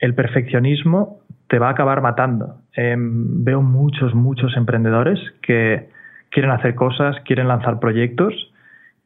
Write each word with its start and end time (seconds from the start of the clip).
el 0.00 0.14
perfeccionismo 0.14 1.20
te 1.48 1.58
va 1.58 1.68
a 1.68 1.72
acabar 1.72 2.00
matando. 2.00 2.56
Em, 2.74 3.44
veo 3.44 3.62
muchos, 3.62 4.14
muchos 4.14 4.56
emprendedores 4.56 5.18
que 5.42 5.88
quieren 6.30 6.50
hacer 6.50 6.74
cosas, 6.74 7.16
quieren 7.24 7.48
lanzar 7.48 7.80
proyectos 7.80 8.34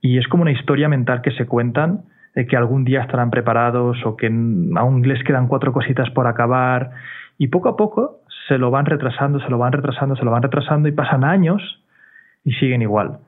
y 0.00 0.18
es 0.18 0.28
como 0.28 0.42
una 0.42 0.52
historia 0.52 0.88
mental 0.88 1.22
que 1.22 1.32
se 1.32 1.46
cuentan 1.46 2.02
de 2.34 2.46
que 2.46 2.56
algún 2.56 2.84
día 2.84 3.02
estarán 3.02 3.30
preparados 3.30 4.04
o 4.04 4.16
que 4.16 4.26
aún 4.26 5.02
les 5.06 5.22
quedan 5.24 5.48
cuatro 5.48 5.72
cositas 5.72 6.10
por 6.10 6.26
acabar 6.26 6.90
y 7.38 7.48
poco 7.48 7.68
a 7.68 7.76
poco 7.76 8.20
se 8.46 8.58
lo 8.58 8.70
van 8.70 8.86
retrasando, 8.86 9.40
se 9.40 9.48
lo 9.48 9.58
van 9.58 9.72
retrasando, 9.72 10.16
se 10.16 10.24
lo 10.24 10.30
van 10.30 10.42
retrasando 10.42 10.88
y 10.88 10.92
pasan 10.92 11.24
años 11.24 11.62
y 12.44 12.52
siguen 12.52 12.82
igual. 12.82 13.18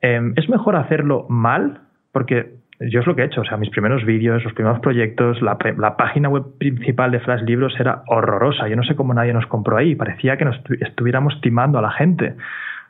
Em, 0.00 0.34
es 0.36 0.48
mejor 0.48 0.76
hacerlo 0.76 1.26
mal 1.28 1.80
porque 2.12 2.57
yo 2.80 3.00
es 3.00 3.06
lo 3.06 3.16
que 3.16 3.22
he 3.22 3.24
hecho, 3.26 3.40
o 3.40 3.44
sea, 3.44 3.56
mis 3.56 3.70
primeros 3.70 4.04
vídeos, 4.04 4.44
los 4.44 4.52
primeros 4.52 4.78
proyectos, 4.80 5.42
la, 5.42 5.58
página 5.96 6.28
web 6.28 6.44
principal 6.58 7.10
de 7.10 7.18
Flash 7.18 7.42
Libros 7.42 7.74
era 7.78 8.02
horrorosa. 8.06 8.68
Yo 8.68 8.76
no 8.76 8.84
sé 8.84 8.94
cómo 8.94 9.14
nadie 9.14 9.32
nos 9.32 9.46
compró 9.46 9.76
ahí, 9.76 9.96
parecía 9.96 10.36
que 10.36 10.44
nos 10.44 10.56
estuviéramos 10.80 11.40
timando 11.40 11.78
a 11.78 11.82
la 11.82 11.90
gente. 11.90 12.36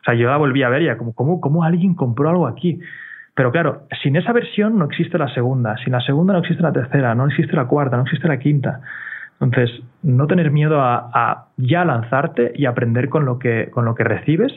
O 0.02 0.04
sea, 0.04 0.14
yo 0.14 0.28
la 0.28 0.36
volví 0.36 0.62
a 0.62 0.68
ver 0.68 0.82
ya, 0.82 0.98
como, 0.98 1.14
¿cómo, 1.14 1.40
¿cómo 1.40 1.64
alguien 1.64 1.94
compró 1.94 2.28
algo 2.28 2.46
aquí? 2.46 2.80
Pero 3.34 3.50
claro, 3.50 3.86
sin 4.02 4.16
esa 4.16 4.32
versión 4.32 4.78
no 4.78 4.84
existe 4.84 5.16
la 5.16 5.28
segunda, 5.28 5.76
sin 5.78 5.92
la 5.92 6.00
segunda 6.00 6.34
no 6.34 6.40
existe 6.40 6.62
la 6.62 6.72
tercera, 6.72 7.14
no 7.14 7.26
existe 7.26 7.56
la 7.56 7.66
cuarta, 7.66 7.96
no 7.96 8.02
existe 8.02 8.28
la 8.28 8.38
quinta. 8.38 8.80
Entonces, 9.40 9.70
no 10.02 10.26
tener 10.26 10.50
miedo 10.50 10.82
a, 10.82 11.10
a 11.14 11.46
ya 11.56 11.84
lanzarte 11.84 12.52
y 12.54 12.66
aprender 12.66 13.08
con 13.08 13.24
lo 13.24 13.38
que, 13.38 13.70
con 13.70 13.86
lo 13.86 13.94
que 13.94 14.04
recibes 14.04 14.52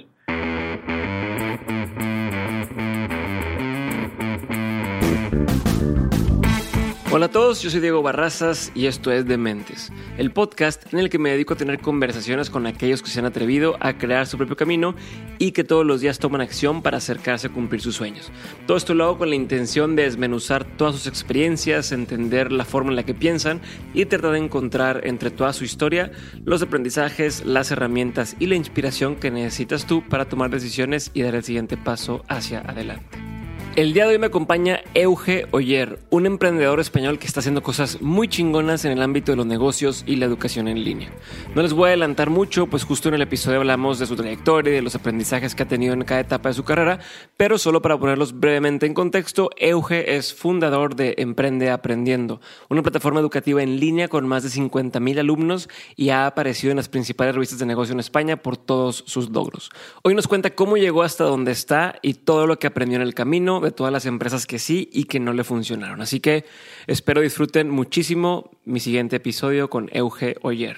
Hola 7.13 7.25
a 7.25 7.29
todos, 7.29 7.61
yo 7.61 7.69
soy 7.69 7.81
Diego 7.81 8.01
Barrazas 8.01 8.71
y 8.73 8.85
esto 8.85 9.11
es 9.11 9.25
Dementes, 9.25 9.91
el 10.17 10.31
podcast 10.31 10.93
en 10.93 10.99
el 10.99 11.09
que 11.09 11.19
me 11.19 11.29
dedico 11.29 11.55
a 11.55 11.57
tener 11.57 11.79
conversaciones 11.79 12.49
con 12.49 12.65
aquellos 12.65 13.01
que 13.01 13.09
se 13.09 13.19
han 13.19 13.25
atrevido 13.25 13.75
a 13.81 13.97
crear 13.97 14.27
su 14.27 14.37
propio 14.37 14.55
camino 14.55 14.95
y 15.37 15.51
que 15.51 15.65
todos 15.65 15.85
los 15.85 15.99
días 15.99 16.19
toman 16.19 16.39
acción 16.39 16.81
para 16.81 16.99
acercarse 16.99 17.47
a 17.47 17.49
cumplir 17.49 17.81
sus 17.81 17.97
sueños. 17.97 18.31
Todo 18.65 18.77
esto 18.77 18.93
lo 18.93 19.03
hago 19.03 19.17
con 19.17 19.29
la 19.29 19.35
intención 19.35 19.97
de 19.97 20.03
desmenuzar 20.03 20.63
todas 20.63 20.95
sus 20.95 21.05
experiencias, 21.05 21.91
entender 21.91 22.53
la 22.53 22.63
forma 22.63 22.91
en 22.91 22.95
la 22.95 23.03
que 23.03 23.13
piensan 23.13 23.59
y 23.93 24.05
tratar 24.05 24.31
de 24.31 24.37
encontrar 24.37 25.01
entre 25.05 25.31
toda 25.31 25.51
su 25.51 25.65
historia 25.65 26.13
los 26.45 26.61
aprendizajes, 26.61 27.45
las 27.45 27.71
herramientas 27.71 28.37
y 28.39 28.45
la 28.45 28.55
inspiración 28.55 29.17
que 29.17 29.31
necesitas 29.31 29.85
tú 29.85 30.01
para 30.07 30.29
tomar 30.29 30.49
decisiones 30.49 31.11
y 31.13 31.23
dar 31.23 31.35
el 31.35 31.43
siguiente 31.43 31.75
paso 31.75 32.23
hacia 32.29 32.61
adelante. 32.61 33.30
El 33.77 33.94
día 33.94 34.03
de 34.03 34.11
hoy 34.11 34.19
me 34.19 34.25
acompaña 34.25 34.81
Euge 34.94 35.47
Oyer, 35.52 35.97
un 36.09 36.25
emprendedor 36.25 36.81
español 36.81 37.17
que 37.17 37.25
está 37.25 37.39
haciendo 37.39 37.64
cosas 37.64 38.02
muy 38.02 38.28
chingonas 38.28 38.83
en 38.83 38.91
el 38.91 39.02
ámbito 39.02 39.31
de 39.31 39.38
los 39.38 39.45
negocios 39.45 40.03
y 40.05 40.17
la 40.17 40.25
educación 40.25 40.67
en 40.67 40.83
línea. 40.83 41.09
No 41.55 41.61
les 41.61 41.72
voy 41.72 41.86
a 41.86 41.88
adelantar 41.88 42.30
mucho, 42.30 42.67
pues 42.67 42.83
justo 42.83 43.08
en 43.08 43.16
el 43.16 43.22
episodio 43.22 43.59
hablamos 43.59 43.97
de 43.97 44.08
su 44.08 44.17
trayectoria 44.17 44.73
y 44.73 44.75
de 44.75 44.81
los 44.81 44.95
aprendizajes 44.95 45.55
que 45.55 45.63
ha 45.63 45.69
tenido 45.69 45.94
en 45.94 46.03
cada 46.03 46.19
etapa 46.19 46.50
de 46.50 46.55
su 46.55 46.66
carrera, 46.66 47.00
pero 47.38 47.57
solo 47.57 47.81
para 47.81 47.97
ponerlos 47.97 48.38
brevemente 48.38 48.88
en 48.88 48.94
contexto, 48.94 49.50
Euge 49.56 50.18
es 50.18 50.34
fundador 50.34 50.97
de 50.97 51.16
Emprende 51.18 51.69
Aprendiendo, 51.69 52.41
una 52.68 52.84
plataforma 52.84 53.22
educativa 53.22 53.63
en 53.63 53.79
línea 53.79 54.09
con 54.09 54.28
más 54.28 54.44
de 54.44 54.50
50 54.50 55.00
mil 55.00 55.18
alumnos 55.18 55.69
y 55.95 56.09
ha 56.09 56.28
aparecido 56.28 56.72
en 56.72 56.78
las 56.78 56.90
principales 56.90 57.35
revistas 57.35 57.59
de 57.59 57.66
negocio 57.66 57.94
en 57.94 58.01
España 58.01 58.35
por 58.35 58.57
todos 58.57 59.06
sus 59.07 59.29
logros. 59.29 59.69
Hoy 60.01 60.13
nos 60.13 60.28
cuenta 60.28 60.56
cómo 60.56 60.75
llegó 60.75 61.03
hasta 61.03 61.24
donde 61.24 61.53
está 61.53 61.95
y 62.01 62.16
todo 62.16 62.47
lo 62.47 62.59
que 62.59 62.68
aprendió 62.68 62.97
en 62.97 63.03
el 63.03 63.13
camino 63.13 63.60
de 63.66 63.72
todas 63.72 63.91
las 63.94 64.05
empresas 64.05 64.47
que 64.47 64.59
sí 64.59 64.89
y 64.91 65.05
que 65.05 65.19
no 65.19 65.33
le 65.33 65.44
funcionaron. 65.44 66.01
Así 66.01 66.19
que 66.19 66.45
espero 66.88 67.22
disfruten 67.22 67.69
muchísimo 67.69 68.51
mi 68.66 68.79
siguiente 68.79 69.17
episodio 69.17 69.69
con 69.69 69.89
Euge 69.91 70.35
Oyer. 70.41 70.77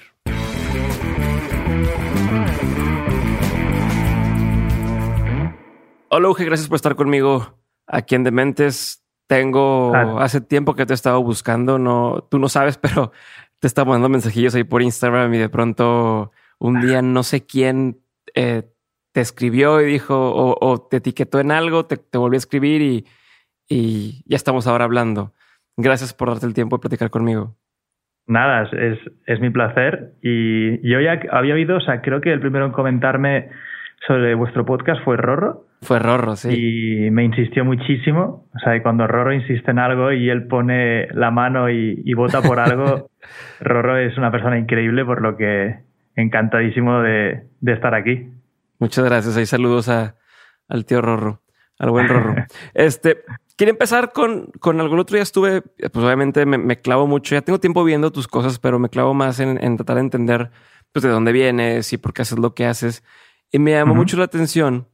Hola 6.08 6.28
Euge, 6.28 6.44
gracias 6.44 6.68
por 6.68 6.76
estar 6.76 6.94
conmigo 6.94 7.58
aquí 7.86 8.14
en 8.14 8.24
Dementes. 8.24 9.04
Tengo 9.26 9.94
ah. 9.94 10.22
hace 10.22 10.40
tiempo 10.40 10.74
que 10.74 10.86
te 10.86 10.92
he 10.92 10.94
estado 10.94 11.22
buscando, 11.22 11.78
no, 11.78 12.26
tú 12.30 12.38
no 12.38 12.48
sabes, 12.48 12.78
pero 12.82 13.10
te 13.58 13.66
estaba 13.66 13.90
mandando 13.90 14.10
mensajillos 14.10 14.54
ahí 14.54 14.64
por 14.64 14.82
Instagram 14.82 15.32
y 15.34 15.38
de 15.38 15.48
pronto 15.48 16.30
un 16.58 16.80
día 16.80 17.02
no 17.02 17.22
sé 17.22 17.46
quién 17.46 18.00
eh, 18.34 18.73
te 19.14 19.20
escribió 19.20 19.80
y 19.80 19.84
dijo 19.84 20.32
o, 20.60 20.88
te 20.90 20.96
etiquetó 20.96 21.38
en 21.38 21.52
algo, 21.52 21.86
te, 21.86 21.96
volvió 22.18 22.36
a 22.36 22.38
escribir 22.38 22.82
y, 22.82 23.04
y, 23.68 24.24
ya 24.26 24.34
estamos 24.34 24.66
ahora 24.66 24.84
hablando. 24.84 25.32
Gracias 25.76 26.12
por 26.12 26.28
darte 26.28 26.46
el 26.46 26.54
tiempo 26.54 26.76
de 26.76 26.80
platicar 26.80 27.10
conmigo. 27.10 27.54
Nada, 28.26 28.68
es, 28.72 28.98
es 29.26 29.40
mi 29.40 29.50
placer. 29.50 30.14
Y 30.20 30.80
yo 30.88 31.00
ya 31.00 31.20
había 31.30 31.54
oído, 31.54 31.76
o 31.76 31.80
sea, 31.80 32.00
creo 32.00 32.20
que 32.20 32.32
el 32.32 32.40
primero 32.40 32.66
en 32.66 32.72
comentarme 32.72 33.50
sobre 34.04 34.34
vuestro 34.34 34.66
podcast 34.66 35.00
fue 35.04 35.16
Rorro. 35.16 35.64
Fue 35.82 36.00
Rorro, 36.00 36.34
sí. 36.34 37.06
Y 37.06 37.10
me 37.12 37.22
insistió 37.22 37.64
muchísimo. 37.64 38.48
O 38.52 38.58
sea, 38.58 38.82
cuando 38.82 39.06
Rorro 39.06 39.32
insiste 39.32 39.70
en 39.70 39.78
algo 39.78 40.10
y 40.10 40.28
él 40.28 40.48
pone 40.48 41.06
la 41.12 41.30
mano 41.30 41.70
y, 41.70 42.02
y 42.04 42.14
vota 42.14 42.42
por 42.42 42.58
algo, 42.58 43.10
Rorro 43.60 43.96
es 43.96 44.18
una 44.18 44.32
persona 44.32 44.58
increíble, 44.58 45.04
por 45.04 45.22
lo 45.22 45.36
que 45.36 45.76
encantadísimo 46.16 47.00
de, 47.00 47.44
de 47.60 47.72
estar 47.72 47.94
aquí. 47.94 48.33
Muchas 48.78 49.04
gracias. 49.04 49.36
Ahí 49.36 49.46
saludos 49.46 49.88
a, 49.88 50.16
al 50.68 50.84
tío 50.84 51.00
Rorro, 51.00 51.42
al 51.78 51.90
buen 51.90 52.08
Rorro. 52.08 52.34
este, 52.74 53.24
quería 53.56 53.72
empezar 53.72 54.12
con, 54.12 54.50
con 54.60 54.80
algo. 54.80 54.94
El 54.94 55.00
otro 55.00 55.16
día 55.16 55.22
estuve, 55.22 55.62
pues 55.62 56.04
obviamente 56.04 56.46
me, 56.46 56.80
clavo 56.80 57.06
mucho. 57.06 57.34
Ya 57.34 57.42
tengo 57.42 57.60
tiempo 57.60 57.84
viendo 57.84 58.12
tus 58.12 58.28
cosas, 58.28 58.58
pero 58.58 58.78
me 58.78 58.88
clavo 58.88 59.14
más 59.14 59.40
en, 59.40 59.76
tratar 59.76 59.96
de 59.96 60.02
entender 60.02 60.50
pues, 60.92 61.02
de 61.02 61.08
dónde 61.08 61.32
vienes 61.32 61.92
y 61.92 61.98
por 61.98 62.12
qué 62.12 62.22
haces 62.22 62.38
lo 62.38 62.54
que 62.54 62.66
haces. 62.66 63.02
Y 63.50 63.58
me 63.58 63.72
llamó 63.72 63.94
mucho 63.94 64.16
la 64.16 64.24
atención 64.24 64.88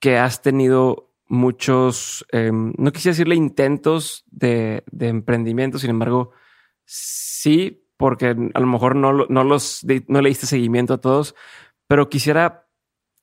que 0.00 0.16
has 0.16 0.42
tenido 0.42 1.12
muchos, 1.26 2.24
em, 2.32 2.72
no 2.78 2.92
quisiera 2.92 3.12
decirle 3.12 3.34
intentos 3.34 4.24
de, 4.30 4.84
de, 4.90 5.08
emprendimiento, 5.08 5.78
sin 5.78 5.90
embargo, 5.90 6.32
sí, 6.84 7.86
porque 7.98 8.28
a 8.28 8.60
lo 8.60 8.66
mejor 8.66 8.96
no, 8.96 9.12
no 9.12 9.44
los 9.44 9.84
no 10.06 10.22
le 10.22 10.28
diste 10.30 10.46
seguimiento 10.46 10.94
a 10.94 11.00
todos, 11.00 11.34
pero 11.88 12.08
quisiera 12.08 12.68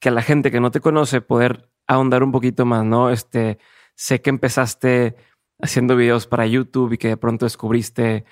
que 0.02 0.10
a 0.10 0.12
la 0.12 0.22
gente 0.22 0.52
que 0.52 0.60
no 0.60 0.72
te 0.72 0.82
conoce 0.82 1.22
poder 1.22 1.70
ahondar 1.88 2.24
un 2.24 2.32
poquito 2.32 2.66
más, 2.66 2.84
¿no? 2.84 3.12
Este, 3.12 3.60
sé 3.96 4.22
que 4.22 4.30
empezaste 4.30 5.16
haciendo 5.62 5.96
videos 5.96 6.28
para 6.28 6.46
YouTube 6.46 6.94
y 6.94 6.98
que 6.98 7.10
de 7.10 7.18
pronto 7.18 7.46
descubriste 7.46 8.26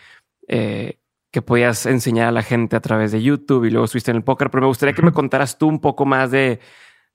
eh, 0.48 1.00
que 1.32 1.42
podías 1.42 1.86
enseñar 1.86 2.28
a 2.28 2.32
la 2.32 2.44
gente 2.44 2.76
a 2.76 2.82
través 2.82 3.12
de 3.12 3.24
YouTube 3.24 3.66
y 3.66 3.72
luego 3.72 3.86
estuviste 3.86 4.12
en 4.12 4.18
el 4.18 4.24
póker, 4.24 4.50
pero 4.50 4.62
me 4.62 4.68
gustaría 4.68 4.94
que 4.94 5.02
me 5.02 5.14
contaras 5.14 5.58
tú 5.58 5.68
un 5.68 5.80
poco 5.80 6.06
más 6.06 6.32
de, 6.32 6.60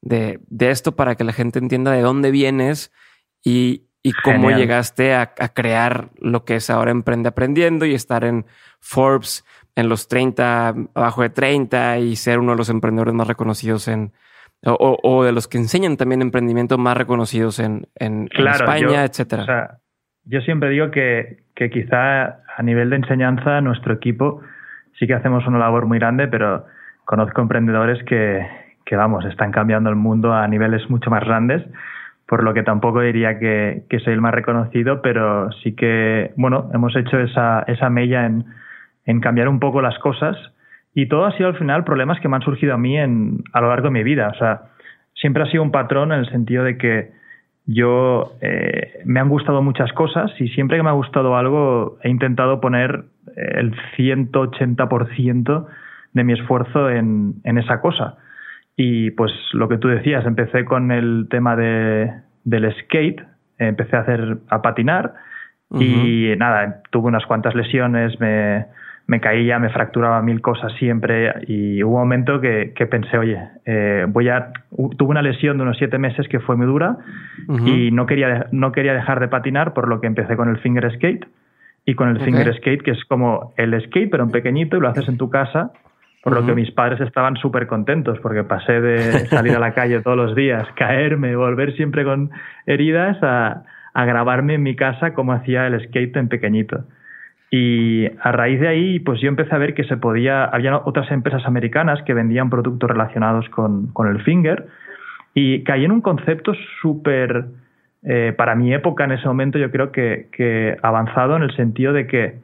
de, 0.00 0.40
esto 0.70 0.96
para 0.96 1.14
que 1.14 1.24
la 1.24 1.32
gente 1.32 1.58
entienda 1.58 1.92
de 1.92 2.00
dónde 2.00 2.30
vienes 2.30 2.90
y, 3.44 3.84
cómo 4.24 4.50
llegaste 4.50 5.12
a, 5.14 5.34
a, 5.38 5.48
crear 5.50 6.10
lo 6.16 6.46
que 6.46 6.56
es 6.56 6.70
ahora 6.70 6.90
Emprende 6.90 7.28
Aprendiendo 7.28 7.84
y 7.84 7.92
estar 7.92 8.24
en 8.24 8.46
Forbes 8.80 9.44
en 9.78 9.88
los 9.88 10.08
30, 10.08 10.74
abajo 10.94 11.22
de 11.22 11.30
30 11.30 11.98
y 11.98 12.16
ser 12.16 12.40
uno 12.40 12.50
de 12.50 12.58
los 12.58 12.68
emprendedores 12.68 13.14
más 13.14 13.28
reconocidos 13.28 13.86
en, 13.86 14.10
o, 14.64 15.22
de 15.22 15.30
los 15.30 15.46
que 15.46 15.58
enseñan 15.58 15.96
también 15.96 16.20
emprendimiento 16.20 16.78
más 16.78 16.96
reconocidos 16.96 17.60
en, 17.60 17.86
en, 17.94 18.28
España, 18.32 19.04
etcétera. 19.04 19.42
O 19.44 19.46
sea, 19.46 19.78
yo 20.24 20.40
siempre 20.40 20.70
digo 20.70 20.90
que, 20.90 21.44
que 21.54 21.70
quizá 21.70 22.40
a 22.56 22.62
nivel 22.64 22.90
de 22.90 22.96
enseñanza 22.96 23.60
nuestro 23.60 23.94
equipo 23.94 24.42
sí 24.98 25.06
que 25.06 25.14
hacemos 25.14 25.46
una 25.46 25.60
labor 25.60 25.86
muy 25.86 26.00
grande, 26.00 26.26
pero 26.26 26.66
conozco 27.04 27.40
emprendedores 27.40 28.02
que, 28.02 28.44
que 28.84 28.96
vamos, 28.96 29.24
están 29.26 29.52
cambiando 29.52 29.90
el 29.90 29.96
mundo 29.96 30.34
a 30.34 30.48
niveles 30.48 30.90
mucho 30.90 31.08
más 31.08 31.22
grandes, 31.24 31.62
por 32.26 32.42
lo 32.42 32.52
que 32.52 32.64
tampoco 32.64 33.00
diría 33.00 33.38
que, 33.38 33.84
que 33.88 34.00
soy 34.00 34.14
el 34.14 34.20
más 34.20 34.34
reconocido, 34.34 35.02
pero 35.02 35.52
sí 35.62 35.76
que, 35.76 36.32
bueno, 36.34 36.68
hemos 36.74 36.96
hecho 36.96 37.20
esa, 37.20 37.62
esa 37.68 37.88
mella 37.90 38.26
en 38.26 38.44
en 39.08 39.20
cambiar 39.20 39.48
un 39.48 39.58
poco 39.58 39.80
las 39.80 39.98
cosas 40.00 40.36
y 40.94 41.06
todo 41.06 41.24
ha 41.24 41.32
sido 41.32 41.48
al 41.48 41.56
final 41.56 41.82
problemas 41.82 42.20
que 42.20 42.28
me 42.28 42.36
han 42.36 42.42
surgido 42.42 42.74
a 42.74 42.78
mí 42.78 42.98
en, 42.98 43.42
a 43.54 43.62
lo 43.62 43.68
largo 43.68 43.86
de 43.86 43.92
mi 43.92 44.02
vida. 44.02 44.28
O 44.34 44.38
sea, 44.38 44.64
siempre 45.14 45.42
ha 45.42 45.46
sido 45.46 45.62
un 45.62 45.70
patrón 45.70 46.12
en 46.12 46.20
el 46.20 46.30
sentido 46.30 46.62
de 46.62 46.76
que 46.76 47.10
yo 47.64 48.32
eh, 48.42 49.00
me 49.06 49.18
han 49.20 49.30
gustado 49.30 49.62
muchas 49.62 49.92
cosas 49.94 50.30
y 50.38 50.48
siempre 50.48 50.76
que 50.76 50.82
me 50.82 50.90
ha 50.90 50.92
gustado 50.92 51.36
algo 51.38 51.98
he 52.02 52.10
intentado 52.10 52.60
poner 52.60 53.04
el 53.34 53.74
180% 53.96 55.66
de 56.12 56.24
mi 56.24 56.34
esfuerzo 56.34 56.90
en, 56.90 57.36
en, 57.44 57.56
esa 57.56 57.80
cosa. 57.80 58.18
Y 58.76 59.12
pues 59.12 59.32
lo 59.54 59.70
que 59.70 59.78
tú 59.78 59.88
decías, 59.88 60.26
empecé 60.26 60.66
con 60.66 60.92
el 60.92 61.28
tema 61.30 61.56
de, 61.56 62.12
del 62.44 62.74
skate, 62.82 63.22
empecé 63.56 63.96
a 63.96 64.00
hacer 64.00 64.36
a 64.50 64.60
patinar 64.60 65.14
y 65.78 66.34
nada, 66.38 66.82
tuve 66.90 67.08
unas 67.08 67.26
cuantas 67.26 67.54
lesiones, 67.54 68.18
me, 68.20 68.66
me 69.08 69.20
caía, 69.20 69.58
me 69.58 69.70
fracturaba 69.70 70.20
mil 70.20 70.42
cosas 70.42 70.70
siempre 70.78 71.32
y 71.46 71.82
hubo 71.82 71.94
un 71.94 72.00
momento 72.00 72.42
que, 72.42 72.86
pensé, 72.90 73.16
oye, 73.16 73.40
eh, 73.64 74.04
voy 74.06 74.28
a... 74.28 74.52
Tuve 74.70 75.08
una 75.08 75.22
lesión 75.22 75.56
de 75.56 75.62
unos 75.62 75.78
siete 75.78 75.96
meses 75.96 76.28
que 76.28 76.40
fue 76.40 76.56
muy 76.56 76.66
dura 76.66 76.98
y 77.64 77.90
no 77.90 78.04
quería, 78.04 78.48
no 78.52 78.70
quería 78.70 78.92
dejar 78.92 79.18
de 79.20 79.28
patinar, 79.28 79.72
por 79.72 79.88
lo 79.88 80.02
que 80.02 80.06
empecé 80.06 80.36
con 80.36 80.50
el 80.50 80.58
finger 80.58 80.92
skate. 80.94 81.26
Y 81.86 81.94
con 81.94 82.10
el 82.10 82.20
finger 82.20 82.54
skate, 82.54 82.82
que 82.82 82.90
es 82.90 83.02
como 83.06 83.54
el 83.56 83.80
skate, 83.80 84.10
pero 84.10 84.24
en 84.24 84.30
pequeñito 84.30 84.76
y 84.76 84.80
lo 84.80 84.88
haces 84.88 85.08
en 85.08 85.16
tu 85.16 85.30
casa, 85.30 85.72
por 86.22 86.34
lo 86.34 86.44
que 86.44 86.54
mis 86.54 86.70
padres 86.70 87.00
estaban 87.00 87.36
súper 87.36 87.66
contentos, 87.66 88.18
porque 88.20 88.44
pasé 88.44 88.78
de 88.82 89.26
salir 89.28 89.56
a 89.56 89.58
la 89.58 89.72
calle 89.72 90.02
todos 90.02 90.18
los 90.18 90.34
días, 90.34 90.68
caerme, 90.76 91.34
volver 91.34 91.74
siempre 91.76 92.04
con 92.04 92.30
heridas, 92.66 93.16
a, 93.22 93.62
a 93.94 94.04
grabarme 94.04 94.56
en 94.56 94.62
mi 94.62 94.76
casa 94.76 95.14
como 95.14 95.32
hacía 95.32 95.66
el 95.66 95.82
skate 95.82 96.14
en 96.18 96.28
pequeñito. 96.28 96.84
Y 97.50 98.06
a 98.20 98.32
raíz 98.32 98.60
de 98.60 98.68
ahí, 98.68 98.98
pues 98.98 99.20
yo 99.20 99.28
empecé 99.28 99.54
a 99.54 99.58
ver 99.58 99.74
que 99.74 99.84
se 99.84 99.96
podía, 99.96 100.44
había 100.44 100.76
otras 100.76 101.10
empresas 101.10 101.46
americanas 101.46 102.02
que 102.02 102.12
vendían 102.12 102.50
productos 102.50 102.90
relacionados 102.90 103.48
con, 103.48 103.92
el 104.06 104.22
finger. 104.22 104.66
Y 105.34 105.62
caí 105.64 105.84
en 105.84 105.92
un 105.92 106.00
concepto 106.00 106.52
súper, 106.82 107.46
eh, 108.02 108.34
para 108.36 108.54
mi 108.54 108.74
época 108.74 109.04
en 109.04 109.12
ese 109.12 109.26
momento 109.26 109.58
yo 109.58 109.70
creo 109.70 109.92
que, 109.92 110.28
que 110.32 110.76
avanzado 110.82 111.36
en 111.36 111.42
el 111.42 111.54
sentido 111.56 111.92
de 111.92 112.06
que 112.06 112.38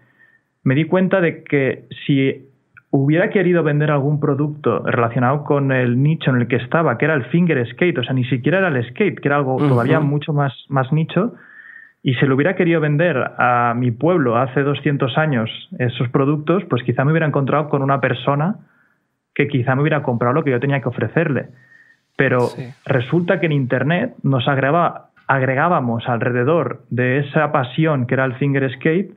me 0.62 0.74
di 0.74 0.84
cuenta 0.84 1.20
de 1.20 1.44
que 1.44 1.84
si 2.06 2.48
hubiera 2.96 3.28
querido 3.28 3.64
vender 3.64 3.90
algún 3.90 4.20
producto 4.20 4.78
relacionado 4.84 5.42
con 5.42 5.72
el 5.72 6.00
nicho 6.00 6.30
en 6.30 6.42
el 6.42 6.46
que 6.46 6.56
estaba, 6.56 6.96
que 6.96 7.04
era 7.04 7.14
el 7.14 7.24
finger 7.24 7.66
skate, 7.72 7.98
o 7.98 8.04
sea, 8.04 8.14
ni 8.14 8.24
siquiera 8.24 8.58
era 8.58 8.68
el 8.68 8.88
skate, 8.88 9.18
que 9.18 9.28
era 9.28 9.36
algo 9.36 9.56
todavía 9.56 9.98
mucho 9.98 10.32
más, 10.32 10.52
más 10.68 10.92
nicho, 10.92 11.34
y 12.06 12.14
si 12.16 12.26
lo 12.26 12.34
hubiera 12.34 12.54
querido 12.54 12.82
vender 12.82 13.16
a 13.16 13.72
mi 13.74 13.90
pueblo 13.90 14.36
hace 14.36 14.62
200 14.62 15.16
años 15.16 15.48
esos 15.78 16.10
productos, 16.10 16.62
pues 16.68 16.82
quizá 16.82 17.02
me 17.02 17.12
hubiera 17.12 17.26
encontrado 17.26 17.70
con 17.70 17.82
una 17.82 18.02
persona 18.02 18.56
que 19.34 19.48
quizá 19.48 19.74
me 19.74 19.80
hubiera 19.80 20.02
comprado 20.02 20.34
lo 20.34 20.44
que 20.44 20.50
yo 20.50 20.60
tenía 20.60 20.82
que 20.82 20.88
ofrecerle. 20.90 21.46
Pero 22.14 22.50
resulta 22.84 23.40
que 23.40 23.46
en 23.46 23.52
Internet 23.52 24.16
nos 24.22 24.46
agregábamos 24.46 26.06
alrededor 26.06 26.84
de 26.90 27.20
esa 27.20 27.50
pasión 27.52 28.06
que 28.06 28.12
era 28.12 28.26
el 28.26 28.34
finger 28.34 28.70
skate, 28.74 29.14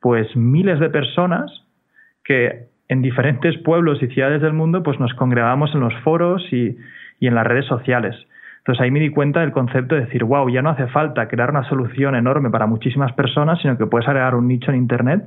pues 0.00 0.34
miles 0.34 0.80
de 0.80 0.90
personas 0.90 1.52
que 2.24 2.66
en 2.88 3.00
diferentes 3.00 3.56
pueblos 3.58 4.02
y 4.02 4.08
ciudades 4.08 4.42
del 4.42 4.54
mundo 4.54 4.82
pues 4.82 4.98
nos 4.98 5.14
congregamos 5.14 5.72
en 5.72 5.82
los 5.82 5.94
foros 6.02 6.42
y 6.52 6.76
en 7.20 7.34
las 7.36 7.46
redes 7.46 7.66
sociales. 7.66 8.16
Entonces 8.64 8.82
ahí 8.82 8.90
me 8.90 8.98
di 8.98 9.10
cuenta 9.10 9.40
del 9.40 9.52
concepto 9.52 9.94
de 9.94 10.06
decir, 10.06 10.24
wow, 10.24 10.48
ya 10.48 10.62
no 10.62 10.70
hace 10.70 10.86
falta 10.86 11.28
crear 11.28 11.50
una 11.50 11.68
solución 11.68 12.14
enorme 12.14 12.48
para 12.48 12.66
muchísimas 12.66 13.12
personas, 13.12 13.60
sino 13.60 13.76
que 13.76 13.84
puedes 13.84 14.08
agregar 14.08 14.34
un 14.34 14.48
nicho 14.48 14.70
en 14.70 14.78
Internet 14.78 15.22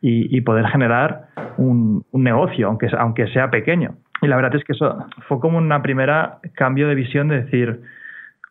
y, 0.00 0.40
poder 0.40 0.66
generar 0.68 1.26
un, 1.58 2.06
negocio, 2.14 2.68
aunque, 2.68 3.26
sea 3.28 3.50
pequeño. 3.50 3.96
Y 4.22 4.28
la 4.28 4.36
verdad 4.36 4.54
es 4.54 4.64
que 4.64 4.72
eso 4.72 4.96
fue 5.28 5.40
como 5.40 5.58
una 5.58 5.82
primera 5.82 6.38
cambio 6.54 6.88
de 6.88 6.94
visión 6.94 7.28
de 7.28 7.42
decir, 7.42 7.82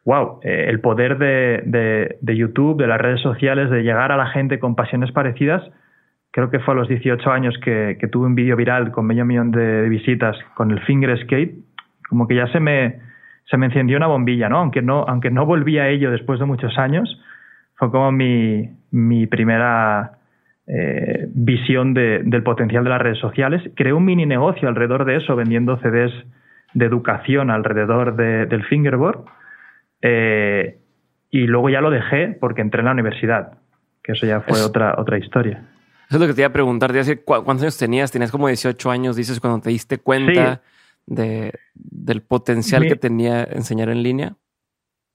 wow, 0.06 0.42
eh, 0.44 0.68
el 0.70 0.80
poder 0.80 1.18
de, 1.18 2.18
de, 2.22 2.38
YouTube, 2.38 2.80
de 2.80 2.86
las 2.86 3.02
redes 3.02 3.22
sociales, 3.22 3.72
de 3.72 3.82
llegar 3.82 4.12
a 4.12 4.18
la 4.18 4.28
gente 4.28 4.60
con 4.60 4.76
pasiones 4.76 5.12
parecidas, 5.12 5.64
creo 6.30 6.52
que 6.52 6.60
fue 6.60 6.76
a 6.76 6.78
los 6.78 6.88
18 6.88 7.32
años 7.32 7.58
que, 7.64 7.98
tuve 8.12 8.28
un 8.28 8.36
vídeo 8.36 8.56
viral 8.56 8.92
con 8.92 9.08
medio 9.08 9.26
millón 9.26 9.50
de, 9.50 9.90
visitas 9.90 10.38
con 10.54 10.70
el 10.70 10.82
finger 10.82 11.18
skate, 11.24 11.56
como 12.08 12.28
que 12.28 12.36
ya 12.36 12.46
se 12.50 12.60
me, 12.60 13.09
se 13.50 13.58
me 13.58 13.66
encendió 13.68 13.98
una 13.98 14.08
bombilla, 14.08 14.50
¿no? 14.50 14.58
Aunque 14.60 14.82
no, 14.82 15.06
aunque 15.08 15.32
no 15.32 15.46
volví 15.46 15.80
a 15.80 15.90
ello 15.90 16.12
después 16.12 16.40
de 16.40 16.46
muchos 16.46 16.78
años, 16.78 17.20
fue 17.76 17.90
como 17.92 18.12
mi, 18.12 18.70
mi 18.92 19.26
primera 19.26 20.20
eh, 20.68 21.28
visión 21.34 21.94
del 21.94 22.44
potencial 22.44 22.84
de 22.84 22.90
las 22.92 23.02
redes 23.02 23.18
sociales. 23.18 23.62
Creé 23.76 23.94
un 23.94 24.06
mini 24.06 24.26
negocio 24.26 24.68
alrededor 24.68 25.06
de 25.06 25.16
eso, 25.16 25.36
vendiendo 25.36 25.78
CDs 25.78 26.14
de 26.74 26.86
educación 26.86 27.50
alrededor 27.50 28.16
del 28.16 28.64
fingerboard. 28.66 29.26
Eh, 30.02 30.78
y 31.32 31.48
luego 31.48 31.70
ya 31.70 31.82
lo 31.82 31.90
dejé 31.90 32.38
porque 32.40 32.62
entré 32.62 32.82
en 32.82 32.86
la 32.86 32.92
universidad, 32.92 33.58
que 34.04 34.12
eso 34.12 34.28
ya 34.28 34.42
fue 34.42 34.62
otra, 34.62 34.96
otra 34.98 35.18
historia. 35.18 35.64
Eso 36.08 36.18
es 36.18 36.22
lo 36.22 36.28
que 36.28 36.34
te 36.34 36.42
iba 36.42 36.50
a 36.50 36.54
preguntar. 36.54 36.92
¿Cuántos 37.24 37.62
años 37.62 37.78
tenías? 37.78 38.12
Tenías 38.12 38.32
como 38.32 38.48
18 38.48 38.92
años, 38.92 39.16
dices, 39.16 39.40
cuando 39.40 39.62
te 39.62 39.70
diste 39.70 39.98
cuenta 39.98 40.62
de, 41.10 41.52
del 41.74 42.22
potencial 42.22 42.88
que 42.88 42.96
tenía 42.96 43.44
enseñar 43.44 43.90
en 43.90 44.04
línea? 44.04 44.36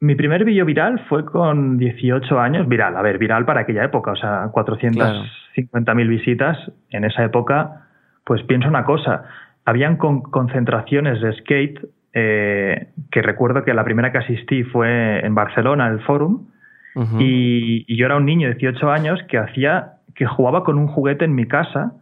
Mi 0.00 0.16
primer 0.16 0.44
vídeo 0.44 0.66
viral 0.66 1.00
fue 1.08 1.24
con 1.24 1.78
18 1.78 2.38
años, 2.38 2.68
viral, 2.68 2.96
a 2.96 3.02
ver, 3.02 3.16
viral 3.16 3.46
para 3.46 3.60
aquella 3.60 3.84
época, 3.84 4.12
o 4.12 4.16
sea, 4.16 4.50
450.000 4.52 6.08
visitas. 6.08 6.58
En 6.90 7.04
esa 7.04 7.24
época, 7.24 7.86
pues 8.24 8.42
pienso 8.42 8.68
una 8.68 8.84
cosa, 8.84 9.24
habían 9.64 9.96
concentraciones 9.96 11.22
de 11.22 11.32
skate, 11.38 11.80
eh, 12.12 12.88
que 13.10 13.22
recuerdo 13.22 13.64
que 13.64 13.72
la 13.72 13.84
primera 13.84 14.12
que 14.12 14.18
asistí 14.18 14.62
fue 14.64 15.24
en 15.24 15.34
Barcelona, 15.34 15.88
el 15.88 16.00
Forum, 16.00 16.48
y, 17.18 17.84
y, 17.88 17.96
yo 17.96 18.06
era 18.06 18.16
un 18.16 18.24
niño 18.24 18.46
de 18.46 18.54
18 18.54 18.88
años 18.88 19.18
que 19.28 19.36
hacía, 19.36 19.94
que 20.14 20.26
jugaba 20.26 20.62
con 20.62 20.78
un 20.78 20.86
juguete 20.86 21.24
en 21.24 21.34
mi 21.34 21.48
casa 21.48 21.92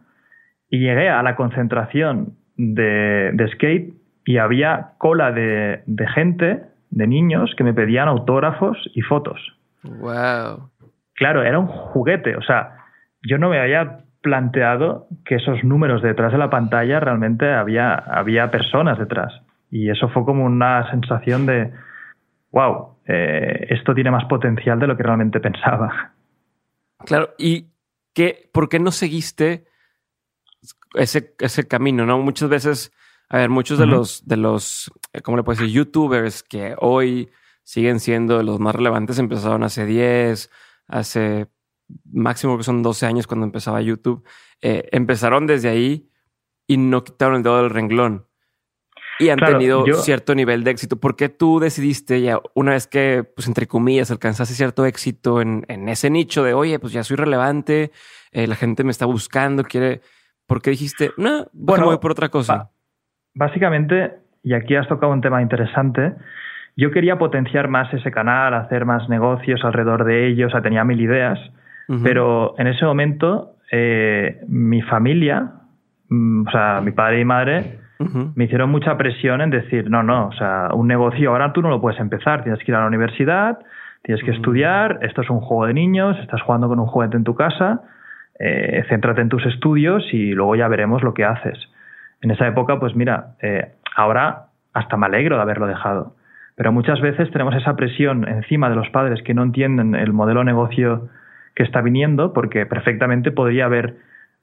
y 0.69 0.77
llegué 0.77 1.09
a 1.09 1.23
la 1.23 1.35
concentración 1.35 2.35
de, 2.57 3.49
skate 3.53 3.93
y 4.25 4.37
había 4.37 4.93
cola 4.97 5.31
de, 5.31 5.83
gente, 6.13 6.63
de 6.89 7.07
niños, 7.07 7.53
que 7.57 7.63
me 7.63 7.73
pedían 7.73 8.07
autógrafos 8.07 8.77
y 8.93 9.01
fotos. 9.01 9.39
Wow. 9.83 10.69
Claro, 11.15 11.43
era 11.43 11.59
un 11.59 11.67
juguete. 11.67 12.35
O 12.35 12.41
sea, 12.41 12.77
yo 13.21 13.37
no 13.37 13.49
me 13.49 13.59
había 13.59 13.99
planteado 14.21 15.07
que 15.25 15.35
esos 15.35 15.63
números 15.63 16.01
detrás 16.01 16.31
de 16.31 16.37
la 16.37 16.49
pantalla 16.49 16.99
realmente 16.99 17.51
había, 17.51 17.93
había 17.93 18.49
personas 18.49 18.97
detrás. 18.97 19.33
Y 19.69 19.89
eso 19.89 20.07
fue 20.09 20.23
como 20.23 20.45
una 20.45 20.89
sensación 20.91 21.45
de, 21.45 21.71
wow, 22.51 22.95
eh, 23.05 23.67
esto 23.69 23.93
tiene 23.93 24.11
más 24.11 24.25
potencial 24.25 24.79
de 24.79 24.87
lo 24.87 24.95
que 24.95 25.03
realmente 25.03 25.39
pensaba. 25.41 26.13
Claro, 27.05 27.31
¿y 27.37 27.67
qué, 28.13 28.49
por 28.53 28.69
qué 28.69 28.79
no 28.79 28.91
seguiste 28.91 29.65
ese, 30.93 31.35
ese 31.39 31.67
camino, 31.67 32.05
¿no? 32.05 32.19
Muchas 32.19 32.49
veces, 32.49 32.91
a 33.29 33.37
ver, 33.37 33.49
muchos 33.49 33.79
de 33.79 33.85
los, 33.85 34.25
de 34.25 34.37
los, 34.37 34.91
eh, 35.13 35.21
¿cómo 35.21 35.37
le 35.37 35.43
puedo 35.43 35.59
decir? 35.59 35.73
YouTubers 35.73 36.43
que 36.43 36.75
hoy 36.79 37.29
siguen 37.63 37.99
siendo 37.99 38.41
los 38.43 38.59
más 38.59 38.75
relevantes 38.75 39.19
empezaron 39.19 39.63
hace 39.63 39.85
10, 39.85 40.49
hace 40.87 41.47
máximo 42.11 42.57
que 42.57 42.63
son 42.63 42.83
12 42.83 43.05
años 43.05 43.27
cuando 43.27 43.45
empezaba 43.45 43.81
YouTube. 43.81 44.23
Eh, 44.61 44.89
empezaron 44.91 45.47
desde 45.47 45.69
ahí 45.69 46.09
y 46.67 46.77
no 46.77 47.03
quitaron 47.03 47.37
el 47.37 47.43
dedo 47.43 47.57
del 47.57 47.69
renglón. 47.69 48.27
Y 49.19 49.29
han 49.29 49.37
tenido 49.37 49.85
cierto 50.01 50.33
nivel 50.33 50.63
de 50.63 50.71
éxito. 50.71 50.99
¿Por 50.99 51.15
qué 51.15 51.29
tú 51.29 51.59
decidiste 51.59 52.19
ya, 52.21 52.39
una 52.55 52.71
vez 52.71 52.87
que, 52.87 53.23
pues 53.23 53.47
entre 53.47 53.67
comillas, 53.67 54.09
alcanzaste 54.09 54.55
cierto 54.55 54.85
éxito 54.85 55.39
en, 55.39 55.65
en 55.67 55.87
ese 55.87 56.09
nicho 56.09 56.43
de, 56.43 56.53
oye, 56.55 56.79
pues 56.79 56.93
ya 56.93 57.03
soy 57.03 57.17
relevante, 57.17 57.91
eh, 58.31 58.47
la 58.47 58.55
gente 58.55 58.83
me 58.83 58.91
está 58.91 59.05
buscando, 59.05 59.63
quiere 59.63 60.01
¿Por 60.53 60.61
qué 60.61 60.69
dijiste, 60.69 61.09
no, 61.17 61.47
bueno, 61.51 61.85
voy 61.85 61.97
por 61.97 62.11
otra 62.11 62.29
cosa? 62.29 62.69
Básicamente, 63.33 64.11
y 64.43 64.53
aquí 64.53 64.75
has 64.75 64.87
tocado 64.87 65.11
un 65.11 65.19
tema 65.19 65.41
interesante, 65.41 66.13
yo 66.77 66.91
quería 66.91 67.17
potenciar 67.17 67.69
más 67.69 67.91
ese 67.91 68.11
canal, 68.11 68.53
hacer 68.53 68.85
más 68.85 69.09
negocios 69.09 69.61
alrededor 69.63 70.03
de 70.03 70.27
ellos, 70.27 70.49
o 70.49 70.51
sea, 70.51 70.61
tenía 70.61 70.83
mil 70.83 71.01
ideas, 71.01 71.39
pero 72.03 72.53
en 72.59 72.67
ese 72.67 72.85
momento 72.85 73.55
eh, 73.71 74.41
mi 74.47 74.83
familia, 74.83 75.53
mm, 76.09 76.47
o 76.47 76.51
sea, 76.51 76.81
mi 76.81 76.91
padre 76.91 77.21
y 77.21 77.25
madre, 77.25 77.79
me 78.35 78.43
hicieron 78.43 78.69
mucha 78.69 78.95
presión 78.95 79.41
en 79.41 79.49
decir, 79.49 79.89
no, 79.89 80.03
no, 80.03 80.27
o 80.27 80.33
sea, 80.33 80.69
un 80.75 80.87
negocio 80.87 81.31
ahora 81.31 81.51
tú 81.51 81.63
no 81.63 81.69
lo 81.69 81.81
puedes 81.81 81.99
empezar, 81.99 82.43
tienes 82.43 82.63
que 82.63 82.71
ir 82.71 82.75
a 82.75 82.81
la 82.81 82.87
universidad, 82.87 83.57
tienes 84.03 84.23
que 84.23 84.29
estudiar, 84.29 84.99
esto 85.01 85.21
es 85.21 85.31
un 85.31 85.39
juego 85.39 85.65
de 85.65 85.73
niños, 85.73 86.15
estás 86.19 86.43
jugando 86.43 86.67
con 86.67 86.79
un 86.79 86.85
juguete 86.85 87.17
en 87.17 87.23
tu 87.23 87.33
casa, 87.33 87.81
eh, 88.39 88.83
céntrate 88.89 89.21
en 89.21 89.29
tus 89.29 89.45
estudios 89.45 90.03
y 90.13 90.31
luego 90.33 90.55
ya 90.55 90.67
veremos 90.67 91.03
lo 91.03 91.13
que 91.13 91.25
haces. 91.25 91.57
En 92.21 92.31
esa 92.31 92.47
época, 92.47 92.79
pues 92.79 92.95
mira, 92.95 93.35
eh, 93.41 93.73
ahora 93.95 94.47
hasta 94.73 94.97
me 94.97 95.05
alegro 95.05 95.35
de 95.35 95.41
haberlo 95.41 95.67
dejado. 95.67 96.15
Pero 96.55 96.71
muchas 96.71 97.01
veces 97.01 97.31
tenemos 97.31 97.55
esa 97.55 97.75
presión 97.75 98.27
encima 98.27 98.69
de 98.69 98.75
los 98.75 98.89
padres 98.89 99.21
que 99.23 99.33
no 99.33 99.43
entienden 99.43 99.95
el 99.95 100.13
modelo 100.13 100.39
de 100.41 100.45
negocio 100.45 101.09
que 101.55 101.63
está 101.63 101.81
viniendo, 101.81 102.33
porque 102.33 102.65
perfectamente 102.65 103.31
podría 103.31 103.65
haber 103.65 103.95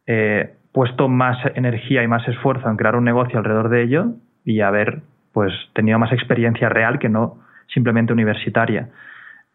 eh, 0.06 0.54
puesto 0.72 1.08
más 1.08 1.38
energía 1.54 2.02
y 2.02 2.08
más 2.08 2.26
esfuerzo 2.28 2.68
en 2.68 2.76
crear 2.76 2.96
un 2.96 3.04
negocio 3.04 3.38
alrededor 3.38 3.68
de 3.68 3.82
ello 3.82 4.06
y 4.44 4.60
haber 4.60 5.02
pues 5.32 5.52
tenido 5.74 5.98
más 5.98 6.12
experiencia 6.12 6.68
real 6.68 6.98
que 6.98 7.08
no 7.08 7.38
simplemente 7.72 8.12
universitaria. 8.12 8.88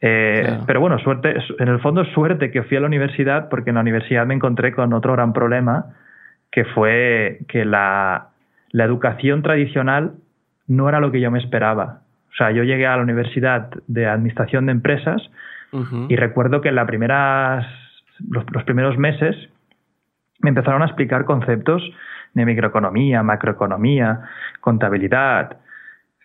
Eh, 0.08 0.60
pero 0.68 0.80
bueno, 0.82 1.00
suerte, 1.00 1.36
en 1.58 1.68
el 1.68 1.80
fondo 1.80 2.06
suerte 2.06 2.52
que 2.52 2.62
fui 2.62 2.78
a 2.78 2.80
la 2.80 2.86
universidad 2.86 3.50
porque 3.50 3.72
en 3.72 3.76
la 3.76 3.82
universidad 3.82 4.28
me 4.28 4.36
encontré 4.36 4.72
con 4.72 4.94
otro 4.94 5.14
gran 5.14 5.34
problema 5.34 5.96
que 6.52 6.64
fue 6.64 7.40
que 7.48 7.66
la, 7.66 8.28
la 8.70 8.84
educación 8.84 9.42
tradicional 9.42 10.14
no 10.68 10.88
era 10.90 11.00
lo 11.00 11.12
que 11.12 11.20
yo 11.20 11.32
me 11.32 11.40
esperaba. 11.40 12.02
O 12.32 12.36
sea, 12.36 12.52
yo 12.52 12.64
llegué 12.64 12.86
a 12.86 12.98
la 12.98 13.02
universidad 13.02 13.72
de 13.88 14.06
administración 14.06 14.68
de 14.68 14.74
empresas 14.74 15.24
y 16.08 16.16
recuerdo 16.16 16.62
que 16.62 16.70
en 16.70 16.76
la 16.76 16.86
primeras, 16.86 17.66
los, 18.30 18.64
primeros 18.64 18.98
meses 19.00 19.36
me 20.40 20.50
empezaron 20.50 20.84
a 20.84 20.86
explicar 20.86 21.26
conceptos 21.26 21.82
de 22.34 22.46
microeconomía, 22.46 23.24
macroeconomía, 23.24 24.22
contabilidad, 24.62 25.58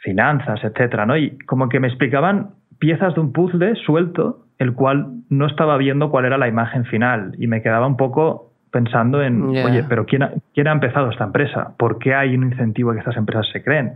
finanzas, 0.03 0.63
etcétera, 0.63 1.07
¿no? 1.07 1.17
Y 1.17 1.39
como 1.47 1.69
que 1.69 1.81
me 1.81 1.89
explicaban 1.89 2.51
piezas 2.81 3.15
de 3.15 3.21
un 3.21 3.33
puzzle 3.33 3.77
suelto, 3.77 4.47
el 4.59 4.75
cual 4.75 5.07
no 5.29 5.47
estaba 5.47 5.77
viendo 5.77 6.11
cuál 6.11 6.25
era 6.25 6.39
la 6.39 6.49
imagen 6.49 6.85
final 6.87 7.37
y 7.39 7.47
me 7.47 7.63
quedaba 7.63 7.87
un 7.87 7.97
poco 7.97 8.51
pensando 8.73 9.23
en, 9.23 9.43
oye, 9.43 9.85
pero 9.89 10.07
¿quién 10.07 10.23
ha, 10.23 10.33
¿quién 10.55 10.67
ha 10.69 10.73
empezado 10.73 11.11
esta 11.11 11.25
empresa? 11.25 11.75
¿Por 11.77 11.99
qué 11.99 12.15
hay 12.15 12.37
un 12.37 12.45
incentivo 12.45 12.91
a 12.91 12.95
que 12.95 13.01
estas 13.01 13.17
empresas 13.17 13.47
se 13.53 13.63
creen? 13.63 13.95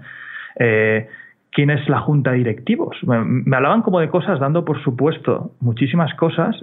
Eh, 0.59 1.09
quién 1.51 1.71
es 1.71 1.89
la 1.89 2.01
junta 2.01 2.33
de 2.33 2.39
directivos. 2.39 2.97
Me, 3.05 3.57
hablaban 3.57 3.83
como 3.83 4.01
de 4.01 4.09
cosas, 4.09 4.41
dando 4.41 4.65
por 4.65 4.83
supuesto 4.83 5.53
muchísimas 5.61 6.13
cosas, 6.15 6.57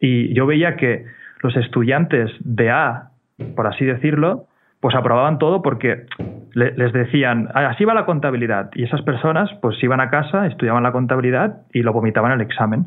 y 0.00 0.34
yo 0.34 0.46
veía 0.46 0.76
que 0.76 1.06
los 1.42 1.56
estudiantes 1.56 2.30
de 2.40 2.70
A, 2.70 3.10
por 3.54 3.66
así 3.66 3.84
decirlo, 3.84 4.46
pues 4.80 4.94
aprobaban 4.94 5.38
todo 5.38 5.62
porque 5.62 6.06
les 6.54 6.92
decían, 6.92 7.48
así 7.52 7.84
va 7.84 7.92
la 7.92 8.06
contabilidad, 8.06 8.70
y 8.74 8.84
esas 8.84 9.02
personas 9.02 9.50
pues 9.60 9.82
iban 9.82 10.00
a 10.00 10.08
casa, 10.08 10.46
estudiaban 10.46 10.82
la 10.82 10.92
contabilidad 10.92 11.58
y 11.72 11.82
lo 11.82 11.92
vomitaban 11.92 12.32
en 12.32 12.40
el 12.40 12.46
examen. 12.46 12.86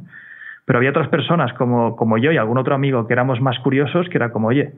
Pero 0.66 0.80
había 0.80 0.90
otras 0.90 1.08
personas 1.10 1.54
como, 1.54 1.96
como 1.96 2.18
yo 2.18 2.32
y 2.32 2.38
algún 2.38 2.58
otro 2.58 2.74
amigo 2.74 3.08
que 3.08 3.14
éramos 3.14 3.42
más 3.42 3.60
curiosos, 3.60 4.10
que 4.10 4.18
era 4.18 4.32
como, 4.32 4.48
oye, 4.48 4.72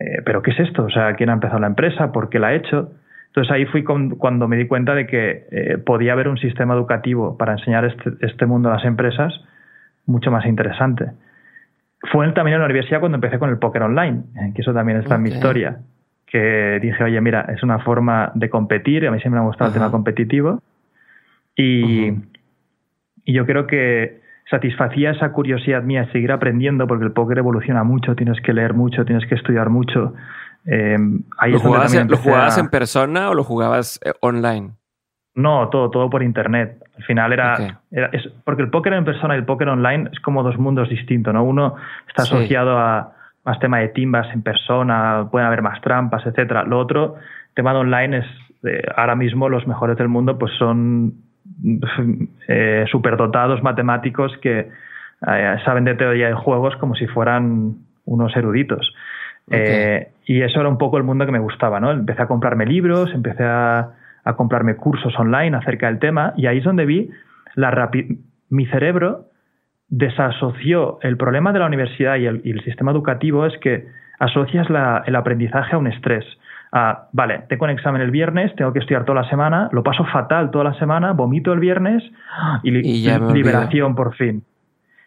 eh, 0.00 0.22
¿pero 0.24 0.42
qué 0.42 0.50
es 0.50 0.60
esto? 0.60 0.84
O 0.84 0.90
sea, 0.90 1.14
¿quién 1.14 1.30
ha 1.30 1.34
empezado 1.34 1.58
la 1.58 1.66
empresa? 1.66 2.12
¿Por 2.12 2.28
qué 2.28 2.38
la 2.38 2.48
ha 2.48 2.54
hecho? 2.54 2.90
Entonces 3.28 3.52
ahí 3.52 3.66
fui 3.66 3.84
cuando 3.84 4.48
me 4.48 4.56
di 4.56 4.66
cuenta 4.66 4.94
de 4.94 5.06
que 5.06 5.46
eh, 5.50 5.78
podía 5.78 6.14
haber 6.14 6.28
un 6.28 6.38
sistema 6.38 6.72
educativo 6.72 7.36
para 7.36 7.52
enseñar 7.52 7.84
este, 7.84 8.12
este, 8.20 8.46
mundo 8.46 8.70
a 8.70 8.76
las 8.76 8.84
empresas 8.86 9.32
mucho 10.06 10.30
más 10.30 10.46
interesante. 10.46 11.12
Fue 12.12 12.26
también 12.32 12.54
en 12.54 12.60
la 12.60 12.66
universidad 12.66 13.00
cuando 13.00 13.16
empecé 13.16 13.38
con 13.38 13.50
el 13.50 13.58
póker 13.58 13.82
online, 13.82 14.22
eh, 14.36 14.52
que 14.54 14.62
eso 14.62 14.72
también 14.72 15.00
está 15.00 15.16
en 15.16 15.22
mi 15.22 15.28
historia, 15.28 15.80
que 16.26 16.78
dije, 16.82 17.04
oye, 17.04 17.20
mira, 17.20 17.46
es 17.54 17.62
una 17.62 17.78
forma 17.78 18.32
de 18.34 18.50
competir, 18.50 19.06
a 19.06 19.10
mí 19.10 19.20
siempre 19.20 19.40
me 19.40 19.44
ha 19.44 19.48
gustado 19.48 19.68
el 19.68 19.74
tema 19.74 19.90
competitivo, 19.90 20.60
y, 21.54 22.08
y 23.24 23.32
yo 23.32 23.46
creo 23.46 23.66
que 23.66 24.20
satisfacía 24.50 25.12
esa 25.12 25.32
curiosidad 25.32 25.82
mía 25.82 26.02
de 26.02 26.12
seguir 26.12 26.32
aprendiendo, 26.32 26.86
porque 26.86 27.04
el 27.04 27.12
póker 27.12 27.38
evoluciona 27.38 27.84
mucho, 27.84 28.14
tienes 28.14 28.40
que 28.40 28.52
leer 28.52 28.74
mucho, 28.74 29.04
tienes 29.04 29.26
que 29.26 29.34
estudiar 29.36 29.70
mucho, 29.70 30.14
eh, 30.66 30.98
¿Lo, 31.46 31.60
jugabas, 31.60 32.58
en 32.58 32.68
persona 32.68 33.30
o 33.30 33.34
lo 33.34 33.44
jugabas 33.44 34.00
eh, 34.04 34.12
online? 34.20 34.72
No, 35.34 35.68
todo, 35.68 35.90
todo 35.90 36.10
por 36.10 36.22
internet. 36.22 36.82
Al 36.96 37.04
final 37.04 37.32
era, 37.32 37.80
es, 37.90 38.28
porque 38.44 38.62
el 38.62 38.70
póker 38.70 38.94
en 38.94 39.04
persona 39.04 39.34
y 39.34 39.38
el 39.38 39.44
póker 39.44 39.68
online 39.68 40.10
es 40.12 40.18
como 40.20 40.42
dos 40.42 40.58
mundos 40.58 40.88
distintos, 40.88 41.32
¿no? 41.32 41.44
Uno 41.44 41.76
está 42.08 42.22
asociado 42.22 42.78
a 42.78 43.12
más 43.46 43.58
tema 43.60 43.78
de 43.78 43.88
timbas 43.88 44.26
en 44.34 44.42
persona, 44.42 45.28
pueden 45.30 45.46
haber 45.46 45.62
más 45.62 45.80
trampas, 45.80 46.26
etcétera. 46.26 46.64
Lo 46.64 46.78
otro, 46.78 47.14
tema 47.54 47.72
de 47.72 47.78
online 47.78 48.18
es 48.18 48.26
eh, 48.64 48.82
ahora 48.96 49.14
mismo 49.14 49.48
los 49.48 49.66
mejores 49.66 49.96
del 49.96 50.08
mundo, 50.08 50.36
pues 50.36 50.52
son 50.58 51.14
eh, 52.48 52.84
superdotados 52.90 53.62
matemáticos 53.62 54.36
que 54.42 54.68
saben 55.64 55.84
de 55.84 55.94
teoría 55.94 56.28
de 56.28 56.34
juegos 56.34 56.76
como 56.76 56.94
si 56.94 57.06
fueran 57.06 57.76
unos 58.04 58.36
eruditos. 58.36 58.92
Eh, 59.50 60.08
y 60.24 60.42
eso 60.42 60.60
era 60.60 60.68
un 60.68 60.78
poco 60.78 60.98
el 60.98 61.04
mundo 61.04 61.24
que 61.24 61.32
me 61.32 61.38
gustaba, 61.38 61.80
¿no? 61.80 61.90
Empecé 61.90 62.22
a 62.22 62.26
comprarme 62.26 62.66
libros, 62.66 63.10
empecé 63.14 63.44
a, 63.44 63.92
comprarme 64.36 64.74
cursos 64.74 65.16
online 65.20 65.56
acerca 65.56 65.86
del 65.86 66.00
tema 66.00 66.34
y 66.36 66.46
ahí 66.46 66.58
es 66.58 66.64
donde 66.64 66.84
vi 66.84 67.10
la 67.54 67.88
mi 68.50 68.66
cerebro 68.66 69.26
desasoció 69.88 70.98
el 71.02 71.16
problema 71.16 71.52
de 71.52 71.60
la 71.60 71.66
universidad 71.66 72.16
y 72.16 72.26
el, 72.26 72.62
sistema 72.64 72.90
educativo 72.90 73.46
es 73.46 73.56
que 73.58 73.86
asocias 74.18 74.66
el 75.06 75.16
aprendizaje 75.16 75.74
a 75.74 75.78
un 75.78 75.86
estrés. 75.86 76.24
A, 76.72 77.08
vale, 77.12 77.42
tengo 77.48 77.64
un 77.64 77.70
examen 77.70 78.02
el 78.02 78.10
viernes, 78.10 78.54
tengo 78.56 78.72
que 78.72 78.80
estudiar 78.80 79.04
toda 79.04 79.22
la 79.22 79.28
semana, 79.30 79.68
lo 79.72 79.82
paso 79.82 80.04
fatal 80.06 80.50
toda 80.50 80.64
la 80.64 80.74
semana, 80.74 81.12
vomito 81.12 81.52
el 81.52 81.60
viernes 81.60 82.02
y, 82.62 82.70
liberación 82.70 83.94
por 83.94 84.14
fin. 84.16 84.42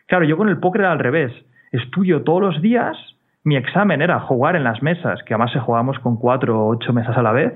Claro, 0.08 0.26
yo 0.26 0.38
con 0.38 0.50
el 0.50 0.58
póker 0.58 0.82
era 0.82 0.92
al 0.92 1.00
revés. 1.00 1.32
Estudio 1.72 2.24
todos 2.24 2.42
los 2.42 2.62
días 2.62 2.98
mi 3.44 3.56
examen 3.56 4.02
era 4.02 4.20
jugar 4.20 4.56
en 4.56 4.64
las 4.64 4.82
mesas, 4.82 5.24
que 5.24 5.34
además 5.34 5.52
se 5.52 5.60
jugábamos 5.60 5.98
con 6.00 6.18
cuatro 6.18 6.60
o 6.60 6.70
ocho 6.70 6.94
mesas 6.94 7.18
a 7.18 7.22
la 7.22 7.32
vez. 7.32 7.54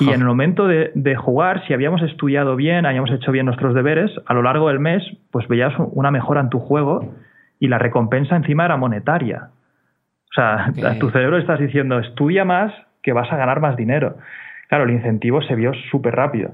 Y 0.00 0.10
en 0.10 0.20
el 0.20 0.26
momento 0.26 0.68
de, 0.68 1.16
jugar, 1.16 1.66
si 1.66 1.74
habíamos 1.74 2.02
estudiado 2.02 2.54
bien, 2.54 2.86
habíamos 2.86 3.10
hecho 3.10 3.32
bien 3.32 3.46
nuestros 3.46 3.74
deberes, 3.74 4.10
a 4.26 4.34
lo 4.34 4.42
largo 4.42 4.68
del 4.68 4.78
mes, 4.78 5.02
pues 5.32 5.48
veías 5.48 5.74
una 5.78 6.10
mejora 6.10 6.40
en 6.40 6.50
tu 6.50 6.60
juego 6.60 7.14
y 7.58 7.66
la 7.66 7.78
recompensa 7.78 8.36
encima 8.36 8.64
era 8.64 8.76
monetaria. 8.76 9.50
O 10.30 10.34
sea, 10.34 10.66
a 10.88 10.98
tu 10.98 11.10
cerebro 11.10 11.38
estás 11.38 11.58
diciendo, 11.58 11.98
estudia 11.98 12.44
más 12.44 12.72
que 13.02 13.12
vas 13.12 13.32
a 13.32 13.36
ganar 13.36 13.60
más 13.60 13.76
dinero. 13.76 14.16
Claro, 14.68 14.84
el 14.84 14.90
incentivo 14.90 15.42
se 15.42 15.56
vio 15.56 15.72
súper 15.90 16.14
rápido. 16.14 16.52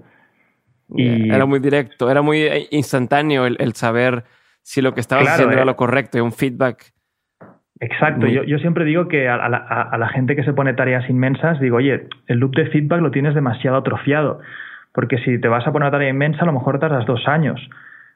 Y... 0.88 1.28
Era 1.30 1.44
muy 1.44 1.58
directo, 1.58 2.10
era 2.10 2.22
muy 2.22 2.48
instantáneo 2.70 3.44
el, 3.44 3.74
saber 3.74 4.24
si 4.62 4.80
lo 4.80 4.94
que 4.94 5.00
estabas 5.00 5.28
haciendo 5.28 5.52
era 5.52 5.62
eh. 5.62 5.66
lo 5.66 5.76
correcto, 5.76 6.22
un 6.22 6.32
feedback 6.32 6.93
Exacto, 7.80 8.26
yo, 8.28 8.44
yo, 8.44 8.58
siempre 8.58 8.84
digo 8.84 9.08
que 9.08 9.28
a, 9.28 9.48
la, 9.48 10.08
gente 10.08 10.36
que 10.36 10.44
se 10.44 10.52
pone 10.52 10.74
tareas 10.74 11.08
inmensas, 11.10 11.58
digo, 11.58 11.78
oye, 11.78 12.06
el 12.28 12.38
loop 12.38 12.54
de 12.54 12.66
feedback 12.66 13.00
lo 13.00 13.10
tienes 13.10 13.34
demasiado 13.34 13.76
atrofiado, 13.76 14.40
porque 14.92 15.18
si 15.18 15.40
te 15.40 15.48
vas 15.48 15.66
a 15.66 15.72
poner 15.72 15.86
una 15.86 15.90
tarea 15.90 16.08
inmensa, 16.08 16.42
a 16.42 16.46
lo 16.46 16.52
mejor 16.52 16.78
tardas 16.78 17.04
dos 17.06 17.26
años. 17.26 17.60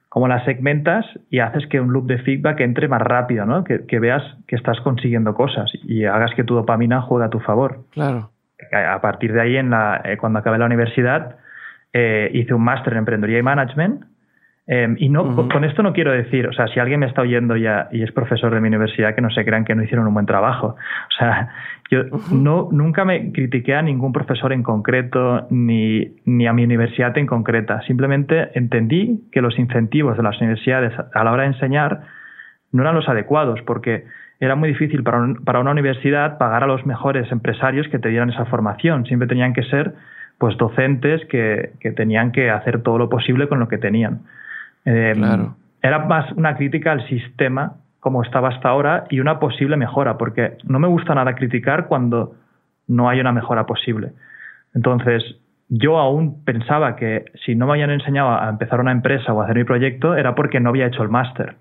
Como 0.08 0.26
la 0.26 0.42
segmentas 0.46 1.04
y 1.28 1.40
haces 1.40 1.66
que 1.66 1.80
un 1.80 1.92
loop 1.92 2.06
de 2.06 2.18
feedback 2.18 2.60
entre 2.60 2.88
más 2.88 3.02
rápido, 3.02 3.44
¿no? 3.44 3.64
Que, 3.64 3.98
veas 3.98 4.22
que 4.46 4.56
estás 4.56 4.80
consiguiendo 4.80 5.34
cosas 5.34 5.70
y 5.82 6.06
hagas 6.06 6.32
que 6.34 6.44
tu 6.44 6.54
dopamina 6.54 7.02
juegue 7.02 7.26
a 7.26 7.30
tu 7.30 7.40
favor. 7.40 7.84
Claro. 7.90 8.30
A 8.72 9.00
partir 9.02 9.34
de 9.34 9.40
ahí, 9.42 9.56
en 9.56 9.68
la, 9.70 10.00
eh, 10.04 10.16
cuando 10.16 10.38
acabé 10.38 10.56
la 10.56 10.64
universidad, 10.64 11.36
eh, 11.92 12.30
hice 12.32 12.54
un 12.54 12.62
máster 12.62 12.94
en 12.94 13.00
emprendeduría 13.00 13.40
y 13.40 13.42
management 13.42 14.04
Em, 14.70 14.96
y 14.98 15.08
no, 15.08 15.48
con 15.48 15.64
esto 15.64 15.82
no 15.82 15.94
quiero 15.94 16.12
decir, 16.12 16.46
o 16.46 16.52
sea, 16.52 16.66
si 16.68 16.78
alguien 16.78 17.00
me 17.00 17.06
está 17.06 17.22
oyendo 17.22 17.56
ya 17.56 17.88
y 17.90 18.02
es 18.02 18.12
profesor 18.12 18.52
de 18.52 18.60
mi 18.60 18.68
universidad, 18.68 19.14
que 19.14 19.22
no 19.22 19.30
se 19.30 19.42
crean 19.42 19.64
que 19.64 19.74
no 19.74 19.82
hicieron 19.82 20.06
un 20.06 20.12
buen 20.12 20.26
trabajo. 20.26 20.76
O 20.76 21.12
sea, 21.18 21.48
yo 21.90 22.04
no, 22.30 22.68
nunca 22.70 23.06
me 23.06 23.32
critiqué 23.32 23.74
a 23.74 23.80
ningún 23.80 24.12
profesor 24.12 24.52
en 24.52 24.62
concreto 24.62 25.46
ni, 25.48 26.16
ni 26.26 26.46
a 26.46 26.52
mi 26.52 26.64
universidad 26.64 27.16
en 27.16 27.26
concreta. 27.26 27.80
Simplemente 27.86 28.50
entendí 28.52 29.22
que 29.32 29.40
los 29.40 29.58
incentivos 29.58 30.18
de 30.18 30.22
las 30.22 30.38
universidades 30.38 30.92
a 31.14 31.24
la 31.24 31.32
hora 31.32 31.44
de 31.44 31.48
enseñar 31.48 32.02
no 32.70 32.82
eran 32.82 32.94
los 32.94 33.08
adecuados, 33.08 33.62
porque 33.62 34.04
era 34.38 34.54
muy 34.54 34.68
difícil 34.68 35.02
para, 35.02 35.32
para 35.46 35.60
una 35.60 35.70
universidad 35.70 36.36
pagar 36.36 36.62
a 36.62 36.66
los 36.66 36.84
mejores 36.84 37.32
empresarios 37.32 37.88
que 37.88 37.98
te 37.98 38.10
dieran 38.10 38.28
esa 38.28 38.44
formación. 38.44 39.06
Siempre 39.06 39.28
tenían 39.28 39.54
que 39.54 39.62
ser 39.62 39.94
pues 40.36 40.58
docentes 40.58 41.24
que, 41.30 41.72
que 41.80 41.90
tenían 41.90 42.32
que 42.32 42.50
hacer 42.50 42.82
todo 42.82 42.98
lo 42.98 43.08
posible 43.08 43.48
con 43.48 43.60
lo 43.60 43.68
que 43.68 43.78
tenían. 43.78 44.20
Em, 44.84 45.54
era 45.82 45.98
más 46.06 46.32
una 46.32 46.56
crítica 46.56 46.92
al 46.92 47.06
sistema 47.08 47.74
como 48.00 48.22
estaba 48.22 48.48
hasta 48.48 48.68
ahora 48.68 49.04
y 49.10 49.20
una 49.20 49.38
posible 49.38 49.76
mejora, 49.76 50.16
porque 50.18 50.56
no 50.64 50.78
me 50.78 50.88
gusta 50.88 51.14
nada 51.14 51.34
criticar 51.34 51.88
cuando 51.88 52.34
no 52.86 53.08
hay 53.08 53.20
una 53.20 53.32
mejora 53.32 53.66
posible. 53.66 54.12
Entonces, 54.74 55.22
yo 55.68 55.98
aún 55.98 56.44
pensaba 56.44 56.96
que 56.96 57.26
si 57.44 57.54
no 57.54 57.66
me 57.66 57.72
habían 57.72 57.90
enseñado 57.90 58.30
a 58.30 58.48
empezar 58.48 58.80
una 58.80 58.92
empresa 58.92 59.32
o 59.32 59.40
a 59.40 59.44
hacer 59.44 59.56
mi 59.56 59.64
proyecto 59.64 60.14
era 60.14 60.34
porque 60.34 60.60
no 60.60 60.70
había 60.70 60.86
hecho 60.86 61.02
el 61.02 61.08
máster. 61.10 61.56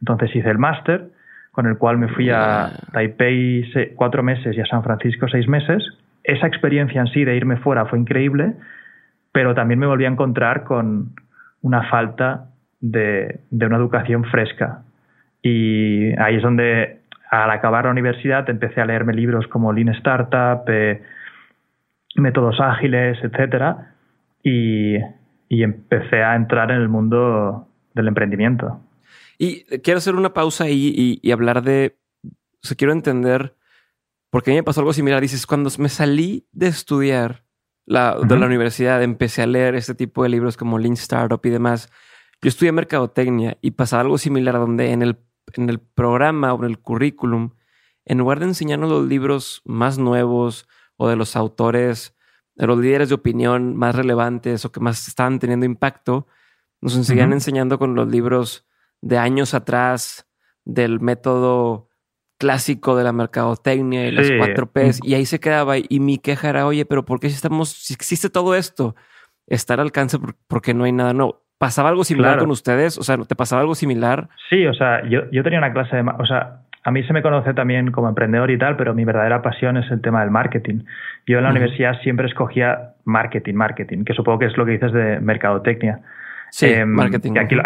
Entonces 0.00 0.34
hice 0.34 0.48
el 0.48 0.58
máster, 0.58 1.10
con 1.52 1.66
el 1.66 1.76
cual 1.76 1.98
me 1.98 2.08
fui 2.08 2.30
a 2.30 2.70
Taipei 2.92 3.70
cuatro 3.96 4.22
meses 4.22 4.56
y 4.56 4.60
a 4.60 4.66
San 4.66 4.82
Francisco 4.82 5.28
seis 5.28 5.46
meses. 5.46 5.82
Esa 6.24 6.46
experiencia 6.46 7.00
en 7.00 7.08
sí 7.08 7.24
de 7.24 7.36
irme 7.36 7.58
fuera 7.58 7.84
fue 7.86 7.98
increíble, 7.98 8.54
pero 9.32 9.54
también 9.54 9.78
me 9.78 9.86
volví 9.86 10.04
a 10.06 10.08
encontrar 10.08 10.64
con 10.64 11.10
una 11.60 11.82
falta 11.90 12.46
de, 12.80 13.40
una 13.50 13.76
educación 13.76 14.24
fresca. 14.24 14.82
Y 15.42 16.10
ahí 16.18 16.36
es 16.36 16.42
donde, 16.42 17.00
al 17.30 17.50
acabar 17.50 17.84
la 17.84 17.90
universidad, 17.90 18.48
empecé 18.48 18.80
a 18.80 18.86
leerme 18.86 19.14
libros 19.14 19.46
como 19.48 19.72
Lean 19.72 19.90
Startup, 19.90 20.62
eh, 20.68 21.02
métodos 22.16 22.60
ágiles, 22.60 23.18
etcétera, 23.22 23.94
y, 24.42 24.96
empecé 25.48 26.22
a 26.22 26.36
entrar 26.36 26.70
en 26.70 26.78
el 26.78 26.88
mundo 26.88 27.68
del 27.94 28.08
emprendimiento. 28.08 28.80
Y 29.36 29.64
quiero 29.80 29.98
hacer 29.98 30.14
una 30.14 30.32
pausa 30.32 30.64
ahí 30.64 31.20
y, 31.22 31.32
hablar 31.32 31.62
de, 31.62 31.96
o 32.24 32.66
sea, 32.66 32.76
quiero 32.76 32.92
entender, 32.92 33.54
porque 34.30 34.50
a 34.50 34.52
mí 34.52 34.58
me 34.58 34.62
pasó 34.62 34.80
algo 34.80 34.92
similar. 34.92 35.20
Dices, 35.20 35.46
cuando 35.46 35.70
me 35.78 35.88
salí 35.88 36.46
de 36.52 36.68
estudiar 36.68 37.42
la, 37.84 38.16
de 38.20 38.38
la 38.38 38.46
universidad, 38.46 39.02
empecé 39.02 39.42
a 39.42 39.46
leer 39.46 39.74
este 39.74 39.94
tipo 39.94 40.22
de 40.22 40.28
libros 40.28 40.56
como 40.56 40.78
Lean 40.78 40.92
Startup 40.92 41.40
y 41.42 41.50
demás 41.50 41.90
Yo 42.42 42.48
estudié 42.48 42.72
mercadotecnia 42.72 43.58
y 43.60 43.72
pasaba 43.72 44.02
algo 44.02 44.18
similar 44.18 44.54
donde 44.54 44.92
en 44.92 45.02
el, 45.02 45.18
en 45.54 45.68
el 45.68 45.78
programa 45.78 46.54
o 46.54 46.64
en 46.64 46.70
el 46.70 46.78
currículum, 46.78 47.50
en 48.04 48.18
lugar 48.18 48.40
de 48.40 48.46
enseñarnos 48.46 48.90
los 48.90 49.06
libros 49.06 49.62
más 49.64 49.98
nuevos 49.98 50.66
o 50.96 51.08
de 51.08 51.16
los 51.16 51.36
autores, 51.36 52.14
de 52.54 52.66
los 52.66 52.78
líderes 52.78 53.10
de 53.10 53.14
opinión 53.14 53.76
más 53.76 53.94
relevantes 53.94 54.64
o 54.64 54.72
que 54.72 54.80
más 54.80 55.06
estaban 55.06 55.38
teniendo 55.38 55.66
impacto, 55.66 56.26
nos 56.80 56.94
seguían 57.06 57.32
enseñando 57.32 57.78
con 57.78 57.94
los 57.94 58.08
libros 58.08 58.66
de 59.02 59.18
años 59.18 59.52
atrás 59.54 60.26
del 60.64 61.00
método 61.00 61.88
clásico 62.38 62.96
de 62.96 63.04
la 63.04 63.12
mercadotecnia 63.12 64.06
y 64.06 64.12
las 64.12 64.30
cuatro 64.38 64.72
P's. 64.72 65.00
Y 65.02 65.14
ahí 65.14 65.26
se 65.26 65.40
quedaba. 65.40 65.76
Y 65.76 66.00
mi 66.00 66.16
queja 66.16 66.48
era, 66.48 66.66
oye, 66.66 66.86
pero 66.86 67.04
¿por 67.04 67.20
qué 67.20 67.28
si 67.28 67.34
estamos, 67.34 67.68
si 67.68 67.92
existe 67.92 68.30
todo 68.30 68.54
esto, 68.54 68.94
está 69.46 69.74
al 69.74 69.80
alcance 69.80 70.18
porque 70.48 70.72
no 70.72 70.84
hay 70.84 70.92
nada 70.92 71.12
no 71.12 71.42
¿Pasaba 71.60 71.90
algo 71.90 72.04
similar 72.04 72.38
con 72.38 72.50
ustedes? 72.50 72.96
O 72.96 73.02
sea, 73.02 73.18
¿te 73.18 73.36
pasaba 73.36 73.60
algo 73.60 73.74
similar? 73.74 74.28
Sí, 74.48 74.66
o 74.66 74.72
sea, 74.72 75.06
yo, 75.06 75.30
yo 75.30 75.42
tenía 75.42 75.58
una 75.58 75.74
clase 75.74 75.94
de... 75.94 76.10
O 76.18 76.24
sea, 76.24 76.60
a 76.84 76.90
mí 76.90 77.02
se 77.02 77.12
me 77.12 77.20
conoce 77.20 77.52
también 77.52 77.90
como 77.90 78.08
emprendedor 78.08 78.50
y 78.50 78.56
tal, 78.56 78.78
pero 78.78 78.94
mi 78.94 79.04
verdadera 79.04 79.42
pasión 79.42 79.76
es 79.76 79.90
el 79.90 80.00
tema 80.00 80.22
del 80.22 80.30
marketing. 80.30 80.84
Yo 81.26 81.36
en 81.36 81.44
la 81.44 81.50
universidad 81.50 82.00
siempre 82.00 82.28
escogía 82.28 82.94
marketing, 83.04 83.52
marketing, 83.52 84.04
que 84.04 84.14
supongo 84.14 84.38
que 84.38 84.46
es 84.46 84.56
lo 84.56 84.64
que 84.64 84.72
dices 84.72 84.90
de 84.90 85.20
mercadotecnia. 85.20 86.00
Sí, 86.48 86.64
em, 86.64 86.88
marketing. 86.88 87.32
aquí, 87.36 87.56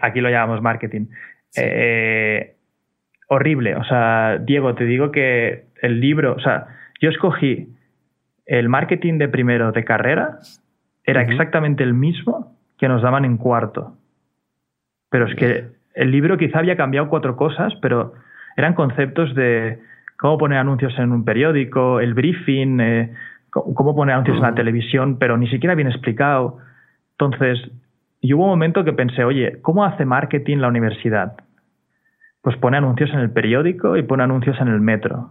aquí, 0.00 0.20
lo 0.20 0.30
llamamos 0.30 0.62
marketing. 0.62 1.06
Eh, 1.56 2.54
horrible. 3.26 3.74
O 3.74 3.82
sea, 3.82 4.38
Diego, 4.38 4.76
te 4.76 4.84
digo 4.84 5.10
que 5.10 5.64
el 5.82 5.98
libro, 6.00 6.34
o 6.34 6.40
sea, 6.40 6.68
yo 7.00 7.10
escogí 7.10 7.74
el 8.46 8.68
marketing 8.68 9.18
de 9.18 9.26
primero 9.28 9.72
de 9.72 9.84
carrera, 9.84 10.38
era 11.02 11.22
exactamente 11.22 11.82
el 11.82 11.92
mismo 11.92 12.55
que 12.78 12.88
nos 12.88 13.02
daban 13.02 13.24
en 13.24 13.36
cuarto. 13.36 13.96
Pero 15.10 15.26
es 15.26 15.34
que 15.36 15.68
el 15.94 16.10
libro 16.10 16.36
quizá 16.36 16.58
había 16.58 16.76
cambiado 16.76 17.08
cuatro 17.08 17.36
cosas, 17.36 17.72
pero 17.80 18.14
eran 18.56 18.74
conceptos 18.74 19.34
de 19.34 19.80
cómo 20.18 20.38
poner 20.38 20.58
anuncios 20.58 20.98
en 20.98 21.12
un 21.12 21.24
periódico, 21.24 22.00
el 22.00 22.14
briefing, 22.14 22.80
eh, 22.80 23.14
cómo 23.50 23.94
poner 23.94 24.14
anuncios 24.14 24.36
en 24.36 24.42
la 24.42 24.54
televisión, 24.54 25.18
pero 25.18 25.36
ni 25.36 25.48
siquiera 25.48 25.74
bien 25.74 25.88
explicado. 25.88 26.58
Entonces, 27.12 27.70
y 28.20 28.34
hubo 28.34 28.44
un 28.44 28.50
momento 28.50 28.84
que 28.84 28.92
pensé, 28.92 29.24
oye, 29.24 29.60
¿cómo 29.62 29.84
hace 29.84 30.04
marketing 30.04 30.58
la 30.58 30.68
universidad? 30.68 31.36
Pues 32.42 32.56
pone 32.56 32.76
anuncios 32.76 33.10
en 33.10 33.20
el 33.20 33.30
periódico 33.30 33.96
y 33.96 34.02
pone 34.02 34.22
anuncios 34.22 34.60
en 34.60 34.68
el 34.68 34.80
metro. 34.80 35.30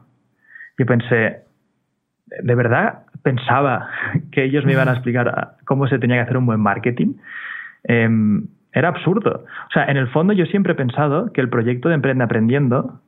Y 0.78 0.86
pensé, 0.86 1.42
¿de 2.25 2.56
verdad 2.56 3.04
pensaba 3.24 3.90
que 4.36 4.44
ellos 4.44 4.65
me 4.65 4.74
iban 4.74 4.89
a 4.89 4.92
explicar 4.92 5.56
cómo 5.65 5.88
se 5.88 5.98
tenía 5.98 6.18
que 6.18 6.24
hacer 6.24 6.38
un 6.38 6.46
buen 6.46 6.60
marketing? 6.60 7.15
Em, 7.86 8.48
era 8.74 8.89
absurdo. 8.89 9.46
O 9.70 9.72
sea, 9.74 9.86
en 9.86 9.98
el 9.98 10.10
fondo 10.10 10.34
yo 10.34 10.46
siempre 10.46 10.74
he 10.74 10.75
pensado 10.75 11.32
que 11.32 11.42
el 11.42 11.50
proyecto 11.50 11.89
de 11.89 11.96
Emprende 11.96 12.25
Aprendiendo, 12.25 13.00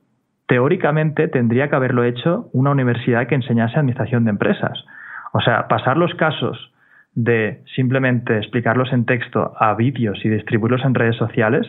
teóricamente 0.46 1.28
tendría 1.28 1.68
que 1.68 1.76
haberlo 1.76 2.04
hecho 2.04 2.48
una 2.52 2.70
universidad 2.70 3.26
que 3.26 3.34
enseñase 3.34 3.78
administración 3.78 4.24
de 4.24 4.30
empresas. 4.30 4.84
O 5.32 5.40
sea, 5.40 5.68
pasar 5.68 5.98
los 5.98 6.14
casos 6.14 6.72
de 7.14 7.62
simplemente 7.76 8.38
explicarlos 8.38 8.92
en 8.92 9.04
texto 9.04 9.52
a 9.58 9.74
vídeos 9.74 10.18
y 10.24 10.30
distribuirlos 10.30 10.84
en 10.84 10.94
redes 10.94 11.16
sociales 11.16 11.66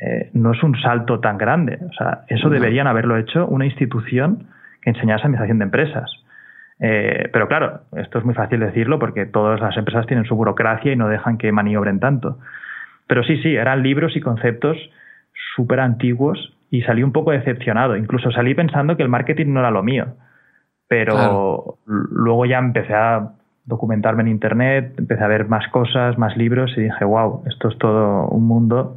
eh, 0.00 0.30
no 0.34 0.52
es 0.52 0.62
un 0.62 0.78
salto 0.80 1.20
tan 1.20 1.38
grande. 1.38 1.78
O 1.88 1.92
sea, 1.94 2.24
eso 2.28 2.50
deberían 2.50 2.86
haberlo 2.86 3.16
hecho 3.16 3.46
una 3.46 3.64
institución 3.64 4.48
que 4.82 4.90
enseñase 4.90 5.22
administración 5.22 5.58
de 5.58 5.64
empresas. 5.64 6.25
Eh, 6.80 7.28
pero 7.32 7.48
claro, 7.48 7.80
esto 7.96 8.18
es 8.18 8.24
muy 8.24 8.34
fácil 8.34 8.60
decirlo 8.60 8.98
porque 8.98 9.26
todas 9.26 9.60
las 9.60 9.76
empresas 9.76 10.06
tienen 10.06 10.26
su 10.26 10.36
burocracia 10.36 10.92
y 10.92 10.96
no 10.96 11.08
dejan 11.08 11.38
que 11.38 11.52
maniobren 11.52 12.00
tanto. 12.00 12.38
Pero 13.06 13.22
sí, 13.22 13.40
sí, 13.42 13.54
eran 13.54 13.82
libros 13.82 14.16
y 14.16 14.20
conceptos 14.20 14.76
súper 15.54 15.80
antiguos 15.80 16.54
y 16.70 16.82
salí 16.82 17.02
un 17.02 17.12
poco 17.12 17.30
decepcionado. 17.30 17.96
Incluso 17.96 18.30
salí 18.30 18.54
pensando 18.54 18.96
que 18.96 19.02
el 19.02 19.08
marketing 19.08 19.52
no 19.52 19.60
era 19.60 19.70
lo 19.70 19.82
mío. 19.82 20.06
Pero 20.88 21.78
luego 21.86 22.46
ya 22.46 22.58
empecé 22.58 22.94
a 22.94 23.32
documentarme 23.64 24.22
en 24.22 24.28
Internet, 24.28 24.94
empecé 24.98 25.24
a 25.24 25.28
ver 25.28 25.48
más 25.48 25.66
cosas, 25.68 26.16
más 26.18 26.36
libros 26.36 26.72
y 26.76 26.82
dije, 26.82 27.04
wow, 27.04 27.42
esto 27.46 27.68
es 27.68 27.78
todo 27.78 28.28
un 28.28 28.46
mundo 28.46 28.96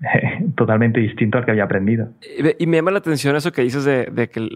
totalmente 0.56 1.00
distinto 1.00 1.38
al 1.38 1.44
que 1.44 1.50
había 1.50 1.64
aprendido. 1.64 2.12
Y 2.58 2.66
me 2.66 2.76
llama 2.76 2.90
la 2.90 2.98
atención 2.98 3.36
eso 3.36 3.52
que 3.52 3.62
dices 3.62 3.84
de, 3.84 4.30
que 4.30 4.48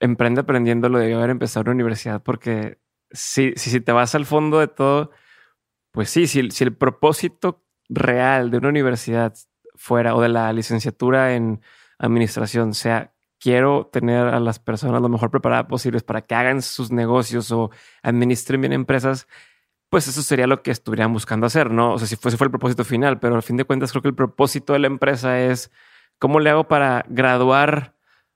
emprende 0.00 0.40
aprendiendo 0.40 0.88
lo 0.88 0.98
de 0.98 1.14
haber 1.14 1.30
empezado 1.30 1.62
en 1.62 1.66
la 1.68 1.74
universidad, 1.74 2.22
porque 2.22 2.78
si, 3.10 3.52
si, 3.56 3.80
te 3.80 3.92
vas 3.92 4.14
al 4.14 4.26
fondo 4.26 4.58
de 4.58 4.68
todo, 4.68 5.10
pues 5.92 6.10
sí, 6.10 6.26
si, 6.26 6.50
si 6.50 6.64
el 6.64 6.74
propósito 6.74 7.64
real 7.88 8.50
de 8.50 8.58
una 8.58 8.68
universidad 8.68 9.34
fuera 9.74 10.14
o 10.14 10.20
de 10.20 10.28
la 10.28 10.52
licenciatura 10.52 11.34
en 11.34 11.60
administración 11.98 12.74
sea 12.74 13.12
quiero 13.40 13.88
tener 13.92 14.26
a 14.26 14.40
las 14.40 14.58
personas 14.58 15.00
lo 15.00 15.08
mejor 15.08 15.30
preparadas 15.30 15.66
posibles 15.66 16.02
para 16.02 16.22
que 16.22 16.34
hagan 16.34 16.62
sus 16.62 16.90
negocios 16.90 17.50
o 17.52 17.70
administren 18.02 18.60
bien 18.60 18.72
empresas, 18.72 19.28
pues 19.90 20.08
eso 20.08 20.22
sería 20.22 20.46
lo 20.46 20.62
que 20.62 20.70
estuvieran 20.70 21.12
buscando 21.12 21.46
hacer, 21.46 21.70
¿no? 21.70 21.94
O 21.94 21.98
sea, 21.98 22.06
si 22.06 22.16
fuese 22.16 22.36
fue 22.36 22.46
el 22.46 22.50
propósito 22.50 22.84
final, 22.84 23.18
pero 23.18 23.36
al 23.36 23.42
fin 23.42 23.56
de 23.56 23.64
cuentas 23.64 23.90
creo 23.92 24.02
que 24.02 24.08
el 24.08 24.14
propósito 24.14 24.72
de 24.72 24.80
la 24.80 24.86
empresa 24.86 25.40
es 25.40 25.72
cómo 26.18 26.40
le 26.40 26.50
hago 26.50 26.64
para 26.64 27.04
graduar 27.08 27.94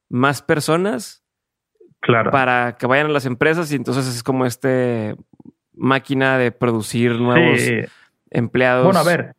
más 0.09 0.43
personas 0.43 1.25
claro. 2.01 2.31
para 2.31 2.77
que 2.79 2.87
vayan 2.87 3.07
a 3.07 3.11
las 3.11 3.27
empresas 3.27 3.73
y 3.73 3.77
entonces 3.77 4.07
es 4.07 4.23
como 4.23 4.47
este 4.47 5.17
máquina 5.75 6.39
de 6.39 6.53
producir 6.53 7.19
nuevos 7.19 7.61
empleados. 8.31 8.85
Bueno, 8.85 9.01
a 9.01 9.05
ver, 9.05 9.35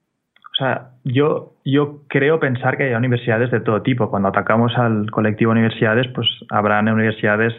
o 0.54 0.56
sea, 0.56 0.92
yo, 1.04 1.54
yo 1.66 2.02
creo 2.08 2.40
pensar 2.40 2.78
que 2.78 2.84
hay 2.84 2.94
universidades 2.94 3.50
de 3.50 3.60
todo 3.60 3.82
tipo. 3.82 4.10
Cuando 4.10 4.30
atacamos 4.30 4.72
al 4.78 5.10
colectivo 5.10 5.52
universidades, 5.52 6.08
pues 6.14 6.28
habrán 6.50 6.90
universidades 6.90 7.54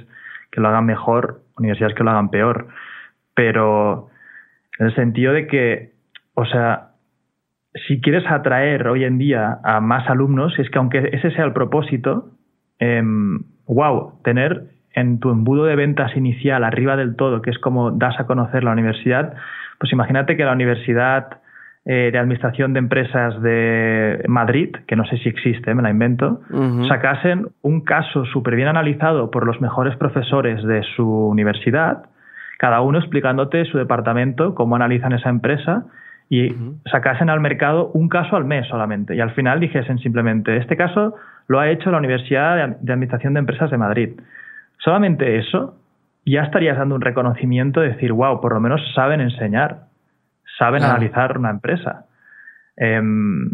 que 0.52 0.60
lo 0.60 0.68
hagan 0.68 0.86
mejor, 0.86 1.42
universidades 1.58 1.96
que 1.96 2.04
lo 2.04 2.10
hagan 2.10 2.30
peor. 2.30 2.68
Pero 3.34 4.10
en 4.78 4.86
el 4.86 4.94
sentido 4.94 5.32
de 5.32 5.46
que, 5.46 5.92
o 6.34 6.44
sea, 6.44 6.90
si 7.86 8.00
quieres 8.00 8.24
atraer 8.28 8.86
hoy 8.86 9.04
en 9.04 9.18
día 9.18 9.58
a 9.64 9.80
más 9.80 10.08
alumnos, 10.08 10.58
es 10.58 10.70
que 10.70 10.78
aunque 10.78 11.10
ese 11.12 11.30
sea 11.32 11.44
el 11.44 11.52
propósito, 11.52 12.30
wow, 13.66 14.12
em, 14.12 14.22
tener 14.22 14.64
en 14.94 15.18
tu 15.18 15.30
embudo 15.30 15.64
de 15.64 15.76
ventas 15.76 16.16
inicial 16.16 16.62
arriba 16.64 16.96
del 16.96 17.16
todo, 17.16 17.42
que 17.42 17.50
es 17.50 17.58
como 17.58 17.90
das 17.90 18.18
a 18.20 18.26
conocer 18.26 18.62
la 18.62 18.72
universidad, 18.72 19.34
pues 19.78 19.92
imagínate 19.92 20.36
que 20.36 20.44
la 20.44 20.52
universidad 20.52 21.40
eh, 21.84 22.10
de 22.12 22.18
Administración 22.18 22.72
de 22.72 22.78
Empresas 22.78 23.42
de 23.42 24.24
Madrid, 24.28 24.74
que 24.86 24.96
no 24.96 25.04
sé 25.04 25.18
si 25.18 25.28
existe, 25.28 25.74
me 25.74 25.82
la 25.82 25.90
invento, 25.90 26.40
sacasen 26.88 27.48
un 27.60 27.82
caso 27.82 28.24
súper 28.24 28.56
bien 28.56 28.68
analizado 28.68 29.30
por 29.30 29.44
los 29.44 29.60
mejores 29.60 29.96
profesores 29.96 30.64
de 30.64 30.82
su 30.96 31.06
universidad, 31.06 32.04
cada 32.64 32.80
uno 32.80 32.98
explicándote 32.98 33.66
su 33.66 33.76
departamento, 33.76 34.54
cómo 34.54 34.74
analizan 34.74 35.12
esa 35.12 35.28
empresa, 35.28 35.84
y 36.30 36.48
sacasen 36.90 37.28
al 37.28 37.38
mercado 37.38 37.90
un 37.92 38.08
caso 38.08 38.36
al 38.36 38.46
mes 38.46 38.66
solamente. 38.68 39.14
Y 39.14 39.20
al 39.20 39.32
final 39.32 39.60
dijesen 39.60 39.98
simplemente, 39.98 40.56
este 40.56 40.74
caso 40.74 41.14
lo 41.46 41.60
ha 41.60 41.68
hecho 41.68 41.90
la 41.90 41.98
Universidad 41.98 42.56
de 42.80 42.92
Administración 42.94 43.34
de 43.34 43.40
Empresas 43.40 43.70
de 43.70 43.76
Madrid. 43.76 44.08
Solamente 44.78 45.36
eso, 45.36 45.76
ya 46.24 46.44
estarías 46.44 46.78
dando 46.78 46.94
un 46.94 47.02
reconocimiento 47.02 47.82
de 47.82 47.88
decir, 47.90 48.12
wow, 48.12 48.40
por 48.40 48.54
lo 48.54 48.60
menos 48.60 48.80
saben 48.94 49.20
enseñar 49.20 49.80
saben 50.58 50.82
analizar 50.84 51.36
una 51.36 51.50
empresa. 51.50 52.06
Em, 52.78 53.50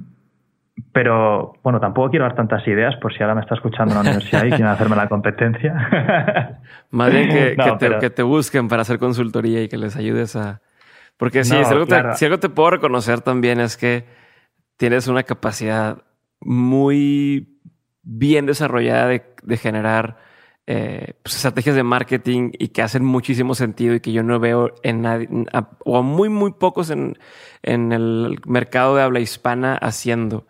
pero 0.92 1.54
bueno, 1.62 1.80
tampoco 1.80 2.10
quiero 2.10 2.24
dar 2.24 2.34
tantas 2.34 2.66
ideas 2.66 2.96
por 2.96 3.12
si 3.12 3.22
ahora 3.22 3.34
me 3.34 3.42
está 3.42 3.54
escuchando 3.54 3.92
una 3.92 4.02
universidad 4.02 4.44
y 4.44 4.48
quieren 4.48 4.66
hacerme 4.66 4.96
la 4.96 5.08
competencia. 5.08 6.60
Más 6.90 7.12
bien 7.12 7.28
que, 7.28 8.10
te, 8.10 8.22
busquen 8.22 8.68
para 8.68 8.82
hacer 8.82 8.98
consultoría 8.98 9.62
y 9.62 9.68
que 9.68 9.76
les 9.76 9.96
ayudes 9.96 10.36
a... 10.36 10.60
Porque 11.16 11.44
si, 11.44 11.54
algo 11.54 11.86
te, 12.38 12.48
puedo 12.48 12.70
reconocer 12.70 13.20
también 13.20 13.60
es 13.60 13.76
que 13.76 14.06
tienes 14.76 15.06
una 15.06 15.22
capacidad 15.22 15.98
muy 16.40 17.60
bien 18.02 18.46
desarrollada 18.46 19.08
de 19.08 19.56
generar 19.58 20.16
eh, 20.66 21.14
pues, 21.22 21.36
estrategias 21.36 21.74
de 21.74 21.82
marketing 21.82 22.52
y 22.58 22.68
que 22.68 22.82
hacen 22.82 23.04
muchísimo 23.04 23.54
sentido 23.54 23.94
y 23.94 24.00
que 24.00 24.12
yo 24.12 24.22
no 24.22 24.38
veo 24.38 24.72
en 24.82 25.02
nadie, 25.02 25.28
o 25.84 26.02
muy, 26.02 26.28
muy 26.28 26.52
pocos 26.52 26.90
en, 26.90 27.16
el 27.62 28.40
mercado 28.46 28.96
de 28.96 29.02
habla 29.02 29.20
hispana 29.20 29.74
haciendo. 29.74 30.46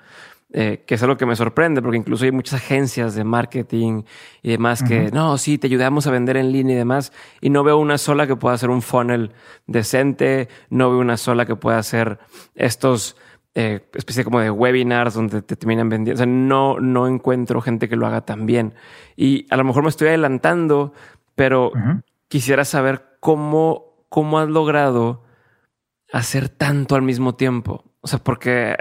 Eh, 0.53 0.83
que 0.85 0.97
es 0.97 1.03
algo 1.05 1.17
que 1.17 1.27
me 1.27 1.37
sorprende, 1.37 1.81
porque 1.81 1.97
incluso 1.97 2.25
hay 2.25 2.33
muchas 2.33 2.55
agencias 2.55 3.15
de 3.15 3.23
marketing 3.23 4.03
y 4.43 4.51
demás 4.51 4.83
que, 4.83 5.13
no, 5.13 5.39
sí, 5.39 5.59
te 5.59 5.69
ayudamos 5.69 6.09
a 6.09 6.11
vender 6.11 6.37
en 6.37 6.51
línea 6.51 6.75
y 6.75 6.79
demás, 6.79 7.13
y 7.41 7.51
no 7.51 7.63
veo 7.63 7.79
una 7.79 7.99
sola 7.99 8.27
que 8.27 8.35
pueda 8.35 8.57
hacer 8.57 8.69
un 8.69 8.83
funnel 8.83 9.31
decente, 9.69 10.49
no 10.69 10.91
veo 10.91 10.99
una 10.99 11.17
sola 11.19 11.47
que 11.47 11.55
pueda 11.55 11.79
hacer 11.79 12.19
estos 12.57 13.17
eh, 13.55 13.81
especie 13.95 14.25
como 14.25 14.41
de 14.41 14.51
webinars 14.51 15.15
donde 15.15 15.43
te 15.43 15.57
terminan 15.57 15.89
vendiendo. 15.89 16.19
O 16.19 16.25
sea, 16.25 16.27
no, 16.27 16.79
no 16.81 17.07
encuentro 17.07 17.61
gente 17.61 17.89
que 17.89 17.97
lo 17.97 18.07
haga 18.07 18.23
tan 18.23 18.47
bien. 18.47 18.75
Y 19.17 19.47
a 19.51 19.57
lo 19.57 19.65
mejor 19.65 19.83
me 19.83 19.89
estoy 19.89 20.09
adelantando, 20.09 20.93
pero 21.35 21.73
quisiera 22.29 22.65
saber 22.65 23.17
cómo, 23.21 24.05
cómo 24.09 24.39
has 24.39 24.49
logrado 24.49 25.25
hacer 26.13 26.49
tanto 26.49 26.95
al 26.95 27.03
mismo 27.03 27.35
tiempo. 27.35 27.85
O 28.01 28.07
sea, 28.07 28.19
porque 28.19 28.77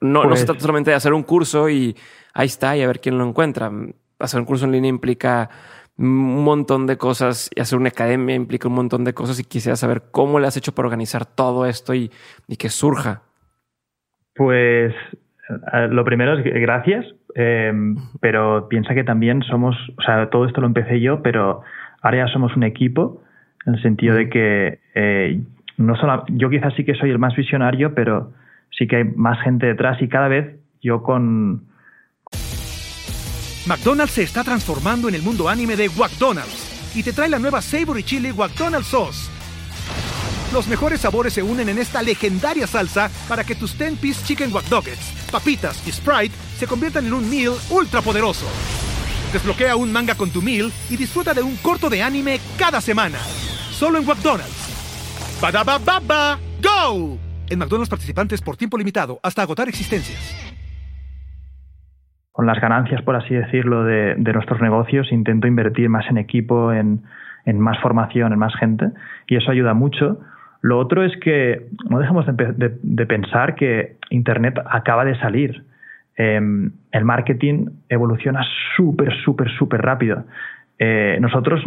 no, 0.00 0.24
no 0.24 0.36
se 0.36 0.44
pues 0.44 0.46
trata 0.46 0.60
solamente 0.60 0.90
de 0.90 0.96
hacer 0.96 1.12
un 1.12 1.22
curso 1.22 1.68
y 1.68 1.96
ahí 2.34 2.46
está 2.46 2.76
y 2.76 2.82
a 2.82 2.86
ver 2.86 3.00
quién 3.00 3.18
lo 3.18 3.26
encuentra. 3.26 3.70
Hacer 4.18 4.40
un 4.40 4.46
curso 4.46 4.64
en 4.64 4.72
línea 4.72 4.88
implica 4.88 5.50
un 5.96 6.44
montón 6.44 6.86
de 6.86 6.96
cosas 6.96 7.50
y 7.54 7.60
hacer 7.60 7.78
una 7.78 7.88
academia 7.88 8.34
implica 8.34 8.68
un 8.68 8.74
montón 8.74 9.04
de 9.04 9.14
cosas 9.14 9.38
y 9.40 9.44
quisiera 9.44 9.76
saber 9.76 10.04
cómo 10.10 10.38
le 10.38 10.46
has 10.46 10.56
hecho 10.56 10.72
para 10.72 10.86
organizar 10.86 11.26
todo 11.26 11.66
esto 11.66 11.94
y, 11.94 12.10
y 12.46 12.56
que 12.56 12.68
surja. 12.68 13.22
Pues 14.38 14.94
eh, 15.50 15.88
lo 15.90 16.04
primero 16.04 16.38
es 16.38 16.44
gracias, 16.44 17.04
eh, 17.34 17.72
pero 18.20 18.68
piensa 18.68 18.94
que 18.94 19.02
también 19.02 19.42
somos, 19.42 19.74
o 19.96 20.02
sea, 20.02 20.30
todo 20.30 20.46
esto 20.46 20.60
lo 20.60 20.68
empecé 20.68 21.00
yo, 21.00 21.24
pero 21.24 21.62
ahora 22.02 22.18
ya 22.18 22.32
somos 22.32 22.56
un 22.56 22.62
equipo, 22.62 23.20
en 23.66 23.74
el 23.74 23.82
sentido 23.82 24.14
de 24.14 24.30
que 24.30 24.78
eh, 24.94 25.40
no 25.76 25.96
solo, 25.96 26.24
yo 26.28 26.48
quizás 26.50 26.72
sí 26.74 26.84
que 26.84 26.94
soy 26.94 27.10
el 27.10 27.18
más 27.18 27.34
visionario, 27.34 27.96
pero 27.96 28.32
sí 28.70 28.86
que 28.86 28.96
hay 28.96 29.04
más 29.04 29.42
gente 29.42 29.66
detrás 29.66 30.00
y 30.00 30.08
cada 30.08 30.28
vez 30.28 30.54
yo 30.80 31.02
con... 31.02 31.64
McDonald's 33.66 34.12
se 34.12 34.22
está 34.22 34.44
transformando 34.44 35.08
en 35.08 35.16
el 35.16 35.22
mundo 35.22 35.48
anime 35.48 35.74
de 35.74 35.88
McDonald's 35.98 36.96
y 36.96 37.02
te 37.02 37.12
trae 37.12 37.28
la 37.28 37.40
nueva 37.40 37.60
Savory 37.60 38.04
Chili 38.04 38.32
McDonald's 38.32 38.86
Sauce 38.86 39.37
los 40.52 40.66
mejores 40.66 41.00
sabores 41.00 41.32
se 41.32 41.42
unen 41.42 41.68
en 41.68 41.78
esta 41.78 42.02
legendaria 42.02 42.66
salsa 42.66 43.10
para 43.28 43.44
que 43.44 43.54
tus 43.54 43.78
10-piece 43.78 44.24
chicken 44.24 44.52
wack 44.52 44.64
papitas 45.30 45.86
y 45.86 45.92
Sprite 45.92 46.34
se 46.56 46.66
conviertan 46.66 47.06
en 47.06 47.12
un 47.12 47.28
meal 47.28 47.52
ultra 47.70 48.00
poderoso. 48.00 48.46
Desbloquea 49.32 49.76
un 49.76 49.92
manga 49.92 50.14
con 50.14 50.30
tu 50.30 50.40
meal 50.40 50.72
y 50.88 50.96
disfruta 50.96 51.34
de 51.34 51.42
un 51.42 51.56
corto 51.56 51.90
de 51.90 52.02
anime 52.02 52.38
cada 52.58 52.80
semana. 52.80 53.18
Solo 53.70 53.98
en 53.98 54.06
McDonald's. 54.06 55.38
baba 55.42 56.38
¡Go! 56.62 57.18
En 57.50 57.58
McDonald's 57.58 57.90
participantes 57.90 58.40
por 58.40 58.56
tiempo 58.56 58.78
limitado 58.78 59.20
hasta 59.22 59.42
agotar 59.42 59.68
existencias. 59.68 60.34
Con 62.32 62.46
las 62.46 62.60
ganancias, 62.60 63.02
por 63.02 63.16
así 63.16 63.34
decirlo, 63.34 63.84
de, 63.84 64.14
nuestros 64.16 64.60
negocios, 64.62 65.08
intento 65.12 65.46
invertir 65.46 65.88
más 65.88 66.06
en 66.08 66.18
equipo, 66.18 66.72
en 66.72 67.02
más 67.46 67.78
formación, 67.80 68.32
en 68.32 68.38
más 68.38 68.54
gente, 68.56 68.86
y 69.26 69.36
eso 69.36 69.50
ayuda 69.50 69.74
mucho 69.74 70.18
lo 70.60 70.78
otro 70.78 71.04
es 71.04 71.16
que 71.18 71.66
no 71.88 71.98
dejamos 72.00 72.26
de, 72.26 73.06
pensar 73.06 73.54
que 73.54 73.96
Internet 74.10 74.58
acaba 74.66 75.04
de 75.04 75.16
salir. 75.18 75.64
Em, 76.16 76.72
el 76.90 77.04
marketing 77.04 77.66
evoluciona 77.88 78.44
súper, 78.76 79.14
súper, 79.24 79.50
súper 79.52 79.80
rápido. 79.82 80.24
Eh, 80.78 81.18
nosotros 81.20 81.62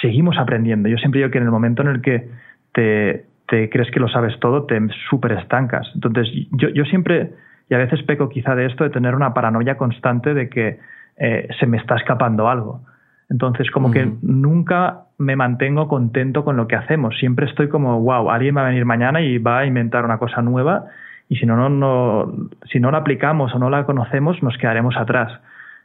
seguimos 0.00 0.38
aprendiendo. 0.38 0.88
Yo 0.88 0.96
siempre 0.98 1.20
digo 1.20 1.30
que 1.30 1.38
en 1.38 1.44
el 1.44 1.50
momento 1.50 1.82
en 1.82 1.88
el 1.88 2.00
que 2.02 2.28
te, 2.72 3.24
crees 3.46 3.90
que 3.90 4.00
lo 4.00 4.08
sabes 4.08 4.38
todo, 4.38 4.64
te 4.64 4.78
súper 5.10 5.32
estancas. 5.32 5.90
Entonces, 5.94 6.28
yo, 6.52 6.84
siempre, 6.84 7.32
y 7.68 7.74
a 7.74 7.78
veces 7.78 8.02
peco 8.04 8.28
quizá 8.28 8.54
de 8.54 8.66
esto, 8.66 8.84
de 8.84 8.90
tener 8.90 9.14
una 9.14 9.34
paranoia 9.34 9.76
constante 9.76 10.34
de 10.34 10.48
que 10.48 10.78
eh, 11.16 11.48
se 11.58 11.66
me 11.66 11.78
está 11.78 11.96
escapando 11.96 12.48
algo. 12.48 12.82
Entonces, 13.28 13.70
como 13.70 13.90
que 13.90 14.08
nunca 14.22 15.06
me 15.18 15.34
mantengo 15.34 15.88
contento 15.88 16.44
con 16.44 16.56
lo 16.56 16.68
que 16.68 16.76
hacemos. 16.76 17.16
Siempre 17.18 17.46
estoy 17.46 17.68
como, 17.68 18.00
wow, 18.00 18.30
alguien 18.30 18.56
va 18.56 18.62
a 18.62 18.68
venir 18.68 18.84
mañana 18.84 19.20
y 19.20 19.38
va 19.38 19.60
a 19.60 19.66
inventar 19.66 20.04
una 20.04 20.18
cosa 20.18 20.42
nueva 20.42 20.86
y 21.28 21.36
si 21.36 21.46
no, 21.46 21.56
no, 21.56 21.68
no, 21.68 22.48
si 22.70 22.78
no 22.78 22.90
la 22.90 22.98
aplicamos 22.98 23.54
o 23.54 23.58
no 23.58 23.68
la 23.68 23.84
conocemos, 23.84 24.42
nos 24.42 24.56
quedaremos 24.58 24.96
atrás. 24.96 25.40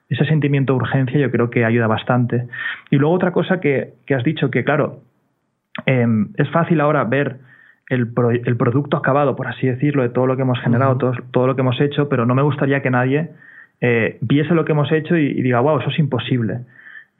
Ese 0.10 0.25
sentimiento 0.25 0.73
de 0.73 0.77
urgencia 0.77 1.19
yo 1.19 1.32
creo 1.32 1.49
que 1.49 1.65
ayuda 1.65 1.88
bastante. 1.88 2.47
Y 2.91 2.97
luego 2.97 3.15
otra 3.15 3.32
cosa 3.32 3.60
que, 3.60 3.93
que 4.06 4.13
has 4.13 4.23
dicho, 4.23 4.51
que 4.51 4.63
claro, 4.63 4.99
em, 5.86 6.30
es 6.38 6.49
fácil 6.51 6.80
ahora 6.82 7.04
ver 7.06 7.39
el, 7.89 8.13
el, 8.45 8.58
producto 8.58 8.97
acabado, 8.97 9.36
por 9.36 9.47
así 9.47 9.67
decirlo, 9.67 10.04
de 10.04 10.10
todo 10.10 10.27
lo 10.27 10.36
que 10.36 10.43
hemos 10.43 10.60
generado, 10.60 10.97
todo, 10.97 11.13
todo, 11.32 11.47
lo 11.47 11.56
que 11.56 11.62
hemos 11.62 11.80
hecho, 11.82 12.08
pero 12.08 12.25
no 12.25 12.36
me 12.36 12.41
gustaría 12.41 12.82
que 12.82 12.91
nadie 12.91 13.32
eh, 13.80 14.17
viese 14.21 14.54
lo 14.54 14.63
que 14.63 14.73
hemos 14.73 14.91
hecho 14.91 15.17
y, 15.17 15.27
y 15.27 15.41
diga, 15.41 15.60
wow, 15.62 15.80
eso 15.80 15.89
es 15.89 15.99
imposible. 15.99 16.60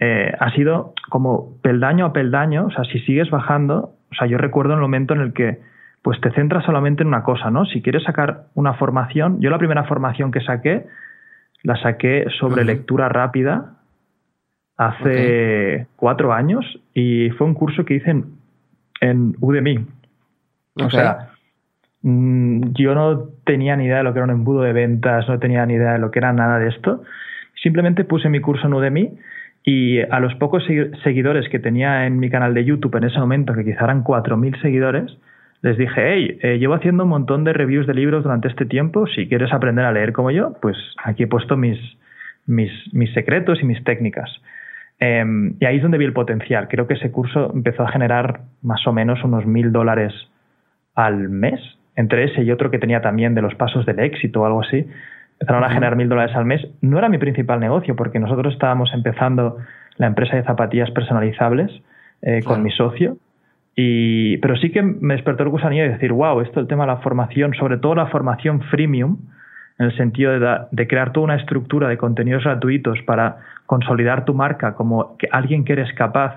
Eh, 0.04 0.34
ha 0.40 0.52
sido 0.54 0.96
como 1.10 1.62
peldaño 1.62 2.08
a 2.08 2.12
peldaño, 2.12 2.66
o 2.66 2.72
sea, 2.72 2.84
si 2.86 3.00
sigues 3.02 3.30
bajando, 3.30 3.94
o 4.12 4.16
sea, 4.16 4.26
yo 4.26 4.40
recuerdo 4.40 4.74
el 4.74 4.80
momento 4.80 5.14
en 5.14 5.22
el 5.22 5.32
que 5.32 5.60
pues 6.02 6.20
te 6.22 6.32
centras 6.32 6.66
solamente 6.66 7.04
en 7.04 7.10
una 7.10 7.22
cosa, 7.22 7.52
¿no? 7.52 7.66
Si 7.66 7.84
quieres 7.84 8.04
sacar 8.04 8.46
una 8.56 8.74
formación, 8.74 9.40
yo 9.40 9.52
la 9.52 9.60
primera 9.60 9.84
formación 9.84 10.32
que 10.32 10.42
saqué, 10.42 10.88
la 11.62 11.80
saqué 11.84 12.26
sobre 12.40 12.66
lectura 12.66 13.10
rápida 13.10 13.74
hace 14.76 15.86
cuatro 15.98 16.34
años 16.34 16.66
y 16.96 17.30
fue 17.38 17.46
un 17.46 17.54
curso 17.54 17.86
que 17.86 17.94
hice 17.94 18.10
en, 18.10 18.26
en 19.02 19.36
Udemy. 19.40 19.86
O 20.84 20.90
sea, 20.90 21.30
mm, 22.02 22.74
yo 22.74 22.96
no 22.96 23.30
tenía 23.46 23.76
ni 23.76 23.86
idea 23.86 23.98
de 23.98 24.04
lo 24.04 24.14
que 24.14 24.18
era 24.18 24.26
un 24.26 24.32
embudo 24.32 24.62
de 24.62 24.74
ventas, 24.74 25.30
no 25.30 25.38
tenía 25.38 25.64
ni 25.68 25.76
idea 25.76 25.94
de 25.94 26.00
lo 26.00 26.10
que 26.10 26.18
era 26.18 26.34
nada 26.34 26.58
de 26.58 26.70
esto. 26.70 27.04
Simplemente 27.62 28.04
puse 28.04 28.30
mi 28.30 28.42
curso 28.42 28.66
en 28.66 28.74
Udemy 28.74 29.20
y 29.63 30.00
a 30.00 30.19
los 30.19 30.34
pocos 30.36 30.63
seguidores 31.04 31.47
que 31.50 31.60
tenía 31.60 32.08
en 32.08 32.19
mi 32.19 32.30
canal 32.30 32.54
de 32.54 32.65
YouTube 32.65 32.95
en 32.95 33.04
ese 33.04 33.19
momento, 33.19 33.54
que 33.54 33.63
quizá 33.63 33.84
eran 33.84 34.04
4.000 34.04 34.60
seguidores, 34.62 35.17
les 35.62 35.78
dije, 35.78 36.02
hey, 36.04 36.39
eh, 36.41 36.58
llevo 36.58 36.74
haciendo 36.74 37.04
un 37.04 37.10
montón 37.10 37.43
de 37.43 37.54
reviews 37.54 37.86
de 37.86 37.93
libros 37.93 38.24
durante 38.24 38.47
este 38.47 38.65
tiempo, 38.65 39.06
si 39.06 39.28
quieres 39.28 39.54
aprender 39.54 39.86
a 39.86 39.91
leer 39.91 40.12
como 40.13 40.32
yo, 40.32 40.54
pues 40.62 40.76
aquí 41.04 41.24
he 41.24 41.28
puesto 41.28 41.56
mis, 41.56 41.78
mis, 42.47 42.71
mis 42.93 43.13
secretos 43.13 43.62
y 43.62 43.65
mis 43.65 43.84
técnicas. 43.84 44.30
Em, 45.00 45.56
y 45.60 45.65
ahí 45.65 45.78
es 45.78 45.84
donde 45.84 46.00
vi 46.00 46.06
el 46.06 46.13
potencial. 46.13 46.67
Creo 46.67 46.88
que 46.88 46.95
ese 46.95 47.12
curso 47.12 47.52
empezó 47.54 47.84
a 47.84 47.91
generar 47.91 48.41
más 48.63 48.86
o 48.88 48.93
menos 48.93 49.24
unos 49.24 49.45
mil 49.45 49.71
dólares 49.71 50.13
al 50.95 51.30
mes, 51.30 51.60
entre 51.95 52.24
ese 52.24 52.41
y 52.41 52.52
otro 52.52 52.71
que 52.71 52.80
tenía 52.80 53.02
también 53.02 53.36
de 53.36 53.41
los 53.43 53.54
pasos 53.54 53.86
del 53.86 54.00
éxito 54.00 54.41
o 54.41 54.45
algo 54.45 54.62
así 54.62 54.88
empezaron 55.42 55.64
a 55.64 55.70
generar 55.70 55.96
mil 55.96 56.08
dólares 56.08 56.36
al 56.36 56.46
mes. 56.46 56.62
No 56.82 57.00
era 57.00 57.10
mi 57.10 57.18
principal 57.18 57.60
negocio 57.60 57.96
porque 57.96 58.20
nosotros 58.20 58.54
estábamos 58.54 58.94
empezando 58.94 59.58
la 59.98 60.08
empresa 60.08 60.36
de 60.36 60.44
zapatillas 60.44 60.92
personalizables 60.92 61.72
eh, 62.22 62.42
con 62.44 62.62
mi 62.62 62.72
socio. 62.72 63.18
Y, 63.76 64.38
pero 64.38 64.56
sí 64.58 64.72
que 64.72 64.84
me 64.84 65.16
despertó 65.16 65.44
el 65.44 65.50
gusanillo 65.50 65.84
de 65.84 65.90
decir, 65.90 66.12
wow, 66.14 66.42
esto 66.42 66.60
el 66.60 66.68
tema 66.68 66.84
de 66.84 66.92
la 66.92 66.98
formación, 66.98 67.54
sobre 67.56 67.78
todo 67.78 67.96
la 67.96 68.06
formación 68.08 68.62
freemium, 68.62 69.18
en 69.80 69.88
el 69.88 69.98
sentido 69.98 70.40
de, 70.40 70.60
de, 70.70 70.88
crear 70.88 71.12
toda 71.12 71.24
una 71.24 71.36
estructura 71.38 71.88
de 71.88 71.98
contenidos 71.98 72.44
gratuitos 72.44 73.00
para 73.08 73.38
consolidar 73.66 74.26
tu 74.26 74.36
marca 74.36 74.76
como 74.76 75.18
que 75.18 75.28
alguien 75.32 75.66
que 75.66 75.74
eres 75.74 75.92
capaz 75.94 76.36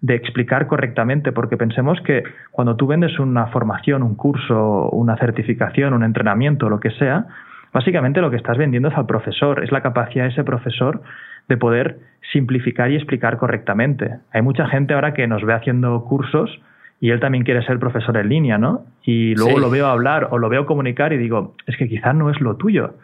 de 0.00 0.14
explicar 0.14 0.68
correctamente, 0.68 1.32
porque 1.32 1.56
pensemos 1.58 2.00
que 2.02 2.22
cuando 2.50 2.76
tú 2.76 2.86
vendes 2.86 3.18
una 3.18 3.48
formación, 3.48 4.02
un 4.02 4.14
curso, 4.14 4.88
una 4.90 5.16
certificación, 5.16 5.92
un 5.92 6.04
entrenamiento, 6.04 6.70
lo 6.70 6.80
que 6.80 6.92
sea, 6.92 7.26
Básicamente 7.72 8.20
lo 8.20 8.30
que 8.30 8.36
estás 8.36 8.56
vendiendo 8.56 8.88
es 8.88 8.96
al 8.96 9.06
profesor, 9.06 9.62
es 9.62 9.72
la 9.72 9.82
capacidad 9.82 10.24
de 10.24 10.30
ese 10.30 10.44
profesor 10.44 11.02
de 11.48 11.56
poder 11.56 11.98
simplificar 12.32 12.90
y 12.90 12.96
explicar 12.96 13.38
correctamente. 13.38 14.18
Hay 14.32 14.42
mucha 14.42 14.66
gente 14.68 14.94
ahora 14.94 15.14
que 15.14 15.26
nos 15.26 15.44
ve 15.44 15.54
haciendo 15.54 16.04
cursos 16.04 16.60
y 17.00 17.10
él 17.10 17.20
también 17.20 17.44
quiere 17.44 17.62
ser 17.64 17.78
profesor 17.78 18.16
en 18.16 18.28
línea, 18.28 18.58
¿no? 18.58 18.84
Y 19.02 19.34
luego 19.34 19.58
lo 19.58 19.70
veo 19.70 19.86
hablar 19.86 20.28
o 20.30 20.38
lo 20.38 20.48
veo 20.48 20.66
comunicar 20.66 21.12
y 21.12 21.16
digo, 21.16 21.54
es 21.66 21.76
que 21.76 21.88
quizás 21.88 22.14
no 22.14 22.30
es 22.30 22.40
lo 22.40 22.56
tuyo. 22.56 22.94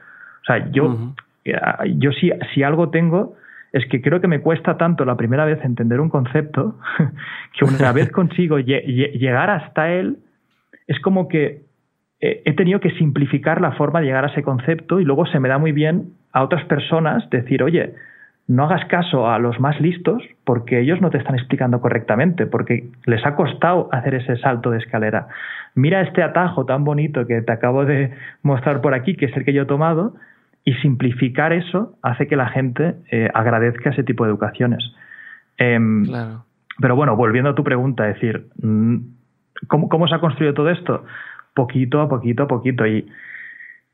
O 0.43 0.45
sea, 0.45 0.71
yo, 0.73 1.15
eh, 1.45 1.57
yo 1.97 2.13
si, 2.13 2.31
si 2.53 2.63
algo 2.63 2.91
tengo 2.91 3.37
es 3.73 3.87
que 3.87 4.01
creo 4.01 4.21
que 4.21 4.29
me 4.29 4.41
cuesta 4.41 4.77
tanto 4.77 5.05
la 5.05 5.17
primera 5.17 5.45
vez 5.45 5.65
entender 5.65 6.01
un 6.01 6.09
concepto 6.09 6.79
que 7.59 7.65
una 7.65 7.93
vez 7.93 8.11
consigo 8.13 8.59
llegar 8.59 9.51
hasta 9.51 9.91
él, 9.91 10.19
es 10.87 11.01
como 11.01 11.29
que 11.29 11.63
eh, 12.21 12.43
he 12.45 12.53
tenido 12.55 12.81
que 12.81 12.91
simplificar 12.93 13.61
la 13.61 13.73
forma 13.73 14.01
de 14.01 14.07
llegar 14.07 14.25
a 14.25 14.29
ese 14.29 14.43
concepto 14.43 15.01
y 15.01 15.05
luego 15.05 15.27
se 15.27 15.41
me 15.41 15.49
da 15.49 15.59
muy 15.59 15.73
bien 15.73 16.13
a 16.33 16.43
otras 16.43 16.65
personas 16.67 17.29
decir, 17.31 17.63
oye, 17.63 17.95
no 18.47 18.65
hagas 18.65 18.85
caso 18.87 19.31
a 19.31 19.39
los 19.39 19.59
más 19.59 19.81
listos 19.81 20.23
porque 20.45 20.81
ellos 20.81 21.01
no 21.01 21.11
te 21.11 21.19
están 21.19 21.35
explicando 21.35 21.81
correctamente, 21.81 22.47
porque 22.47 22.89
les 23.07 23.25
ha 23.25 23.35
costado 23.37 23.89
hacer 23.93 24.15
ese 24.15 24.37
salto 24.37 24.71
de 24.71 24.79
escalera. 24.79 25.29
Mira 25.75 26.03
este 26.03 26.23
atajo 26.23 26.67
tan 26.67 26.85
bonito 26.85 27.27
que 27.27 27.41
te 27.41 27.53
acabo 27.53 27.85
de 27.85 28.13
mostrar 28.43 28.81
por 28.81 28.95
aquí, 28.95 29.17
que 29.17 29.27
es 29.27 29.37
el 29.37 29.45
que 29.45 29.53
yo 29.53 29.63
he 29.63 29.67
tomado, 29.67 30.15
y 30.65 30.75
simplificar 30.75 31.53
eso 31.53 31.97
hace 32.03 32.27
que 32.27 32.37
la 32.37 32.49
gente 32.49 32.95
eh, 33.11 33.31
agradezca 33.33 33.91
ese 33.91 34.05
tipo 34.05 34.25
de 34.25 34.31
educaciones. 34.31 34.85
Em, 35.57 36.05
pero 36.79 36.97
bueno, 36.97 37.17
volviendo 37.17 37.51
a 37.51 37.55
tu 37.55 37.65
pregunta, 37.65 38.09
es 38.09 38.15
decir, 38.15 38.47
mm, 38.63 38.97
¿cómo, 39.69 39.89
¿cómo 39.89 40.07
se 40.07 40.15
ha 40.15 40.21
construido 40.21 40.55
todo 40.55 40.71
esto? 40.71 41.05
Poquito 41.55 42.01
a 42.01 42.09
poquito 42.09 42.45
a 42.45 42.49
poquito. 42.49 42.87
Y, 42.87 43.07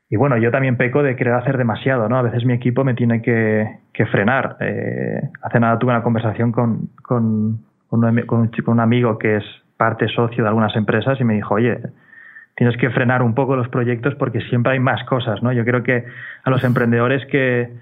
y 0.09 0.15
bueno, 0.17 0.37
yo 0.37 0.51
también 0.51 0.77
peco 0.77 1.03
de 1.03 1.15
querer 1.15 1.33
hacer 1.33 1.57
demasiado, 1.57 2.09
¿no? 2.09 2.17
A 2.17 2.21
veces 2.21 2.45
mi 2.45 2.53
equipo 2.53 2.83
me 2.83 2.93
tiene 2.93 3.21
que, 3.21 3.79
que 3.93 4.05
frenar. 4.07 4.57
Eh, 4.59 5.21
hace 5.41 5.59
nada 5.59 5.79
tuve 5.79 5.91
una 5.91 6.03
conversación 6.03 6.51
con, 6.51 6.89
con, 7.01 7.23
un, 7.89 8.21
con, 8.25 8.39
un, 8.41 8.51
un 8.67 8.79
amigo 8.79 9.17
que 9.17 9.37
es 9.37 9.43
parte 9.77 10.07
socio 10.09 10.43
de 10.43 10.49
algunas 10.49 10.75
empresas 10.75 11.19
y 11.19 11.23
me 11.23 11.35
dijo, 11.35 11.55
oye, 11.55 11.79
tienes 12.55 12.77
que 12.77 12.89
frenar 12.89 13.23
un 13.23 13.33
poco 13.33 13.55
los 13.55 13.69
proyectos 13.69 14.15
porque 14.15 14.41
siempre 14.41 14.73
hay 14.73 14.79
más 14.79 15.03
cosas, 15.05 15.41
¿no? 15.41 15.51
Yo 15.53 15.63
creo 15.63 15.81
que 15.83 16.05
a 16.43 16.49
los 16.49 16.63
emprendedores 16.63 17.25
que, 17.27 17.73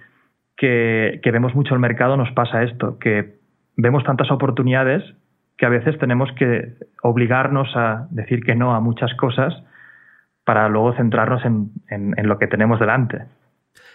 que, 0.56 1.20
que 1.24 1.32
vemos 1.32 1.56
mucho 1.56 1.74
el 1.74 1.80
mercado 1.80 2.16
nos 2.16 2.32
pasa 2.32 2.64
esto, 2.64 3.00
que 3.00 3.40
vemos 3.76 4.04
tantas 4.04 4.30
oportunidades 4.32 5.04
que 5.58 5.66
a 5.66 5.70
veces 5.70 5.98
tenemos 5.98 6.32
que 6.38 6.74
obligarnos 7.04 7.76
a 7.76 8.08
decir 8.12 8.44
que 8.44 8.56
no 8.56 8.74
a 8.74 8.80
muchas 8.80 9.14
cosas 9.16 9.54
para 10.50 10.68
luego 10.68 10.96
centrarnos 10.96 11.46
en, 11.46 12.28
lo 12.28 12.40
que 12.40 12.48
tenemos 12.48 12.80
delante. 12.80 13.24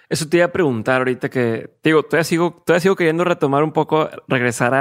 Eso 0.08 0.28
te 0.28 0.36
iba 0.36 0.46
a 0.46 0.52
preguntar 0.52 0.98
ahorita 0.98 1.28
que, 1.28 1.78
digo, 1.82 2.04
todavía 2.04 2.22
sigo, 2.22 2.62
todavía 2.64 2.78
sigo 2.80 2.94
queriendo 2.94 3.24
retomar 3.24 3.64
un 3.64 3.72
poco, 3.72 4.08
regresar 4.28 4.72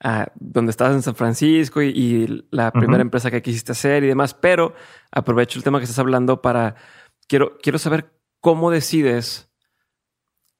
a, 0.00 0.32
donde 0.34 0.70
estabas 0.70 0.94
en 0.94 1.02
San 1.02 1.14
Francisco 1.14 1.80
y, 1.80 2.44
la 2.50 2.72
primera 2.72 3.02
empresa 3.02 3.30
que 3.30 3.40
quisiste 3.40 3.70
hacer 3.70 4.02
y 4.02 4.08
demás, 4.08 4.34
pero 4.34 4.74
aprovecho 5.12 5.60
el 5.60 5.62
tema 5.62 5.78
que 5.78 5.84
estás 5.84 6.00
hablando 6.00 6.42
para, 6.42 6.74
quiero, 7.28 7.56
quiero 7.62 7.78
saber 7.78 8.10
cómo 8.40 8.72
decides 8.72 9.48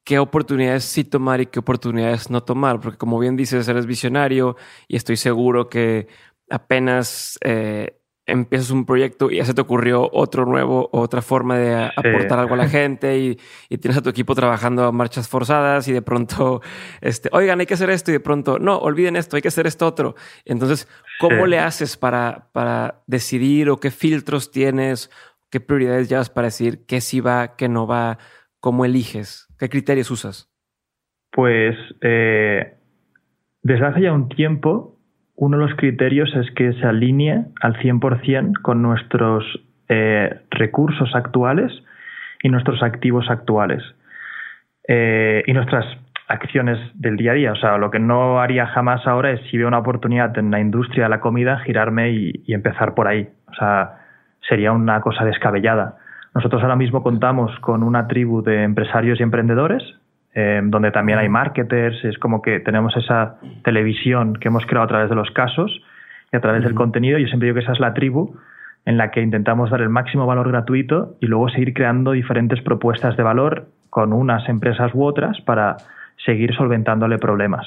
qué 0.04 0.20
oportunidades 0.20 0.84
sí 0.84 1.02
tomar 1.02 1.40
y 1.40 1.46
qué 1.46 1.58
oportunidades 1.58 2.30
no 2.30 2.44
tomar, 2.44 2.78
porque 2.78 2.98
como 2.98 3.18
bien 3.18 3.36
dices, 3.36 3.66
eres 3.66 3.86
visionario 3.86 4.54
y 4.86 4.94
estoy 4.94 5.16
seguro 5.16 5.68
que 5.68 6.06
apenas 6.48 7.36
eh, 7.42 7.98
empiezas 8.32 8.70
un 8.70 8.86
proyecto 8.86 9.30
y 9.30 9.36
ya 9.36 9.44
se 9.44 9.54
te 9.54 9.60
ocurrió 9.60 10.08
otro 10.12 10.46
nuevo, 10.46 10.88
otra 10.92 11.22
forma 11.22 11.58
de 11.58 11.90
aportar 11.96 12.38
algo 12.38 12.54
a 12.54 12.56
la 12.56 12.68
gente 12.68 13.18
y, 13.18 13.38
tienes 13.78 13.98
a 13.98 14.02
tu 14.02 14.10
equipo 14.10 14.34
trabajando 14.34 14.84
a 14.84 14.92
marchas 14.92 15.28
forzadas 15.28 15.86
y 15.88 15.92
de 15.92 16.02
pronto, 16.02 16.62
este, 17.00 17.28
oigan, 17.32 17.60
hay 17.60 17.66
que 17.66 17.74
hacer 17.74 17.90
esto 17.90 18.10
y 18.10 18.14
de 18.14 18.20
pronto, 18.20 18.58
no, 18.58 18.78
olviden 18.78 19.16
esto, 19.16 19.36
hay 19.36 19.42
que 19.42 19.48
hacer 19.48 19.66
esto 19.66 19.86
otro. 19.86 20.14
Entonces, 20.44 20.88
¿cómo 21.20 21.46
le 21.46 21.58
haces 21.58 21.96
para, 21.96 22.48
para 22.52 23.02
decidir 23.06 23.70
o 23.70 23.78
qué 23.78 23.90
filtros 23.90 24.50
tienes, 24.50 25.10
qué 25.50 25.60
prioridades 25.60 26.08
llevas 26.08 26.30
para 26.30 26.46
decir 26.46 26.86
qué 26.86 27.00
sí 27.00 27.20
va, 27.20 27.56
qué 27.56 27.68
no 27.68 27.86
va, 27.86 28.18
cómo 28.60 28.84
eliges, 28.84 29.48
qué 29.58 29.68
criterios 29.68 30.10
usas? 30.10 30.50
Pues 31.32 31.76
eh, 32.00 32.78
desde 33.62 33.86
hace 33.86 34.02
ya 34.02 34.12
un 34.12 34.28
tiempo 34.28 34.91
uno 35.42 35.56
de 35.56 35.66
los 35.66 35.74
criterios 35.74 36.32
es 36.36 36.48
que 36.52 36.72
se 36.74 36.86
alinee 36.86 37.46
al 37.62 37.74
100% 37.78 38.62
con 38.62 38.80
nuestros 38.80 39.44
eh, 39.88 40.38
recursos 40.52 41.16
actuales 41.16 41.72
y 42.44 42.48
nuestros 42.48 42.80
activos 42.80 43.28
actuales 43.28 43.82
eh, 44.86 45.42
y 45.44 45.52
nuestras 45.52 45.84
acciones 46.28 46.78
del 46.94 47.16
día 47.16 47.32
a 47.32 47.34
día. 47.34 47.52
O 47.52 47.56
sea, 47.56 47.76
lo 47.76 47.90
que 47.90 47.98
no 47.98 48.40
haría 48.40 48.68
jamás 48.68 49.04
ahora 49.04 49.32
es 49.32 49.40
si 49.50 49.58
veo 49.58 49.66
una 49.66 49.80
oportunidad 49.80 50.38
en 50.38 50.52
la 50.52 50.60
industria 50.60 51.04
de 51.04 51.10
la 51.10 51.18
comida, 51.18 51.58
girarme 51.66 52.12
y, 52.12 52.44
y 52.46 52.54
empezar 52.54 52.94
por 52.94 53.08
ahí. 53.08 53.28
O 53.48 53.54
sea, 53.54 53.98
sería 54.48 54.70
una 54.70 55.00
cosa 55.00 55.24
descabellada. 55.24 55.96
Nosotros 56.36 56.62
ahora 56.62 56.76
mismo 56.76 57.02
contamos 57.02 57.50
con 57.58 57.82
una 57.82 58.06
tribu 58.06 58.44
de 58.44 58.62
empresarios 58.62 59.18
y 59.18 59.24
emprendedores 59.24 59.82
Em, 60.34 60.70
donde 60.70 60.90
también 60.90 61.18
hay 61.18 61.28
marketers, 61.28 62.02
es 62.04 62.16
como 62.16 62.40
que 62.40 62.58
tenemos 62.60 62.96
esa 62.96 63.36
televisión 63.64 64.34
que 64.34 64.48
hemos 64.48 64.64
creado 64.64 64.84
a 64.84 64.88
través 64.88 65.10
de 65.10 65.14
los 65.14 65.30
casos 65.30 65.82
y 66.32 66.36
a 66.36 66.40
través 66.40 66.64
del 66.64 66.74
contenido. 66.74 67.18
Yo 67.18 67.26
siempre 67.26 67.48
digo 67.48 67.56
que 67.56 67.64
esa 67.64 67.72
es 67.72 67.80
la 67.80 67.92
tribu 67.92 68.34
en 68.86 68.96
la 68.96 69.10
que 69.10 69.20
intentamos 69.20 69.70
dar 69.70 69.82
el 69.82 69.90
máximo 69.90 70.26
valor 70.26 70.48
gratuito 70.48 71.16
y 71.20 71.26
luego 71.26 71.50
seguir 71.50 71.74
creando 71.74 72.12
diferentes 72.12 72.62
propuestas 72.62 73.14
de 73.18 73.22
valor 73.22 73.66
con 73.90 74.14
unas 74.14 74.48
empresas 74.48 74.90
u 74.94 75.04
otras 75.04 75.38
para 75.42 75.76
seguir 76.24 76.54
solventándole 76.54 77.18
problemas. 77.18 77.66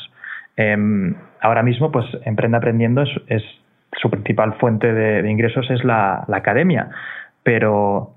Em, 0.58 1.13
ahora 1.41 1.62
mismo, 1.62 1.91
pues 1.91 2.06
Emprende 2.23 2.58
Aprendiendo 2.58 3.04
es, 3.28 3.43
su 4.01 4.10
principal 4.10 4.56
fuente 4.56 4.91
de, 4.91 5.30
ingresos 5.30 5.69
es 5.69 5.84
la, 5.84 6.25
la 6.28 6.38
academia, 6.38 6.89
pero 7.43 8.15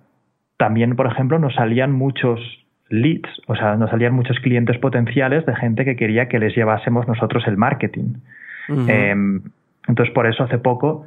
también, 0.57 0.97
por 0.97 1.07
ejemplo, 1.07 1.39
nos 1.39 1.55
salían 1.55 1.93
muchos 1.93 2.41
leads, 2.91 3.29
o 3.47 3.55
sea, 3.55 3.77
nos 3.77 3.91
salían 3.91 4.15
muchos 4.15 4.39
clientes 4.41 4.79
potenciales 4.79 5.45
de 5.47 5.55
gente 5.57 5.85
que 5.85 5.97
quería 5.97 6.29
que 6.29 6.39
les 6.39 6.55
llevásemos 6.55 7.07
nosotros 7.07 7.45
el 7.47 7.57
marketing. 7.57 8.15
Em, 8.69 9.43
entonces, 9.87 10.15
por 10.15 10.27
eso 10.27 10.45
hace 10.45 10.59
poco, 10.59 11.07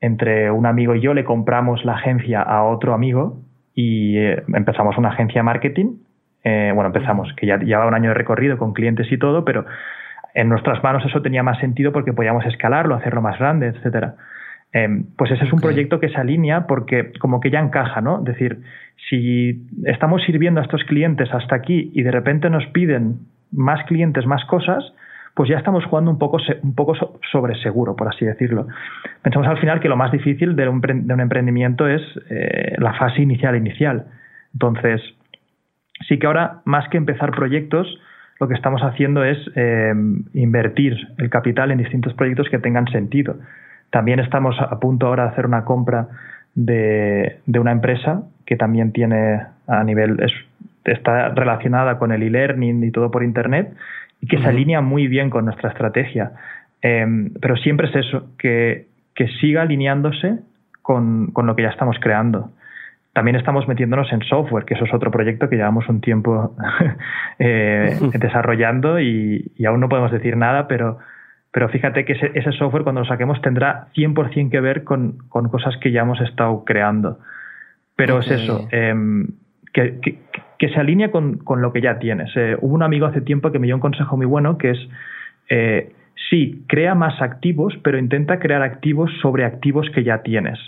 entre 0.00 0.50
un 0.50 0.66
amigo 0.66 0.94
y 0.94 1.00
yo 1.00 1.14
le 1.14 1.24
compramos 1.24 1.84
la 1.84 1.94
agencia 1.94 2.40
a 2.42 2.64
otro 2.64 2.94
amigo 2.94 3.40
y 3.74 4.16
eh, 4.18 4.42
empezamos 4.54 4.96
una 4.96 5.10
agencia 5.10 5.42
marketing. 5.42 5.96
Eh, 6.44 6.72
bueno, 6.74 6.88
empezamos, 6.88 7.32
que 7.36 7.46
ya 7.46 7.58
llevaba 7.58 7.88
un 7.88 7.94
año 7.94 8.08
de 8.10 8.14
recorrido 8.14 8.56
con 8.56 8.72
clientes 8.72 9.10
y 9.10 9.18
todo, 9.18 9.44
pero 9.44 9.66
en 10.34 10.48
nuestras 10.48 10.82
manos 10.82 11.04
eso 11.04 11.20
tenía 11.22 11.42
más 11.42 11.58
sentido 11.58 11.92
porque 11.92 12.12
podíamos 12.12 12.46
escalarlo, 12.46 12.94
hacerlo 12.94 13.20
más 13.20 13.38
grande, 13.38 13.68
etcétera. 13.68 14.14
Em, 14.72 15.06
pues 15.16 15.32
ese 15.32 15.44
es 15.44 15.52
un 15.52 15.60
proyecto 15.60 15.98
que 15.98 16.08
se 16.08 16.16
alinea 16.16 16.66
porque 16.66 17.12
como 17.18 17.40
que 17.40 17.50
ya 17.50 17.58
encaja, 17.58 18.00
¿no? 18.00 18.18
Es 18.20 18.24
decir, 18.24 18.60
si 19.08 19.66
estamos 19.84 20.22
sirviendo 20.22 20.60
a 20.60 20.64
estos 20.64 20.84
clientes 20.84 21.28
hasta 21.32 21.56
aquí 21.56 21.90
y 21.92 22.02
de 22.02 22.12
repente 22.12 22.48
nos 22.50 22.64
piden 22.66 23.18
más 23.50 23.84
clientes, 23.86 24.26
más 24.26 24.44
cosas, 24.44 24.92
pues 25.34 25.48
ya 25.48 25.56
estamos 25.56 25.84
jugando 25.84 26.10
un 26.10 26.18
poco, 26.18 26.38
un 26.62 26.74
poco 26.74 26.94
sobre 27.32 27.54
seguro, 27.62 27.96
por 27.96 28.08
así 28.08 28.24
decirlo. 28.24 28.68
Pensamos 29.22 29.48
al 29.48 29.58
final 29.58 29.80
que 29.80 29.88
lo 29.88 29.96
más 29.96 30.12
difícil 30.12 30.54
de 30.54 30.68
un, 30.68 30.80
de 30.80 31.14
un 31.14 31.20
emprendimiento 31.20 31.88
es 31.88 32.02
eh, 32.28 32.76
la 32.78 32.94
fase 32.94 33.22
inicial 33.22 33.56
inicial. 33.56 34.06
Entonces, 34.52 35.00
sí 36.08 36.18
que 36.18 36.26
ahora, 36.26 36.60
más 36.64 36.88
que 36.88 36.96
empezar 36.96 37.30
proyectos, 37.32 37.86
lo 38.38 38.48
que 38.48 38.54
estamos 38.54 38.82
haciendo 38.82 39.24
es 39.24 39.38
eh, 39.54 39.92
invertir 40.34 40.96
el 41.18 41.28
capital 41.28 41.70
en 41.70 41.78
distintos 41.78 42.14
proyectos 42.14 42.48
que 42.48 42.58
tengan 42.58 42.86
sentido. 42.86 43.36
También 43.90 44.20
estamos 44.20 44.56
a 44.60 44.78
punto 44.78 45.06
ahora 45.06 45.24
de 45.24 45.28
hacer 45.30 45.46
una 45.46 45.64
compra 45.64 46.08
de, 46.54 47.40
una 47.46 47.72
empresa 47.72 48.22
que 48.46 48.56
también 48.56 48.92
tiene 48.92 49.42
a 49.66 49.84
nivel, 49.84 50.18
está 50.84 51.28
relacionada 51.30 51.98
con 51.98 52.12
el 52.12 52.22
e-learning 52.22 52.84
y 52.84 52.90
todo 52.90 53.10
por 53.10 53.22
Internet 53.22 53.72
y 54.20 54.26
que 54.26 54.38
se 54.38 54.46
alinea 54.46 54.80
muy 54.80 55.06
bien 55.08 55.30
con 55.30 55.44
nuestra 55.44 55.70
estrategia. 55.70 56.32
Em, 56.82 57.32
pero 57.40 57.56
siempre 57.56 57.88
es 57.88 57.96
eso, 57.96 58.26
que, 58.38 58.88
siga 59.38 59.60
alineándose 59.60 60.38
con, 60.80 61.30
lo 61.36 61.54
que 61.54 61.62
ya 61.62 61.68
estamos 61.68 61.98
creando. 62.00 62.52
También 63.12 63.36
estamos 63.36 63.68
metiéndonos 63.68 64.10
en 64.14 64.22
software, 64.22 64.64
que 64.64 64.72
eso 64.72 64.86
es 64.86 64.94
otro 64.94 65.10
proyecto 65.10 65.50
que 65.50 65.56
llevamos 65.56 65.86
un 65.90 66.00
tiempo 66.00 66.56
eh, 67.38 67.98
desarrollando 68.18 68.98
y, 68.98 69.52
y, 69.58 69.66
aún 69.66 69.80
no 69.80 69.90
podemos 69.90 70.10
decir 70.10 70.38
nada, 70.38 70.68
pero 70.68 70.96
pero 71.52 71.68
fíjate 71.68 72.04
que 72.04 72.12
ese, 72.12 72.52
software 72.52 72.84
cuando 72.84 73.00
lo 73.00 73.06
saquemos 73.06 73.40
tendrá 73.42 73.88
100% 73.94 74.50
que 74.50 74.60
ver 74.60 74.84
con, 74.84 75.18
cosas 75.28 75.76
que 75.78 75.90
ya 75.90 76.02
hemos 76.02 76.20
estado 76.20 76.64
creando. 76.64 77.18
Pero 77.96 78.20
es 78.20 78.30
eso, 78.30 78.68
em, 78.70 79.26
que, 79.72 80.18
se 80.60 80.80
alinea 80.80 81.10
con, 81.10 81.40
lo 81.56 81.72
que 81.72 81.80
ya 81.80 81.98
tienes. 81.98 82.30
Eh, 82.36 82.56
hubo 82.60 82.74
un 82.74 82.82
amigo 82.82 83.06
hace 83.06 83.20
tiempo 83.20 83.50
que 83.50 83.58
me 83.58 83.66
dio 83.66 83.74
un 83.74 83.80
consejo 83.80 84.16
muy 84.16 84.26
bueno 84.26 84.58
que 84.58 84.70
es, 84.70 84.78
eh, 85.48 85.92
sí, 86.30 86.64
crea 86.68 86.94
más 86.94 87.20
activos, 87.20 87.76
pero 87.82 87.98
intenta 87.98 88.38
crear 88.38 88.62
activos 88.62 89.10
sobre 89.20 89.44
activos 89.44 89.90
que 89.90 90.04
ya 90.04 90.22
tienes. 90.22 90.58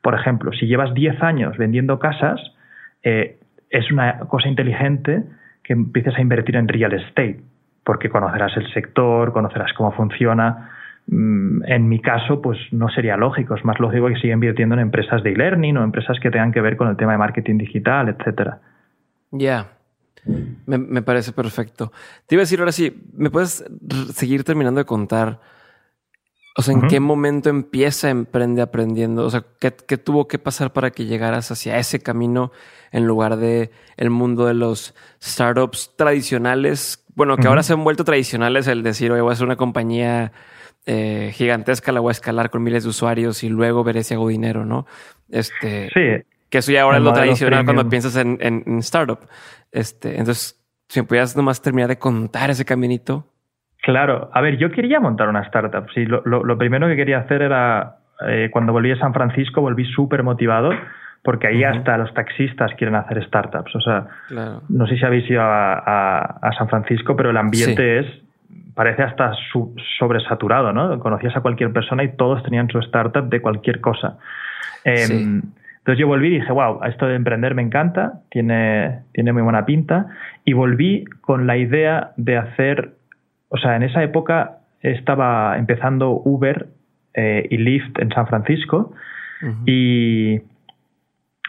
Por 0.00 0.14
ejemplo, 0.14 0.52
si 0.52 0.66
llevas 0.66 0.94
10 0.94 1.22
años 1.22 1.58
vendiendo 1.58 1.98
casas, 1.98 2.40
eh, 3.02 3.36
es 3.68 3.92
una 3.92 4.20
cosa 4.20 4.48
inteligente 4.48 5.22
que 5.62 5.74
empieces 5.74 6.16
a 6.16 6.22
invertir 6.22 6.56
en 6.56 6.66
real 6.66 6.94
estate 6.94 7.40
porque 7.90 8.08
conocerás 8.08 8.56
el 8.56 8.72
sector, 8.72 9.32
conocerás 9.32 9.72
cómo 9.72 9.90
funciona. 9.90 10.70
Mm, 11.08 11.64
en 11.64 11.88
mi 11.88 12.00
caso, 12.00 12.40
pues 12.40 12.56
no 12.70 12.88
sería 12.88 13.16
lógico. 13.16 13.56
Es 13.56 13.64
más 13.64 13.80
lógico 13.80 14.06
que 14.06 14.14
siga 14.14 14.32
invirtiendo 14.32 14.76
en 14.76 14.80
empresas 14.80 15.24
de 15.24 15.32
e-learning 15.32 15.76
o 15.76 15.82
empresas 15.82 16.20
que 16.20 16.30
tengan 16.30 16.52
que 16.52 16.60
ver 16.60 16.76
con 16.76 16.86
el 16.86 16.96
tema 16.96 17.10
de 17.10 17.18
marketing 17.18 17.58
digital, 17.58 18.08
etcétera. 18.08 18.60
Ya. 19.32 19.72
Me, 20.66 21.02
parece 21.02 21.32
perfecto. 21.32 21.90
Te 22.28 22.36
iba 22.36 22.42
a 22.42 22.46
decir 22.46 22.60
ahora 22.60 22.70
sí, 22.70 22.96
¿me 23.12 23.28
puedes 23.28 23.64
seguir 24.14 24.44
terminando 24.44 24.78
de 24.78 24.84
contar? 24.84 25.40
O 26.56 26.62
sea, 26.62 26.74
¿en 26.74 26.88
qué 26.88 27.00
momento 27.00 27.48
empieza 27.48 28.10
Emprende 28.10 28.60
Aprendiendo? 28.60 29.24
O 29.24 29.30
sea, 29.30 29.44
¿qué, 29.60 29.72
¿qué, 29.72 29.96
tuvo 29.96 30.26
que 30.26 30.38
pasar 30.38 30.72
para 30.72 30.90
que 30.90 31.06
llegaras 31.06 31.50
hacia 31.50 31.78
ese 31.78 32.00
camino 32.00 32.50
en 32.90 33.06
lugar 33.06 33.36
de 33.36 33.70
el 33.96 34.10
mundo 34.10 34.46
de 34.46 34.54
los 34.54 34.94
startups 35.22 35.92
tradicionales 35.96 37.00
bueno, 37.14 37.36
que 37.36 37.48
ahora 37.48 37.62
se 37.62 37.74
han 37.74 37.84
vuelto 37.84 38.02
tradicionales 38.02 38.66
el 38.66 38.82
decir, 38.82 39.12
oye, 39.12 39.20
voy 39.20 39.32
a 39.32 39.36
ser 39.36 39.44
una 39.44 39.56
compañía 39.56 40.32
eh, 40.86 41.32
gigantesca, 41.34 41.92
la 41.92 42.00
voy 42.00 42.10
a 42.10 42.12
escalar 42.12 42.48
con 42.48 42.62
miles 42.62 42.84
de 42.84 42.88
usuarios 42.88 43.42
y 43.42 43.50
luego 43.50 43.84
veré 43.84 44.04
si 44.04 44.14
hago 44.14 44.28
dinero, 44.28 44.64
¿no? 44.64 44.86
Este, 45.28 45.90
sí. 45.92 46.24
Que 46.48 46.58
eso 46.58 46.72
ya 46.72 46.82
ahora 46.82 46.96
es 46.96 47.02
lo 47.02 47.12
tradicional 47.12 47.64
cuando 47.64 47.88
piensas 47.88 48.16
en, 48.16 48.78
startup. 48.78 49.20
Este, 49.70 50.18
entonces, 50.18 50.60
si 50.88 51.00
me 51.00 51.06
pudieras 51.06 51.36
nomás 51.36 51.60
terminar 51.60 51.90
de 51.90 51.98
contar 51.98 52.50
ese 52.50 52.64
caminito. 52.64 53.29
Claro. 53.82 54.30
A 54.32 54.40
ver, 54.40 54.58
yo 54.58 54.70
quería 54.70 55.00
montar 55.00 55.28
una 55.28 55.42
startup. 55.42 55.86
Sí, 55.94 56.04
lo, 56.04 56.22
lo, 56.24 56.58
primero 56.58 56.86
que 56.86 56.96
quería 56.96 57.18
hacer 57.18 57.42
era, 57.42 57.96
eh, 58.26 58.48
cuando 58.52 58.72
volví 58.72 58.92
a 58.92 58.98
San 58.98 59.14
Francisco, 59.14 59.60
volví 59.60 59.84
súper 59.86 60.22
motivado 60.22 60.70
porque 61.22 61.48
ahí 61.48 61.64
hasta 61.64 61.98
los 61.98 62.12
taxistas 62.14 62.72
quieren 62.76 62.94
hacer 62.94 63.22
startups. 63.26 63.74
O 63.76 63.80
sea, 63.80 64.06
no 64.68 64.86
sé 64.86 64.96
si 64.96 65.04
habéis 65.04 65.28
ido 65.28 65.42
a, 65.42 66.50
San 66.56 66.68
Francisco, 66.68 67.14
pero 67.14 67.30
el 67.30 67.36
ambiente 67.36 67.98
es 68.00 68.06
parece 68.74 69.02
hasta 69.02 69.32
sobresaturado, 69.98 70.72
¿no? 70.72 70.98
Conocías 71.00 71.36
a 71.36 71.42
cualquier 71.42 71.72
persona 71.72 72.02
y 72.02 72.16
todos 72.16 72.42
tenían 72.42 72.68
su 72.68 72.78
startup 72.78 73.28
de 73.28 73.42
cualquier 73.42 73.80
cosa. 73.80 74.16
Em, 74.84 75.42
entonces 75.78 75.98
yo 75.98 76.06
volví 76.06 76.28
y 76.28 76.40
dije, 76.40 76.52
wow, 76.52 76.80
esto 76.84 77.06
de 77.06 77.16
emprender 77.16 77.54
me 77.54 77.62
encanta, 77.62 78.20
tiene, 78.30 79.00
tiene 79.12 79.32
muy 79.32 79.42
buena 79.42 79.66
pinta. 79.66 80.06
Y 80.44 80.54
volví 80.54 81.04
con 81.20 81.46
la 81.46 81.58
idea 81.58 82.12
de 82.16 82.38
hacer, 82.38 82.92
o 83.50 83.58
sea, 83.58 83.76
en 83.76 83.82
esa 83.82 84.02
época 84.02 84.58
estaba 84.80 85.58
empezando 85.58 86.22
Uber 86.24 86.68
eh, 87.14 87.46
y 87.50 87.58
Lyft 87.58 87.98
en 87.98 88.10
San 88.10 88.26
Francisco 88.26 88.94
y 89.64 90.40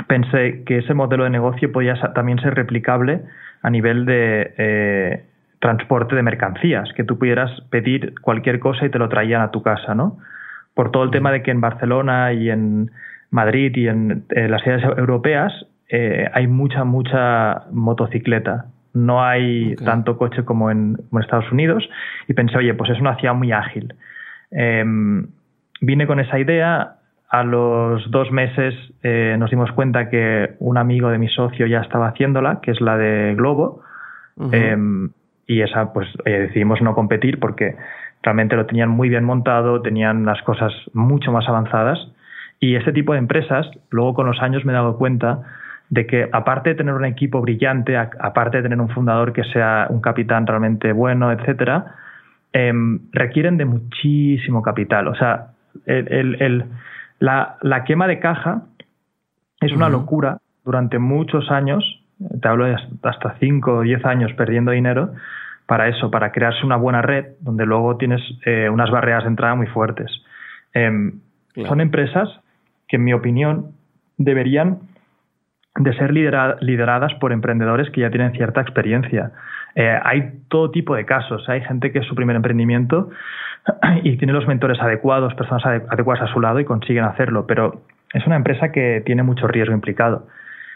pensé 0.08 0.64
que 0.66 0.80
ese 0.80 0.94
modelo 0.94 1.26
de 1.26 1.30
negocio 1.30 1.72
podía 1.72 1.96
también 2.14 2.40
ser 2.40 2.56
replicable 2.56 3.22
a 3.62 3.70
nivel 3.70 4.06
de 4.06 4.54
eh, 4.58 5.26
transporte 5.60 6.16
de 6.16 6.24
mercancías, 6.24 6.92
que 6.94 7.04
tú 7.04 7.18
pudieras 7.18 7.52
pedir 7.70 8.16
cualquier 8.22 8.60
cosa 8.60 8.86
y 8.86 8.90
te 8.90 8.98
lo 8.98 9.10
traían 9.10 9.42
a 9.42 9.52
tu 9.52 9.62
casa, 9.62 9.94
¿no? 9.94 10.18
Por 10.74 10.92
todo 10.92 11.04
el 11.04 11.12
tema 11.12 11.32
de 11.32 11.44
que 11.44 11.52
en 11.52 11.62
Barcelona 11.62 12.34
y 12.34 12.50
en 12.50 12.92
Madrid 13.30 13.76
y 13.76 13.88
en 13.88 14.26
eh, 14.30 14.48
las 14.48 14.64
ciudades 14.64 14.86
europeas 14.98 15.54
eh, 15.90 16.30
hay 16.34 16.48
mucha, 16.48 16.84
mucha 16.84 17.64
motocicleta. 17.72 18.66
No 18.94 19.24
hay 19.24 19.76
tanto 19.78 20.18
coche 20.18 20.44
como 20.44 20.70
en, 20.70 20.98
Estados 21.20 21.52
Unidos. 21.52 21.88
Y 22.28 22.34
pensé, 22.34 22.58
oye, 22.58 22.74
pues 22.74 22.90
es 22.92 23.00
una 23.00 23.16
ciudad 23.18 23.34
muy 23.34 23.52
ágil. 23.52 23.94
Em, 24.52 25.28
vine 25.82 26.08
con 26.08 26.20
esa 26.20 26.40
idea. 26.40 26.96
A 27.30 27.44
los 27.44 28.12
dos 28.12 28.30
meses 28.32 28.76
eh, 29.04 29.38
nos 29.40 29.50
dimos 29.50 29.72
cuenta 29.72 30.10
que 30.10 30.56
un 30.60 30.78
amigo 30.78 31.10
de 31.10 31.18
mi 31.18 31.30
socio 31.30 31.66
ya 31.66 31.80
estaba 31.80 32.10
haciéndola, 32.10 32.60
que 32.62 32.72
es 32.72 32.82
la 32.82 32.98
de 32.98 33.36
Globo. 33.36 33.84
Em, 34.52 35.12
y 35.48 35.62
esa, 35.62 35.94
pues 35.94 36.08
decidimos 36.26 36.82
no 36.82 36.94
competir 36.94 37.40
porque 37.40 37.76
realmente 38.24 38.56
lo 38.56 38.66
tenían 38.66 38.90
muy 38.90 39.10
bien 39.10 39.24
montado, 39.24 39.82
tenían 39.82 40.26
las 40.26 40.42
cosas 40.42 40.74
mucho 40.94 41.32
más 41.32 41.48
avanzadas. 41.48 42.00
Y 42.60 42.76
este 42.76 42.92
tipo 42.92 43.14
de 43.14 43.20
empresas, 43.20 43.68
luego 43.90 44.14
con 44.14 44.28
los 44.28 44.40
años 44.42 44.66
me 44.66 44.72
he 44.72 44.76
dado 44.76 44.98
cuenta 44.98 45.42
de 45.92 46.08
que 46.08 46.30
aparte 46.32 46.70
de 46.70 46.76
tener 46.76 46.94
un 46.94 47.04
equipo 47.04 47.42
brillante, 47.42 47.98
aparte 47.98 48.58
de 48.58 48.64
tener 48.64 48.80
un 48.80 48.90
fundador 48.90 49.34
que 49.34 49.44
sea 49.44 49.88
un 49.90 50.00
capitán 50.00 50.48
realmente 50.48 50.94
bueno, 50.94 51.34
etcétera, 51.34 51.96
em, 52.54 53.02
requieren 53.12 53.58
de 53.58 53.66
muchísimo 53.66 54.62
capital. 54.62 55.10
O 55.10 55.16
sea, 55.16 55.48
la, 57.20 57.84
quema 57.86 58.08
de 58.08 58.20
caja 58.20 58.64
es 59.60 59.74
una 59.74 59.90
locura 59.90 60.38
durante 60.64 60.98
muchos 60.98 61.52
años, 61.52 61.84
te 62.42 62.48
hablo 62.48 62.66
de 62.66 62.78
hasta 63.04 63.36
5 63.40 63.74
o 63.74 63.82
10 63.82 64.06
años 64.06 64.32
perdiendo 64.34 64.72
dinero, 64.72 65.12
para 65.66 65.90
eso, 65.90 66.10
para 66.10 66.32
crearse 66.32 66.66
una 66.66 66.78
buena 66.78 67.02
red 67.02 67.34
donde 67.42 67.66
luego 67.66 67.98
tienes 67.98 68.22
eh, 68.46 68.70
unas 68.70 68.90
barreras 68.92 69.24
de 69.24 69.30
entrada 69.30 69.56
muy 69.56 69.68
fuertes. 69.68 70.10
Em, 70.74 71.20
son 71.68 71.82
empresas 71.82 72.30
que 72.88 72.96
en 72.96 73.04
mi 73.04 73.12
opinión 73.12 73.74
deberían 74.18 74.80
de 75.76 75.94
ser 75.94 76.12
lideradas 76.12 77.14
por 77.16 77.32
emprendedores 77.32 77.90
que 77.92 78.02
ya 78.02 78.10
tienen 78.10 78.34
cierta 78.34 78.62
experiencia. 78.62 79.32
Eh, 79.76 79.98
hay 80.04 80.42
todo 80.50 80.72
tipo 80.72 80.96
de 80.96 81.06
casos. 81.06 81.48
Hay 81.48 81.62
gente 81.62 81.92
que 81.92 82.00
es 82.00 82.06
su 82.06 82.16
primer 82.16 82.36
emprendimiento 82.36 83.10
y 84.04 84.18
tiene 84.18 84.34
los 84.34 84.48
mentores 84.48 84.80
adecuados, 84.82 85.34
personas 85.36 85.66
adecuadas 85.66 86.30
a 86.30 86.34
su 86.34 86.42
lado 86.42 86.60
y 86.60 86.66
consiguen 86.66 87.06
hacerlo, 87.06 87.48
pero 87.48 87.84
es 88.14 88.26
una 88.28 88.36
empresa 88.36 88.72
que 88.72 89.02
tiene 89.06 89.24
mucho 89.24 89.48
riesgo 89.48 89.74
implicado. 89.74 90.28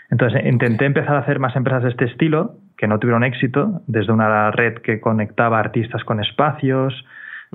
Entonces 0.09 0.45
intenté 0.45 0.85
empezar 0.85 1.15
a 1.15 1.19
hacer 1.19 1.39
más 1.39 1.55
empresas 1.55 1.83
de 1.83 1.89
este 1.89 2.05
estilo 2.05 2.55
que 2.77 2.87
no 2.87 2.99
tuvieron 2.99 3.23
éxito, 3.23 3.81
desde 3.87 4.13
una 4.13 4.51
red 4.51 4.75
que 4.75 4.99
conectaba 4.99 5.59
artistas 5.59 6.03
con 6.03 6.21
espacios, 6.21 6.93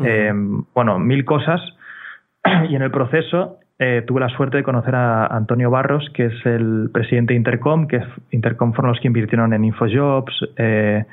eh, 0.02 0.32
bueno, 0.74 0.98
mil 0.98 1.24
cosas. 1.24 1.60
Y 2.68 2.74
en 2.74 2.82
el 2.82 2.90
proceso 2.90 3.59
eh, 3.82 4.04
tuve 4.06 4.20
la 4.20 4.28
suerte 4.28 4.58
de 4.58 4.62
conocer 4.62 4.94
a 4.94 5.24
Antonio 5.24 5.70
Barros, 5.70 6.10
que 6.12 6.26
es 6.26 6.44
el 6.44 6.90
presidente 6.92 7.32
de 7.32 7.38
Intercom, 7.38 7.86
que 7.86 8.02
Intercom 8.30 8.74
fueron 8.74 8.92
los 8.92 9.00
que 9.00 9.06
invirtieron 9.06 9.54
en 9.54 9.64
Infojobs, 9.64 10.34
eh, 10.58 11.06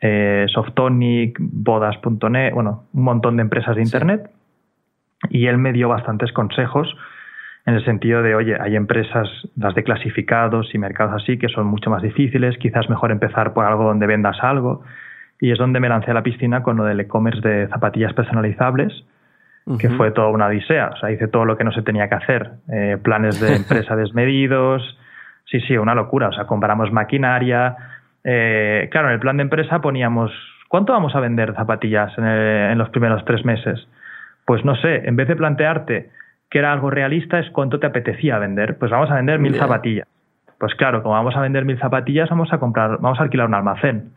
eh, 0.00 0.46
Softonic, 0.52 1.36
Bodas.net, 1.38 2.52
bueno, 2.52 2.86
un 2.92 3.04
montón 3.04 3.36
de 3.36 3.42
empresas 3.42 3.76
de 3.76 3.82
Internet. 3.82 4.30
Y 5.30 5.46
él 5.46 5.58
me 5.58 5.72
dio 5.72 5.88
bastantes 5.88 6.32
consejos 6.32 6.92
en 7.66 7.74
el 7.74 7.84
sentido 7.84 8.20
de, 8.20 8.34
oye, 8.34 8.56
hay 8.60 8.74
empresas, 8.74 9.28
las 9.54 9.76
de 9.76 9.84
clasificados 9.84 10.74
y 10.74 10.78
mercados 10.78 11.22
así, 11.22 11.38
que 11.38 11.48
son 11.48 11.68
mucho 11.68 11.88
más 11.88 12.02
difíciles, 12.02 12.58
quizás 12.58 12.90
mejor 12.90 13.12
empezar 13.12 13.54
por 13.54 13.64
algo 13.64 13.84
donde 13.84 14.08
vendas 14.08 14.38
algo. 14.42 14.82
Y 15.40 15.52
es 15.52 15.58
donde 15.58 15.78
me 15.78 15.88
lancé 15.88 16.10
a 16.10 16.14
la 16.14 16.24
piscina 16.24 16.64
con 16.64 16.78
lo 16.78 16.84
del 16.84 16.98
e-commerce 16.98 17.48
de 17.48 17.68
zapatillas 17.68 18.12
personalizables 18.12 19.04
que 19.76 19.90
fue 19.90 20.10
toda 20.12 20.28
una 20.28 20.46
odisea. 20.46 20.90
O 20.94 20.96
sea, 20.96 21.10
hice 21.10 21.28
todo 21.28 21.44
lo 21.44 21.56
que 21.56 21.64
no 21.64 21.72
se 21.72 21.82
tenía 21.82 22.08
que 22.08 22.14
hacer. 22.14 22.50
Eh, 22.72 22.96
planes 23.02 23.40
de 23.40 23.56
empresa 23.56 23.96
desmedidos. 23.96 24.98
Sí, 25.44 25.60
sí, 25.60 25.76
una 25.76 25.94
locura. 25.94 26.28
O 26.28 26.32
sea, 26.32 26.46
compramos 26.46 26.92
maquinaria. 26.92 27.76
Eh, 28.24 28.88
claro, 28.90 29.08
en 29.08 29.14
el 29.14 29.20
plan 29.20 29.36
de 29.36 29.42
empresa 29.42 29.80
poníamos, 29.80 30.32
¿cuánto 30.68 30.92
vamos 30.92 31.14
a 31.14 31.20
vender 31.20 31.54
zapatillas 31.54 32.12
en, 32.16 32.78
los 32.78 32.90
primeros 32.90 33.24
tres 33.24 33.44
meses? 33.44 33.86
Pues 34.44 34.64
no 34.64 34.76
sé, 34.76 35.08
en 35.08 35.16
vez 35.16 35.28
de 35.28 35.36
plantearte 35.36 36.10
que 36.50 36.58
era 36.58 36.72
algo 36.72 36.90
realista, 36.90 37.38
es 37.38 37.50
cuánto 37.50 37.78
te 37.78 37.86
apetecía 37.86 38.38
vender. 38.38 38.78
Pues 38.78 38.90
vamos 38.90 39.10
a 39.10 39.16
vender 39.16 39.38
mil 39.38 39.54
zapatillas. 39.54 40.08
Pues 40.58 40.74
claro, 40.74 41.02
como 41.02 41.14
vamos 41.14 41.36
a 41.36 41.40
vender 41.40 41.64
mil 41.64 41.78
zapatillas, 41.78 42.30
vamos 42.30 42.52
a 42.52 42.58
comprar, 42.58 42.98
vamos 43.00 43.20
a 43.20 43.22
alquilar 43.22 43.46
un 43.46 43.54
almacén. 43.54 44.12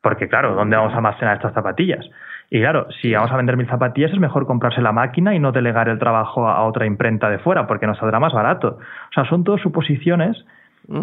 Porque 0.00 0.28
claro, 0.28 0.54
¿dónde 0.54 0.76
vamos 0.76 0.92
a 0.92 0.96
almacenar 0.96 1.36
estas 1.36 1.52
zapatillas? 1.54 2.04
Y 2.50 2.60
claro, 2.60 2.86
si 3.00 3.12
vamos 3.12 3.32
a 3.32 3.36
vender 3.36 3.56
mil 3.56 3.66
zapatillas 3.66 4.12
es 4.12 4.18
mejor 4.18 4.46
comprarse 4.46 4.80
la 4.80 4.92
máquina 4.92 5.34
y 5.34 5.38
no 5.38 5.52
delegar 5.52 5.88
el 5.88 5.98
trabajo 5.98 6.48
a 6.48 6.64
otra 6.64 6.86
imprenta 6.86 7.30
de 7.30 7.38
fuera 7.38 7.66
porque 7.66 7.86
nos 7.86 7.98
saldrá 7.98 8.20
más 8.20 8.32
barato. 8.32 8.78
O 8.78 9.12
sea, 9.12 9.24
son 9.28 9.44
todas 9.44 9.60
suposiciones 9.60 10.44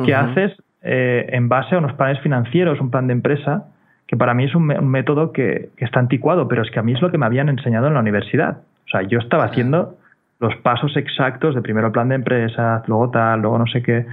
que 0.05 0.13
haces 0.13 0.53
eh, 0.83 1.27
en 1.31 1.49
base 1.49 1.75
a 1.75 1.79
unos 1.79 1.93
planes 1.93 2.19
financieros, 2.21 2.79
un 2.79 2.91
plan 2.91 3.07
de 3.07 3.13
empresa, 3.13 3.65
que 4.07 4.17
para 4.17 4.33
mí 4.33 4.45
es 4.45 4.55
un, 4.55 4.65
método 4.65 5.31
que, 5.31 5.69
está 5.77 5.99
anticuado, 5.99 6.47
pero 6.47 6.61
es 6.61 6.71
que 6.71 6.79
a 6.79 6.83
mí 6.83 6.93
es 6.93 7.01
lo 7.01 7.11
que 7.11 7.17
me 7.17 7.25
habían 7.25 7.49
enseñado 7.49 7.87
en 7.87 7.95
la 7.95 7.99
universidad. 7.99 8.59
O 8.85 8.89
sea, 8.89 9.01
yo 9.03 9.19
estaba 9.19 9.45
haciendo 9.45 9.95
los 10.39 10.55
pasos 10.57 10.95
exactos 10.97 11.55
de 11.55 11.61
primero 11.61 11.91
plan 11.91 12.09
de 12.09 12.15
empresa, 12.15 12.83
luego 12.87 13.09
tal, 13.09 13.41
luego 13.41 13.57
no 13.57 13.67
sé 13.67 13.81
qué. 13.81 14.05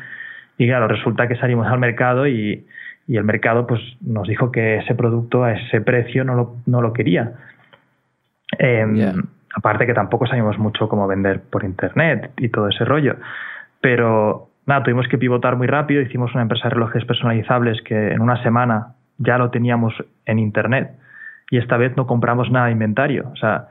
Y 0.56 0.66
claro, 0.66 0.88
resulta 0.88 1.28
que 1.28 1.36
salimos 1.36 1.66
al 1.66 1.78
mercado 1.78 2.26
y, 2.26 2.66
y 3.08 3.16
el 3.16 3.24
mercado 3.24 3.66
pues 3.66 3.80
nos 4.02 4.28
dijo 4.28 4.52
que 4.52 4.76
ese 4.76 4.94
producto 4.94 5.42
a 5.42 5.54
ese 5.54 5.80
precio 5.80 6.24
no 6.24 6.34
lo, 6.34 6.56
no 6.66 6.82
lo 6.82 6.92
quería. 6.92 7.32
Em, 8.58 9.24
aparte 9.54 9.86
que 9.86 9.94
tampoco 9.94 10.26
sabíamos 10.26 10.58
mucho 10.58 10.88
cómo 10.88 11.08
vender 11.08 11.40
por 11.40 11.64
internet 11.64 12.30
y 12.36 12.50
todo 12.50 12.68
ese 12.68 12.84
rollo. 12.84 13.16
Pero 13.80 14.50
nada, 14.66 14.82
tuvimos 14.82 15.08
que 15.08 15.16
pivotar 15.16 15.56
muy 15.56 15.66
rápido, 15.66 16.02
hicimos 16.02 16.34
una 16.34 16.42
empresa 16.42 16.68
de 16.68 16.74
relojes 16.74 17.04
personalizables 17.06 17.80
que 17.82 18.12
en 18.12 18.20
una 18.20 18.42
semana 18.42 18.94
ya 19.16 19.38
lo 19.38 19.50
teníamos 19.50 19.94
en 20.26 20.38
internet 20.38 20.90
y 21.50 21.56
esta 21.56 21.78
vez 21.78 21.96
no 21.96 22.06
compramos 22.06 22.50
nada 22.50 22.66
de 22.66 22.72
inventario. 22.72 23.30
O 23.32 23.36
sea, 23.36 23.68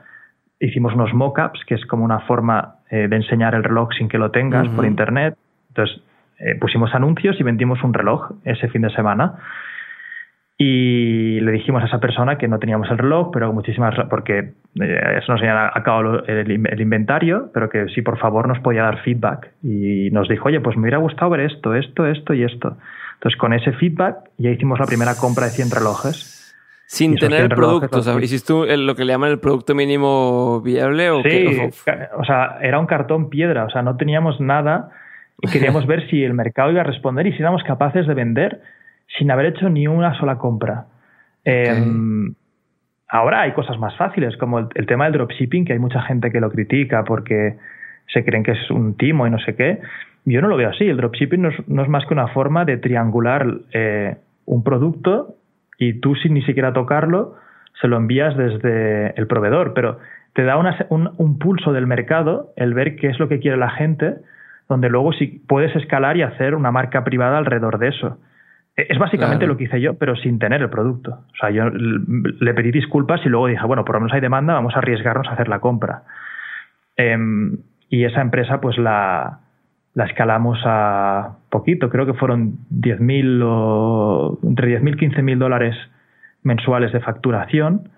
hicimos 0.58 0.94
unos 0.94 1.14
mockups, 1.14 1.64
que 1.64 1.76
es 1.76 1.86
como 1.86 2.04
una 2.04 2.20
forma 2.20 2.74
eh, 2.90 3.06
de 3.08 3.16
enseñar 3.16 3.54
el 3.54 3.62
reloj 3.62 3.90
sin 3.96 4.08
que 4.08 4.18
lo 4.18 4.32
tengas 4.32 4.66
por 4.70 4.84
internet. 4.84 5.36
Entonces, 5.68 6.02
eh, 6.38 6.54
pusimos 6.60 6.94
anuncios 6.94 7.38
y 7.40 7.42
vendimos 7.42 7.82
un 7.82 7.94
reloj 7.94 8.32
ese 8.44 8.68
fin 8.68 8.82
de 8.82 8.90
semana. 8.90 9.34
Y 10.60 11.38
le 11.40 11.52
dijimos 11.52 11.84
a 11.84 11.86
esa 11.86 12.00
persona 12.00 12.36
que 12.36 12.48
no 12.48 12.58
teníamos 12.58 12.90
el 12.90 12.98
reloj, 12.98 13.30
pero 13.32 13.52
muchísimas, 13.52 13.94
porque 14.10 14.54
eh, 14.80 15.18
eso 15.22 15.32
nos 15.32 15.40
había 15.40 15.68
acabado 15.68 16.24
el, 16.26 16.66
el, 16.66 16.80
inventario, 16.80 17.50
pero 17.54 17.68
que 17.70 17.86
sí, 17.94 18.02
por 18.02 18.18
favor, 18.18 18.48
nos 18.48 18.58
podía 18.58 18.82
dar 18.82 19.00
feedback. 19.02 19.52
Y 19.62 20.10
nos 20.10 20.28
dijo, 20.28 20.48
oye, 20.48 20.60
pues 20.60 20.76
me 20.76 20.82
hubiera 20.82 20.98
gustado 20.98 21.30
ver 21.30 21.40
esto, 21.40 21.76
esto, 21.76 22.06
esto 22.06 22.34
y 22.34 22.42
esto. 22.42 22.76
Entonces, 23.14 23.38
con 23.38 23.52
ese 23.52 23.72
feedback 23.72 24.16
ya 24.36 24.50
hicimos 24.50 24.80
la 24.80 24.86
primera 24.86 25.14
compra 25.14 25.44
de 25.44 25.50
100 25.50 25.70
relojes. 25.70 26.34
Sin 26.86 27.16
tener 27.16 27.42
el 27.42 27.48
producto, 27.50 27.98
o 27.98 28.02
sea, 28.02 28.18
¿hiciste 28.18 28.76
lo 28.78 28.94
que 28.94 29.04
le 29.04 29.12
llaman 29.12 29.30
el 29.30 29.38
producto 29.38 29.74
mínimo 29.74 30.60
viable? 30.62 31.10
¿o 31.10 31.22
sí, 31.22 31.58
o 32.16 32.24
sea, 32.24 32.58
era 32.62 32.78
un 32.78 32.86
cartón 32.86 33.28
piedra, 33.28 33.66
o 33.66 33.70
sea, 33.70 33.82
no 33.82 33.96
teníamos 33.96 34.40
nada 34.40 34.90
y 35.40 35.48
queríamos 35.48 35.86
ver 35.86 36.08
si 36.08 36.22
el 36.22 36.34
mercado 36.34 36.70
iba 36.70 36.80
a 36.80 36.84
responder 36.84 37.26
y 37.26 37.32
si 37.32 37.38
éramos 37.38 37.62
capaces 37.62 38.06
de 38.06 38.14
vender 38.14 38.60
sin 39.16 39.30
haber 39.30 39.46
hecho 39.46 39.68
ni 39.68 39.86
una 39.86 40.18
sola 40.18 40.36
compra. 40.36 40.86
Em, 41.44 42.34
ahora 43.08 43.42
hay 43.42 43.52
cosas 43.52 43.78
más 43.78 43.96
fáciles, 43.96 44.36
como 44.36 44.58
el, 44.58 44.86
tema 44.86 45.04
del 45.04 45.14
dropshipping, 45.14 45.64
que 45.64 45.72
hay 45.72 45.78
mucha 45.78 46.02
gente 46.02 46.30
que 46.30 46.40
lo 46.40 46.50
critica 46.50 47.04
porque 47.04 47.56
se 48.12 48.24
creen 48.24 48.42
que 48.42 48.52
es 48.52 48.70
un 48.70 48.96
timo 48.96 49.26
y 49.26 49.30
no 49.30 49.38
sé 49.38 49.54
qué. 49.54 49.80
Yo 50.24 50.42
no 50.42 50.48
lo 50.48 50.56
veo 50.56 50.70
así. 50.70 50.84
El 50.84 50.96
dropshipping 50.96 51.40
no 51.40 51.48
es, 51.50 51.68
no 51.68 51.82
es 51.82 51.88
más 51.88 52.04
que 52.06 52.14
una 52.14 52.28
forma 52.28 52.64
de 52.64 52.76
triangular 52.76 53.46
eh, 53.72 54.16
un 54.44 54.62
producto 54.62 55.36
y 55.78 56.00
tú 56.00 56.16
sin 56.16 56.34
ni 56.34 56.42
siquiera 56.42 56.72
tocarlo 56.72 57.36
se 57.80 57.86
lo 57.86 57.96
envías 57.96 58.36
desde 58.36 59.10
el 59.16 59.28
proveedor, 59.28 59.72
pero 59.72 59.98
te 60.32 60.42
da 60.42 60.56
un, 60.56 61.10
un 61.16 61.38
pulso 61.38 61.72
del 61.72 61.86
mercado 61.86 62.52
el 62.56 62.74
ver 62.74 62.96
qué 62.96 63.06
es 63.06 63.20
lo 63.20 63.28
que 63.28 63.38
quiere 63.38 63.56
la 63.56 63.70
gente 63.70 64.16
donde 64.68 64.90
luego 64.90 65.12
sí 65.12 65.42
puedes 65.48 65.74
escalar 65.76 66.16
y 66.16 66.22
hacer 66.22 66.54
una 66.54 66.70
marca 66.70 67.02
privada 67.02 67.38
alrededor 67.38 67.78
de 67.78 67.88
eso. 67.88 68.18
E, 68.76 68.86
es 68.90 68.98
básicamente 68.98 69.46
lo 69.46 69.56
que 69.56 69.64
hice 69.64 69.80
yo, 69.80 69.94
pero 69.94 70.14
sin 70.16 70.38
tener 70.38 70.60
el 70.60 70.70
producto. 70.70 71.10
O 71.32 71.36
sea, 71.40 71.50
yo 71.50 71.70
le 71.70 72.54
pedí 72.54 72.70
disculpas 72.70 73.20
y 73.24 73.28
luego 73.28 73.46
dije, 73.46 73.64
bueno, 73.66 73.84
por 73.84 73.94
lo 73.94 74.00
menos 74.00 74.14
hay 74.14 74.20
demanda, 74.20 74.54
vamos 74.54 74.74
a 74.74 74.78
arriesgarnos 74.78 75.26
a 75.28 75.32
hacer 75.32 75.48
la 75.48 75.60
compra. 75.60 76.02
Em, 76.96 77.58
y 77.88 78.04
esa 78.04 78.20
empresa, 78.20 78.60
pues 78.60 78.76
la, 78.76 79.40
la 79.94 80.04
escalamos 80.04 80.58
a 80.64 81.36
poquito, 81.50 81.88
creo 81.88 82.04
que 82.04 82.14
fueron 82.14 82.58
10.000 82.70 83.42
o 83.44 84.38
entre 84.42 84.78
10.000 84.78 84.94
y 84.94 85.08
15.000 85.08 85.38
dólares 85.38 85.76
mensuales 86.42 86.92
de 86.92 87.00
facturación. 87.00 87.88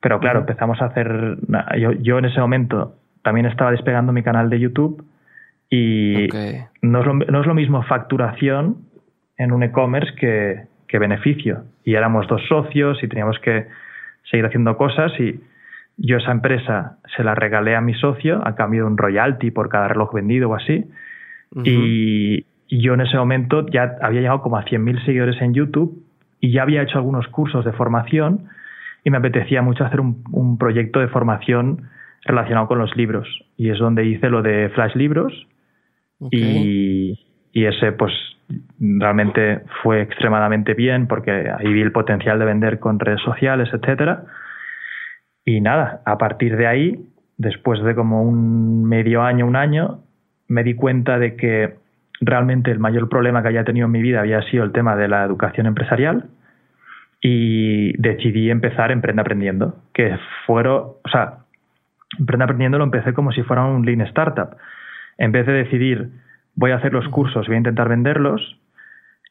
Pero 0.00 0.20
claro, 0.20 0.40
empezamos 0.40 0.82
a 0.82 0.86
hacer. 0.86 1.38
Yo, 1.78 1.92
yo 1.92 2.18
en 2.18 2.26
ese 2.26 2.38
momento 2.38 2.96
también 3.22 3.46
estaba 3.46 3.70
despegando 3.70 4.12
mi 4.12 4.22
canal 4.22 4.50
de 4.50 4.60
YouTube 4.60 5.02
Y 5.74 6.28
no, 6.82 7.00
es 7.00 7.06
lo, 7.06 7.14
no, 7.14 7.40
es 7.40 7.46
lo, 7.46 7.54
mismo 7.54 7.82
facturación 7.82 8.76
en 9.36 9.50
un 9.50 9.62
e-commerce 9.62 10.14
que, 10.14 10.66
que 10.86 10.98
beneficio. 10.98 11.64
Y 11.84 11.94
éramos 11.94 12.28
dos 12.28 12.42
socios 12.48 13.02
y 13.02 13.08
teníamos 13.08 13.38
que 13.40 13.66
seguir 14.30 14.46
haciendo 14.46 14.76
cosas 14.76 15.12
y 15.18 15.40
yo 15.96 16.16
esa 16.16 16.32
empresa 16.32 16.98
se 17.16 17.22
la 17.22 17.34
regalé 17.34 17.76
a 17.76 17.80
mi 17.80 17.94
socio 17.94 18.46
a 18.46 18.54
cambio 18.54 18.82
de 18.82 18.86
un 18.88 18.98
royalty 18.98 19.50
por 19.50 19.68
cada 19.68 19.88
reloj 19.88 20.12
vendido 20.12 20.50
o 20.50 20.54
así. 20.54 20.84
y, 21.64 22.46
yo 22.70 22.94
en 22.94 23.02
ese 23.02 23.16
momento 23.16 23.68
ya 23.68 23.94
había 24.02 24.22
llegado 24.22 24.40
como 24.40 24.56
a 24.56 24.64
100.000 24.64 25.04
seguidores 25.04 25.40
en 25.40 25.54
YouTube 25.54 26.02
y 26.40 26.50
ya 26.50 26.62
había 26.62 26.82
hecho 26.82 26.98
algunos 26.98 27.28
cursos 27.28 27.64
de 27.64 27.72
formación 27.72 28.48
y 29.04 29.10
me 29.10 29.18
apetecía 29.18 29.62
mucho 29.62 29.84
hacer 29.84 30.00
un, 30.00 30.58
proyecto 30.58 30.98
de 30.98 31.06
formación 31.06 31.88
relacionado 32.24 32.66
con 32.66 32.78
los 32.78 32.96
libros. 32.96 33.28
Y 33.56 33.68
es 33.68 33.78
donde 33.78 34.06
hice 34.06 34.28
lo 34.28 34.42
de 34.42 34.70
Flash 34.70 34.96
Libros 34.96 35.46
y, 36.30 37.18
y 37.52 37.64
ese 37.64 37.92
pues 37.92 38.12
realmente 38.78 39.62
fue 39.82 40.02
extremadamente 40.02 40.74
bien 40.74 41.06
porque 41.06 41.30
ahí 41.30 41.72
vi 41.72 41.80
el 41.80 41.92
potencial 41.92 42.38
de 42.38 42.44
vender 42.44 42.78
con 42.78 42.98
redes 42.98 43.20
sociales, 43.22 43.68
etcétera. 43.72 44.24
Y 45.44 45.60
nada, 45.60 46.02
a 46.04 46.18
partir 46.18 46.56
de 46.56 46.66
ahí, 46.66 47.06
después 47.36 47.82
de 47.82 47.94
como 47.94 48.22
un 48.22 48.84
medio 48.84 49.22
año, 49.22 49.46
un 49.46 49.56
año, 49.56 50.00
me 50.48 50.62
di 50.62 50.74
cuenta 50.74 51.18
de 51.18 51.36
que 51.36 51.74
realmente 52.20 52.70
el 52.70 52.78
mayor 52.78 53.08
problema 53.08 53.42
que 53.42 53.48
había 53.48 53.64
tenido 53.64 53.86
en 53.86 53.92
mi 53.92 54.02
vida 54.02 54.20
había 54.20 54.42
sido 54.42 54.64
el 54.64 54.72
tema 54.72 54.96
de 54.96 55.08
la 55.08 55.24
educación 55.24 55.66
empresarial 55.66 56.26
y 57.20 57.96
decidí 58.00 58.50
empezar 58.50 58.92
Emprende 58.92 59.22
Aprendiendo, 59.22 59.76
que 59.92 60.16
fueron, 60.46 60.76
o 61.02 61.08
sea, 61.10 61.38
Emprende 62.18 62.44
Aprendiendo 62.44 62.78
lo 62.78 62.84
empecé 62.84 63.12
como 63.14 63.32
si 63.32 63.42
fuera 63.42 63.64
un 63.64 63.84
lean 63.84 64.02
startup. 64.02 64.56
En 65.18 65.32
vez 65.32 65.46
de 65.46 65.52
decidir 65.52 66.10
voy 66.54 66.70
a 66.70 66.76
hacer 66.76 66.92
los 66.92 67.08
cursos, 67.08 67.46
voy 67.46 67.56
a 67.56 67.58
intentar 67.58 67.88
venderlos, 67.88 68.58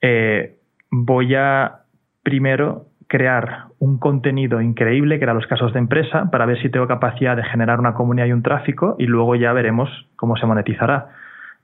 eh, 0.01 0.55
voy 0.91 1.35
a 1.35 1.79
primero 2.23 2.87
crear 3.07 3.65
un 3.79 3.99
contenido 3.99 4.61
increíble, 4.61 5.19
que 5.19 5.23
eran 5.25 5.35
los 5.35 5.47
casos 5.47 5.73
de 5.73 5.79
empresa, 5.79 6.31
para 6.31 6.45
ver 6.45 6.61
si 6.61 6.69
tengo 6.69 6.87
capacidad 6.87 7.35
de 7.35 7.43
generar 7.43 7.79
una 7.79 7.93
comunidad 7.93 8.25
y 8.25 8.31
un 8.31 8.41
tráfico, 8.41 8.95
y 8.97 9.05
luego 9.05 9.35
ya 9.35 9.53
veremos 9.53 9.89
cómo 10.15 10.35
se 10.35 10.45
monetizará. 10.45 11.09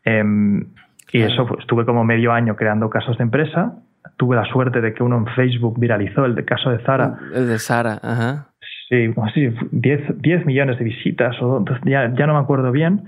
Em, 0.03 0.67
y 1.11 1.22
eso, 1.22 1.47
pues, 1.47 1.61
estuve 1.61 1.86
como 1.86 2.03
medio 2.03 2.32
año 2.32 2.55
creando 2.55 2.89
casos 2.89 3.17
de 3.17 3.24
empresa. 3.24 3.74
Tuve 4.17 4.36
la 4.36 4.45
suerte 4.45 4.80
de 4.80 4.93
que 4.93 5.01
uno 5.01 5.17
en 5.17 5.26
Facebook 5.28 5.80
viralizó 5.80 6.26
el 6.26 6.36
de 6.36 6.45
caso 6.45 6.70
de 6.70 6.80
Zara. 6.80 7.17
El 7.34 7.47
de 7.47 7.57
Zara, 7.57 7.99
ajá. 8.01 8.49
Sí, 8.89 9.11
como 9.13 9.28
así, 9.28 9.49
10, 9.72 10.22
10 10.22 10.45
millones 10.45 10.78
de 10.78 10.86
visitas, 10.86 11.36
o 11.41 11.63
ya, 11.86 12.13
ya 12.13 12.28
no 12.28 12.34
me 12.34 12.39
acuerdo 12.39 12.72
bien. 12.72 13.05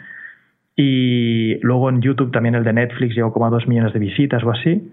Y 0.76 1.60
luego 1.62 1.90
en 1.90 2.02
YouTube 2.02 2.32
también 2.32 2.56
el 2.56 2.64
de 2.64 2.74
Netflix 2.74 3.16
llegó 3.16 3.34
como 3.34 3.46
a 3.46 3.50
dos 3.50 3.68
millones 3.68 3.94
de 3.94 4.00
visitas 4.00 4.44
o 4.44 4.52
así. 4.52 4.92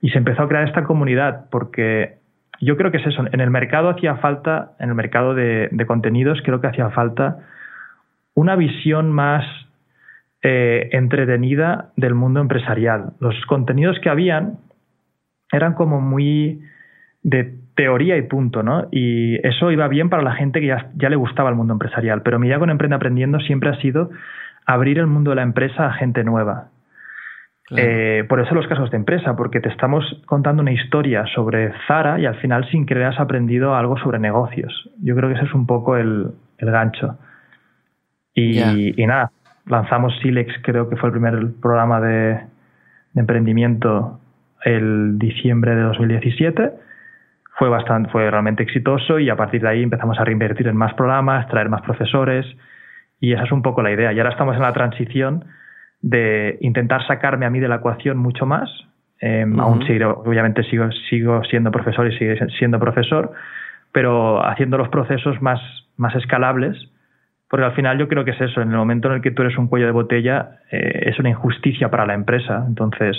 Y 0.00 0.10
se 0.10 0.18
empezó 0.18 0.42
a 0.42 0.48
crear 0.48 0.66
esta 0.66 0.84
comunidad 0.84 1.46
porque 1.50 2.18
yo 2.60 2.76
creo 2.76 2.90
que 2.90 2.98
es 2.98 3.06
eso. 3.06 3.24
En 3.30 3.40
el 3.40 3.50
mercado 3.50 3.88
hacía 3.90 4.16
falta, 4.16 4.72
en 4.80 4.88
el 4.88 4.94
mercado 4.94 5.34
de, 5.34 5.70
contenidos, 5.86 6.40
creo 6.44 6.60
que 6.60 6.66
hacía 6.68 6.90
falta 6.90 7.38
una 8.34 8.56
visión 8.56 9.12
más 9.12 9.44
eh, 10.42 10.88
entretenida 10.92 11.90
del 11.96 12.14
mundo 12.14 12.40
empresarial. 12.40 13.12
Los 13.20 13.34
contenidos 13.46 13.98
que 14.00 14.08
habían 14.08 14.58
eran 15.52 15.74
como 15.74 16.00
muy 16.00 16.60
de 17.22 17.54
teoría 17.74 18.16
y 18.16 18.22
punto, 18.22 18.62
¿no? 18.62 18.88
Y 18.90 19.36
eso 19.46 19.70
iba 19.70 19.86
bien 19.88 20.10
para 20.10 20.22
la 20.22 20.34
gente 20.34 20.60
que 20.60 20.66
ya, 20.66 20.90
ya 20.94 21.08
le 21.08 21.16
gustaba 21.16 21.50
el 21.50 21.56
mundo 21.56 21.72
empresarial. 21.72 22.22
Pero 22.22 22.38
mi 22.38 22.48
idea 22.48 22.58
con 22.58 22.70
Emprende 22.70 22.96
Aprendiendo 22.96 23.38
siempre 23.40 23.70
ha 23.70 23.80
sido 23.80 24.10
abrir 24.68 24.98
el 24.98 25.06
mundo 25.06 25.30
de 25.30 25.36
la 25.36 25.42
empresa 25.42 25.86
a 25.86 25.94
gente 25.94 26.22
nueva. 26.24 26.68
Eh, 27.74 28.24
por 28.28 28.38
eso 28.40 28.54
los 28.54 28.66
casos 28.66 28.90
de 28.90 28.98
empresa, 28.98 29.34
porque 29.34 29.60
te 29.60 29.70
estamos 29.70 30.04
contando 30.26 30.60
una 30.60 30.72
historia 30.72 31.24
sobre 31.34 31.72
Zara 31.86 32.20
y 32.20 32.26
al 32.26 32.36
final 32.36 32.68
sin 32.70 32.84
querer 32.84 33.04
has 33.04 33.18
aprendido 33.18 33.74
algo 33.74 33.98
sobre 33.98 34.18
negocios. 34.18 34.90
Yo 35.02 35.16
creo 35.16 35.30
que 35.30 35.36
ese 35.36 35.46
es 35.46 35.54
un 35.54 35.66
poco 35.66 35.96
el, 35.96 36.32
gancho. 36.58 37.18
Y, 38.34 38.60
nada, 39.06 39.32
lanzamos 39.66 40.12
Silex, 40.20 40.52
creo 40.62 40.88
que 40.88 40.96
fue 40.96 41.08
el 41.08 41.12
primer 41.12 41.34
programa 41.62 42.00
de, 42.00 42.40
de 43.14 43.20
emprendimiento 43.20 44.20
el 44.64 45.18
diciembre 45.18 45.74
de 45.74 45.82
2017. 45.82 46.72
Fue, 47.58 47.70
bastante, 47.70 48.10
fue 48.10 48.30
realmente 48.30 48.62
exitoso 48.62 49.18
y 49.18 49.30
a 49.30 49.36
partir 49.36 49.62
de 49.62 49.68
ahí 49.68 49.82
empezamos 49.82 50.18
a 50.18 50.24
reinvertir 50.24 50.68
en 50.68 50.76
más 50.76 50.92
programas, 50.92 51.48
traer 51.48 51.70
más 51.70 51.80
profesores 51.82 52.44
y 53.20 53.32
esa 53.32 53.44
es 53.44 53.52
un 53.52 53.62
poco 53.62 53.82
la 53.82 53.90
idea. 53.90 54.12
Y 54.12 54.18
ahora 54.18 54.30
estamos 54.30 54.56
en 54.56 54.62
la 54.62 54.72
transición 54.72 55.44
de 56.00 56.58
intentar 56.60 57.06
sacarme 57.06 57.46
a 57.46 57.50
mí 57.50 57.60
de 57.60 57.68
la 57.68 57.76
ecuación 57.76 58.18
mucho 58.18 58.46
más. 58.46 58.70
Em, 59.20 59.58
aún 59.58 59.84
sigo, 59.86 60.22
obviamente 60.24 60.62
sigo, 60.64 60.90
sigo 61.10 61.42
siendo 61.44 61.72
profesor 61.72 62.06
y 62.06 62.16
sigue 62.16 62.38
siendo 62.58 62.78
profesor, 62.78 63.32
pero 63.92 64.44
haciendo 64.46 64.78
los 64.78 64.88
procesos 64.90 65.42
más, 65.42 65.60
más 65.96 66.14
escalables, 66.14 66.76
porque 67.50 67.64
al 67.66 67.72
final 67.72 67.98
yo 67.98 68.06
creo 68.06 68.24
que 68.24 68.30
es 68.32 68.40
eso, 68.40 68.60
en 68.60 68.70
el 68.70 68.76
momento 68.76 69.08
en 69.08 69.14
el 69.14 69.22
que 69.22 69.32
tú 69.32 69.42
eres 69.42 69.58
un 69.58 69.66
cuello 69.66 69.86
de 69.86 69.92
botella, 69.92 70.60
eh, 70.70 71.04
es 71.06 71.18
una 71.18 71.30
injusticia 71.30 71.90
para 71.90 72.06
la 72.06 72.14
empresa. 72.14 72.64
Entonces, 72.68 73.16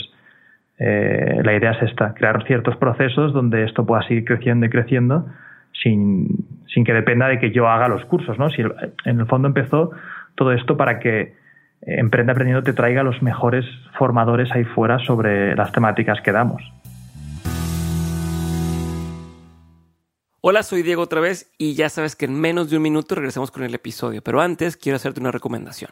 eh, 0.77 1.41
la 1.43 1.53
idea 1.53 1.71
es 1.71 1.89
esta, 1.89 2.13
crear 2.13 2.45
ciertos 2.45 2.77
procesos 2.77 3.33
donde 3.33 3.65
esto 3.65 3.85
pueda 3.85 4.03
seguir 4.03 4.23
creciendo 4.23 4.65
y 4.65 4.69
creciendo 4.69 5.27
sin, 5.73 6.27
sin 6.73 6.83
que 6.83 6.93
dependa 6.93 7.27
de 7.27 7.39
que 7.39 7.51
yo 7.51 7.67
haga 7.67 7.87
los 7.87 8.05
cursos, 8.05 8.37
¿no? 8.37 8.49
Si 8.49 8.61
en 8.61 9.19
el 9.19 9.25
fondo 9.25 9.47
empezó 9.47 9.91
todo 10.35 10.53
esto 10.53 10.77
para 10.77 10.99
que 10.99 11.37
Emprende 11.81 12.31
Aprendiendo 12.31 12.63
te 12.63 12.73
traiga 12.73 13.03
los 13.03 13.21
mejores 13.21 13.65
formadores 13.97 14.51
ahí 14.51 14.65
fuera 14.65 14.99
sobre 14.99 15.55
las 15.55 15.71
temáticas 15.71 16.19
que 16.21 16.31
damos. 16.31 16.61
Hola, 20.41 20.63
soy 20.63 20.83
Diego 20.83 21.01
otra 21.01 21.19
vez 21.19 21.51
y 21.57 21.75
ya 21.75 21.89
sabes 21.89 22.15
que 22.15 22.25
en 22.25 22.39
menos 22.39 22.69
de 22.69 22.77
un 22.77 22.83
minuto 22.83 23.15
regresamos 23.15 23.51
con 23.51 23.63
el 23.63 23.75
episodio, 23.75 24.21
pero 24.21 24.39
antes 24.39 24.77
quiero 24.77 24.95
hacerte 24.95 25.19
una 25.19 25.31
recomendación. 25.31 25.91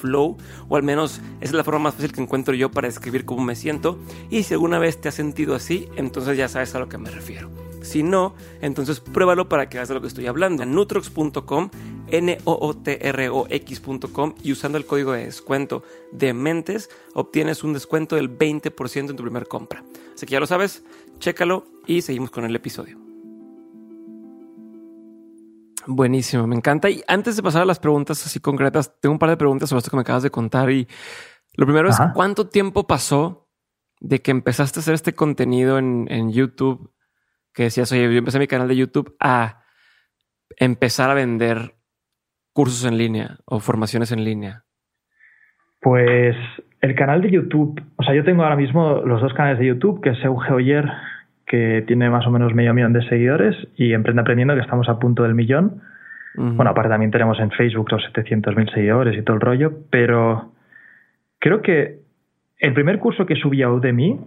flow, 0.00 0.36
o 0.68 0.76
al 0.76 0.82
menos 0.82 1.20
es 1.40 1.52
la 1.52 1.64
forma 1.64 1.80
más 1.80 1.94
fácil 1.94 2.12
que 2.12 2.20
encuentro 2.20 2.54
yo 2.54 2.70
para 2.70 2.88
describir 2.88 3.24
cómo 3.24 3.42
me 3.42 3.56
siento. 3.56 3.98
Y 4.30 4.42
si 4.42 4.54
alguna 4.54 4.78
vez 4.78 5.00
te 5.00 5.08
has 5.08 5.14
sentido 5.14 5.54
así, 5.54 5.88
entonces 5.96 6.36
ya 6.36 6.48
sabes 6.48 6.74
a 6.74 6.78
lo 6.78 6.88
que 6.88 6.98
me 6.98 7.10
refiero. 7.10 7.50
Si 7.82 8.02
no, 8.02 8.34
entonces 8.60 9.00
pruébalo 9.00 9.48
para 9.48 9.68
que 9.68 9.78
veas 9.78 9.88
de 9.88 9.94
lo 9.94 10.00
que 10.00 10.08
estoy 10.08 10.26
hablando. 10.26 10.66
Nutrox.com, 10.66 11.70
n 12.08 12.38
o 12.44 12.58
o 12.60 12.76
t 12.76 13.08
r 13.08 13.28
o 13.30 13.46
x.com 13.48 14.34
y 14.42 14.52
usando 14.52 14.76
el 14.76 14.84
código 14.84 15.12
de 15.12 15.24
descuento 15.24 15.82
de 16.12 16.34
mentes 16.34 16.90
obtienes 17.14 17.64
un 17.64 17.72
descuento 17.72 18.16
del 18.16 18.36
20% 18.36 19.10
en 19.10 19.16
tu 19.16 19.22
primera 19.22 19.46
compra. 19.46 19.82
Así 20.14 20.26
que 20.26 20.32
ya 20.32 20.40
lo 20.40 20.46
sabes, 20.46 20.82
chécalo 21.18 21.64
y 21.86 22.02
seguimos 22.02 22.30
con 22.30 22.44
el 22.44 22.54
episodio. 22.54 22.99
Buenísimo, 25.86 26.46
me 26.46 26.56
encanta. 26.56 26.90
Y 26.90 27.02
antes 27.08 27.36
de 27.36 27.42
pasar 27.42 27.62
a 27.62 27.66
las 27.66 27.78
preguntas 27.78 28.24
así 28.26 28.40
concretas, 28.40 29.00
tengo 29.00 29.14
un 29.14 29.18
par 29.18 29.30
de 29.30 29.36
preguntas 29.36 29.68
sobre 29.68 29.78
esto 29.78 29.90
que 29.90 29.96
me 29.96 30.02
acabas 30.02 30.22
de 30.22 30.30
contar. 30.30 30.70
Y 30.70 30.86
lo 31.54 31.66
primero 31.66 31.88
es, 31.88 31.98
¿cuánto 32.14 32.48
tiempo 32.48 32.86
pasó 32.86 33.48
de 34.00 34.20
que 34.20 34.30
empezaste 34.30 34.78
a 34.78 34.82
hacer 34.82 34.94
este 34.94 35.14
contenido 35.14 35.78
en, 35.78 36.06
en, 36.10 36.32
YouTube? 36.32 36.92
Que 37.52 37.64
decías, 37.64 37.90
oye, 37.92 38.02
yo 38.12 38.18
empecé 38.18 38.38
mi 38.38 38.46
canal 38.46 38.68
de 38.68 38.76
YouTube 38.76 39.16
a 39.20 39.62
empezar 40.56 41.10
a 41.10 41.14
vender 41.14 41.74
cursos 42.52 42.84
en 42.84 42.98
línea 42.98 43.38
o 43.46 43.60
formaciones 43.60 44.12
en 44.12 44.24
línea. 44.24 44.64
Pues 45.80 46.36
el 46.80 46.94
canal 46.94 47.22
de 47.22 47.30
YouTube, 47.30 47.82
o 47.96 48.02
sea, 48.02 48.14
yo 48.14 48.24
tengo 48.24 48.42
ahora 48.42 48.56
mismo 48.56 49.00
los 49.04 49.20
dos 49.20 49.32
canales 49.34 49.58
de 49.58 49.66
YouTube, 49.66 50.02
que 50.02 50.10
es 50.10 50.24
Euge 50.24 50.52
Oyer 50.52 50.84
que 51.50 51.82
tiene 51.84 52.08
más 52.10 52.24
o 52.28 52.30
menos 52.30 52.54
medio 52.54 52.72
millón 52.72 52.92
de 52.92 53.02
seguidores, 53.08 53.56
y 53.74 53.92
Emprende 53.92 54.22
Aprendiendo, 54.22 54.54
que 54.54 54.60
estamos 54.60 54.88
a 54.88 55.00
punto 55.00 55.24
del 55.24 55.34
millón. 55.34 55.82
Bueno, 56.36 56.70
aparte 56.70 56.90
también 56.90 57.10
tenemos 57.10 57.40
en 57.40 57.50
Facebook 57.50 57.90
los 57.90 58.04
700.000 58.14 58.72
seguidores 58.72 59.18
y 59.18 59.22
todo 59.22 59.34
el 59.34 59.40
rollo, 59.40 59.72
pero 59.90 60.52
creo 61.40 61.60
que 61.60 61.98
el 62.60 62.72
primer 62.72 63.00
curso 63.00 63.26
que 63.26 63.34
subí 63.34 63.64
a 63.64 63.68
Udemy 63.68 64.20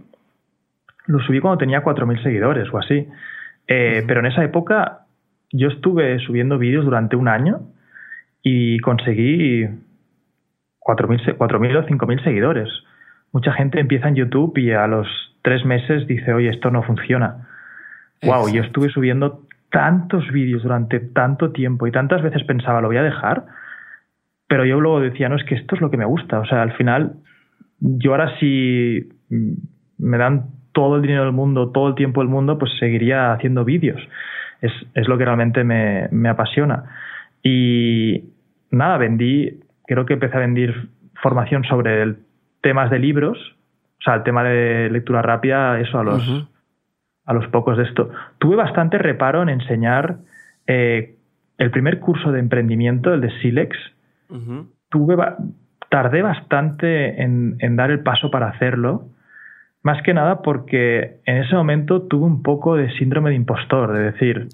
lo 1.05 1.19
subí 1.19 1.39
cuando 1.39 1.59
tenía 1.59 1.81
4.000 1.81 2.23
seguidores 2.23 2.67
o 2.73 2.77
así. 2.77 3.07
Eh, 3.69 4.03
pero 4.05 4.19
en 4.19 4.25
esa 4.25 4.43
época 4.43 5.05
yo 5.49 5.69
estuve 5.69 6.19
subiendo 6.19 6.57
vídeos 6.57 6.83
durante 6.83 7.15
un 7.15 7.29
año 7.29 7.61
y 8.41 8.79
conseguí 8.79 9.63
4.000 10.81 11.37
o 11.39 11.47
5.000 11.47 12.23
seguidores. 12.25 12.67
Mucha 13.31 13.53
gente 13.53 13.79
empieza 13.79 14.09
en 14.09 14.15
YouTube 14.15 14.57
y 14.57 14.71
a 14.71 14.87
los 14.87 15.07
tres 15.43 15.63
meses 15.65 16.07
dice, 16.07 16.33
oye, 16.33 16.49
esto 16.49 16.71
no 16.71 16.81
funciona. 16.81 17.47
Wow, 18.23 18.49
yo 18.49 18.63
estuve 18.63 18.89
subiendo 18.89 19.41
tantos 19.69 20.31
vídeos 20.31 20.63
durante 20.63 20.99
tanto 20.99 21.51
tiempo 21.51 21.85
y 21.85 21.91
tantas 21.91 22.21
veces 22.21 22.43
pensaba, 22.43 22.81
lo 22.81 22.87
voy 22.87 22.97
a 22.97 23.03
dejar, 23.03 23.45
pero 24.47 24.65
yo 24.65 24.79
luego 24.79 25.01
decía, 25.01 25.29
no, 25.29 25.35
es 25.35 25.43
que 25.43 25.55
esto 25.55 25.75
es 25.75 25.81
lo 25.81 25.91
que 25.91 25.97
me 25.97 26.05
gusta. 26.05 26.39
O 26.39 26.45
sea, 26.45 26.61
al 26.61 26.73
final, 26.73 27.13
yo 27.79 28.11
ahora 28.11 28.37
si 28.39 29.09
me 29.97 30.17
dan 30.17 30.45
todo 30.71 30.95
el 30.95 31.01
dinero 31.01 31.23
del 31.25 31.33
mundo, 31.33 31.71
todo 31.71 31.89
el 31.89 31.95
tiempo 31.95 32.21
del 32.21 32.29
mundo, 32.29 32.57
pues 32.57 32.71
seguiría 32.79 33.33
haciendo 33.33 33.65
vídeos. 33.65 34.01
Es, 34.61 34.71
es 34.93 35.07
lo 35.07 35.17
que 35.17 35.25
realmente 35.25 35.63
me, 35.63 36.07
me 36.11 36.29
apasiona. 36.29 36.85
Y 37.43 38.23
nada, 38.71 38.97
vendí, 38.97 39.59
creo 39.85 40.05
que 40.05 40.13
empecé 40.13 40.37
a 40.37 40.41
vender 40.41 40.87
formación 41.21 41.63
sobre 41.65 42.01
el, 42.01 42.17
temas 42.61 42.89
de 42.89 42.99
libros, 42.99 43.37
o 44.03 44.05
sea, 44.05 44.15
el 44.15 44.23
tema 44.23 44.43
de 44.43 44.89
lectura 44.89 45.21
rápida, 45.21 45.79
eso 45.79 45.97
a 45.97 46.03
los, 46.03 46.45
a 47.25 47.33
los 47.33 47.47
pocos 47.47 47.77
de 47.77 47.83
esto. 47.83 48.09
Tuve 48.37 48.57
bastante 48.57 48.97
reparo 48.97 49.41
en 49.41 49.47
enseñar 49.47 50.17
eh, 50.67 51.15
el 51.57 51.71
primer 51.71 52.01
curso 52.01 52.33
de 52.33 52.39
emprendimiento, 52.39 53.13
el 53.13 53.21
de 53.21 53.31
Silex. 53.39 53.77
Tuve 54.89 55.15
tardé 55.87 56.21
bastante 56.21 57.21
en, 57.21 57.55
en, 57.59 57.77
dar 57.77 57.91
el 57.91 58.01
paso 58.01 58.29
para 58.29 58.49
hacerlo, 58.49 59.05
más 59.83 60.01
que 60.01 60.13
nada 60.13 60.41
porque 60.41 61.19
en 61.25 61.37
ese 61.37 61.55
momento 61.55 62.01
tuve 62.01 62.25
un 62.25 62.43
poco 62.43 62.75
de 62.75 62.91
síndrome 62.97 63.29
de 63.29 63.37
impostor, 63.37 63.93
de 63.93 64.11
decir, 64.11 64.47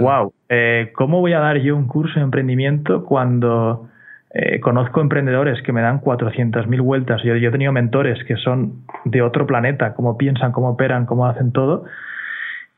wow, 0.00 0.32
eh, 0.48 0.92
¿cómo 0.94 1.20
voy 1.20 1.32
a 1.32 1.40
dar 1.40 1.56
yo 1.58 1.76
un 1.76 1.88
curso 1.88 2.20
de 2.20 2.24
emprendimiento 2.24 3.04
cuando 3.04 3.88
eh, 4.34 4.60
conozco 4.60 5.00
emprendedores 5.00 5.60
que 5.62 5.72
me 5.72 5.82
dan 5.82 6.00
400.000 6.00 6.80
vueltas? 6.82 7.22
Yo, 7.22 7.36
yo 7.36 7.48
he 7.48 7.52
tenido 7.52 7.72
mentores 7.72 8.22
que 8.24 8.36
son 8.36 8.84
de 9.04 9.22
otro 9.22 9.46
planeta, 9.46 9.94
cómo 9.94 10.16
piensan, 10.16 10.52
cómo 10.52 10.70
operan, 10.70 11.06
cómo 11.06 11.26
hacen 11.26 11.52
todo. 11.52 11.84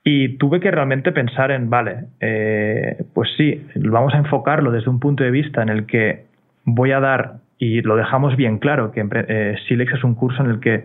Y 0.02 0.36
tuve 0.36 0.60
que 0.60 0.70
realmente 0.70 1.12
pensar 1.12 1.50
en, 1.50 1.70
vale, 1.70 2.04
eh, 2.20 3.04
pues 3.14 3.30
sí, 3.38 3.66
vamos 3.76 4.12
a 4.14 4.18
enfocarlo 4.18 4.70
desde 4.70 4.90
un 4.90 5.00
punto 5.00 5.24
de 5.24 5.30
vista 5.30 5.62
en 5.62 5.70
el 5.70 5.86
que 5.86 6.26
voy 6.64 6.92
a 6.92 7.00
dar, 7.00 7.36
y 7.58 7.80
lo 7.80 7.96
dejamos 7.96 8.36
bien 8.36 8.58
claro, 8.58 8.92
que 8.92 9.06
eh, 9.12 9.56
Silex 9.66 9.94
es 9.94 10.04
un 10.04 10.14
curso 10.14 10.42
en 10.42 10.50
el 10.50 10.60
que 10.60 10.84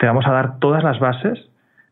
te 0.00 0.06
vamos 0.06 0.26
a 0.26 0.32
dar 0.32 0.58
todas 0.58 0.82
las 0.82 0.98
bases 0.98 1.38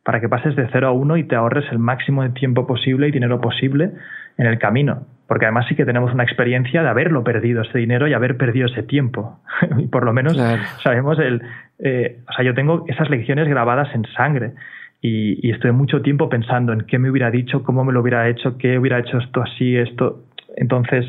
para 0.05 0.21
que 0.21 0.29
pases 0.29 0.57
de 0.57 0.69
0 0.73 0.89
a 0.89 0.93
1 0.93 1.17
y 1.17 1.25
te 1.25 1.37
ahorres 1.37 1.65
el 1.71 1.79
máximo 1.79 2.23
de 2.25 2.31
tiempo 2.31 2.67
posible 2.67 3.09
y 3.09 3.11
dinero 3.13 3.41
posible 3.41 3.93
en 4.37 4.47
el 4.47 4.59
camino. 4.59 5.07
Porque 5.27 5.47
además 5.47 5.67
sí 5.69 5.75
que 5.75 5.85
tenemos 5.85 6.13
una 6.13 6.25
experiencia 6.25 6.83
de 6.83 6.89
haberlo 6.89 7.25
perdido 7.25 7.63
ese 7.63 7.79
dinero 7.79 8.07
y 8.07 8.13
haber 8.13 8.37
perdido 8.37 8.67
ese 8.67 8.83
tiempo. 8.83 9.41
y 9.79 9.87
por 9.87 10.05
lo 10.05 10.13
menos 10.13 10.37
sabemos 10.83 11.19
el... 11.19 11.43
Eh, 11.79 12.19
o 12.29 12.33
sea, 12.33 12.45
yo 12.45 12.55
tengo 12.55 12.85
esas 12.89 13.11
lecciones 13.11 13.49
grabadas 13.49 13.93
en 13.95 14.05
sangre 14.17 14.53
y, 15.01 15.47
y, 15.47 15.51
estoy 15.51 15.73
mucho 15.73 16.03
tiempo 16.03 16.29
pensando 16.29 16.73
en 16.73 16.83
qué 16.83 16.99
me 16.99 17.11
hubiera 17.11 17.31
dicho, 17.31 17.63
cómo 17.63 17.85
me 17.85 17.93
lo 17.93 18.01
hubiera 18.01 18.29
hecho, 18.29 18.57
qué 18.59 18.79
hubiera 18.79 19.01
hecho 19.01 19.19
esto 19.19 19.43
así, 19.43 19.77
esto. 19.77 20.25
Entonces, 20.57 21.05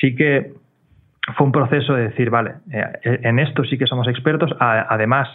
sí 0.00 0.16
que 0.16 0.52
fue 1.36 1.46
un 1.46 1.52
proceso 1.52 1.94
de 1.94 2.08
decir, 2.08 2.30
vale, 2.30 2.54
eh, 2.70 3.20
en 3.22 3.38
esto 3.38 3.64
sí 3.64 3.78
que 3.78 3.86
somos 3.86 4.08
expertos. 4.08 4.54
Además, 4.58 5.28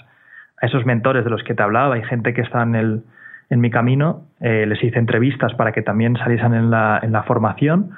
a 0.61 0.65
esos 0.65 0.85
mentores 0.85 1.23
de 1.23 1.29
los 1.29 1.43
que 1.43 1.55
te 1.55 1.63
hablaba, 1.63 1.95
hay 1.95 2.03
gente 2.03 2.33
que 2.33 2.41
está 2.41 2.61
en, 2.63 2.75
el, 2.75 3.03
en 3.49 3.59
mi 3.61 3.71
camino, 3.71 4.27
eh, 4.39 4.65
les 4.67 4.83
hice 4.83 4.99
entrevistas 4.99 5.53
para 5.55 5.71
que 5.71 5.81
también 5.81 6.15
saliesen 6.17 6.53
en 6.53 6.69
la, 6.69 6.99
en 7.01 7.11
la 7.11 7.23
formación 7.23 7.91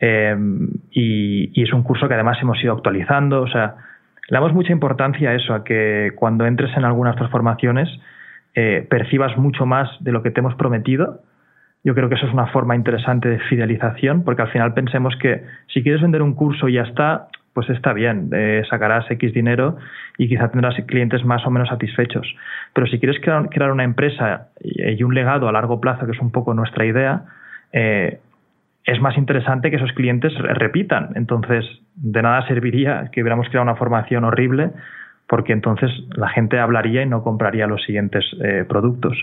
eh, 0.00 0.36
y, 0.90 1.62
es 1.62 1.72
un 1.72 1.82
curso 1.82 2.08
que 2.08 2.14
además 2.14 2.38
hemos 2.42 2.62
ido 2.62 2.74
actualizando, 2.74 3.42
o 3.42 3.48
sea, 3.48 3.76
le 4.28 4.34
damos 4.34 4.52
mucha 4.52 4.72
importancia 4.72 5.30
a 5.30 5.34
eso, 5.34 5.54
a 5.54 5.64
que 5.64 6.12
cuando 6.14 6.46
entres 6.46 6.76
en 6.76 6.84
algunas 6.84 7.16
transformaciones 7.16 7.88
eh, 8.54 8.86
percibas 8.88 9.36
mucho 9.36 9.66
más 9.66 9.88
de 10.00 10.12
lo 10.12 10.22
que 10.22 10.30
te 10.30 10.40
hemos 10.40 10.54
prometido. 10.54 11.22
Yo 11.82 11.94
creo 11.94 12.08
que 12.08 12.14
eso 12.14 12.26
es 12.26 12.32
una 12.32 12.46
forma 12.46 12.76
interesante 12.76 13.28
de 13.28 13.38
fidelización, 13.40 14.24
porque 14.24 14.42
al 14.42 14.48
final 14.48 14.72
pensemos 14.74 15.14
que 15.16 15.44
si 15.72 15.82
quieres 15.82 16.00
vender 16.00 16.22
un 16.22 16.34
curso 16.34 16.68
y 16.68 16.74
ya 16.74 16.82
está, 16.82 17.28
pues 17.54 17.70
está 17.70 17.92
bien, 17.92 18.30
eh, 18.32 18.62
sacarás 18.68 19.08
X 19.08 19.32
dinero 19.32 19.78
y 20.18 20.28
quizá 20.28 20.50
tendrás 20.50 20.74
clientes 20.86 21.24
más 21.24 21.46
o 21.46 21.50
menos 21.50 21.68
satisfechos. 21.68 22.26
Pero 22.74 22.88
si 22.88 22.98
quieres 22.98 23.20
crear, 23.20 23.70
una 23.70 23.84
empresa 23.84 24.48
y, 24.60 25.02
un 25.04 25.14
legado 25.14 25.48
a 25.48 25.52
largo 25.52 25.80
plazo, 25.80 26.04
que 26.04 26.12
es 26.12 26.20
un 26.20 26.32
poco 26.32 26.52
nuestra 26.52 26.84
idea, 26.84 27.22
eh, 27.72 28.18
es 28.84 29.00
más 29.00 29.16
interesante 29.16 29.70
que 29.70 29.76
esos 29.76 29.92
clientes 29.92 30.32
repitan. 30.36 31.10
Entonces, 31.14 31.64
de 31.94 32.22
nada 32.22 32.46
serviría 32.48 33.08
que 33.12 33.22
hubiéramos 33.22 33.48
creado 33.48 33.62
una 33.62 33.76
formación 33.76 34.24
horrible, 34.24 34.70
porque 35.28 35.52
entonces 35.52 35.90
la 36.16 36.28
gente 36.28 36.58
hablaría 36.58 37.02
y 37.02 37.06
no 37.06 37.22
compraría 37.22 37.66
los 37.66 37.82
siguientes 37.84 38.24
eh, 38.42 38.64
productos. 38.68 39.16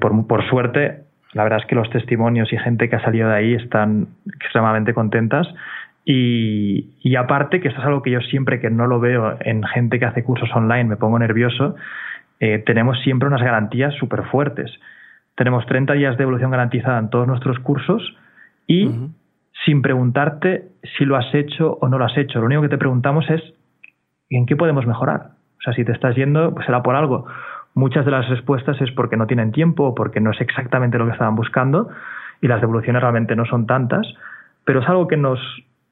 por, 0.00 0.26
por 0.26 0.48
suerte, 0.48 1.04
la 1.32 1.44
verdad 1.44 1.60
es 1.60 1.66
que 1.66 1.74
los 1.74 1.88
testimonios 1.90 2.52
y 2.52 2.58
gente 2.58 2.88
que 2.88 2.96
ha 2.96 3.02
salido 3.02 3.28
de 3.28 3.36
ahí 3.36 3.54
están 3.54 4.08
extremadamente 4.26 4.94
contentas 4.94 5.48
y, 6.12 7.14
aparte, 7.14 7.60
que 7.60 7.68
esto 7.68 7.80
es 7.80 7.86
algo 7.86 8.02
que 8.02 8.10
yo 8.10 8.20
siempre 8.20 8.60
que 8.60 8.68
no 8.68 8.88
lo 8.88 8.98
veo 8.98 9.36
en 9.40 9.62
gente 9.62 10.00
que 10.00 10.06
hace 10.06 10.24
cursos 10.24 10.50
online 10.54 10.84
me 10.84 10.96
pongo 10.96 11.18
nervioso, 11.18 11.76
eh, 12.40 12.58
tenemos 12.66 12.98
siempre 13.02 13.28
unas 13.28 13.42
garantías 13.42 13.94
súper 13.94 14.24
fuertes. 14.24 14.72
Tenemos 15.36 15.64
30 15.66 15.92
días 15.92 16.16
de 16.16 16.24
evolución 16.24 16.50
garantizada 16.50 16.98
en 16.98 17.10
todos 17.10 17.28
nuestros 17.28 17.60
cursos 17.60 18.02
y 18.66 18.90
sin 19.64 19.82
preguntarte 19.82 20.64
si 20.98 21.04
lo 21.04 21.16
has 21.16 21.32
hecho 21.32 21.78
o 21.80 21.88
no 21.88 21.96
lo 21.96 22.06
has 22.06 22.16
hecho. 22.16 22.40
Lo 22.40 22.46
único 22.46 22.62
que 22.62 22.70
te 22.70 22.78
preguntamos 22.78 23.28
es 23.30 23.42
en 24.30 24.46
qué 24.46 24.56
podemos 24.56 24.86
mejorar. 24.86 25.30
O 25.58 25.62
sea, 25.62 25.74
si 25.74 25.84
te 25.84 25.92
estás 25.92 26.16
yendo, 26.16 26.52
pues 26.54 26.66
será 26.66 26.82
por 26.82 26.96
algo. 26.96 27.26
Muchas 27.74 28.04
de 28.04 28.10
las 28.10 28.28
respuestas 28.28 28.80
es 28.80 28.90
porque 28.92 29.16
no 29.16 29.28
tienen 29.28 29.52
tiempo 29.52 29.84
o 29.84 29.94
porque 29.94 30.20
no 30.20 30.32
es 30.32 30.40
exactamente 30.40 30.98
lo 30.98 31.06
que 31.06 31.12
estaban 31.12 31.36
buscando 31.36 31.88
y 32.40 32.48
las 32.48 32.60
devoluciones 32.60 33.00
realmente 33.00 33.36
no 33.36 33.44
son 33.44 33.66
tantas, 33.66 34.06
pero 34.64 34.80
es 34.80 34.88
algo 34.88 35.06
que 35.06 35.16
nos, 35.16 35.38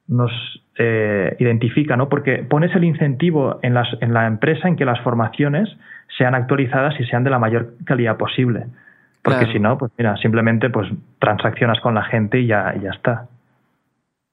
nos 0.09 0.31
eh, 0.77 1.35
identifica, 1.39 1.95
¿no? 1.95 2.09
Porque 2.09 2.39
pones 2.39 2.75
el 2.75 2.83
incentivo 2.83 3.59
en, 3.61 3.73
las, 3.73 3.87
en 4.01 4.13
la 4.13 4.27
empresa 4.27 4.67
en 4.67 4.75
que 4.75 4.85
las 4.85 4.99
formaciones 5.01 5.69
sean 6.17 6.35
actualizadas 6.35 6.99
y 6.99 7.05
sean 7.05 7.23
de 7.23 7.29
la 7.29 7.39
mayor 7.39 7.75
calidad 7.85 8.17
posible. 8.17 8.65
Porque 9.21 9.45
si 9.51 9.59
no, 9.59 9.77
pues 9.77 9.91
mira, 9.97 10.17
simplemente 10.17 10.69
pues 10.69 10.89
transaccionas 11.19 11.79
con 11.81 11.93
la 11.93 12.03
gente 12.03 12.39
y 12.39 12.47
ya, 12.47 12.73
ya 12.81 12.89
está. 12.89 13.27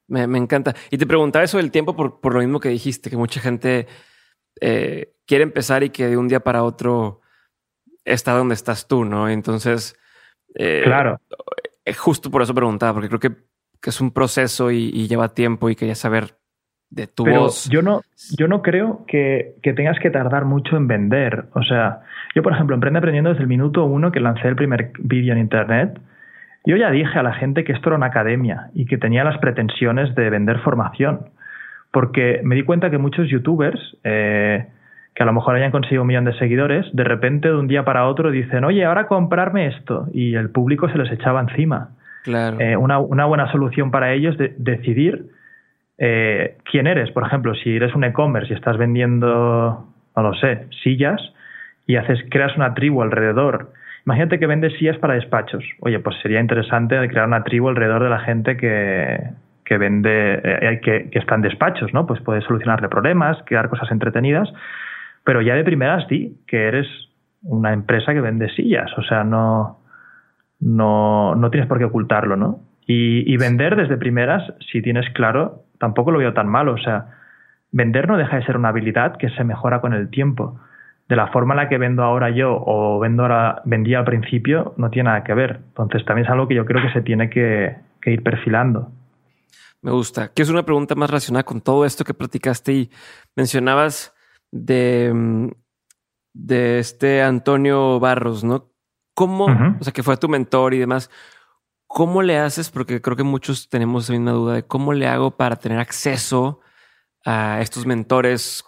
Me, 0.08 0.22
encanta. 0.38 0.74
Y 0.90 0.98
te 0.98 1.06
preguntaba 1.06 1.44
eso 1.44 1.58
del 1.58 1.70
tiempo 1.70 1.94
por, 1.94 2.20
por, 2.20 2.32
lo 2.32 2.40
mismo 2.40 2.60
que 2.60 2.68
dijiste, 2.68 3.10
que 3.10 3.16
mucha 3.16 3.40
gente 3.40 3.86
eh, 4.60 5.12
quiere 5.26 5.42
empezar 5.42 5.82
y 5.82 5.90
que 5.90 6.06
de 6.06 6.16
un 6.16 6.28
día 6.28 6.40
para 6.40 6.62
otro 6.62 7.20
está 8.04 8.32
donde 8.32 8.54
estás 8.54 8.86
tú, 8.86 9.04
¿no? 9.04 9.28
Entonces, 9.28 9.98
eh, 10.54 10.82
claro. 10.84 11.20
Justo 11.98 12.30
por 12.30 12.42
eso 12.42 12.54
preguntaba, 12.54 12.94
porque 12.94 13.08
creo 13.08 13.20
que 13.20 13.45
que 13.80 13.90
es 13.90 14.00
un 14.00 14.12
proceso 14.12 14.70
y, 14.70 15.06
lleva 15.08 15.34
tiempo 15.34 15.70
y 15.70 15.76
quería 15.76 15.94
saber 15.94 16.34
de 16.90 17.06
tu 17.06 17.24
Pero 17.24 17.48
Yo 17.70 17.82
no, 17.82 18.00
yo 18.36 18.48
no 18.48 18.62
creo 18.62 19.04
que, 19.06 19.56
tengas 19.62 19.98
que 19.98 20.10
tardar 20.10 20.44
mucho 20.44 20.76
en 20.76 20.86
vender. 20.86 21.46
O 21.54 21.62
sea, 21.62 22.00
yo, 22.34 22.42
por 22.42 22.52
ejemplo, 22.52 22.74
Emprende 22.74 22.98
Aprendiendo 22.98 23.30
desde 23.30 23.42
el 23.42 23.48
minuto 23.48 23.84
uno 23.84 24.12
que 24.12 24.20
lancé 24.20 24.48
el 24.48 24.56
primer 24.56 24.92
vídeo 24.98 25.32
en 25.32 25.40
Internet, 25.40 26.00
yo 26.64 26.76
ya 26.76 26.90
dije 26.90 27.18
a 27.18 27.22
la 27.22 27.34
gente 27.34 27.64
que 27.64 27.72
esto 27.72 27.90
era 27.90 27.96
una 27.96 28.06
academia 28.06 28.70
y 28.74 28.86
que 28.86 28.98
tenía 28.98 29.24
las 29.24 29.38
pretensiones 29.38 30.14
de 30.14 30.30
vender 30.30 30.58
formación. 30.60 31.30
Porque 31.92 32.40
me 32.42 32.56
di 32.56 32.64
cuenta 32.64 32.90
que 32.90 32.98
muchos 32.98 33.28
youtubers, 33.28 33.80
eh, 34.04 34.66
que 35.14 35.22
a 35.22 35.26
lo 35.26 35.32
mejor 35.32 35.54
hayan 35.56 35.70
conseguido 35.70 36.02
un 36.02 36.08
millón 36.08 36.24
de 36.24 36.36
seguidores, 36.38 36.84
de 36.92 37.04
repente 37.04 37.48
de 37.48 37.56
un 37.56 37.68
día 37.68 37.84
para 37.84 38.06
otro 38.06 38.30
dicen, 38.30 38.64
oye, 38.64 38.84
ahora 38.84 39.06
comprarme 39.06 39.68
esto. 39.68 40.08
Y 40.12 40.34
el 40.34 40.50
público 40.50 40.88
se 40.88 40.98
les 40.98 41.10
echaba 41.10 41.40
encima. 41.40 41.90
Eh, 42.26 42.76
una, 42.76 42.98
buena 42.98 43.50
solución 43.52 43.90
para 43.90 44.12
ellos 44.12 44.36
es 44.40 44.52
decidir 44.56 45.26
eh, 45.98 46.56
quién 46.70 46.86
eres. 46.86 47.10
Por 47.10 47.24
ejemplo, 47.26 47.54
si 47.54 47.76
eres 47.76 47.94
un 47.94 48.04
e-commerce 48.04 48.52
y 48.52 48.56
estás 48.56 48.76
vendiendo, 48.76 49.86
no 50.16 50.22
lo 50.22 50.34
sé, 50.34 50.66
sillas 50.82 51.20
y 51.86 51.96
haces, 51.96 52.20
creas 52.30 52.56
una 52.56 52.74
tribu 52.74 53.02
alrededor. 53.02 53.72
Imagínate 54.04 54.38
que 54.38 54.46
vendes 54.46 54.72
sillas 54.78 54.98
para 54.98 55.14
despachos. 55.14 55.64
Oye, 55.80 55.98
pues 55.98 56.16
sería 56.22 56.40
interesante 56.40 56.96
crear 57.08 57.26
una 57.26 57.44
tribu 57.44 57.68
alrededor 57.68 58.02
de 58.02 58.10
la 58.10 58.20
gente 58.20 58.56
que, 58.56 59.18
que 59.64 59.78
vende, 59.78 60.40
eh, 60.42 60.80
que, 60.82 61.10
que, 61.10 61.18
está 61.18 61.34
en 61.34 61.42
despachos, 61.42 61.92
¿no? 61.92 62.06
Pues 62.06 62.20
puedes 62.20 62.44
solucionarle 62.44 62.88
problemas, 62.88 63.38
crear 63.46 63.68
cosas 63.68 63.90
entretenidas, 63.90 64.52
pero 65.24 65.42
ya 65.42 65.54
de 65.54 65.64
primeras 65.64 66.06
sí, 66.08 66.38
que 66.46 66.68
eres 66.68 66.86
una 67.42 67.72
empresa 67.72 68.12
que 68.12 68.20
vende 68.20 68.48
sillas, 68.50 68.90
o 68.96 69.02
sea, 69.02 69.24
no, 69.24 69.78
no, 70.60 71.34
no 71.34 71.50
tienes 71.50 71.68
por 71.68 71.78
qué 71.78 71.84
ocultarlo, 71.84 72.36
¿no? 72.36 72.60
Y, 72.88 73.36
vender 73.36 73.74
desde 73.74 73.96
primeras, 73.96 74.44
si 74.70 74.80
tienes 74.80 75.10
claro, 75.12 75.64
tampoco 75.78 76.12
lo 76.12 76.18
veo 76.18 76.32
tan 76.34 76.48
malo. 76.48 76.74
O 76.74 76.78
sea, 76.78 77.16
vender 77.72 78.06
no 78.06 78.16
deja 78.16 78.36
de 78.36 78.44
ser 78.44 78.56
una 78.56 78.68
habilidad 78.68 79.16
que 79.16 79.28
se 79.30 79.42
mejora 79.42 79.80
con 79.80 79.92
el 79.92 80.08
tiempo. 80.08 80.60
De 81.08 81.16
la 81.16 81.28
forma 81.28 81.54
en 81.54 81.58
la 81.58 81.68
que 81.68 81.78
vendo 81.78 82.04
ahora 82.04 82.30
yo 82.30 82.62
o 82.64 83.00
vendo 83.00 83.22
ahora, 83.22 83.62
vendía 83.64 83.98
al 83.98 84.04
principio, 84.04 84.74
no 84.76 84.90
tiene 84.90 85.08
nada 85.08 85.24
que 85.24 85.34
ver. 85.34 85.60
Entonces 85.68 86.04
también 86.04 86.26
es 86.26 86.30
algo 86.30 86.46
que 86.46 86.54
yo 86.54 86.64
creo 86.64 86.80
que 86.80 86.92
se 86.92 87.02
tiene 87.02 87.28
que, 87.28 87.76
ir 88.06 88.22
perfilando. 88.22 88.92
Me 89.82 89.90
gusta. 89.90 90.32
Que 90.32 90.42
es 90.42 90.48
una 90.48 90.64
pregunta 90.64 90.94
más 90.94 91.10
relacionada 91.10 91.42
con 91.42 91.60
todo 91.60 91.84
esto 91.84 92.04
que 92.04 92.14
platicaste 92.14 92.72
y 92.72 92.90
mencionabas 93.34 94.14
de, 94.52 95.12
mm, 95.12 95.48
de 96.34 96.78
este 96.78 97.22
Antonio 97.22 97.98
Barros, 97.98 98.44
¿no? 98.44 98.75
¿Cómo, 99.16 99.46
o 99.46 99.82
sea, 99.82 99.94
que 99.94 100.02
fue 100.02 100.18
tu 100.18 100.28
mentor 100.28 100.74
y 100.74 100.78
demás? 100.78 101.10
¿Cómo 101.86 102.20
le 102.22 102.38
haces? 102.38 102.70
Porque 102.70 103.00
creo 103.00 103.16
que 103.16 103.22
muchos 103.22 103.70
tenemos 103.70 104.04
esa 104.04 104.12
misma 104.12 104.32
duda 104.32 104.54
de 104.54 104.62
cómo 104.62 104.92
le 104.92 105.08
hago 105.08 105.30
para 105.30 105.56
tener 105.56 105.78
acceso 105.78 106.60
a 107.24 107.62
estos 107.62 107.86
mentores, 107.86 108.62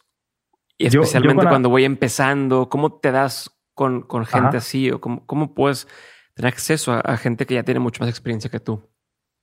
y 0.78 0.86
especialmente 0.86 1.46
cuando 1.46 1.68
voy 1.68 1.84
empezando. 1.84 2.70
¿Cómo 2.70 2.94
te 2.94 3.12
das 3.12 3.54
con, 3.74 4.00
con 4.00 4.24
gente 4.24 4.56
así? 4.56 4.90
¿O 4.90 5.02
cómo, 5.02 5.26
cómo, 5.26 5.52
puedes 5.52 5.86
tener 6.34 6.50
acceso 6.50 6.92
a, 6.92 7.16
gente 7.18 7.44
que 7.44 7.54
ya 7.54 7.64
tiene 7.64 7.80
mucho 7.80 8.02
más 8.02 8.08
experiencia 8.08 8.48
que 8.48 8.60
tú? 8.60 8.88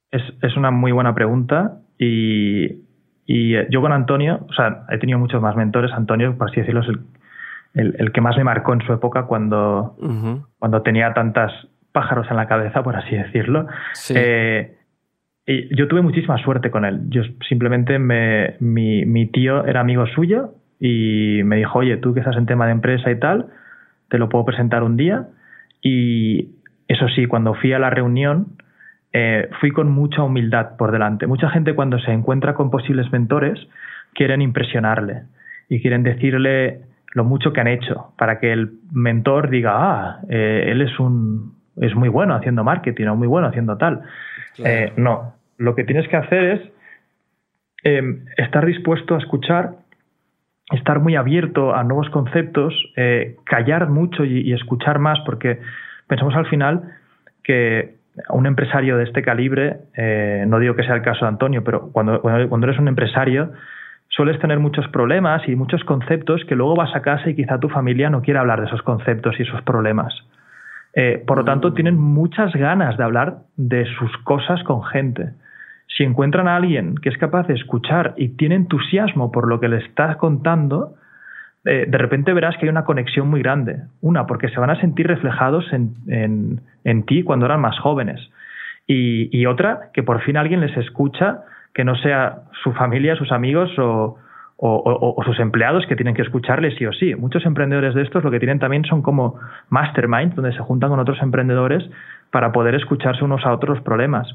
Es, 0.10 0.24
es 0.42 0.58
una 0.58 0.72
muy 0.72 0.92
buena 0.92 1.14
pregunta 1.14 1.82
y, 2.00 2.66
y, 3.28 3.54
yo 3.70 3.82
con 3.82 3.92
Antonio, 3.92 4.44
o 4.50 4.54
sea, 4.54 4.88
he 4.90 4.98
tenido 4.98 5.20
muchos 5.20 5.40
más 5.40 5.56
mentores. 5.56 5.92
Antonio, 5.92 6.36
por 6.36 6.50
así 6.50 6.62
decirlo, 6.62 6.82
es 6.82 6.88
el, 6.88 7.00
el, 7.76 8.12
que 8.12 8.22
más 8.22 8.38
me 8.38 8.44
marcó 8.44 8.74
en 8.74 8.82
su 8.82 8.94
época 8.94 9.24
cuando, 9.24 9.98
cuando 10.60 10.82
tenía 10.82 11.14
tantas 11.14 11.52
pájaros 11.92 12.28
en 12.30 12.38
la 12.38 12.48
cabeza, 12.48 12.84
por 12.84 12.96
así 12.96 13.16
decirlo. 13.16 13.68
Eh, 14.10 14.78
y 15.46 15.76
yo 15.76 15.88
tuve 15.88 16.02
muchísima 16.02 16.38
suerte 16.38 16.72
con 16.72 16.86
él. 16.86 17.02
Yo 17.10 17.22
simplemente 17.48 18.00
me, 18.00 18.56
mi, 18.60 19.06
mi, 19.06 19.28
tío 19.28 19.66
era 19.66 19.82
amigo 19.82 20.08
suyo 20.08 20.56
y 20.80 21.42
me 21.44 21.58
dijo, 21.58 21.80
oye, 21.80 21.98
tú 21.98 22.14
que 22.14 22.22
estás 22.22 22.38
en 22.38 22.46
tema 22.46 22.66
de 22.66 22.72
empresa 22.72 23.12
y 23.12 23.20
tal, 23.20 23.48
te 24.10 24.18
lo 24.18 24.30
puedo 24.30 24.46
presentar 24.46 24.84
un 24.84 24.98
día. 24.98 25.28
Y 25.82 26.56
eso 26.88 27.08
sí, 27.10 27.28
cuando 27.28 27.54
fui 27.54 27.74
a 27.74 27.80
la 27.80 27.90
reunión, 27.90 28.58
eh, 29.14 29.50
fui 29.60 29.72
con 29.72 29.92
mucha 29.92 30.24
humildad 30.24 30.78
por 30.78 30.92
delante. 30.92 31.28
Mucha 31.28 31.50
gente 31.50 31.76
cuando 31.76 32.00
se 32.00 32.12
encuentra 32.12 32.54
con 32.54 32.72
posibles 32.72 33.12
mentores 33.12 33.60
quieren 34.14 34.42
impresionarle 34.42 35.24
y 35.70 35.82
quieren 35.82 36.04
decirle 36.04 36.82
lo 37.16 37.24
mucho 37.24 37.54
que 37.54 37.62
han 37.62 37.68
hecho 37.68 38.14
para 38.18 38.40
que 38.40 38.52
el 38.52 38.74
mentor 38.92 39.50
diga, 39.50 39.72
ah, 39.74 40.20
eh, 40.30 40.66
él 40.68 40.82
es 40.82 41.00
un, 41.00 41.56
es 41.78 41.96
muy 41.96 42.10
bueno 42.10 42.36
haciendo 42.36 42.64
marketing 42.66 43.08
o 43.08 43.16
muy 43.16 43.28
bueno 43.28 43.48
haciendo 43.48 43.78
tal. 43.78 44.02
Eh, 44.64 44.92
no, 44.98 45.34
lo 45.58 45.76
que 45.76 45.86
tienes 45.86 46.08
que 46.10 46.18
hacer 46.18 46.44
es 46.44 46.62
em, 47.84 48.26
estar 48.36 48.66
dispuesto 48.66 49.16
a 49.16 49.20
escuchar, 49.20 49.72
estar 50.74 51.00
muy 51.00 51.16
abierto 51.16 51.74
a 51.74 51.86
nuevos 51.86 52.10
conceptos, 52.10 52.74
eh, 52.98 53.38
callar 53.46 53.90
mucho 53.90 54.26
y, 54.26 54.52
escuchar 54.52 55.00
más, 55.00 55.18
porque 55.26 55.62
pensamos 56.08 56.36
al 56.36 56.48
final 56.48 56.84
que 57.46 57.96
un 58.30 58.46
empresario 58.46 58.98
de 58.98 59.06
este 59.06 59.22
calibre, 59.22 59.78
eh, 59.96 60.44
no 60.48 60.60
digo 60.60 60.76
que 60.76 60.84
sea 60.84 60.96
el 60.96 61.02
caso 61.02 61.24
de 61.24 61.30
Antonio, 61.30 61.64
pero 61.64 61.92
cuando, 61.94 62.20
cuando 62.22 62.68
eres 62.68 62.78
un 62.78 62.90
empresario, 62.90 63.54
sueles 64.16 64.40
tener 64.40 64.60
muchos 64.60 64.88
problemas 64.88 65.48
y 65.48 65.56
muchos 65.56 65.84
conceptos 65.84 66.46
que 66.46 66.56
luego 66.56 66.76
vas 66.76 66.96
a 66.96 67.02
casa 67.02 67.30
y 67.30 67.36
quizá 67.36 67.60
tu 67.60 67.68
familia 67.68 68.10
no 68.10 68.22
quiere 68.22 68.40
hablar 68.40 68.62
de 68.62 68.68
esos 68.68 68.82
conceptos 68.82 69.36
y 69.38 69.44
esos 69.44 69.62
problemas. 69.64 70.14
Eh, 70.94 71.22
por 71.28 71.40
lo 71.40 71.44
tanto, 71.44 71.74
tienen 71.74 71.98
muchas 72.00 72.54
ganas 72.54 72.98
de 72.98 73.04
hablar 73.04 73.40
de 73.58 73.86
sus 73.98 74.16
cosas 74.20 74.64
con 74.64 74.84
gente. 74.84 75.34
Si 75.88 76.04
encuentran 76.04 76.48
a 76.48 76.56
alguien 76.56 76.96
que 76.96 77.10
es 77.10 77.18
capaz 77.18 77.48
de 77.48 77.56
escuchar 77.56 78.14
y 78.16 78.30
tiene 78.30 78.56
entusiasmo 78.56 79.32
por 79.34 79.50
lo 79.50 79.60
que 79.60 79.68
le 79.68 79.78
estás 79.80 80.16
contando, 80.16 80.96
eh, 81.66 81.86
de 81.86 81.98
repente 81.98 82.32
verás 82.32 82.56
que 82.56 82.66
hay 82.66 82.70
una 82.70 82.86
conexión 82.86 83.30
muy 83.30 83.42
grande. 83.42 83.82
Una, 84.00 84.26
porque 84.28 84.48
se 84.48 84.60
van 84.62 84.70
a 84.70 84.80
sentir 84.80 85.08
reflejados 85.08 85.66
en, 85.74 86.62
ti 87.06 87.24
cuando 87.24 87.48
eran 87.48 87.60
más 87.60 87.78
jóvenes. 87.80 88.22
Y, 88.88 89.38
y, 89.38 89.46
otra, 89.46 89.90
que 89.94 90.04
por 90.04 90.22
fin 90.22 90.38
alguien 90.38 90.62
les 90.62 90.78
escucha 90.78 91.42
que 91.76 91.84
no 91.84 91.96
sea 91.98 92.38
su 92.64 92.72
familia, 92.72 93.18
sus 93.18 93.34
amigos 93.34 93.70
o, 93.78 94.18
o, 94.58 95.24
sus 95.26 95.38
empleados 95.40 95.86
que 95.88 95.98
tienen 95.98 96.16
que 96.16 96.22
escucharles 96.22 96.74
sí 96.78 96.86
o 96.86 96.94
sí. 96.94 97.14
Muchos 97.16 97.46
emprendedores 97.46 97.94
de 97.94 98.02
estos 98.02 98.24
lo 98.24 98.32
que 98.32 98.40
tienen 98.40 98.60
también 98.60 98.86
son 98.86 99.02
como 99.02 99.38
masterminds, 99.70 100.36
donde 100.36 100.54
se 100.54 100.60
juntan 100.60 100.90
con 100.90 101.00
otros 101.00 101.22
emprendedores 101.22 101.84
para 102.32 102.54
poder 102.54 102.76
escucharse 102.76 103.26
unos 103.26 103.46
a 103.46 103.52
otros 103.52 103.76
los 103.76 103.84
problemas. 103.84 104.26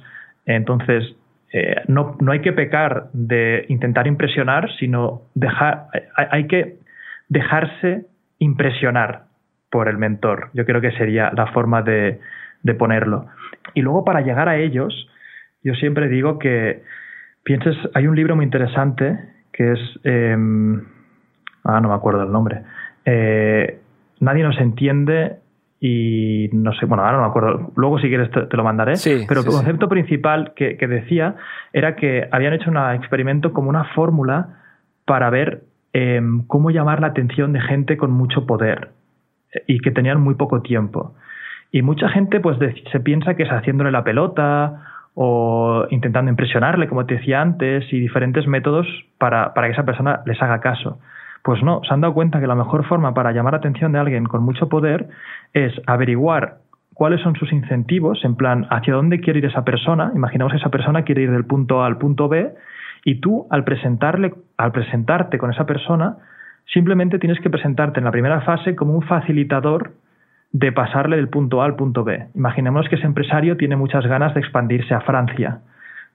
Entonces, 0.44 1.16
eh, 1.52 1.76
no, 1.88 2.16
no, 2.20 2.32
hay 2.32 2.40
que 2.40 2.52
pecar 2.52 3.06
de 3.14 3.64
intentar 3.68 4.06
impresionar, 4.06 4.70
sino 4.78 5.22
dejar, 5.34 5.86
hay, 6.14 6.46
que 6.46 6.76
dejarse 7.30 8.04
impresionar 8.38 9.22
por 9.70 9.88
el 9.88 9.96
mentor. 9.96 10.50
Yo 10.52 10.66
creo 10.66 10.82
que 10.82 10.92
sería 10.92 11.32
la 11.34 11.46
forma 11.46 11.80
de, 11.80 12.20
de 12.62 12.74
ponerlo. 12.74 13.26
Y 13.72 13.80
luego 13.80 14.04
para 14.04 14.20
llegar 14.20 14.50
a 14.50 14.58
ellos, 14.58 15.08
yo 15.64 15.74
siempre 15.74 16.08
digo 16.08 16.38
que 16.38 16.82
pienses, 17.50 17.76
hay 17.94 18.06
un 18.06 18.14
libro 18.14 18.36
muy 18.36 18.44
interesante 18.44 19.18
que 19.52 19.72
es, 19.72 19.80
em, 20.04 20.84
ah, 21.64 21.80
no 21.80 21.88
me 21.88 21.94
acuerdo 21.94 22.22
el 22.22 22.30
nombre, 22.30 22.62
eh, 23.04 23.80
Nadie 24.20 24.44
nos 24.44 24.56
entiende 24.60 25.38
y 25.80 26.50
no 26.52 26.72
sé, 26.74 26.86
bueno, 26.86 27.02
ahora 27.02 27.16
no 27.16 27.22
me 27.24 27.28
acuerdo, 27.30 27.72
luego 27.74 27.98
si 27.98 28.08
quieres 28.08 28.30
te, 28.30 28.56
lo 28.56 28.62
mandaré, 28.62 28.92
pero 29.26 29.40
el 29.40 29.46
concepto 29.46 29.88
principal 29.88 30.52
que, 30.54 30.76
decía 30.76 31.36
era 31.72 31.96
que 31.96 32.28
habían 32.30 32.52
hecho 32.52 32.70
un 32.70 32.76
experimento 32.76 33.52
como 33.52 33.70
una 33.70 33.84
fórmula 33.94 34.60
para 35.06 35.30
ver 35.30 35.64
em, 35.94 36.46
cómo 36.46 36.70
llamar 36.70 37.00
la 37.00 37.08
atención 37.08 37.52
de 37.52 37.62
gente 37.62 37.96
con 37.96 38.12
mucho 38.12 38.46
poder 38.46 38.90
y 39.66 39.80
que 39.80 39.90
tenían 39.90 40.20
muy 40.20 40.34
poco 40.34 40.60
tiempo. 40.60 41.14
Y 41.72 41.82
mucha 41.82 42.10
gente 42.10 42.38
pues 42.40 42.58
se 42.92 43.00
piensa 43.00 43.34
que 43.34 43.44
es 43.44 43.48
haciéndole 43.48 43.90
la 43.90 44.04
pelota 44.04 44.89
o 45.14 45.86
intentando 45.90 46.30
impresionarle, 46.30 46.88
como 46.88 47.06
te 47.06 47.16
decía 47.16 47.40
antes, 47.40 47.84
y 47.92 48.00
diferentes 48.00 48.46
métodos 48.46 48.86
para, 49.18 49.54
para 49.54 49.66
que 49.66 49.72
esa 49.74 49.84
persona 49.84 50.20
les 50.26 50.40
haga 50.40 50.60
caso. 50.60 50.98
Pues 51.42 51.62
no, 51.62 51.80
se 51.84 51.94
han 51.94 52.00
dado 52.00 52.14
cuenta 52.14 52.40
que 52.40 52.46
la 52.46 52.54
mejor 52.54 52.84
forma 52.86 53.14
para 53.14 53.32
llamar 53.32 53.54
la 53.54 53.58
atención 53.58 53.92
de 53.92 53.98
alguien 53.98 54.24
con 54.24 54.42
mucho 54.42 54.68
poder 54.68 55.08
es 55.54 55.72
averiguar 55.86 56.58
cuáles 56.94 57.22
son 57.22 57.34
sus 57.34 57.50
incentivos, 57.52 58.22
en 58.24 58.36
plan, 58.36 58.66
hacia 58.68 58.92
dónde 58.92 59.20
quiere 59.20 59.38
ir 59.38 59.46
esa 59.46 59.64
persona. 59.64 60.12
Imaginamos 60.14 60.52
que 60.52 60.58
esa 60.58 60.68
persona 60.68 61.02
quiere 61.02 61.22
ir 61.22 61.30
del 61.30 61.46
punto 61.46 61.82
A 61.82 61.86
al 61.86 61.96
punto 61.96 62.28
B 62.28 62.52
y 63.04 63.20
tú 63.20 63.46
al 63.50 63.64
presentarle, 63.64 64.34
al 64.58 64.72
presentarte 64.72 65.38
con 65.38 65.50
esa 65.50 65.64
persona, 65.64 66.18
simplemente 66.66 67.18
tienes 67.18 67.40
que 67.40 67.48
presentarte 67.48 68.00
en 68.00 68.04
la 68.04 68.10
primera 68.10 68.42
fase 68.42 68.76
como 68.76 68.92
un 68.92 69.02
facilitador 69.02 69.92
de 70.52 70.72
pasarle 70.72 71.16
del 71.16 71.28
punto 71.28 71.62
A 71.62 71.66
al 71.66 71.76
punto 71.76 72.04
B. 72.04 72.28
Imaginemos 72.34 72.88
que 72.88 72.96
ese 72.96 73.06
empresario 73.06 73.56
tiene 73.56 73.76
muchas 73.76 74.06
ganas 74.06 74.34
de 74.34 74.40
expandirse 74.40 74.94
a 74.94 75.00
Francia. 75.00 75.60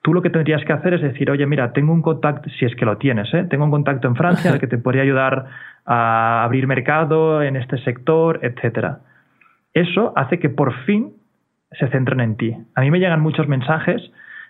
Tú 0.02 0.14
lo 0.14 0.22
que 0.22 0.30
tendrías 0.30 0.64
que 0.66 0.74
hacer 0.74 0.94
es 0.94 1.02
decir, 1.02 1.32
oye, 1.32 1.46
mira, 1.46 1.74
tengo 1.74 1.92
un 1.92 2.02
contacto, 2.02 2.50
si 2.50 2.66
es 2.66 2.76
que 2.76 2.86
lo 2.86 2.98
tienes, 2.98 3.34
¿eh? 3.34 3.46
tengo 3.50 3.66
un 3.66 3.72
contacto 3.72 4.08
en 4.08 4.16
Francia 4.16 4.60
que 4.60 4.68
te 4.68 4.78
podría 4.78 5.04
ayudar 5.04 5.46
a 5.86 6.44
abrir 6.44 6.68
mercado 6.68 7.42
en 7.42 7.56
este 7.56 7.78
sector, 7.80 8.40
etcétera. 8.44 9.00
Eso 9.74 10.14
hace 10.16 10.40
que 10.40 10.50
por 10.50 10.74
fin 10.86 11.14
se 11.72 11.88
centren 11.88 12.20
en 12.20 12.38
ti. 12.38 12.56
A 12.76 12.82
mí 12.82 12.92
me 12.92 13.00
llegan 13.00 13.22
muchos 13.22 13.48
mensajes. 13.48 14.02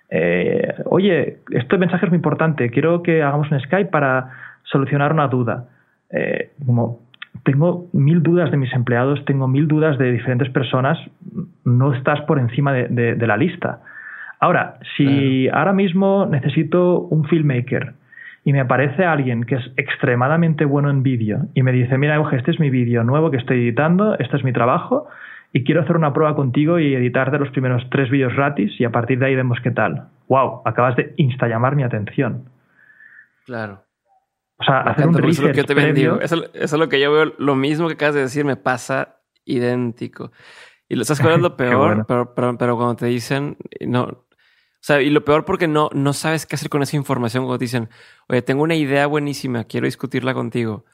Eh, 0.10 0.74
oye, 0.86 1.40
este 1.52 1.78
mensaje 1.78 2.06
es 2.06 2.12
muy 2.12 2.18
importante. 2.18 2.70
Quiero 2.70 3.02
que 3.02 3.24
hagamos 3.24 3.50
un 3.52 3.60
Skype 3.60 3.90
para 3.90 4.32
solucionar 4.64 5.14
una 5.14 5.28
duda. 5.28 5.68
Eh, 6.12 6.52
como 6.66 7.00
tengo 7.44 7.88
mil 7.94 8.24
dudas 8.24 8.52
de 8.52 8.58
mis 8.58 8.74
empleados, 8.74 9.24
tengo 9.26 9.48
mil 9.48 9.68
dudas 9.68 9.98
de 9.98 10.12
diferentes 10.12 10.50
personas, 10.50 10.98
no 11.64 11.94
estás 11.94 12.22
por 12.22 12.40
encima 12.40 12.74
de, 12.74 13.28
la 13.28 13.38
lista. 13.38 13.82
Ahora, 14.40 14.78
si 14.96 15.48
ahora 15.50 15.74
mismo 15.74 16.28
necesito 16.30 17.00
un 17.00 17.26
filmmaker 17.26 17.94
y 18.44 18.54
me 18.54 18.60
aparece 18.60 19.06
alguien 19.06 19.44
que 19.44 19.56
es 19.56 19.72
extremadamente 19.78 20.66
bueno 20.66 20.90
en 20.90 21.04
vídeo 21.04 21.48
y 21.54 21.64
me 21.64 21.72
dice, 21.72 21.98
mira, 21.98 22.16
Euge, 22.16 22.38
este 22.38 22.52
es 22.52 22.60
mi 22.60 22.70
vídeo 22.70 23.04
nuevo 23.04 23.32
que 23.32 23.38
estoy 23.38 23.58
editando, 23.58 24.18
este 24.20 24.38
es 24.38 24.44
mi 24.44 24.54
trabajo 24.54 25.08
y 25.52 25.64
quiero 25.64 25.82
hacer 25.82 25.96
una 25.96 26.14
prueba 26.14 26.36
contigo 26.36 26.80
y 26.80 26.94
editar 26.94 27.32
de 27.32 27.40
los 27.40 27.50
primeros 27.50 27.88
tres 27.90 28.10
vídeos 28.10 28.36
gratis 28.36 28.74
y 28.80 28.84
a 28.84 28.92
partir 28.92 29.20
de 29.20 29.28
ahí 29.28 29.36
vemos 29.36 29.60
qué 29.64 29.72
tal. 29.72 30.10
¡Wow! 30.28 30.62
Acabas 30.66 30.96
de 30.96 31.14
insta 31.18 31.48
llamar 31.48 31.76
mi 31.76 31.84
atención. 31.84 32.50
Claro. 33.46 33.82
O 34.58 34.64
sea, 34.64 34.82
hacer 34.82 35.08
un 35.08 35.16
research 35.16 35.58
eso, 35.58 35.68
es 36.22 36.32
lo 36.32 36.52
que 36.52 36.58
eso, 36.64 36.76
es 36.76 36.80
lo 36.80 36.90
que 36.90 37.00
yo 37.00 37.12
veo. 37.12 37.34
Lo 37.38 37.56
mismo 37.56 37.88
que 37.88 37.94
acabas 37.94 38.16
de 38.16 38.22
decir 38.22 38.46
me 38.46 38.56
pasa 38.56 39.20
idéntico. 39.44 40.32
Y 40.88 40.96
lo 40.96 41.02
estás 41.02 41.20
es 41.20 41.26
lo 41.40 41.58
peor, 41.58 42.06
pero, 42.08 42.34
pero, 42.34 42.76
cuando 42.78 42.96
te 42.96 43.08
dicen, 43.08 43.58
no, 43.82 44.04
o 44.04 44.88
sea, 44.88 45.02
y 45.02 45.10
lo 45.10 45.26
peor 45.26 45.46
porque 45.46 45.68
no, 45.68 45.90
no 45.94 46.14
sabes 46.14 46.46
qué 46.46 46.56
hacer 46.56 46.70
con 46.70 46.84
esa 46.84 46.96
información 46.96 47.44
cuando 47.44 47.58
te 47.58 47.66
dicen, 47.66 47.90
oye, 48.30 48.42
tengo 48.44 48.64
una 48.64 48.76
idea 48.76 49.08
buenísima, 49.08 49.64
quiero 49.64 49.86
discutirla 49.86 50.34
contigo. 50.34 50.86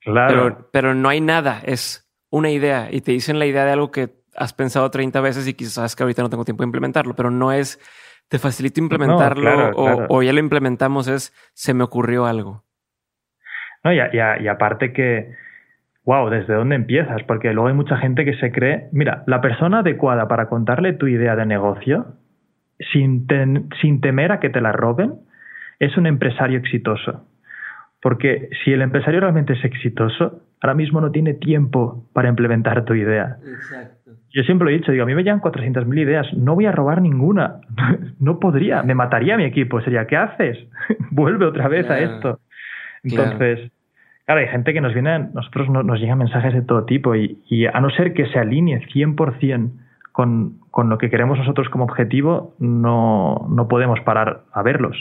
Claro. 0.00 0.34
Pero, 0.34 0.68
pero 0.72 0.94
no 0.94 1.08
hay 1.08 1.20
nada, 1.20 1.62
es 1.64 2.10
una 2.28 2.50
idea 2.50 2.88
y 2.90 3.00
te 3.00 3.12
dicen 3.12 3.38
la 3.38 3.46
idea 3.46 3.64
de 3.64 3.72
algo 3.72 3.90
que 3.90 4.16
has 4.34 4.52
pensado 4.52 4.90
30 4.90 5.20
veces 5.20 5.46
y 5.46 5.54
quizás 5.54 5.96
que 5.96 6.02
ahorita 6.02 6.22
no 6.22 6.28
tengo 6.28 6.44
tiempo 6.44 6.62
de 6.62 6.66
implementarlo, 6.66 7.14
pero 7.14 7.30
no 7.30 7.52
es, 7.52 7.80
te 8.28 8.38
facilita 8.38 8.80
implementarlo 8.80 9.70
o, 9.70 10.06
o 10.08 10.22
ya 10.22 10.32
lo 10.32 10.40
implementamos, 10.40 11.08
es, 11.08 11.32
se 11.54 11.72
me 11.72 11.84
ocurrió 11.84 12.26
algo. 12.26 12.65
Y, 13.92 14.48
aparte 14.48 14.92
que, 14.92 15.32
wow, 16.04 16.28
¿desde 16.30 16.54
dónde 16.54 16.76
empiezas? 16.76 17.22
Porque 17.24 17.52
luego 17.52 17.68
hay 17.68 17.74
mucha 17.74 17.96
gente 17.98 18.24
que 18.24 18.34
se 18.34 18.52
cree, 18.52 18.88
mira, 18.92 19.22
la 19.26 19.40
persona 19.40 19.80
adecuada 19.80 20.28
para 20.28 20.48
contarle 20.48 20.92
tu 20.92 21.06
idea 21.06 21.36
de 21.36 21.46
negocio 21.46 22.06
sin, 22.92 23.26
sin 23.80 24.00
temer 24.00 24.32
a 24.32 24.40
que 24.40 24.50
te 24.50 24.60
la 24.60 24.72
roben, 24.72 25.14
es 25.78 25.96
un 25.96 26.06
empresario 26.06 26.58
exitoso. 26.58 27.26
Porque 28.02 28.50
si 28.64 28.72
el 28.72 28.82
empresario 28.82 29.20
realmente 29.20 29.54
es 29.54 29.64
exitoso, 29.64 30.42
ahora 30.60 30.74
mismo 30.74 31.00
no 31.00 31.10
tiene 31.10 31.34
tiempo 31.34 32.06
para 32.12 32.28
implementar 32.28 32.84
tu 32.84 32.94
idea. 32.94 33.38
Exacto. 33.44 34.12
Yo 34.30 34.42
siempre 34.42 34.66
lo 34.66 34.70
he 34.70 34.78
dicho, 34.78 34.92
digo, 34.92 35.04
a 35.04 35.06
mí 35.06 35.14
me 35.14 35.22
llegan 35.22 35.40
400.000 35.40 35.98
ideas, 35.98 36.26
no 36.34 36.54
voy 36.54 36.66
a 36.66 36.72
robar 36.72 37.00
ninguna. 37.00 37.60
no 38.20 38.38
podría, 38.38 38.82
me 38.82 38.94
mataría 38.94 39.36
mi 39.36 39.44
equipo. 39.44 39.80
Sería, 39.80 40.06
¿qué 40.06 40.16
haces? 40.16 40.58
Vuelve 41.10 41.46
otra 41.46 41.68
vez 41.68 41.88
a 41.88 41.98
esto. 41.98 42.40
Entonces, 43.02 43.58
claro. 43.58 43.70
Hay 44.26 44.48
gente 44.48 44.72
que 44.72 44.80
nos 44.80 44.92
viene, 44.92 45.30
nosotros 45.32 45.68
nos 45.68 46.00
llegan 46.00 46.18
mensajes 46.18 46.52
de 46.52 46.62
todo 46.62 46.84
tipo 46.84 47.14
y, 47.14 47.66
a 47.72 47.80
no 47.80 47.90
ser 47.90 48.12
que 48.12 48.26
se 48.26 48.38
alinee 48.38 48.80
100% 48.88 49.70
con, 50.12 50.60
con 50.70 50.88
lo 50.88 50.98
que 50.98 51.10
queremos 51.10 51.38
nosotros 51.38 51.68
como 51.68 51.84
objetivo, 51.84 52.54
no, 52.58 53.46
no 53.50 53.68
podemos 53.68 54.00
parar 54.00 54.44
a 54.52 54.62
verlos. 54.62 54.96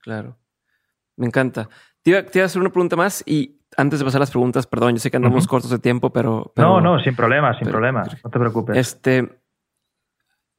Claro. 0.00 0.36
Me 1.16 1.26
encanta. 1.26 1.68
Te 2.02 2.10
iba, 2.10 2.18
a 2.18 2.44
hacer 2.46 2.60
una 2.60 2.70
pregunta 2.70 2.96
más 2.96 3.22
y 3.26 3.58
antes 3.76 3.98
de 3.98 4.04
pasar 4.04 4.20
las 4.20 4.30
preguntas, 4.30 4.66
perdón, 4.66 4.94
yo 4.94 4.98
sé 4.98 5.10
que 5.10 5.18
andamos 5.18 5.46
cortos 5.46 5.70
de 5.70 5.78
tiempo, 5.78 6.10
pero, 6.10 6.52
No, 6.56 6.80
no, 6.80 6.98
sin 6.98 7.14
problema, 7.14 7.56
sin 7.58 7.68
problema. 7.68 8.04
No 8.24 8.30
te 8.30 8.38
preocupes. 8.38 8.76
Este. 8.76 9.28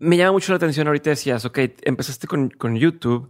Me 0.03 0.17
llama 0.17 0.31
mucho 0.31 0.51
la 0.51 0.55
atención. 0.55 0.87
Ahorita 0.87 1.11
decías, 1.11 1.45
ok, 1.45 1.59
empezaste 1.83 2.25
con, 2.25 2.49
con 2.49 2.75
YouTube. 2.75 3.29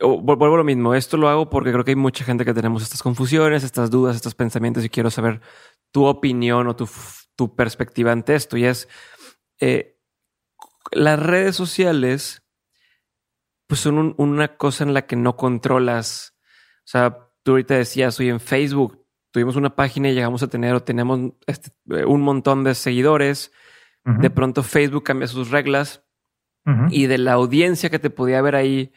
vuelvo 0.00 0.54
a 0.54 0.56
lo 0.56 0.64
mismo. 0.64 0.96
Esto 0.96 1.16
lo 1.16 1.28
hago 1.28 1.48
porque 1.48 1.70
creo 1.70 1.84
que 1.84 1.92
hay 1.92 1.96
mucha 1.96 2.24
gente 2.24 2.44
que 2.44 2.52
tenemos 2.52 2.82
estas 2.82 3.04
confusiones, 3.04 3.62
estas 3.62 3.88
dudas, 3.88 4.16
estos 4.16 4.34
pensamientos 4.34 4.84
y 4.84 4.88
quiero 4.88 5.10
saber 5.12 5.40
tu 5.92 6.04
opinión 6.04 6.66
o 6.66 6.74
tu, 6.74 6.88
tu 7.36 7.54
perspectiva 7.54 8.10
ante 8.10 8.34
esto. 8.34 8.56
Y 8.56 8.64
es, 8.64 8.88
eh, 9.60 10.00
las 10.90 11.20
redes 11.20 11.54
sociales 11.54 12.42
pues 13.68 13.80
son 13.80 14.16
una 14.18 14.56
cosa 14.56 14.82
en 14.82 14.94
la 14.94 15.06
que 15.06 15.14
no 15.14 15.36
controlas. 15.36 16.34
O 16.78 16.88
sea, 16.88 17.30
tú 17.44 17.52
ahorita 17.52 17.74
decías, 17.76 18.18
hoy 18.18 18.28
en 18.28 18.40
Facebook 18.40 19.06
tuvimos 19.30 19.54
una 19.54 19.76
página 19.76 20.10
y 20.10 20.14
llegamos 20.14 20.42
a 20.42 20.48
tener 20.48 20.74
o 20.74 20.82
tenemos 20.82 21.32
este, 21.46 21.70
un 22.04 22.22
montón 22.22 22.64
de 22.64 22.74
seguidores. 22.74 23.52
De 24.04 24.30
pronto 24.30 24.64
Facebook 24.64 25.04
cambia 25.04 25.28
sus 25.28 25.50
reglas 25.50 26.04
y 26.90 27.06
de 27.06 27.18
la 27.18 27.32
audiencia 27.32 27.90
que 27.90 27.98
te 27.98 28.10
podía 28.10 28.42
ver 28.42 28.56
ahí, 28.56 28.92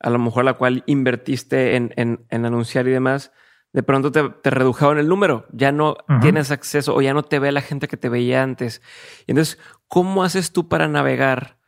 a 0.00 0.10
lo 0.10 0.18
mejor 0.18 0.44
la 0.44 0.54
cual 0.54 0.82
invertiste 0.86 1.76
en, 1.76 1.92
en, 1.96 2.44
anunciar 2.44 2.86
y 2.88 2.90
demás, 2.90 3.32
de 3.72 3.82
pronto 3.82 4.10
te, 4.10 4.28
te, 4.28 4.50
redujeron 4.50 4.98
el 4.98 5.08
número. 5.08 5.46
Ya 5.52 5.72
no 5.72 5.96
tienes 6.20 6.50
acceso 6.50 6.94
o 6.94 7.02
ya 7.02 7.14
no 7.14 7.22
te 7.22 7.38
ve 7.38 7.52
la 7.52 7.60
gente 7.60 7.88
que 7.88 7.96
te 7.96 8.08
veía 8.08 8.42
antes. 8.42 8.82
entonces, 9.26 9.58
¿cómo 9.86 10.24
haces 10.24 10.52
tú 10.52 10.68
para 10.68 10.88
navegar 10.88 11.58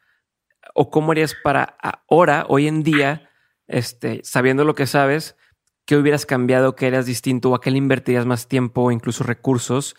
o 0.75 0.91
cómo 0.91 1.13
harías 1.13 1.35
para 1.43 1.77
ahora, 2.09 2.47
hoy 2.49 2.67
en 2.67 2.83
día, 2.83 3.31
este, 3.67 4.21
sabiendo 4.25 4.65
lo 4.65 4.75
que 4.75 4.87
sabes, 4.87 5.37
qué 5.85 5.97
hubieras 5.97 6.27
cambiado, 6.27 6.77
qué 6.77 6.87
eras 6.87 7.07
distinto 7.07 7.51
o 7.51 7.55
a 7.55 7.61
qué 7.61 7.71
le 7.71 7.79
invertirías 7.79 8.27
más 8.27 8.49
tiempo 8.49 8.83
o 8.83 8.91
incluso 8.93 9.25
recursos, 9.25 9.97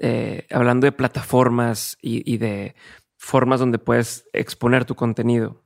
eh, 0.00 0.46
hablando 0.50 0.86
de 0.86 0.92
plataformas 0.92 1.96
y, 2.02 2.38
de 2.38 2.74
formas 3.16 3.60
donde 3.60 3.78
puedes 3.78 4.28
exponer 4.32 4.84
tu 4.84 4.94
contenido? 4.94 5.62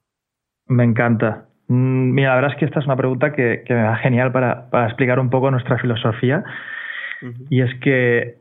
Me 0.66 0.84
encanta. 0.84 1.46
Mm, 1.68 2.12
mira, 2.12 2.30
la 2.30 2.34
verdad 2.36 2.52
es 2.52 2.58
que 2.58 2.64
esta 2.64 2.80
es 2.80 2.86
una 2.86 2.96
pregunta 2.96 3.32
que, 3.32 3.64
me 3.68 3.82
va 3.82 3.96
genial 3.96 4.32
para, 4.32 4.68
explicar 4.86 5.18
un 5.18 5.30
poco 5.30 5.50
nuestra 5.50 5.78
filosofía. 5.78 6.44
Y 7.50 7.60
es 7.60 7.70
que 7.80 8.38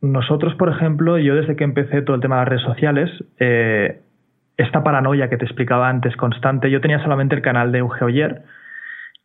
nosotros, 0.00 0.54
por 0.56 0.68
ejemplo, 0.68 1.18
yo 1.18 1.36
desde 1.36 1.54
que 1.54 1.64
empecé 1.64 2.02
todo 2.02 2.16
el 2.16 2.22
tema 2.22 2.36
de 2.36 2.40
las 2.40 2.48
redes 2.48 2.64
sociales, 2.64 3.10
eh, 3.38 4.00
esta 4.56 4.82
paranoia 4.82 5.28
que 5.28 5.36
te 5.36 5.44
explicaba 5.44 5.88
antes 5.88 6.16
constante, 6.16 6.70
yo 6.70 6.80
tenía 6.80 7.02
solamente 7.02 7.34
el 7.34 7.42
canal 7.42 7.72
de 7.72 7.82
Oyer 7.82 8.42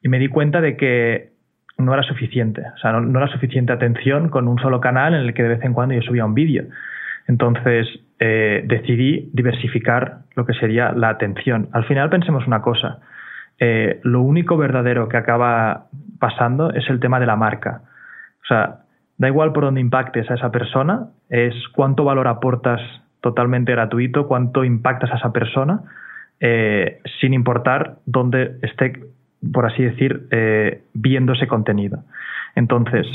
y 0.01 0.09
me 0.09 0.19
di 0.19 0.27
cuenta 0.27 0.61
de 0.61 0.77
que 0.77 1.30
no 1.85 1.93
era 1.93 2.03
suficiente, 2.03 2.63
o 2.75 2.77
sea, 2.77 2.93
no, 2.93 3.19
era 3.19 3.27
suficiente 3.27 3.73
atención 3.73 4.29
con 4.29 4.47
un 4.47 4.59
solo 4.59 4.79
canal 4.79 5.13
en 5.13 5.21
el 5.21 5.33
que 5.33 5.43
de 5.43 5.49
vez 5.49 5.63
en 5.63 5.73
cuando 5.73 5.95
yo 5.95 6.01
subía 6.01 6.25
un 6.25 6.33
vídeo. 6.33 6.65
Entonces 7.27 7.87
eh, 8.19 8.63
decidí 8.65 9.29
diversificar 9.33 10.19
lo 10.35 10.45
que 10.45 10.53
sería 10.53 10.91
la 10.93 11.09
atención. 11.09 11.69
Al 11.73 11.85
final 11.85 12.09
pensemos 12.09 12.47
una 12.47 12.61
cosa, 12.61 12.99
eh, 13.59 13.99
lo 14.03 14.21
único 14.21 14.57
verdadero 14.57 15.07
que 15.07 15.17
acaba 15.17 15.85
pasando 16.19 16.71
es 16.73 16.89
el 16.89 16.99
tema 16.99 17.19
de 17.19 17.27
la 17.27 17.35
marca. 17.35 17.81
O 18.43 18.45
sea, 18.47 18.79
da 19.17 19.27
igual 19.27 19.53
por 19.53 19.65
dónde 19.65 19.81
impactes 19.81 20.29
a 20.31 20.33
esa 20.33 20.51
persona, 20.51 21.07
es 21.29 21.53
cuánto 21.73 22.03
valor 22.03 22.27
aportas 22.27 22.81
totalmente 23.21 23.71
gratuito, 23.71 24.27
cuánto 24.27 24.63
impactas 24.63 25.11
a 25.11 25.17
esa 25.17 25.31
persona, 25.31 25.81
eh, 26.39 26.99
sin 27.19 27.35
importar 27.35 27.97
dónde 28.07 28.57
esté, 28.63 28.93
por 29.53 29.65
así 29.65 29.83
decir, 29.83 30.27
eh, 30.31 30.83
viendo 30.93 31.33
ese 31.33 31.47
contenido. 31.47 32.03
Entonces, 32.55 33.07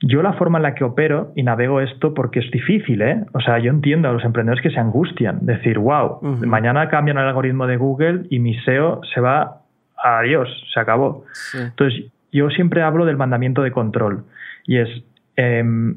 yo 0.00 0.22
la 0.22 0.32
forma 0.34 0.58
en 0.58 0.62
la 0.62 0.74
que 0.74 0.84
opero 0.84 1.32
y 1.36 1.42
navego 1.42 1.80
esto, 1.80 2.14
porque 2.14 2.40
es 2.40 2.50
difícil, 2.50 3.02
¿eh? 3.02 3.24
O 3.32 3.40
sea, 3.40 3.58
yo 3.58 3.70
entiendo 3.70 4.08
a 4.08 4.12
los 4.12 4.24
emprendedores 4.24 4.62
que 4.62 4.70
se 4.70 4.80
angustian, 4.80 5.38
decir, 5.46 5.78
wow, 5.78 6.20
mañana 6.44 6.88
cambian 6.88 7.18
el 7.18 7.24
algoritmo 7.24 7.66
de 7.66 7.76
Google 7.76 8.26
y 8.30 8.38
mi 8.38 8.58
SEO 8.60 9.00
se 9.14 9.20
va 9.20 9.58
a 10.02 10.22
Dios, 10.22 10.48
se 10.72 10.80
acabó. 10.80 11.24
Entonces, 11.54 12.10
yo 12.32 12.50
siempre 12.50 12.82
hablo 12.82 13.04
del 13.04 13.16
mandamiento 13.16 13.62
de 13.62 13.70
control 13.70 14.24
y 14.66 14.78
es, 14.78 14.88
em, 15.36 15.96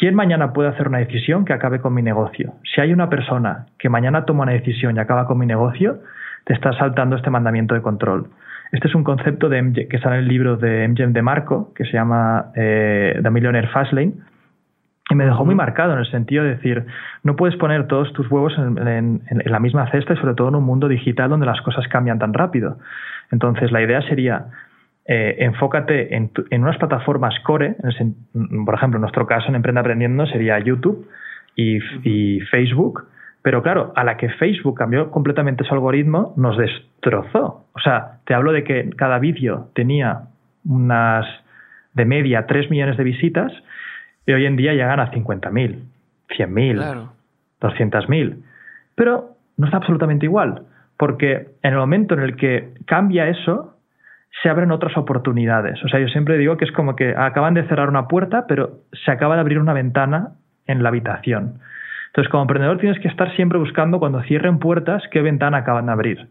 ¿Quién 0.00 0.14
mañana 0.14 0.54
puede 0.54 0.70
hacer 0.70 0.88
una 0.88 0.96
decisión 0.96 1.44
que 1.44 1.52
acabe 1.52 1.82
con 1.82 1.92
mi 1.92 2.00
negocio? 2.00 2.54
Si 2.74 2.80
hay 2.80 2.90
una 2.90 3.10
persona 3.10 3.66
que 3.78 3.90
mañana 3.90 4.24
toma 4.24 4.44
una 4.44 4.52
decisión 4.52 4.96
y 4.96 4.98
acaba 4.98 5.26
con 5.26 5.36
mi 5.36 5.44
negocio, 5.44 5.98
te 6.46 6.54
está 6.54 6.72
saltando 6.72 7.16
este 7.16 7.28
mandamiento 7.28 7.74
de 7.74 7.82
control. 7.82 8.30
Este 8.72 8.88
es 8.88 8.94
un 8.94 9.04
concepto 9.04 9.48
de 9.48 9.86
que 9.88 9.96
está 9.96 10.10
en 10.10 10.20
el 10.20 10.28
libro 10.28 10.56
de 10.56 10.86
MGM 10.86 11.12
de 11.12 11.22
Marco, 11.22 11.72
que 11.74 11.84
se 11.84 11.92
llama 11.92 12.52
eh, 12.54 13.18
The 13.22 13.30
Millionaire 13.30 13.68
Fastlane, 13.68 14.12
y 15.10 15.14
me 15.16 15.24
dejó 15.24 15.44
muy 15.44 15.56
marcado 15.56 15.92
en 15.92 15.98
el 15.98 16.10
sentido 16.10 16.44
de 16.44 16.50
decir, 16.50 16.86
no 17.24 17.34
puedes 17.34 17.56
poner 17.56 17.88
todos 17.88 18.12
tus 18.12 18.30
huevos 18.30 18.56
en, 18.56 19.22
la 19.44 19.58
misma 19.58 19.90
cesta 19.90 20.14
y 20.14 20.16
sobre 20.16 20.34
todo 20.34 20.48
en 20.48 20.54
un 20.54 20.64
mundo 20.64 20.86
digital 20.86 21.30
donde 21.30 21.46
las 21.46 21.60
cosas 21.62 21.88
cambian 21.88 22.20
tan 22.20 22.32
rápido. 22.32 22.78
Entonces, 23.32 23.72
la 23.72 23.82
idea 23.82 24.02
sería, 24.02 24.46
eh, 25.06 25.36
enfócate 25.40 26.14
en, 26.14 26.30
unas 26.52 26.78
plataformas 26.78 27.34
core, 27.40 27.74
por 28.64 28.74
ejemplo, 28.74 28.98
en 28.98 29.00
nuestro 29.00 29.26
caso 29.26 29.48
en 29.48 29.56
Emprenda 29.56 29.80
Aprendiendo 29.80 30.26
sería 30.26 30.60
YouTube 30.60 31.08
y, 31.56 32.40
Facebook, 32.50 33.08
pero 33.42 33.62
claro, 33.62 33.92
a 33.96 34.04
la 34.04 34.16
que 34.16 34.28
Facebook 34.28 34.78
cambió 34.78 35.10
completamente 35.10 35.64
su 35.64 35.72
algoritmo, 35.74 36.34
nos 36.36 36.58
destrozó. 36.58 37.64
O 37.72 37.80
sea, 37.80 38.18
te 38.26 38.34
hablo 38.34 38.52
de 38.52 38.64
que 38.64 38.90
cada 38.96 39.18
vídeo 39.18 39.70
tenía 39.74 40.22
unas 40.64 41.26
de 41.94 42.04
media 42.04 42.46
3 42.46 42.70
millones 42.70 42.96
de 42.96 43.04
visitas 43.04 43.52
y 44.26 44.32
hoy 44.32 44.46
en 44.46 44.56
día 44.56 44.72
llegan 44.72 45.00
a 45.00 45.10
50.000, 45.10 45.78
100.000, 46.28 46.74
claro. 46.74 47.12
200.000. 47.60 48.36
Pero 48.94 49.30
no 49.56 49.66
está 49.66 49.78
absolutamente 49.78 50.26
igual, 50.26 50.62
porque 50.98 51.48
en 51.62 51.72
el 51.72 51.78
momento 51.78 52.14
en 52.14 52.20
el 52.20 52.36
que 52.36 52.74
cambia 52.86 53.28
eso, 53.28 53.76
se 54.42 54.48
abren 54.48 54.70
otras 54.70 54.96
oportunidades. 54.96 55.82
O 55.82 55.88
sea, 55.88 55.98
yo 55.98 56.08
siempre 56.08 56.38
digo 56.38 56.56
que 56.56 56.64
es 56.64 56.72
como 56.72 56.94
que 56.94 57.14
acaban 57.16 57.54
de 57.54 57.66
cerrar 57.66 57.88
una 57.88 58.06
puerta, 58.06 58.46
pero 58.46 58.80
se 59.04 59.10
acaba 59.10 59.34
de 59.34 59.40
abrir 59.40 59.58
una 59.58 59.72
ventana 59.72 60.32
en 60.66 60.82
la 60.82 60.90
habitación. 60.90 61.58
Entonces, 62.10 62.30
como 62.30 62.42
emprendedor 62.42 62.78
tienes 62.78 62.98
que 62.98 63.08
estar 63.08 63.34
siempre 63.36 63.58
buscando 63.58 64.00
cuando 64.00 64.22
cierren 64.22 64.58
puertas 64.58 65.02
qué 65.10 65.22
ventana 65.22 65.58
acaban 65.58 65.86
de 65.86 65.92
abrir. 65.92 66.28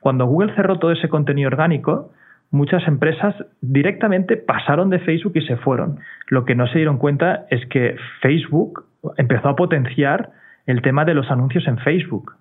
Cuando 0.00 0.26
Google 0.26 0.54
cerró 0.54 0.78
todo 0.78 0.92
ese 0.92 1.08
contenido 1.08 1.48
orgánico, 1.48 2.12
muchas 2.50 2.86
empresas 2.86 3.34
directamente 3.60 4.36
pasaron 4.36 4.90
de 4.90 4.98
Facebook 4.98 5.32
y 5.36 5.40
se 5.42 5.56
fueron. 5.56 6.00
Lo 6.28 6.44
que 6.44 6.54
no 6.54 6.66
se 6.66 6.78
dieron 6.78 6.98
cuenta 6.98 7.46
es 7.50 7.64
que 7.66 7.96
Facebook 8.20 8.84
empezó 9.16 9.48
a 9.48 9.56
potenciar 9.56 10.30
el 10.66 10.82
tema 10.82 11.04
de 11.04 11.14
los 11.14 11.30
anuncios 11.30 11.66
en 11.66 11.78
Facebook. 11.78 12.34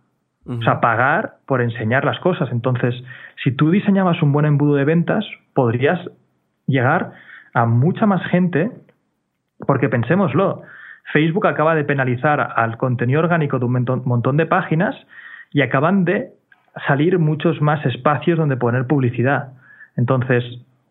O 0.47 0.61
sea, 0.63 0.81
pagar 0.81 1.35
por 1.45 1.61
enseñar 1.61 2.03
las 2.03 2.19
cosas. 2.19 2.49
Entonces, 2.51 2.95
si 3.43 3.51
tú 3.51 3.69
diseñabas 3.69 4.21
un 4.23 4.31
buen 4.31 4.45
embudo 4.47 4.75
de 4.75 4.85
ventas, 4.85 5.23
podrías 5.53 5.99
llegar 6.65 7.11
a 7.53 7.67
mucha 7.67 8.07
más 8.07 8.23
gente, 8.31 8.71
porque 9.67 9.87
pensémoslo, 9.87 10.63
Facebook 11.11 11.47
acaba 11.47 11.75
de 11.75 11.83
penalizar 11.83 12.53
al 12.55 12.77
contenido 12.77 13.19
orgánico 13.19 13.59
de 13.59 13.65
un 13.65 13.85
montón 14.05 14.37
de 14.37 14.45
páginas 14.45 14.95
y 15.51 15.61
acaban 15.61 16.05
de 16.05 16.29
salir 16.87 17.19
muchos 17.19 17.61
más 17.61 17.85
espacios 17.85 18.37
donde 18.37 18.57
poner 18.57 18.87
publicidad. 18.87 19.49
Entonces, 19.97 20.43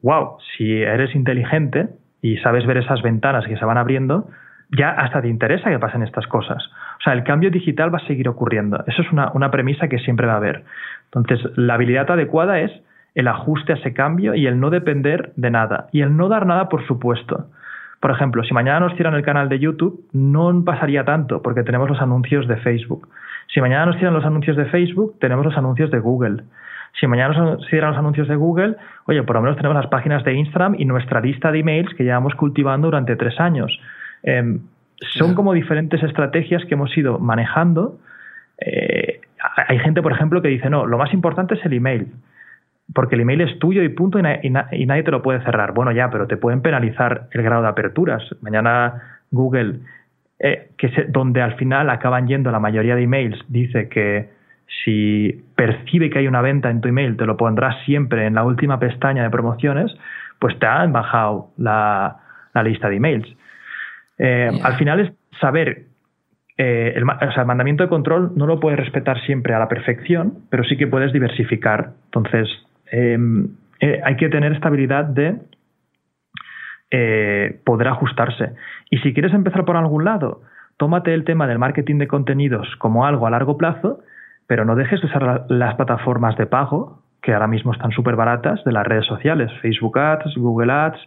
wow, 0.03 0.37
si 0.57 0.83
eres 0.83 1.15
inteligente 1.15 1.89
y 2.23 2.37
sabes 2.39 2.67
ver 2.67 2.79
esas 2.79 3.03
ventanas 3.03 3.47
que 3.47 3.57
se 3.57 3.65
van 3.65 3.79
abriendo, 3.79 4.29
ya 4.77 4.91
hasta 4.91 5.23
te 5.23 5.29
interesa 5.29 5.71
que 5.71 5.79
pasen 5.79 6.03
estas 6.03 6.27
cosas. 6.27 6.63
O 6.99 7.03
sea, 7.03 7.15
el 7.15 7.25
cambio 7.25 7.51
digital 7.51 7.93
va 7.93 7.99
a 7.99 8.07
seguir 8.07 8.29
ocurriendo. 8.29 8.85
Eso 8.87 9.03
es 9.03 9.11
una, 9.11 9.33
una 9.33 9.51
premisa 9.51 9.89
que 9.89 9.99
siempre 9.99 10.27
va 10.27 10.35
a 10.35 10.37
haber. 10.37 10.65
Entonces, 11.13 11.51
la 11.57 11.75
habilidad 11.75 12.11
adecuada 12.11 12.61
es 12.61 12.71
el 13.15 13.27
ajuste 13.27 13.73
a 13.73 13.77
ese 13.77 13.95
cambio 13.95 14.35
y 14.35 14.47
el 14.47 14.61
no 14.61 14.71
depender 14.71 15.33
de 15.37 15.51
nada. 15.51 15.89
Y 15.93 16.03
el 16.03 16.17
no 16.17 16.29
dar 16.29 16.47
nada 16.47 16.69
por 16.69 16.87
supuesto. 16.87 17.49
Por 18.01 18.11
ejemplo, 18.11 18.43
si 18.45 18.55
mañana 18.55 18.81
nos 18.81 18.95
cierran 18.95 19.15
el 19.15 19.23
canal 19.23 19.49
de 19.49 19.59
YouTube, 19.59 20.05
no 20.13 20.65
pasaría 20.65 21.05
tanto 21.05 21.43
porque 21.43 21.63
tenemos 21.63 21.89
los 21.89 22.01
anuncios 22.01 22.49
de 22.49 22.57
Facebook. 22.57 23.09
Si 23.53 23.61
mañana 23.61 23.87
nos 23.87 23.99
tiran 23.99 24.15
los 24.15 24.25
anuncios 24.25 24.57
de 24.57 24.65
Facebook, 24.67 25.17
tenemos 25.21 25.45
los 25.45 25.57
anuncios 25.57 25.91
de 25.91 25.99
Google. 25.99 26.45
Si 26.99 27.07
mañana 27.07 27.35
nos 27.35 27.67
tiran 27.69 27.91
los 27.91 27.99
anuncios 27.99 28.27
de 28.29 28.37
Google, 28.37 28.77
oye, 29.07 29.23
por 29.23 29.37
lo 29.37 29.43
menos 29.43 29.57
tenemos 29.57 29.77
las 29.77 29.89
páginas 29.89 30.25
de 30.25 30.35
Instagram 30.35 30.77
y 30.79 30.87
nuestra 30.87 31.21
lista 31.21 31.53
de 31.53 31.61
emails 31.61 31.93
que 31.95 32.05
llevamos 32.05 32.35
cultivando 32.35 32.89
durante 32.89 33.17
tres 33.17 33.39
años. 33.39 33.79
Em, 34.23 34.61
son 35.19 35.35
como 35.35 35.53
diferentes 35.53 36.03
estrategias 36.03 36.65
que 36.65 36.75
hemos 36.75 36.97
ido 36.97 37.19
manejando. 37.19 37.99
Eh, 38.59 39.21
hay 39.69 39.79
gente, 39.79 40.03
por 40.03 40.13
ejemplo, 40.13 40.43
que 40.43 40.49
dice, 40.49 40.71
no, 40.71 40.87
lo 40.87 40.99
más 40.99 41.13
importante 41.13 41.55
es 41.55 41.65
el 41.65 41.75
email, 41.75 42.09
porque 42.95 43.15
el 43.15 43.23
email 43.23 43.43
es 43.43 43.59
tuyo 43.59 43.83
y 43.83 43.89
punto 43.89 44.19
y, 44.19 44.51
nadie 44.51 45.03
te 45.03 45.11
lo 45.11 45.23
puede 45.23 45.43
cerrar. 45.43 45.73
Bueno, 45.73 45.93
ya, 45.93 46.11
pero 46.11 46.27
te 46.27 46.37
pueden 46.37 46.63
penalizar 46.63 47.29
el 47.33 47.43
grado 47.43 47.63
de 47.63 47.69
aperturas. 47.69 48.23
Mañana 48.41 49.21
Google, 49.31 49.81
eh, 50.39 50.71
que 50.77 50.89
es 50.89 51.13
donde 51.13 51.43
al 51.43 51.55
final 51.55 51.91
acaban 51.91 52.27
yendo 52.27 52.51
la 52.51 52.61
mayoría 52.61 52.97
de 52.97 53.03
emails, 53.03 53.39
dice 53.49 53.89
que 53.89 54.31
si 54.85 55.45
percibe 55.57 56.11
que 56.11 56.21
hay 56.21 56.29
una 56.29 56.41
venta 56.41 56.71
en 56.71 56.81
tu 56.81 56.89
email, 56.89 57.17
te 57.17 57.27
lo 57.27 57.37
pondrás 57.37 57.77
siempre 57.85 58.27
en 58.27 58.35
la 58.35 58.45
última 58.45 58.79
pestaña 58.79 59.23
de 59.23 59.31
promociones, 59.31 59.93
pues 60.39 60.59
te 60.59 60.67
han 60.67 60.93
bajado 60.93 61.51
la 61.57 62.17
lista 62.63 62.89
de 62.89 62.97
emails. 62.97 63.37
Eh, 64.23 64.51
al 64.63 64.77
final 64.77 65.01
es 65.01 65.13
saber, 65.41 65.87
eh, 66.59 66.93
el, 66.95 67.05
o 67.05 67.33
sea, 67.33 67.41
el 67.41 67.47
mandamiento 67.47 67.83
de 67.83 67.89
control 67.89 68.33
no 68.37 68.47
lo 68.47 68.61
puedes 68.61 68.79
respetar 68.79 69.19
siempre 69.23 69.55
a 69.55 69.59
la 69.59 69.69
perfección, 69.69 70.41
pero 70.51 70.63
sí 70.65 70.77
que 70.77 70.87
puedes 70.87 71.11
diversificar. 71.13 71.93
Entonces, 72.05 72.47
em, 72.91 73.49
eh, 73.81 74.01
hay 74.05 74.17
que 74.17 74.29
tener 74.29 74.53
esta 74.53 74.69
habilidad 74.69 75.05
de 75.05 75.39
poder 77.65 77.87
ajustarse. 77.87 78.51
Y 78.91 78.99
si 78.99 79.15
quieres 79.15 79.33
empezar 79.33 79.65
por 79.65 79.77
algún 79.77 80.05
lado, 80.05 80.43
tómate 80.77 81.15
el 81.15 81.23
tema 81.25 81.47
del 81.47 81.61
marketing 81.61 81.99
de 81.99 82.09
contenidos 82.09 82.67
como 82.79 83.07
algo 83.07 83.29
a 83.29 83.31
largo 83.31 83.57
plazo, 83.57 84.01
pero 84.49 84.65
no 84.65 84.75
dejes 84.75 85.01
de 85.01 85.07
usar 85.07 85.45
las 85.49 85.77
plataformas 85.77 86.37
de 86.37 86.47
pago, 86.47 87.05
que 87.23 87.33
ahora 87.33 87.47
mismo 87.47 87.73
están 87.73 87.93
súper 87.93 88.17
baratas, 88.17 88.65
de 88.65 88.73
las 88.73 88.85
redes 88.85 89.07
sociales, 89.07 89.53
Facebook 89.63 89.97
Ads, 89.99 90.35
Google 90.37 90.73
Ads, 90.73 90.99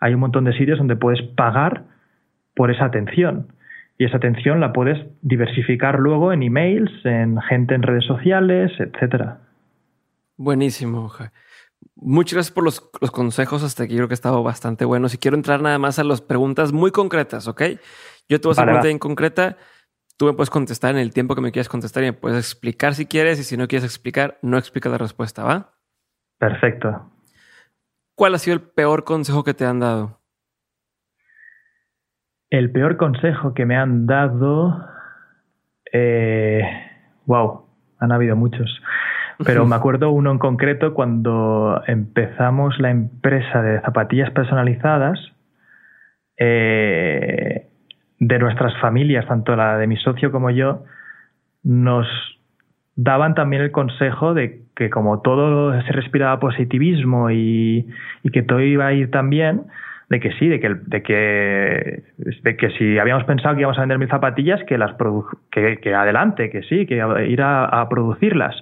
hay 0.00 0.14
un 0.14 0.20
montón 0.20 0.44
de 0.44 0.54
sitios 0.54 0.78
donde 0.78 0.96
puedes 0.96 1.22
pagar 1.36 1.82
por 2.56 2.70
esa 2.70 2.86
atención. 2.86 3.48
Y 3.98 4.06
esa 4.06 4.16
atención 4.16 4.60
la 4.60 4.72
puedes 4.72 4.98
diversificar 5.20 6.00
luego 6.00 6.32
en 6.32 6.42
emails, 6.42 6.90
en 7.04 7.38
gente 7.42 7.74
en 7.74 7.82
redes 7.82 8.04
sociales, 8.06 8.72
etcétera. 8.78 9.38
Buenísimo. 10.40 11.12
Muchas 11.96 12.32
gracias 12.32 12.54
por 12.54 12.64
los, 12.64 12.80
consejos. 12.80 13.62
Hasta 13.62 13.82
aquí 13.82 13.94
creo 13.94 14.08
que 14.08 14.14
ha 14.14 14.22
estado 14.22 14.42
bastante 14.42 14.86
bueno. 14.86 15.10
Si 15.10 15.18
quiero 15.18 15.36
entrar 15.36 15.60
nada 15.60 15.78
más 15.78 15.98
a 15.98 16.04
las 16.04 16.22
preguntas 16.22 16.72
muy 16.72 16.92
concretas, 16.92 17.46
¿ok? 17.46 17.60
Yo 18.26 18.40
te 18.40 18.48
voy 18.48 18.52
a 18.52 18.52
hacer 18.52 18.62
una 18.62 18.72
pregunta 18.72 18.86
bien 18.86 18.98
concreta. 18.98 19.58
Tú 20.16 20.24
me 20.24 20.32
puedes 20.32 20.48
contestar 20.48 20.92
en 20.92 21.00
el 21.02 21.12
tiempo 21.12 21.34
que 21.34 21.42
me 21.42 21.52
quieras 21.52 21.68
contestar 21.68 22.04
y 22.04 22.06
me 22.06 22.12
puedes 22.14 22.38
explicar 22.38 22.94
si 22.94 23.04
quieres. 23.04 23.38
Y 23.38 23.44
si 23.44 23.58
no 23.58 23.68
quieres 23.68 23.84
explicar, 23.84 24.38
no 24.40 24.56
explica 24.56 24.88
la 24.88 24.96
respuesta, 24.96 25.44
¿va? 25.44 25.74
Perfecto. 26.38 27.12
¿Cuál 28.14 28.34
ha 28.34 28.38
sido 28.38 28.54
el 28.54 28.62
peor 28.62 29.04
consejo 29.04 29.44
que 29.44 29.52
te 29.52 29.66
han 29.66 29.80
dado? 29.80 30.22
El 32.48 32.72
peor 32.72 32.96
consejo 32.96 33.52
que 33.52 33.66
me 33.66 33.76
han 33.76 34.06
dado. 34.06 34.86
Eh, 35.92 36.62
wow, 37.26 37.66
han 37.98 38.10
habido 38.10 38.36
muchos. 38.36 38.80
Pero 39.44 39.66
me 39.66 39.76
acuerdo 39.76 40.10
uno 40.10 40.30
en 40.32 40.38
concreto 40.38 40.94
cuando 40.94 41.82
empezamos 41.86 42.78
la 42.78 42.90
empresa 42.90 43.62
de 43.62 43.80
zapatillas 43.80 44.30
personalizadas. 44.30 45.18
Eh, 46.36 47.66
de 48.20 48.38
nuestras 48.38 48.78
familias, 48.80 49.26
tanto 49.26 49.56
la 49.56 49.78
de 49.78 49.86
mi 49.86 49.96
socio 49.96 50.30
como 50.30 50.50
yo, 50.50 50.84
nos 51.64 52.06
daban 52.94 53.34
también 53.34 53.62
el 53.62 53.72
consejo 53.72 54.34
de 54.34 54.62
que 54.76 54.90
como 54.90 55.20
todo 55.20 55.80
se 55.82 55.92
respiraba 55.92 56.38
positivismo 56.38 57.30
y, 57.30 57.88
y 58.22 58.30
que 58.30 58.42
todo 58.42 58.60
iba 58.60 58.86
a 58.86 58.92
ir 58.92 59.10
tan 59.10 59.30
bien, 59.30 59.62
de 60.10 60.20
que 60.20 60.32
sí, 60.32 60.48
de 60.48 60.60
que, 60.60 60.74
de 60.74 61.02
que, 61.02 62.02
de 62.18 62.56
que 62.56 62.70
si 62.70 62.98
habíamos 62.98 63.24
pensado 63.24 63.54
que 63.54 63.62
íbamos 63.62 63.78
a 63.78 63.82
vender 63.82 63.98
mil 63.98 64.08
zapatillas, 64.08 64.62
que 64.64 64.76
las 64.76 64.94
que, 65.50 65.78
que, 65.78 65.94
adelante, 65.94 66.50
que 66.50 66.62
sí, 66.62 66.84
que 66.84 66.96
ir 67.28 67.42
a, 67.42 67.86
producirlas. 67.88 68.56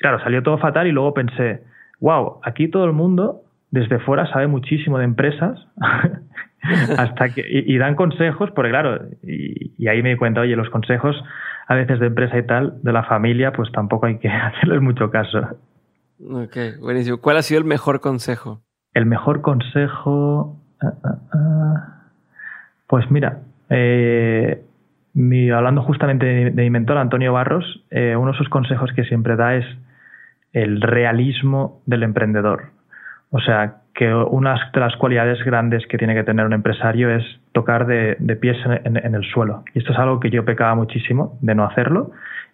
Claro, 0.00 0.18
salió 0.20 0.42
todo 0.42 0.58
fatal 0.58 0.86
y 0.86 0.92
luego 0.92 1.14
pensé, 1.14 1.62
wow, 2.00 2.40
aquí 2.42 2.68
todo 2.68 2.84
el 2.86 2.92
mundo 2.92 3.42
desde 3.70 3.98
fuera 4.00 4.26
sabe 4.32 4.46
muchísimo 4.46 4.98
de 4.98 5.04
empresas 5.04 5.58
hasta 6.98 7.28
que 7.28 7.44
y, 7.46 7.76
dan 7.78 7.94
consejos, 7.94 8.50
porque 8.50 8.70
claro, 8.70 8.98
y, 9.22 9.72
y, 9.78 9.88
ahí 9.88 10.02
me 10.02 10.10
di 10.10 10.16
cuenta, 10.16 10.40
oye, 10.40 10.56
los 10.56 10.70
consejos 10.70 11.16
a 11.68 11.74
veces 11.74 12.00
de 12.00 12.06
empresa 12.06 12.36
y 12.36 12.46
tal, 12.46 12.82
de 12.82 12.92
la 12.92 13.04
familia, 13.04 13.52
pues 13.52 13.70
tampoco 13.72 14.06
hay 14.06 14.18
que 14.18 14.28
hacerles 14.28 14.80
mucho 14.80 15.10
caso. 15.10 15.38
Ok, 16.18 16.80
buenísimo. 16.80 17.18
¿Cuál 17.18 17.36
ha 17.36 17.42
sido 17.42 17.60
el 17.60 17.66
mejor 17.66 18.00
consejo? 18.00 18.62
El 18.92 19.06
mejor 19.06 19.40
consejo. 19.40 20.60
Ah, 20.82 20.92
ah, 21.04 21.18
ah. 21.32 22.00
Pues 22.86 23.08
mira, 23.10 23.38
eh, 23.68 24.64
hablando 25.54 25.82
justamente 25.82 26.26
de, 26.26 26.50
mi 26.50 26.70
mentor, 26.70 26.98
Antonio 26.98 27.32
Barros, 27.32 27.84
eh, 27.90 28.16
uno 28.16 28.32
de 28.32 28.38
sus 28.38 28.48
consejos 28.48 28.90
que 28.94 29.04
siempre 29.04 29.36
da 29.36 29.54
es 29.54 29.64
el 30.52 30.80
realismo 30.80 31.82
del 31.86 32.02
emprendedor. 32.02 32.70
O 33.30 33.40
sea, 33.40 33.76
que 33.94 34.12
una 34.12 34.70
de 34.72 34.80
las 34.80 34.96
cualidades 34.96 35.42
grandes 35.44 35.86
que 35.86 35.98
tiene 35.98 36.14
que 36.14 36.24
tener 36.24 36.46
un 36.46 36.52
empresario 36.52 37.14
es 37.14 37.24
tocar 37.52 37.86
de, 37.86 38.16
pies 38.40 38.56
en, 38.84 38.96
en, 38.96 39.14
el 39.14 39.24
suelo. 39.24 39.64
Y 39.74 39.78
esto 39.78 39.92
es 39.92 39.98
algo 39.98 40.20
que 40.20 40.30
yo 40.30 40.44
pecaba 40.44 40.74
muchísimo 40.74 41.38
de 41.40 41.54
no 41.54 41.64
hacerlo 41.64 42.12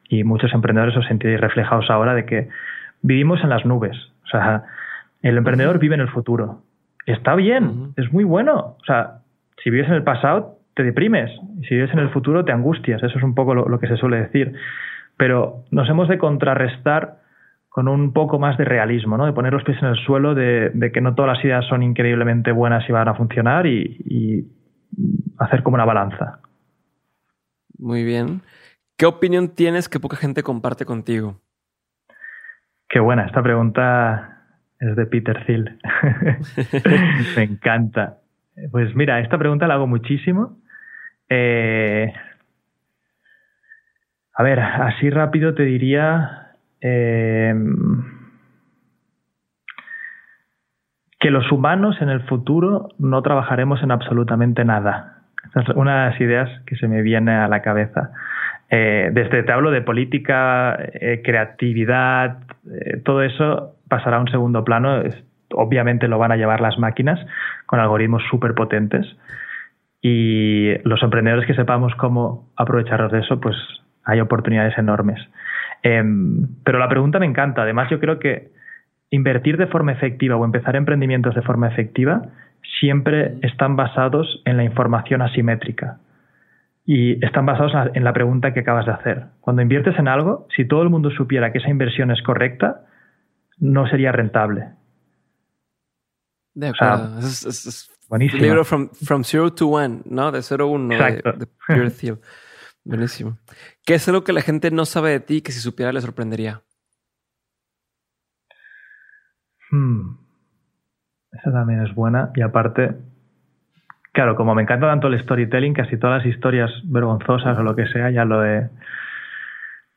y 0.09 0.25
muchos 0.25 0.53
emprendedores 0.53 0.97
os 0.97 1.07
sentís 1.07 1.41
reflejados 1.41 1.91
ahora 1.91 2.15
de 2.15 2.27
que 2.27 2.49
vivimos 3.03 3.43
en 3.43 3.51
las 3.51 3.65
nubes. 3.65 3.97
O 4.25 4.29
sea, 4.29 4.65
el 5.23 5.37
emprendedor 5.37 5.79
vive 5.79 5.95
en 5.95 6.01
el 6.01 6.09
futuro. 6.09 6.63
Está 7.07 7.35
bien, 7.35 7.93
es 7.97 8.13
muy 8.13 8.25
bueno. 8.25 8.77
O 8.81 8.85
sea, 8.85 9.19
si 9.63 9.71
vives 9.71 9.89
en 9.89 9.95
el 9.95 10.03
pasado, 10.03 10.59
te 10.75 10.83
deprimes. 10.83 11.31
Y 11.61 11.67
si 11.67 11.75
vives 11.75 11.93
en 11.93 12.01
el 12.01 12.11
futuro, 12.11 12.45
te 12.45 12.53
angustias. 12.53 13.03
Eso 13.03 13.19
es 13.19 13.25
un 13.25 13.35
poco 13.35 13.55
lo, 13.55 13.79
que 13.79 13.89
se 13.89 13.97
suele 13.97 14.19
decir. 14.19 14.55
Pero 15.17 15.65
nos 15.71 15.89
hemos 15.89 16.09
de 16.09 16.19
contrarrestar 16.19 17.19
con 17.77 17.89
un 17.89 18.15
poco 18.15 18.39
más 18.39 18.57
de 18.57 18.65
realismo, 18.65 19.19
¿no? 19.19 19.27
De 19.27 19.35
poner 19.35 19.53
los 19.53 19.63
pies 19.63 19.77
en 19.83 19.89
el 19.89 19.97
suelo, 19.97 20.35
de, 20.35 20.91
que 20.95 21.03
no 21.03 21.15
todas 21.15 21.37
las 21.37 21.45
ideas 21.45 21.63
son 21.67 21.83
increíblemente 21.83 22.51
buenas 22.51 22.89
y 22.89 22.93
van 22.93 23.07
a 23.07 23.15
funcionar 23.15 23.67
y, 23.67 23.99
y 24.03 24.47
hacer 25.37 25.63
como 25.63 25.75
una 25.75 25.85
balanza. 25.85 26.41
Muy 27.79 28.03
bien. 28.03 28.41
¿Qué 28.97 29.05
opinión 29.05 29.55
tienes 29.55 29.91
que 29.91 30.01
poca 30.01 30.17
gente 30.17 30.43
comparte 30.43 30.87
contigo? 30.87 31.39
Qué 32.89 32.99
buena, 32.99 33.27
esta 33.27 33.43
pregunta 33.43 34.39
es 34.81 34.97
de 34.97 35.05
Peter 35.05 35.45
Thiel. 35.45 35.79
Me 37.37 37.43
encanta. 37.43 38.21
Pues 38.71 38.97
mira, 38.97 39.21
esta 39.21 39.37
pregunta 39.37 39.67
la 39.67 39.75
hago 39.75 39.87
muchísimo. 39.87 40.57
Eh, 41.29 42.11
a 44.33 44.43
ver, 44.43 44.61
así 44.61 45.11
rápido 45.11 45.53
te 45.55 45.65
diría 45.65 46.46
eh, 46.89 47.55
que 51.19 51.31
los 51.31 51.51
humanos 51.51 51.97
en 52.01 52.09
el 52.09 52.21
futuro 52.23 52.89
no 52.99 53.23
trabajaremos 53.23 53.83
en 53.83 53.91
absolutamente 53.91 54.65
nada. 54.65 55.23
Esta 55.45 55.61
es 55.63 55.69
una 55.71 56.05
de 56.05 56.11
las 56.11 56.21
ideas 56.21 56.51
que 56.67 56.77
se 56.77 56.87
me 56.87 57.03
viene 57.03 57.33
a 57.35 57.49
la 57.49 57.63
cabeza. 57.63 58.13
Eh, 58.71 59.11
desde 59.13 59.43
te 59.43 59.53
hablo 59.53 59.71
de 59.71 59.83
política, 59.83 60.79
creatividad, 61.25 62.39
todo 63.05 63.23
eso 63.23 63.77
pasará 63.89 64.19
a 64.19 64.21
un 64.21 64.29
segundo 64.29 64.65
plano. 64.65 65.03
obviamente 65.53 66.09
lo 66.09 66.19
van 66.19 66.33
a 66.33 66.37
llevar 66.37 66.61
las 66.61 66.79
máquinas 66.79 67.19
con 67.67 67.81
algoritmos 67.81 68.23
súper 68.31 68.55
potentes. 68.55 69.07
Y 70.03 70.77
los 70.85 71.03
emprendedores 71.03 71.47
que 71.47 71.55
sepamos 71.55 71.95
cómo 71.97 72.49
aprovecharnos 72.57 73.11
de 73.11 73.21
eso, 73.21 73.41
pues 73.41 73.57
hay 74.05 74.21
oportunidades 74.21 74.79
enormes. 74.79 75.21
Em, 75.83 76.47
pero 76.65 76.79
la 76.79 76.89
pregunta 76.89 77.19
me 77.19 77.27
encanta. 77.27 77.63
Además, 77.63 77.91
yo 77.91 78.01
creo 78.01 78.19
que 78.19 78.51
invertir 79.11 79.57
de 79.57 79.67
forma 79.67 79.93
efectiva 79.93 80.37
o 80.37 80.45
empezar 80.45 80.77
emprendimientos 80.77 81.35
de 81.35 81.43
forma 81.43 81.69
efectiva 81.69 82.23
siempre 82.81 83.39
están 83.43 83.77
basados 83.77 84.43
en 84.45 84.57
la 84.57 84.65
información 84.65 85.23
asimétrica. 85.23 85.99
Y 86.85 87.25
están 87.25 87.47
basados 87.47 87.73
en 87.95 88.05
la 88.05 88.13
pregunta 88.13 88.55
que 88.55 88.61
acabas 88.61 88.87
de 88.87 88.93
hacer. 88.93 89.27
Cuando 89.41 89.63
inviertes 89.63 89.99
en 89.99 90.07
algo, 90.07 90.47
si 90.55 90.65
todo 90.65 90.83
el 90.83 90.91
mundo 90.91 91.11
supiera 91.11 91.53
que 91.53 91.59
esa 91.59 91.71
inversión 91.71 92.13
es 92.13 92.23
correcta, 92.23 92.83
no 93.59 93.89
sería 93.89 94.13
rentable. 94.13 94.69
De 96.55 96.69
acuerdo. 96.69 97.19
es, 97.19 97.91
buenísimo. 98.09 98.39
El 98.39 98.49
libro 98.49 98.65
from, 98.65 98.89
from, 98.91 99.25
Zero 99.25 99.53
to 99.53 99.67
One, 99.67 100.01
¿no? 100.05 100.31
De 100.31 100.43
0 100.43 100.65
a 100.65 100.69
1 100.69 100.89
de, 100.89 101.47
Pure 101.67 101.91
Thiel. 102.01 102.19
Buenísimo. 102.87 103.37
¿Qué 103.85 103.95
es 103.95 104.07
lo 104.07 104.23
que 104.23 104.33
la 104.33 104.43
gente 104.43 104.71
no 104.71 104.85
sabe 104.85 105.11
de 105.11 105.21
ti 105.21 105.43
que 105.43 105.51
si 105.51 105.59
supiera 105.59 105.93
le 105.93 106.01
sorprendería? 106.01 106.63
Hmm. 109.73 110.15
Esa 111.33 111.51
también 111.51 111.85
es 111.85 111.93
buena. 111.97 112.31
Y 112.37 112.43
aparte, 112.43 112.95
claro, 114.13 114.37
como 114.37 114.55
me 114.55 114.63
encanta 114.63 114.87
tanto 114.87 115.09
el 115.09 115.21
storytelling, 115.21 115.75
casi 115.75 115.97
todas 115.97 116.23
las 116.23 116.33
historias 116.33 116.71
vergonzosas 116.85 117.59
o 117.59 117.63
lo 117.65 117.75
que 117.75 117.89
sea, 117.89 118.11
ya 118.11 118.25
lo 118.25 118.45
he, 118.45 118.71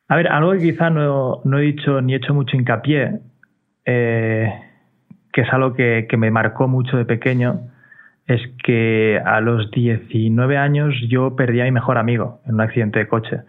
A 0.08 0.16
ver, 0.16 0.26
algo 0.26 0.50
que 0.52 0.72
quizá 0.72 0.90
no, 0.90 1.40
he 1.44 1.60
dicho 1.60 2.00
ni 2.00 2.14
he 2.14 2.16
hecho 2.16 2.34
mucho 2.34 2.56
hincapié, 2.56 3.20
eh, 3.84 4.52
que 5.32 5.42
es 5.42 5.52
algo 5.52 5.74
que, 5.74 6.08
me 6.18 6.32
marcó 6.32 6.66
mucho 6.66 6.96
de 6.96 7.04
pequeño, 7.04 7.70
es 8.30 8.40
que 8.62 9.20
a 9.24 9.40
los 9.40 9.70
19 9.72 10.56
años 10.56 10.94
yo 11.08 11.34
perdí 11.34 11.60
a 11.60 11.64
mi 11.64 11.72
mejor 11.72 11.98
amigo 11.98 12.40
en 12.46 12.54
un 12.54 12.60
accidente 12.60 13.00
de 13.00 13.08
coche. 13.08 13.40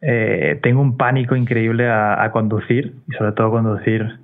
Eh, 0.00 0.58
tengo 0.62 0.80
un 0.80 0.96
pánico 0.96 1.36
increíble 1.36 1.88
a, 1.88 2.30
conducir 2.32 2.94
y 3.06 3.12
sobre 3.14 3.32
todo 3.32 3.50
conducir 3.50 4.18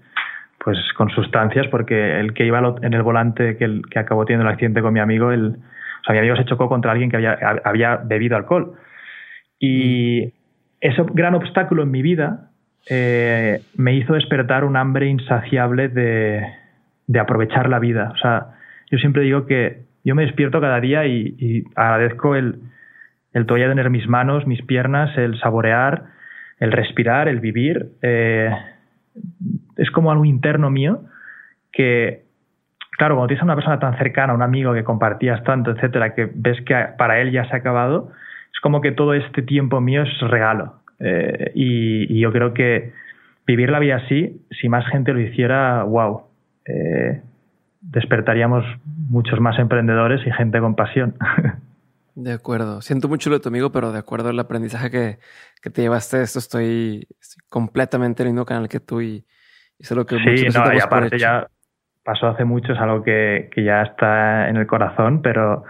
pues 0.62 0.78
con 0.96 1.10
sustancias 1.10 1.66
porque 1.68 2.18
el 2.18 2.32
que 2.34 2.46
iba 2.46 2.76
en 2.82 2.94
el 2.94 3.02
volante 3.02 3.56
que, 3.56 3.82
que 3.90 3.98
acabó 3.98 4.24
teniendo 4.24 4.46
el 4.46 4.52
accidente 4.52 4.82
con 4.82 4.92
mi 4.92 5.00
amigo, 5.00 5.32
el, 5.32 5.48
o 5.48 6.04
sea, 6.04 6.14
mi 6.14 6.18
amigo 6.18 6.36
se 6.36 6.44
chocó 6.46 6.68
contra 6.68 6.92
alguien 6.92 7.10
que 7.10 7.16
había, 7.16 7.38
había 7.64 7.96
bebido 7.96 8.36
alcohol. 8.36 8.72
Y 9.58 10.32
ese 10.80 11.02
gran 11.12 11.34
obstáculo 11.34 11.82
en 11.82 11.90
mi 11.90 12.00
vida 12.00 12.50
eh, 12.88 13.60
me 13.76 13.94
hizo 13.94 14.14
despertar 14.14 14.64
un 14.64 14.76
hambre 14.76 15.08
insaciable 15.08 15.88
de, 15.88 16.42
aprovechar 17.20 17.68
la 17.68 17.78
vida. 17.78 18.12
O 18.14 18.18
sea, 18.18 18.46
yo 18.90 18.98
siempre 18.98 19.22
digo 19.22 19.46
que 19.46 19.89
yo 20.04 20.14
me 20.14 20.24
despierto 20.24 20.60
cada 20.60 20.80
día 20.80 21.06
y, 21.06 21.64
agradezco 21.74 22.34
el, 22.34 22.60
el 23.32 23.46
todavía 23.46 23.68
tener 23.68 23.90
mis 23.90 24.08
manos, 24.08 24.46
mis 24.46 24.62
piernas, 24.62 25.16
el 25.16 25.38
saborear, 25.38 26.04
el 26.58 26.72
respirar, 26.72 27.28
el 27.28 27.40
vivir. 27.40 27.90
Eh, 28.02 28.50
es 29.76 29.90
como 29.90 30.10
algo 30.10 30.24
interno 30.24 30.70
mío 30.70 31.02
que, 31.72 32.24
claro, 32.92 33.16
cuando 33.16 33.28
tienes 33.28 33.42
a 33.42 33.44
una 33.44 33.54
persona 33.54 33.78
tan 33.78 33.96
cercana, 33.98 34.34
un 34.34 34.42
amigo 34.42 34.72
que 34.72 34.84
compartías 34.84 35.42
tanto, 35.44 35.70
etcétera, 35.70 36.14
que 36.14 36.30
ves 36.34 36.60
que 36.62 36.74
para 36.96 37.20
él 37.20 37.30
ya 37.30 37.44
se 37.48 37.54
ha 37.54 37.58
acabado, 37.58 38.10
es 38.52 38.60
como 38.60 38.80
que 38.80 38.92
todo 38.92 39.14
este 39.14 39.42
tiempo 39.42 39.80
mío 39.80 40.02
es 40.02 40.20
regalo. 40.20 40.80
Eh, 40.98 41.52
y, 41.54 42.20
yo 42.20 42.32
creo 42.32 42.52
que 42.52 42.92
vivir 43.46 43.70
la 43.70 43.78
vida 43.78 43.96
así, 43.96 44.42
si 44.50 44.68
más 44.68 44.86
gente 44.88 45.12
lo 45.12 45.20
hiciera, 45.20 45.82
wow, 45.84 46.22
despertaríamos 47.80 48.64
muchos 48.84 49.40
más 49.40 49.58
emprendedores 49.58 50.26
y 50.26 50.30
gente 50.32 50.60
con 50.60 50.74
pasión. 50.74 51.16
De 52.14 52.32
acuerdo. 52.32 52.82
Siento 52.82 53.08
mucho 53.08 53.30
lo 53.30 53.36
de 53.36 53.42
tu 53.42 53.48
amigo, 53.48 53.72
pero 53.72 53.92
de 53.92 53.98
acuerdo 53.98 54.28
al 54.28 54.38
aprendizaje 54.38 54.90
que, 54.90 55.70
te 55.70 55.82
llevaste 55.82 56.18
de 56.18 56.24
esto, 56.24 56.38
estoy, 56.38 57.06
completamente 57.48 58.22
en 58.22 58.28
el 58.28 58.34
mismo 58.34 58.44
canal 58.44 58.68
que 58.68 58.80
tú 58.80 59.00
y, 59.00 59.24
y 59.78 59.94
lo 59.94 60.04
que 60.04 60.16
Sí, 60.16 60.48
no, 60.52 60.74
y 60.74 60.80
aparte 60.80 61.18
ya 61.18 61.46
pasó 62.04 62.26
hace 62.26 62.44
mucho, 62.44 62.72
es 62.72 62.78
algo 62.78 63.02
que, 63.02 63.48
que 63.54 63.64
ya 63.64 63.82
está 63.82 64.48
en 64.48 64.56
el 64.56 64.66
corazón, 64.66 65.22
pero 65.22 65.64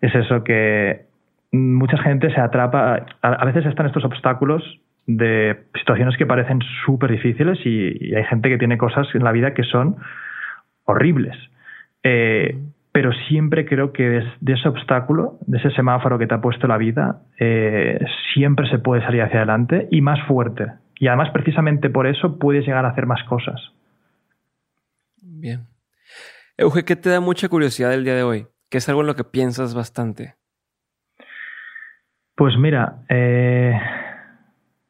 es 0.00 0.14
eso 0.14 0.42
que 0.42 1.06
mucha 1.52 1.98
gente 1.98 2.32
se 2.34 2.40
atrapa, 2.40 3.06
a, 3.20 3.44
veces 3.44 3.66
están 3.66 3.86
estos 3.86 4.04
obstáculos 4.04 4.62
de 5.06 5.64
situaciones 5.74 6.16
que 6.16 6.26
parecen 6.26 6.60
súper 6.86 7.10
difíciles 7.10 7.58
y, 7.64 8.14
hay 8.14 8.24
gente 8.24 8.48
que 8.48 8.58
tiene 8.58 8.78
cosas 8.78 9.06
en 9.14 9.22
la 9.22 9.32
vida 9.32 9.54
que 9.54 9.64
son 9.64 9.96
horribles. 10.84 11.36
Eh, 12.02 12.58
pero 12.92 13.10
siempre 13.28 13.64
creo 13.64 13.92
que 13.92 14.22
de 14.40 14.52
ese 14.52 14.68
obstáculo, 14.68 15.38
de 15.46 15.58
ese 15.58 15.70
semáforo 15.70 16.18
que 16.18 16.26
te 16.26 16.34
ha 16.34 16.40
puesto 16.40 16.66
la 16.66 16.76
vida, 16.76 17.22
eh, 17.38 17.98
siempre 18.34 18.68
se 18.68 18.78
puede 18.78 19.02
salir 19.02 19.22
hacia 19.22 19.38
adelante 19.38 19.88
y 19.90 20.02
más 20.02 20.20
fuerte. 20.26 20.66
Y 20.96 21.08
además, 21.08 21.30
precisamente 21.32 21.88
por 21.88 22.06
eso, 22.06 22.38
puedes 22.38 22.66
llegar 22.66 22.84
a 22.84 22.90
hacer 22.90 23.06
más 23.06 23.24
cosas. 23.24 23.60
Bien. 25.22 25.62
Euge, 26.58 26.84
¿qué 26.84 26.94
te 26.96 27.08
da 27.08 27.20
mucha 27.20 27.48
curiosidad 27.48 27.94
el 27.94 28.04
día 28.04 28.14
de 28.14 28.22
hoy? 28.22 28.46
¿Qué 28.70 28.78
es 28.78 28.88
algo 28.88 29.00
en 29.00 29.06
lo 29.06 29.16
que 29.16 29.24
piensas 29.24 29.74
bastante? 29.74 30.34
Pues 32.36 32.56
mira, 32.58 33.04
eh, 33.08 33.74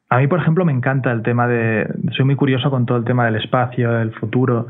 a 0.09 0.19
mí, 0.19 0.27
por 0.27 0.41
ejemplo, 0.41 0.65
me 0.65 0.73
encanta 0.73 1.11
el 1.13 1.23
tema 1.23 1.49
de. 1.49 1.89
Soy 2.17 2.25
muy 2.25 2.37
curioso 2.37 2.71
con 2.71 2.85
todo 2.85 2.99
el 2.99 3.05
tema 3.05 3.25
del 3.25 3.37
espacio, 3.37 3.99
el 4.01 4.13
futuro. 4.13 4.67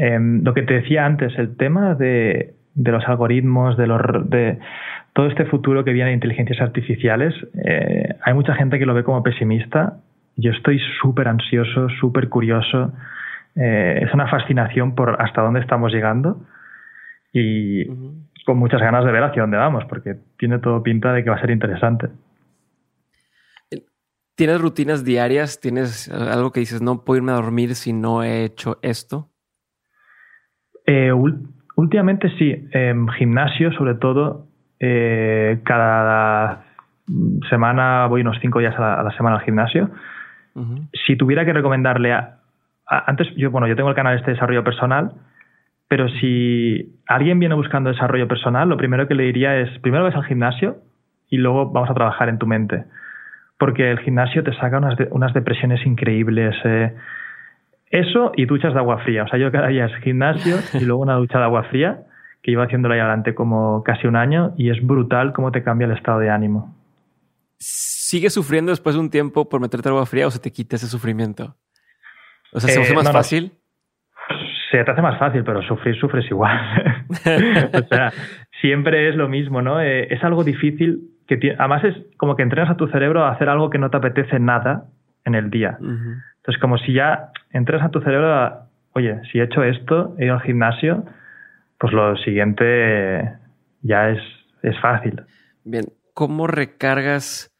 Em, 0.00 0.44
lo 0.44 0.54
que 0.54 0.62
te 0.62 0.74
decía 0.74 1.04
antes, 1.04 1.36
el 1.38 1.56
tema 1.56 1.96
de, 1.96 2.54
los 2.76 3.04
algoritmos, 3.08 3.76
de, 3.76 3.88
los, 3.88 4.00
de 4.30 4.60
todo 5.12 5.26
este 5.26 5.44
futuro 5.46 5.84
que 5.84 5.92
viene 5.92 6.10
de 6.10 6.14
inteligencias 6.14 6.60
artificiales, 6.60 7.34
eh, 7.64 8.14
hay 8.22 8.32
mucha 8.32 8.54
gente 8.54 8.78
que 8.78 8.86
lo 8.86 8.94
ve 8.94 9.02
como 9.02 9.24
pesimista. 9.24 9.98
Yo 10.36 10.52
estoy 10.52 10.80
súper 11.02 11.26
ansioso, 11.26 11.88
súper 12.00 12.28
curioso. 12.28 12.92
Eh, 13.56 13.98
es 14.04 14.14
una 14.14 14.28
fascinación 14.28 14.94
por 14.94 15.20
hasta 15.20 15.42
dónde 15.42 15.58
estamos 15.58 15.92
llegando 15.92 16.46
y, 17.32 17.84
con 18.46 18.56
muchas 18.56 18.80
ganas 18.80 19.04
de 19.04 19.10
ver 19.10 19.24
hacia 19.24 19.42
dónde 19.42 19.56
vamos, 19.56 19.84
porque 19.86 20.14
tiene 20.38 20.60
todo 20.60 20.80
pinta 20.80 21.12
de 21.12 21.24
que 21.24 21.30
va 21.30 21.36
a 21.36 21.40
ser 21.40 21.50
interesante. 21.50 22.06
¿Tienes 24.36 24.60
rutinas 24.60 25.04
diarias? 25.04 25.60
¿Tienes 25.60 26.08
algo 26.08 26.52
que 26.52 26.60
dices, 26.60 26.80
no 26.80 27.04
puedo 27.04 27.18
irme 27.18 27.32
a 27.32 27.34
dormir 27.34 27.74
si 27.74 27.92
no 27.92 28.22
he 28.22 28.44
hecho 28.44 28.78
esto? 28.82 29.28
Eh, 30.90 31.12
últimamente 31.76 32.30
sí, 32.38 32.66
en 32.72 33.08
gimnasio 33.08 33.70
sobre 33.72 33.94
todo, 33.96 34.46
eh, 34.80 35.60
cada 35.62 36.64
semana 37.50 38.06
voy 38.06 38.22
unos 38.22 38.38
cinco 38.40 38.60
días 38.60 38.74
a 38.78 39.02
la, 39.02 39.10
semana 39.12 39.36
al 39.36 39.42
gimnasio. 39.42 39.90
Si 41.06 41.14
tuviera 41.16 41.44
que 41.44 41.52
recomendarle 41.52 42.14
a, 42.14 42.38
antes, 42.86 43.28
yo 43.36 43.50
bueno, 43.50 43.66
yo 43.66 43.76
tengo 43.76 43.90
el 43.90 43.94
canal 43.94 44.16
este 44.16 44.28
de 44.30 44.32
desarrollo 44.32 44.64
personal, 44.64 45.12
pero 45.88 46.08
si 46.08 46.98
alguien 47.06 47.38
viene 47.38 47.54
buscando 47.54 47.90
desarrollo 47.90 48.26
personal, 48.26 48.66
lo 48.66 48.78
primero 48.78 49.06
que 49.06 49.14
le 49.14 49.24
diría 49.24 49.58
es, 49.58 49.78
primero 49.80 50.04
ves 50.04 50.14
al 50.14 50.24
gimnasio 50.24 50.78
y 51.28 51.36
luego 51.36 51.70
vamos 51.70 51.90
a 51.90 51.94
trabajar 51.94 52.30
en 52.30 52.38
tu 52.38 52.46
mente. 52.46 52.84
Porque 53.58 53.90
el 53.90 53.98
gimnasio 53.98 54.42
te 54.42 54.54
saca 54.54 54.78
unas, 54.78 54.98
unas 55.10 55.34
depresiones 55.34 55.84
increíbles. 55.84 56.56
Eh. 56.64 56.94
Eso 57.90 58.32
y 58.36 58.44
duchas 58.46 58.74
de 58.74 58.80
agua 58.80 58.98
fría. 58.98 59.24
O 59.24 59.28
sea, 59.28 59.38
yo 59.38 59.50
cada 59.50 59.68
día 59.68 59.86
es 59.86 59.94
gimnasio 60.02 60.56
y 60.74 60.84
luego 60.84 61.02
una 61.02 61.14
ducha 61.14 61.38
de 61.38 61.44
agua 61.44 61.64
fría, 61.64 62.00
que 62.42 62.50
llevo 62.50 62.62
haciéndolo 62.62 62.94
ahí 62.94 63.00
adelante 63.00 63.34
como 63.34 63.82
casi 63.82 64.06
un 64.06 64.16
año, 64.16 64.54
y 64.56 64.70
es 64.70 64.84
brutal 64.84 65.32
cómo 65.32 65.52
te 65.52 65.62
cambia 65.62 65.86
el 65.86 65.92
estado 65.92 66.20
de 66.20 66.30
ánimo. 66.30 66.74
¿Sigues 67.58 68.34
sufriendo 68.34 68.70
después 68.70 68.94
de 68.94 69.00
un 69.00 69.10
tiempo 69.10 69.48
por 69.48 69.60
meterte 69.60 69.88
agua 69.88 70.06
fría 70.06 70.26
o 70.26 70.30
se 70.30 70.38
te 70.38 70.52
quita 70.52 70.76
ese 70.76 70.86
sufrimiento? 70.86 71.56
O 72.52 72.60
sea, 72.60 72.72
¿se 72.72 72.80
hace 72.80 72.92
eh, 72.92 72.96
más 72.96 73.10
fácil? 73.10 73.52
se 74.70 74.84
te 74.84 74.90
hace 74.90 75.02
más 75.02 75.18
fácil, 75.18 75.44
pero 75.44 75.62
sufrir 75.62 75.96
sufres 75.98 76.26
igual. 76.30 76.58
o 77.08 77.86
sea, 77.88 78.12
siempre 78.60 79.08
es 79.08 79.16
lo 79.16 79.28
mismo, 79.28 79.62
¿no? 79.62 79.80
Eh, 79.80 80.12
es 80.12 80.22
algo 80.22 80.44
difícil 80.44 81.10
que 81.26 81.54
además 81.58 81.84
es 81.84 81.94
como 82.16 82.36
que 82.36 82.42
entrenas 82.42 82.70
a 82.70 82.76
tu 82.76 82.86
cerebro 82.88 83.24
a 83.24 83.32
hacer 83.32 83.48
algo 83.48 83.70
que 83.70 83.78
no 83.78 83.90
te 83.90 83.98
apetece 83.98 84.38
nada 84.38 84.86
en 85.24 85.34
el 85.34 85.50
día. 85.50 85.78
Entonces, 86.48 86.62
como 86.62 86.78
si 86.78 86.94
ya 86.94 87.30
entrenas 87.50 87.88
a 87.88 87.90
tu 87.90 88.00
cerebro 88.00 88.32
a, 88.34 88.68
oye, 88.94 89.20
si 89.30 89.38
he 89.38 89.42
hecho 89.42 89.62
esto, 89.62 90.14
he 90.18 90.24
ido 90.24 90.32
al 90.32 90.40
gimnasio, 90.40 91.04
pues 91.78 91.92
lo 91.92 92.16
siguiente 92.16 93.34
ya 93.82 94.08
es, 94.08 94.18
es 94.62 94.80
fácil. 94.80 95.26
Bien, 95.64 95.84
¿cómo 96.14 96.46
recargas 96.46 97.54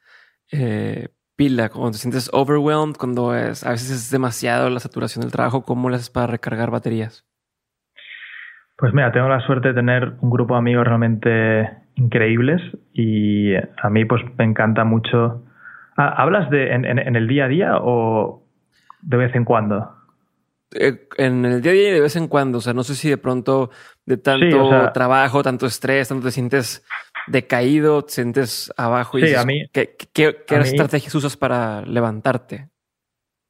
eh, 0.51 1.09
pila, 1.37 1.69
cuando 1.69 1.91
te 1.91 1.99
sientes 1.99 2.31
overwhelmed, 2.33 2.97
cuando 2.97 3.35
es, 3.35 3.63
a 3.63 3.73
veces 3.73 3.91
es 3.91 4.11
demasiado 4.11 4.71
la 4.71 4.81
saturación 4.81 5.21
del 5.21 5.33
trabajo, 5.33 5.67
¿cómo 5.67 5.91
le 5.91 5.97
haces 5.97 6.09
para 6.09 6.29
recargar 6.29 6.71
baterías? 6.71 7.27
Pues 8.79 8.95
mira, 8.95 9.13
tengo 9.13 9.29
la 9.29 9.41
suerte 9.41 9.69
de 9.69 9.75
tener 9.75 10.15
un 10.23 10.31
grupo 10.31 10.55
de 10.55 10.61
amigos 10.61 10.87
realmente 10.87 11.69
increíbles 11.97 12.63
y 12.95 13.55
a 13.55 13.91
mí 13.91 14.07
pues 14.07 14.23
me 14.39 14.45
encanta 14.45 14.85
mucho. 14.85 15.45
Ah, 15.99 16.15
¿Hablas 16.17 16.49
de 16.49 16.73
en, 16.73 17.17
el 17.17 17.29
día 17.29 17.45
a 17.45 17.49
día 17.49 17.73
o 17.83 18.48
de 19.03 19.17
vez 19.17 19.35
en 19.35 19.45
cuando? 19.45 19.99
Eh, 20.73 21.09
en 21.17 21.45
el 21.47 21.63
día 21.63 21.73
a 21.73 21.75
día 21.75 21.93
de 21.95 22.01
vez 22.01 22.17
en 22.17 22.29
cuando, 22.29 22.59
o 22.59 22.61
sea, 22.61 22.75
no 22.75 22.83
sé 22.83 22.95
si 22.95 23.09
de 23.09 23.17
pronto 23.17 23.71
de 24.05 24.19
tanto 24.19 24.93
trabajo, 24.93 25.43
tanto 25.43 25.67
estrés, 25.67 26.09
tanto 26.09 26.27
te 26.27 26.31
sientes 26.31 26.87
decaído, 27.27 28.03
te 28.05 28.13
sientes 28.13 28.73
abajo. 28.77 29.19
Y 29.19 29.27
sí, 29.27 29.35
a 29.35 29.45
mí. 29.45 29.67
¿Qué, 29.73 29.97
estrategias 30.49 31.15
usas 31.15 31.37
para 31.37 31.83
levantarte? 31.83 32.69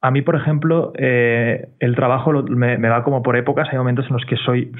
A 0.00 0.12
mí, 0.12 0.22
por 0.22 0.36
ejemplo, 0.36 0.92
eh, 0.96 1.70
el 1.80 1.96
trabajo 1.96 2.32
me, 2.32 2.76
va 2.76 3.02
como 3.02 3.22
por 3.22 3.36
épocas. 3.36 3.68
Hay 3.72 3.78
momentos 3.78 4.06
en 4.06 4.12
los 4.12 4.24
que 4.26 4.36
soy 4.36 4.72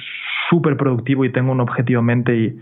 súper 0.49 0.77
productivo 0.77 1.25
y 1.25 1.33
tengo 1.33 1.51
un 1.51 1.61
objetivo 1.61 2.01
en 2.01 2.07
mente 2.07 2.37
y 2.37 2.59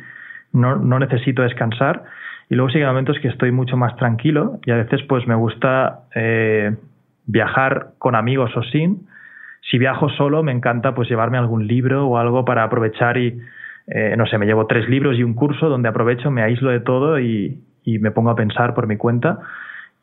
no, 0.52 0.76
necesito 0.98 1.42
descansar. 1.42 2.04
Y 2.48 2.54
luego 2.54 2.70
sí 2.70 2.78
hay 2.78 2.86
momentos 2.86 3.18
que 3.20 3.28
estoy 3.28 3.50
mucho 3.50 3.76
más 3.76 3.94
tranquilo 3.96 4.58
y 4.64 4.70
a 4.70 4.76
veces 4.76 5.02
pues 5.08 5.26
me 5.26 5.34
gusta 5.34 6.04
eh, 6.14 6.74
viajar 7.26 7.92
con 7.98 8.14
amigos 8.14 8.56
o 8.56 8.62
sin. 8.62 9.06
Si 9.70 9.78
viajo 9.78 10.08
solo, 10.10 10.42
me 10.42 10.52
encanta 10.52 10.94
pues 10.94 11.08
llevarme 11.08 11.38
algún 11.38 11.66
libro 11.66 12.06
o 12.06 12.18
algo 12.18 12.44
para 12.44 12.64
aprovechar 12.64 13.18
y 13.18 13.40
eh, 13.88 14.16
no 14.16 14.26
sé, 14.26 14.38
me 14.38 14.46
llevo 14.46 14.66
tres 14.66 14.88
libros 14.88 15.16
y 15.16 15.22
un 15.22 15.34
curso 15.34 15.68
donde 15.68 15.88
aprovecho, 15.88 16.30
me 16.30 16.42
aíslo 16.42 16.70
de 16.70 16.80
todo 16.80 17.20
y, 17.20 17.62
me 17.84 18.10
pongo 18.10 18.30
a 18.30 18.34
pensar 18.34 18.74
por 18.74 18.88
mi 18.88 18.96
cuenta. 18.96 19.38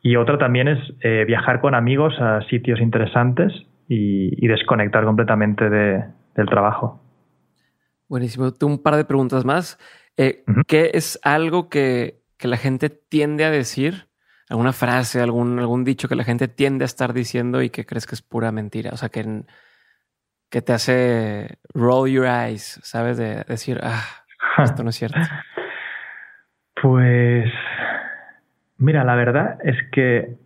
Y 0.00 0.16
otra 0.16 0.38
también 0.38 0.68
es 0.68 0.78
eh, 1.02 1.24
viajar 1.26 1.60
con 1.60 1.74
amigos 1.74 2.14
a 2.18 2.40
sitios 2.48 2.80
interesantes 2.80 3.52
y, 3.88 4.46
desconectar 4.46 5.04
completamente 5.04 5.68
del 5.68 6.48
trabajo. 6.48 7.02
Buenísimo. 8.08 8.50
Un 8.62 8.82
par 8.82 8.96
de 8.96 9.04
preguntas 9.04 9.44
más. 9.44 9.78
Eh, 10.16 10.44
¿Qué 10.66 10.92
es 10.94 11.20
algo 11.24 11.68
que, 11.68 12.22
la 12.40 12.56
gente 12.58 12.90
tiende 12.90 13.44
a 13.44 13.50
decir 13.50 14.06
alguna 14.48 14.72
frase, 14.72 15.20
algún, 15.20 15.58
algún 15.58 15.84
dicho 15.84 16.08
que 16.08 16.16
la 16.16 16.24
gente 16.24 16.48
tiende 16.48 16.84
a 16.84 16.86
estar 16.86 17.12
diciendo 17.12 17.62
y 17.62 17.70
que 17.70 17.86
crees 17.86 18.06
que 18.06 18.14
es 18.14 18.22
pura 18.22 18.52
mentira. 18.52 18.90
O 18.92 18.96
sea, 18.96 19.08
que, 19.08 19.42
que 20.50 20.62
te 20.62 20.72
hace 20.72 21.58
roll 21.72 22.10
your 22.10 22.26
eyes, 22.26 22.80
¿sabes? 22.82 23.16
De 23.16 23.44
decir, 23.48 23.80
ah, 23.82 24.04
esto 24.62 24.82
no 24.82 24.90
es 24.90 24.96
cierto. 24.96 25.18
Pues, 26.82 27.50
mira, 28.76 29.04
la 29.04 29.14
verdad 29.14 29.58
es 29.64 29.76
que 29.90 30.36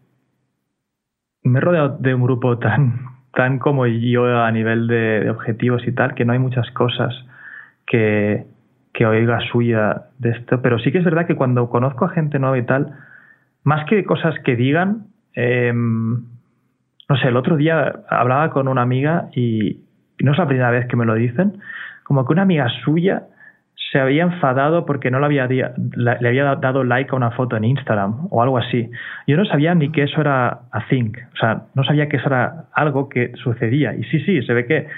me 1.43 1.59
he 1.59 1.61
rodeado 1.61 1.97
de 1.99 2.15
un 2.15 2.23
grupo 2.23 2.59
tan, 2.59 3.07
tan 3.35 3.59
como 3.59 3.87
yo 3.87 4.25
a 4.41 4.53
nivel 4.53 4.87
de, 4.87 5.29
objetivos 5.31 5.83
y 5.85 5.91
tal, 5.91 6.15
que 6.15 6.25
no 6.25 6.33
hay 6.33 6.39
muchas 6.39 6.71
cosas 6.73 7.13
que, 7.89 8.47
que 8.93 9.05
oiga 9.05 9.41
suya 9.51 10.05
de 10.19 10.31
esto. 10.31 10.63
Pero 10.63 10.79
sí 10.79 10.93
que 10.93 10.99
es 10.99 11.05
verdad 11.05 11.27
que 11.27 11.35
cuando 11.35 11.69
conozco 11.71 12.05
a 12.05 12.11
gente 12.11 12.39
nueva 12.39 12.59
y 12.59 12.67
tal, 12.67 12.95
más 13.65 13.87
que 13.87 14.05
cosas 14.05 14.35
que 14.45 14.57
digan, 14.57 15.07
em, 15.35 16.25
no 17.09 17.17
sé, 17.17 17.29
el 17.29 17.37
otro 17.37 17.57
día 17.57 17.93
hablaba 18.09 18.51
con 18.51 18.69
una 18.69 18.83
amiga 18.83 19.29
y, 19.35 19.81
no 20.21 20.33
es 20.33 20.39
la 20.39 20.49
primera 20.49 20.71
vez 20.71 20.87
que 20.89 20.97
me 20.97 21.07
lo 21.07 21.15
dicen, 21.15 21.61
como 22.03 22.27
que 22.27 22.33
una 22.33 22.43
amiga 22.43 22.69
suya 22.85 23.23
se 23.93 24.01
había 24.01 24.25
enfadado 24.25 24.85
porque 24.85 25.11
no 25.11 25.21
le 25.21 25.27
había, 25.27 25.47
le 25.47 26.29
había 26.29 26.57
dado 26.57 26.85
like 26.85 27.11
a 27.13 27.17
una 27.17 27.31
foto 27.31 27.57
en 27.57 27.65
Instagram 27.65 28.27
o 28.31 28.43
algo 28.43 28.59
así. 28.59 28.91
Yo 29.27 29.37
no 29.37 29.45
sabía 29.45 29.75
ni 29.75 29.91
que 29.93 30.03
eso 30.03 30.21
era 30.21 30.61
a 30.73 30.87
think, 30.89 31.19
o 31.33 31.37
sea, 31.37 31.63
no 31.75 31.85
sabía 31.85 32.09
que 32.09 32.17
eso 32.17 32.27
era 32.27 32.65
algo 32.73 33.09
que 33.09 33.33
sucedía. 33.37 33.95
Y 33.95 34.05
sí, 34.05 34.21
sí, 34.21 34.43
se 34.43 34.53
ve 34.53 34.67
que 34.67 34.89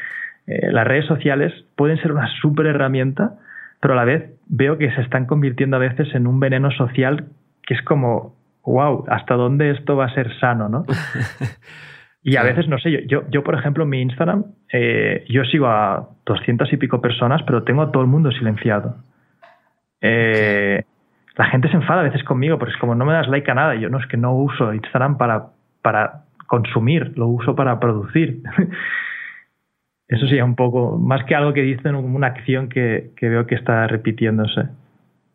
eh, 0.46 0.72
las 0.72 0.86
redes 0.86 1.06
sociales 1.06 1.52
pueden 1.76 1.98
ser 1.98 2.12
una 2.12 2.26
súper 2.40 2.66
herramienta, 2.66 3.34
pero 3.80 3.94
a 3.94 3.96
la 3.96 4.04
vez 4.04 4.30
veo 4.48 4.78
que 4.78 4.90
se 4.92 5.02
están 5.02 5.26
convirtiendo 5.26 5.76
a 5.76 5.80
veces 5.80 6.12
en 6.14 6.26
un 6.26 6.40
veneno 6.40 6.70
social 6.72 7.26
que 7.62 7.74
es 7.74 7.82
como, 7.82 8.34
wow, 8.64 9.04
¿hasta 9.08 9.34
dónde 9.34 9.70
esto 9.70 9.96
va 9.96 10.06
a 10.06 10.14
ser 10.14 10.38
sano, 10.38 10.68
no? 10.68 10.84
Y 12.22 12.36
a 12.36 12.42
veces, 12.42 12.68
no 12.68 12.78
sé, 12.78 13.06
yo, 13.06 13.22
yo, 13.30 13.42
por 13.42 13.54
ejemplo, 13.54 13.84
en 13.84 13.90
mi 13.90 14.02
Instagram, 14.02 14.44
eh, 14.72 15.24
yo 15.28 15.42
sigo 15.44 15.66
a 15.68 16.10
doscientas 16.26 16.70
y 16.72 16.76
pico 16.76 17.00
personas, 17.00 17.42
pero 17.44 17.62
tengo 17.62 17.82
a 17.82 17.90
todo 17.90 18.02
el 18.02 18.10
mundo 18.10 18.30
silenciado. 18.30 18.96
Eh, 20.02 20.84
la 21.36 21.44
gente 21.46 21.68
se 21.68 21.76
enfada 21.76 22.00
a 22.00 22.04
veces 22.04 22.22
conmigo, 22.24 22.58
porque 22.58 22.74
es 22.74 22.78
como 22.78 22.94
no 22.94 23.06
me 23.06 23.14
das 23.14 23.28
like 23.28 23.50
a 23.50 23.54
nada. 23.54 23.74
Y 23.74 23.80
yo 23.80 23.88
no, 23.88 23.98
es 23.98 24.06
que 24.06 24.18
no 24.18 24.34
uso 24.34 24.74
Instagram 24.74 25.16
para, 25.16 25.46
para 25.80 26.24
consumir, 26.46 27.16
lo 27.16 27.26
uso 27.28 27.56
para 27.56 27.80
producir. 27.80 28.42
Eso 30.08 30.26
sería 30.26 30.44
un 30.44 30.56
poco, 30.56 30.98
más 30.98 31.24
que 31.24 31.34
algo 31.34 31.54
que 31.54 31.62
dicen, 31.62 31.94
una 31.94 32.26
acción 32.26 32.68
que, 32.68 33.12
veo 33.18 33.46
que 33.46 33.54
está 33.54 33.86
repitiéndose. 33.86 34.64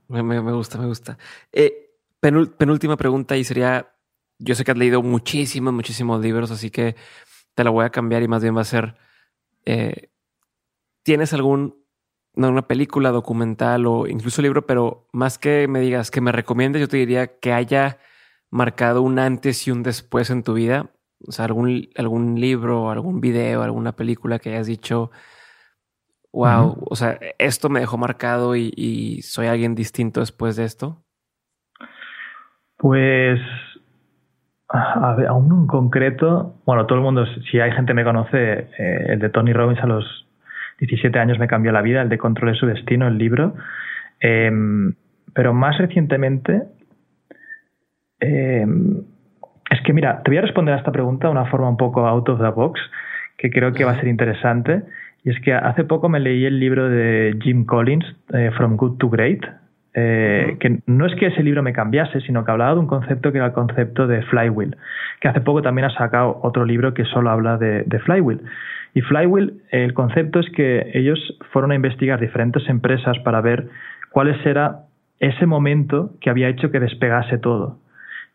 Me, 0.10 0.22
me 0.22 0.52
gusta, 0.52 0.78
me 0.78 0.86
gusta. 0.86 1.18
Eh, 1.52 1.85
penúltima 2.20 2.98
pregunta 2.98 3.38
y 3.38 3.44
sería, 3.44 3.96
yo 4.40 4.56
sé 4.56 4.64
que 4.64 4.72
has 4.72 4.78
leído 4.78 5.02
muchísimos, 5.02 5.74
muchísimos 5.74 6.22
libros, 6.22 6.52
así 6.52 6.70
que 6.72 6.96
te 7.54 7.64
la 7.64 7.70
voy 7.70 7.86
a 7.86 7.90
cambiar 7.90 8.24
y 8.24 8.28
más 8.28 8.42
bien 8.42 8.56
va 8.56 8.62
a 8.62 8.66
ser, 8.66 8.96
eh, 9.66 10.10
¿tienes 11.04 11.34
algún, 11.34 11.84
no, 12.34 12.50
una 12.50 12.68
película, 12.68 13.12
documental 13.12 13.86
o 13.86 14.08
incluso 14.08 14.42
libro, 14.42 14.66
pero 14.66 15.08
más 15.14 15.38
que 15.38 15.68
me 15.68 15.80
digas 15.80 16.12
que 16.12 16.22
me 16.22 16.32
recomiendes, 16.32 16.82
yo 16.82 16.88
te 16.88 16.98
diría 16.98 17.40
que 17.40 17.54
haya 17.54 18.00
marcado 18.50 19.02
un 19.02 19.20
antes 19.20 19.68
y 19.68 19.72
un 19.72 19.84
después 19.84 20.30
en 20.30 20.44
tu 20.44 20.54
vida? 20.54 20.92
O 21.28 21.32
sea, 21.32 21.46
algún, 21.46 21.90
algún 21.96 22.40
libro, 22.40 22.92
algún 22.92 23.22
video, 23.22 23.64
alguna 23.64 23.96
película 23.96 24.40
que 24.40 24.50
hayas 24.50 24.68
dicho, 24.68 25.12
wow, 26.34 26.78
o 26.90 26.96
sea, 26.96 27.20
esto 27.38 27.70
me 27.70 27.80
dejó 27.80 27.98
marcado 27.98 28.56
y 28.56 29.22
soy 29.24 29.48
alguien 29.48 29.76
distinto 29.76 30.20
después 30.20 30.58
de 30.58 30.66
esto. 30.66 31.05
Pues 32.78 33.40
a 34.70 35.14
ver, 35.16 35.28
aún 35.28 35.52
en 35.52 35.68
concreto, 35.68 36.56
bueno, 36.66 36.86
todo 36.86 36.98
el 36.98 37.04
mundo, 37.04 37.26
si 37.50 37.60
hay 37.60 37.72
gente 37.72 37.92
que 37.92 37.96
me 37.96 38.04
conoce, 38.04 38.68
eh, 38.78 39.06
el 39.10 39.20
de 39.20 39.30
Tony 39.30 39.54
Robbins 39.54 39.82
a 39.82 39.88
los 39.88 40.28
17 40.80 41.18
años 41.20 41.40
me 41.40 41.48
cambió 41.48 41.72
la 41.72 41.82
vida, 41.82 42.02
el 42.02 42.10
de 42.10 42.18
Control 42.18 42.52
de 42.54 42.60
su 42.60 42.66
destino, 42.66 43.08
el 43.08 43.18
libro. 43.18 43.54
Em, 44.20 44.94
pero 45.34 45.54
más 45.54 45.78
recientemente, 45.78 46.64
em, 48.20 49.04
es 49.70 49.82
que 49.82 49.94
mira, 49.94 50.22
te 50.24 50.32
voy 50.32 50.38
a 50.38 50.42
responder 50.42 50.74
a 50.74 50.78
esta 50.78 50.92
pregunta 50.92 51.28
de 51.28 51.32
una 51.32 51.46
forma 51.46 51.70
un 51.70 51.78
poco 51.78 52.06
out 52.08 52.28
of 52.30 52.42
the 52.42 52.50
box, 52.50 52.80
que 53.38 53.50
creo 53.52 53.72
que 53.74 53.86
va 53.86 53.92
a 53.92 54.00
ser 54.00 54.08
interesante. 54.08 54.84
Y 55.24 55.30
es 55.30 55.40
que 55.42 55.54
hace 55.54 55.84
poco 55.84 56.10
me 56.10 56.20
leí 56.20 56.46
el 56.46 56.60
libro 56.60 56.90
de 56.90 57.38
Jim 57.42 57.66
Collins, 57.66 58.06
eh, 58.34 58.52
From 58.58 58.78
Good 58.78 58.98
to 58.98 59.10
Great, 59.10 59.44
eh, 59.98 60.58
que 60.60 60.80
no 60.88 61.06
es 61.06 61.16
que 61.16 61.28
ese 61.28 61.42
libro 61.42 61.64
me 61.64 61.72
cambiase, 61.72 62.20
sino 62.20 62.44
que 62.44 62.52
hablaba 62.52 62.74
de 62.74 62.82
un 62.82 62.88
concepto 62.88 63.32
que 63.32 63.38
era 63.38 63.48
el 63.48 63.54
concepto 63.54 64.08
de 64.08 64.24
Flywheel, 64.24 64.76
que 65.22 65.30
hace 65.30 65.40
poco 65.40 65.62
también 65.62 65.86
ha 65.86 65.96
sacado 65.96 66.38
otro 66.44 66.66
libro 66.66 66.94
que 66.94 67.06
solo 67.06 67.30
habla 67.30 67.58
de, 67.58 68.00
Flywheel. 68.04 68.42
Y 68.94 69.02
Flywheel, 69.02 69.62
el 69.72 69.94
concepto 69.94 70.42
es 70.42 70.50
que 70.52 70.92
ellos 70.94 71.20
fueron 71.52 71.72
a 71.72 71.76
investigar 71.76 72.20
diferentes 72.20 72.68
empresas 72.68 73.18
para 73.20 73.40
ver 73.40 73.70
cuál 74.12 74.28
era 74.44 74.80
ese 75.22 75.46
momento 75.46 76.12
que 76.20 76.30
había 76.30 76.50
hecho 76.50 76.72
que 76.72 76.82
despegase 76.82 77.38
todo. 77.38 77.80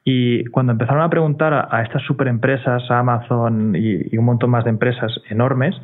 Y 0.02 0.46
cuando 0.46 0.72
empezaron 0.72 1.02
a 1.02 1.11
preguntar 1.11 1.68
a, 1.70 1.82
estas 1.82 2.02
superempresas, 2.04 2.90
a 2.90 3.00
Amazon 3.00 3.76
y, 3.76 4.16
un 4.16 4.24
montón 4.24 4.48
más 4.48 4.64
de 4.64 4.70
empresas 4.70 5.12
enormes, 5.28 5.76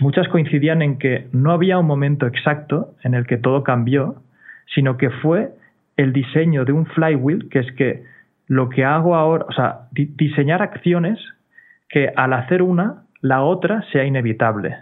muchas 0.00 0.28
coincidían 0.28 0.82
en 0.82 0.98
que 0.98 1.28
no 1.32 1.52
había 1.52 1.78
un 1.78 1.86
momento 1.86 2.26
exacto 2.26 2.92
en 3.02 3.14
el 3.14 3.26
que 3.26 3.38
todo 3.38 3.64
cambió, 3.64 4.16
sino 4.74 4.96
que 4.96 5.10
fue 5.10 5.50
el 5.96 6.12
diseño 6.12 6.64
de 6.64 6.72
un 6.72 6.86
flywheel, 6.86 7.48
que 7.50 7.58
es 7.58 7.72
que 7.72 8.04
lo 8.46 8.68
que 8.68 8.84
hago 8.84 9.14
ahora, 9.14 9.44
o 9.48 9.52
sea, 9.52 9.88
diseñar 9.92 10.62
acciones 10.62 11.18
que 11.88 12.12
al 12.16 12.32
hacer 12.32 12.62
una, 12.62 13.02
la 13.20 13.42
otra 13.42 13.82
sea 13.92 14.04
inevitable. 14.04 14.76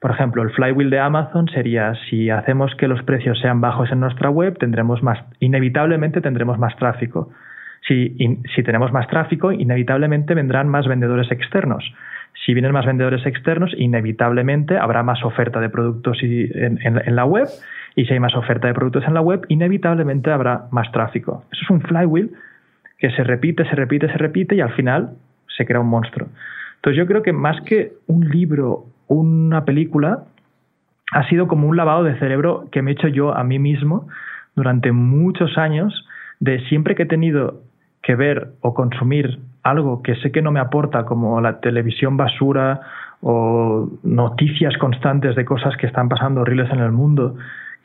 Por 0.00 0.10
ejemplo, 0.10 0.42
el 0.42 0.50
flywheel 0.50 0.90
de 0.90 0.98
Amazon 0.98 1.48
sería 1.48 1.94
si 2.08 2.30
hacemos 2.30 2.74
que 2.76 2.88
los 2.88 3.02
precios 3.02 3.38
sean 3.40 3.60
bajos 3.60 3.90
en 3.92 4.00
nuestra 4.00 4.30
web, 4.30 4.58
tendremos 4.58 5.02
más, 5.02 5.18
inevitablemente 5.40 6.20
tendremos 6.20 6.58
más 6.58 6.74
tráfico. 6.76 7.30
Si, 7.86 8.16
si 8.54 8.62
tenemos 8.62 8.92
más 8.92 9.08
tráfico, 9.08 9.52
inevitablemente 9.52 10.34
vendrán 10.34 10.68
más 10.68 10.86
vendedores 10.86 11.30
externos. 11.30 11.84
Si 12.44 12.54
vienen 12.54 12.72
más 12.72 12.86
vendedores 12.86 13.26
externos, 13.26 13.72
inevitablemente 13.76 14.78
habrá 14.78 15.02
más 15.02 15.22
oferta 15.24 15.60
de 15.60 15.68
productos 15.68 16.18
en 16.22 17.16
la 17.16 17.24
web 17.24 17.48
y 17.96 18.04
si 18.04 18.12
hay 18.12 18.20
más 18.20 18.34
oferta 18.34 18.68
de 18.68 18.74
productos 18.74 19.04
en 19.06 19.14
la 19.14 19.20
web, 19.20 19.44
inevitablemente 19.48 20.30
habrá 20.30 20.66
más 20.70 20.90
tráfico. 20.92 21.44
Eso 21.52 21.62
es 21.62 21.70
un 21.70 21.80
flywheel 21.80 22.30
que 22.98 23.10
se 23.10 23.24
repite, 23.24 23.64
se 23.64 23.74
repite, 23.74 24.06
se 24.08 24.18
repite 24.18 24.54
y 24.54 24.60
al 24.60 24.72
final 24.72 25.10
se 25.56 25.66
crea 25.66 25.80
un 25.80 25.88
monstruo. 25.88 26.28
Entonces 26.76 26.98
yo 26.98 27.06
creo 27.06 27.22
que 27.22 27.32
más 27.32 27.60
que 27.62 27.92
un 28.06 28.28
libro, 28.28 28.84
una 29.08 29.64
película, 29.64 30.24
ha 31.12 31.28
sido 31.28 31.48
como 31.48 31.68
un 31.68 31.76
lavado 31.76 32.04
de 32.04 32.18
cerebro 32.18 32.68
que 32.70 32.82
me 32.82 32.92
he 32.92 32.94
hecho 32.94 33.08
yo 33.08 33.36
a 33.36 33.42
mí 33.44 33.58
mismo 33.58 34.06
durante 34.54 34.92
muchos 34.92 35.58
años 35.58 36.06
de 36.38 36.60
siempre 36.68 36.94
que 36.94 37.02
he 37.02 37.06
tenido 37.06 37.60
que 38.02 38.14
ver 38.14 38.52
o 38.60 38.74
consumir 38.74 39.38
algo 39.62 40.02
que 40.02 40.14
sé 40.16 40.32
que 40.32 40.40
no 40.40 40.52
me 40.52 40.60
aporta, 40.60 41.04
como 41.04 41.40
la 41.40 41.60
televisión 41.60 42.16
basura 42.16 42.80
o 43.20 43.90
noticias 44.02 44.76
constantes 44.78 45.36
de 45.36 45.44
cosas 45.44 45.76
que 45.76 45.86
están 45.86 46.08
pasando 46.08 46.40
horribles 46.40 46.70
en 46.70 46.80
el 46.80 46.92
mundo, 46.92 47.36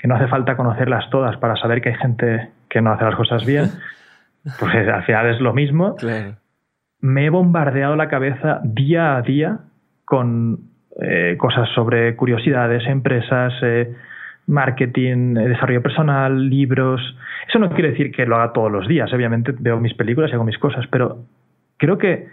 que 0.06 0.07
no 0.07 0.18
hace 0.18 0.27
falta 0.27 0.56
conocerlas 0.56 1.10
todas 1.10 1.36
para 1.38 1.56
saber 1.56 1.82
que 1.82 1.90
hay 1.90 1.95
gente 1.95 2.49
que 2.69 2.80
no 2.80 2.91
hace 2.91 3.06
las 3.06 3.15
cosas 3.15 3.44
bien, 3.44 3.72
pues 4.60 4.88
al 4.88 5.03
final 5.03 5.34
es 5.34 5.41
lo 5.41 5.52
mismo. 5.52 5.95
Me 7.02 7.26
he 7.26 7.30
bombardeado 7.32 7.95
la 7.95 8.07
cabeza 8.07 8.61
día 8.64 9.18
a 9.18 9.23
día 9.23 9.61
con 10.06 10.60
eh, 11.02 11.36
cosas 11.40 11.68
sobre 11.73 12.15
curiosidades, 12.15 12.86
empresas, 12.86 13.52
eh, 13.64 13.95
marketing, 14.45 15.38
eh, 15.38 15.48
desarrollo 15.49 15.82
personal, 15.82 16.52
libros. 16.52 17.02
Eso 17.49 17.57
no 17.57 17.72
quiere 17.72 17.90
decir 17.90 18.11
que 18.11 18.27
lo 18.27 18.36
haga 18.36 18.53
todos 18.53 18.72
los 18.72 18.88
días, 18.88 19.11
obviamente 19.11 19.56
veo 19.57 19.80
mis 19.80 19.95
películas 19.95 20.30
y 20.30 20.36
hago 20.36 20.44
mis 20.44 20.60
cosas, 20.60 20.86
pero 20.91 21.18
creo 21.77 21.98
que 21.98 22.27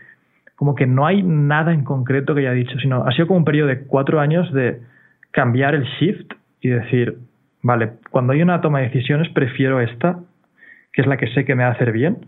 como 0.57 0.75
que 0.75 0.87
no 0.87 1.07
hay 1.07 1.23
nada 1.23 1.73
en 1.73 1.85
concreto 1.85 2.35
que 2.35 2.41
haya 2.41 2.53
dicho, 2.53 2.79
sino 2.81 3.07
ha 3.07 3.13
sido 3.13 3.29
como 3.29 3.39
un 3.39 3.47
periodo 3.47 3.69
de 3.69 3.85
cuatro 3.85 4.21
años 4.21 4.53
de 4.53 4.83
cambiar 5.31 5.75
el 5.75 5.85
shift 5.85 6.35
y 6.61 6.69
decir, 6.69 7.17
vale, 7.63 7.95
cuando 8.11 8.33
hay 8.33 8.43
una 8.43 8.61
toma 8.61 8.81
de 8.81 8.89
decisiones 8.89 9.29
prefiero 9.31 9.81
esta, 9.81 10.19
que 10.93 11.03
es 11.03 11.07
la 11.07 11.17
que 11.17 11.29
sé 11.29 11.45
que 11.45 11.55
me 11.55 11.65
va 11.65 11.71
a 11.71 11.73
hacer 11.73 11.93
bien, 11.93 12.27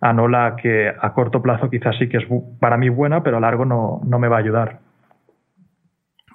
a 0.00 0.12
no 0.12 0.28
la 0.28 0.56
que 0.56 0.88
a 0.88 1.12
corto 1.12 1.42
plazo 1.42 1.70
quizás 1.70 1.96
sí 1.98 2.08
que 2.08 2.18
es 2.18 2.24
para 2.60 2.76
mí 2.76 2.88
buena, 2.88 3.22
pero 3.22 3.38
a 3.38 3.40
largo 3.40 3.64
no, 3.64 4.00
no 4.04 4.18
me 4.18 4.28
va 4.28 4.36
a 4.36 4.40
ayudar. 4.40 4.80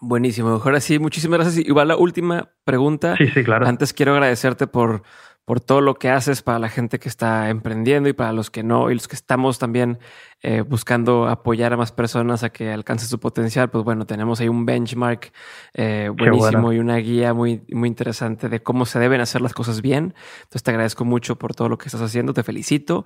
Buenísimo. 0.01 0.49
Ahora 0.49 0.81
sí, 0.81 0.99
muchísimas 0.99 1.39
gracias. 1.39 1.65
Igual 1.65 1.87
la 1.87 1.95
última 1.95 2.49
pregunta. 2.65 3.15
Sí, 3.15 3.27
sí, 3.27 3.41
claro. 3.41 3.65
Antes 3.65 3.93
quiero 3.93 4.11
agradecerte 4.11 4.67
por 4.67 5.03
por 5.45 5.59
todo 5.59 5.81
lo 5.81 5.95
que 5.95 6.09
haces 6.09 6.41
para 6.41 6.57
la 6.57 6.69
gente 6.69 6.99
que 6.99 7.09
está 7.09 7.49
emprendiendo 7.49 8.07
y 8.07 8.13
para 8.13 8.31
los 8.31 8.49
que 8.49 8.63
no, 8.63 8.89
y 8.89 8.93
los 8.93 9.07
que 9.07 9.15
estamos 9.15 9.59
también 9.59 9.99
eh, 10.41 10.61
buscando 10.61 11.27
apoyar 11.27 11.73
a 11.73 11.77
más 11.77 11.91
personas 11.91 12.43
a 12.43 12.49
que 12.49 12.71
alcance 12.71 13.05
su 13.07 13.19
potencial. 13.19 13.69
Pues 13.69 13.83
bueno, 13.83 14.05
tenemos 14.05 14.39
ahí 14.39 14.47
un 14.47 14.65
benchmark 14.65 15.33
eh, 15.73 16.09
buenísimo 16.15 16.71
y 16.71 16.79
una 16.79 16.97
guía 16.97 17.33
muy, 17.33 17.63
muy 17.69 17.89
interesante 17.89 18.47
de 18.47 18.63
cómo 18.63 18.85
se 18.85 18.99
deben 18.99 19.19
hacer 19.19 19.41
las 19.41 19.53
cosas 19.53 19.81
bien. 19.81 20.13
Entonces 20.43 20.63
te 20.63 20.71
agradezco 20.71 21.03
mucho 21.03 21.37
por 21.37 21.55
todo 21.55 21.67
lo 21.67 21.77
que 21.77 21.87
estás 21.87 22.01
haciendo, 22.01 22.33
te 22.33 22.43
felicito. 22.43 23.05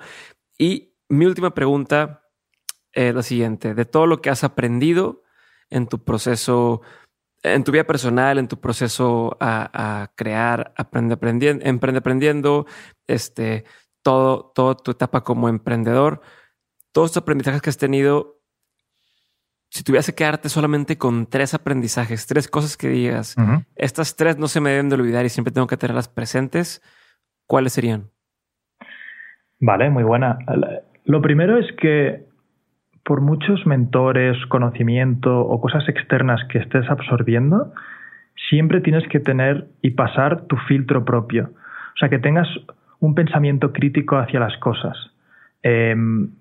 Y 0.59 0.93
mi 1.09 1.25
última 1.25 1.55
pregunta 1.55 2.23
es 2.93 3.15
la 3.15 3.23
siguiente. 3.23 3.73
De 3.73 3.85
todo 3.85 4.05
lo 4.05 4.21
que 4.21 4.29
has 4.29 4.43
aprendido 4.43 5.23
en 5.69 5.87
tu 5.87 6.03
proceso, 6.03 6.81
en 7.53 7.63
tu 7.63 7.71
vida 7.71 7.83
personal, 7.83 8.37
en 8.37 8.47
tu 8.47 8.59
proceso 8.59 9.37
a, 9.39 10.11
crear, 10.15 10.73
aprende 10.75 11.15
aprendiendo, 11.15 11.65
emprende 11.65 11.99
aprendiendo, 11.99 12.65
este, 13.07 13.65
todo, 14.01 14.51
toda 14.53 14.75
tu 14.75 14.91
etapa 14.91 15.23
como 15.23 15.49
emprendedor, 15.49 16.21
todos 16.91 17.11
estos 17.11 17.23
aprendizajes 17.23 17.61
que 17.61 17.69
has 17.69 17.77
tenido, 17.77 18.41
si 19.69 19.83
tuviese 19.83 20.13
que 20.13 20.23
quedarte 20.23 20.49
solamente 20.49 20.97
con 20.97 21.27
tres 21.27 21.53
aprendizajes, 21.53 22.25
tres 22.25 22.47
cosas 22.47 22.77
que 22.77 22.89
digas, 22.89 23.35
estas 23.75 24.15
tres 24.15 24.37
no 24.37 24.47
se 24.47 24.61
me 24.61 24.71
deben 24.71 24.89
de 24.89 24.95
olvidar 24.95 25.25
y 25.25 25.29
siempre 25.29 25.53
tengo 25.53 25.67
que 25.67 25.77
tenerlas 25.77 26.07
presentes, 26.07 26.81
¿cuáles 27.45 27.73
serían? 27.73 28.09
Vale, 29.59 29.89
muy 29.89 30.03
buena. 30.03 30.37
Lo 31.03 31.21
primero 31.21 31.57
es 31.57 31.65
que 31.79 32.27
por 33.07 33.21
muchos 33.21 33.65
mentores, 33.65 34.35
conocimiento 34.47 35.39
o 35.39 35.61
cosas 35.61 35.87
externas 35.87 36.43
que 36.49 36.57
estés 36.57 36.89
absorbiendo, 36.89 37.71
siempre 38.49 38.81
tienes 38.81 39.07
que 39.07 39.21
tener 39.21 39.67
y 39.81 39.91
pasar 39.91 40.41
tu 40.47 40.57
filtro 40.67 41.05
propio. 41.05 41.51
O 41.95 41.97
sea, 41.97 42.09
que 42.09 42.19
tengas 42.19 42.49
un 42.99 43.15
pensamiento 43.15 43.71
crítico 43.71 44.17
hacia 44.17 44.41
las 44.41 44.57
cosas. 44.57 44.97
Em, 45.63 46.31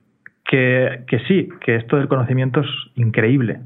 que, 0.44 1.04
sí, 1.28 1.48
que 1.60 1.76
esto 1.76 1.98
del 1.98 2.08
conocimiento 2.08 2.62
es 2.62 2.68
increíble, 2.96 3.60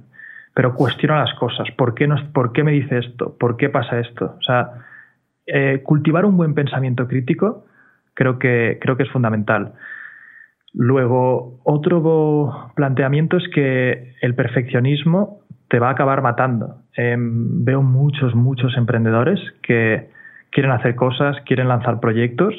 pero 0.53 0.75
cuestiona 0.75 1.21
las 1.21 1.33
cosas. 1.39 1.71
¿Por 1.79 1.95
qué, 1.95 2.07
no, 2.07 2.17
¿Por 2.35 2.53
qué 2.53 2.65
me 2.65 2.73
dice 2.73 2.99
esto? 2.99 3.35
¿Por 3.41 3.57
qué 3.57 3.71
pasa 3.71 3.99
esto? 3.99 4.37
O 4.39 4.43
sea, 4.43 4.73
eh, 5.47 5.81
cultivar 5.83 6.27
un 6.27 6.37
buen 6.37 6.53
pensamiento 6.53 7.09
crítico 7.09 7.65
creo 8.13 8.39
que, 8.39 8.79
creo 8.79 8.99
que 8.99 9.05
es 9.05 9.11
fundamental. 9.11 9.73
Luego, 10.73 11.59
otro 11.65 12.73
planteamiento 12.75 13.37
es 13.37 13.49
que 13.53 14.15
el 14.21 14.35
perfeccionismo 14.35 15.41
te 15.69 15.79
va 15.79 15.89
a 15.89 15.93
acabar 15.93 16.23
matando. 16.23 16.77
Em, 16.97 17.65
veo 17.65 17.83
muchos, 17.83 18.35
muchos 18.35 18.77
emprendedores 18.77 19.41
que 19.63 20.11
quieren 20.51 20.73
hacer 20.73 20.95
cosas, 20.97 21.37
quieren 21.47 21.69
lanzar 21.69 22.01
proyectos 22.01 22.55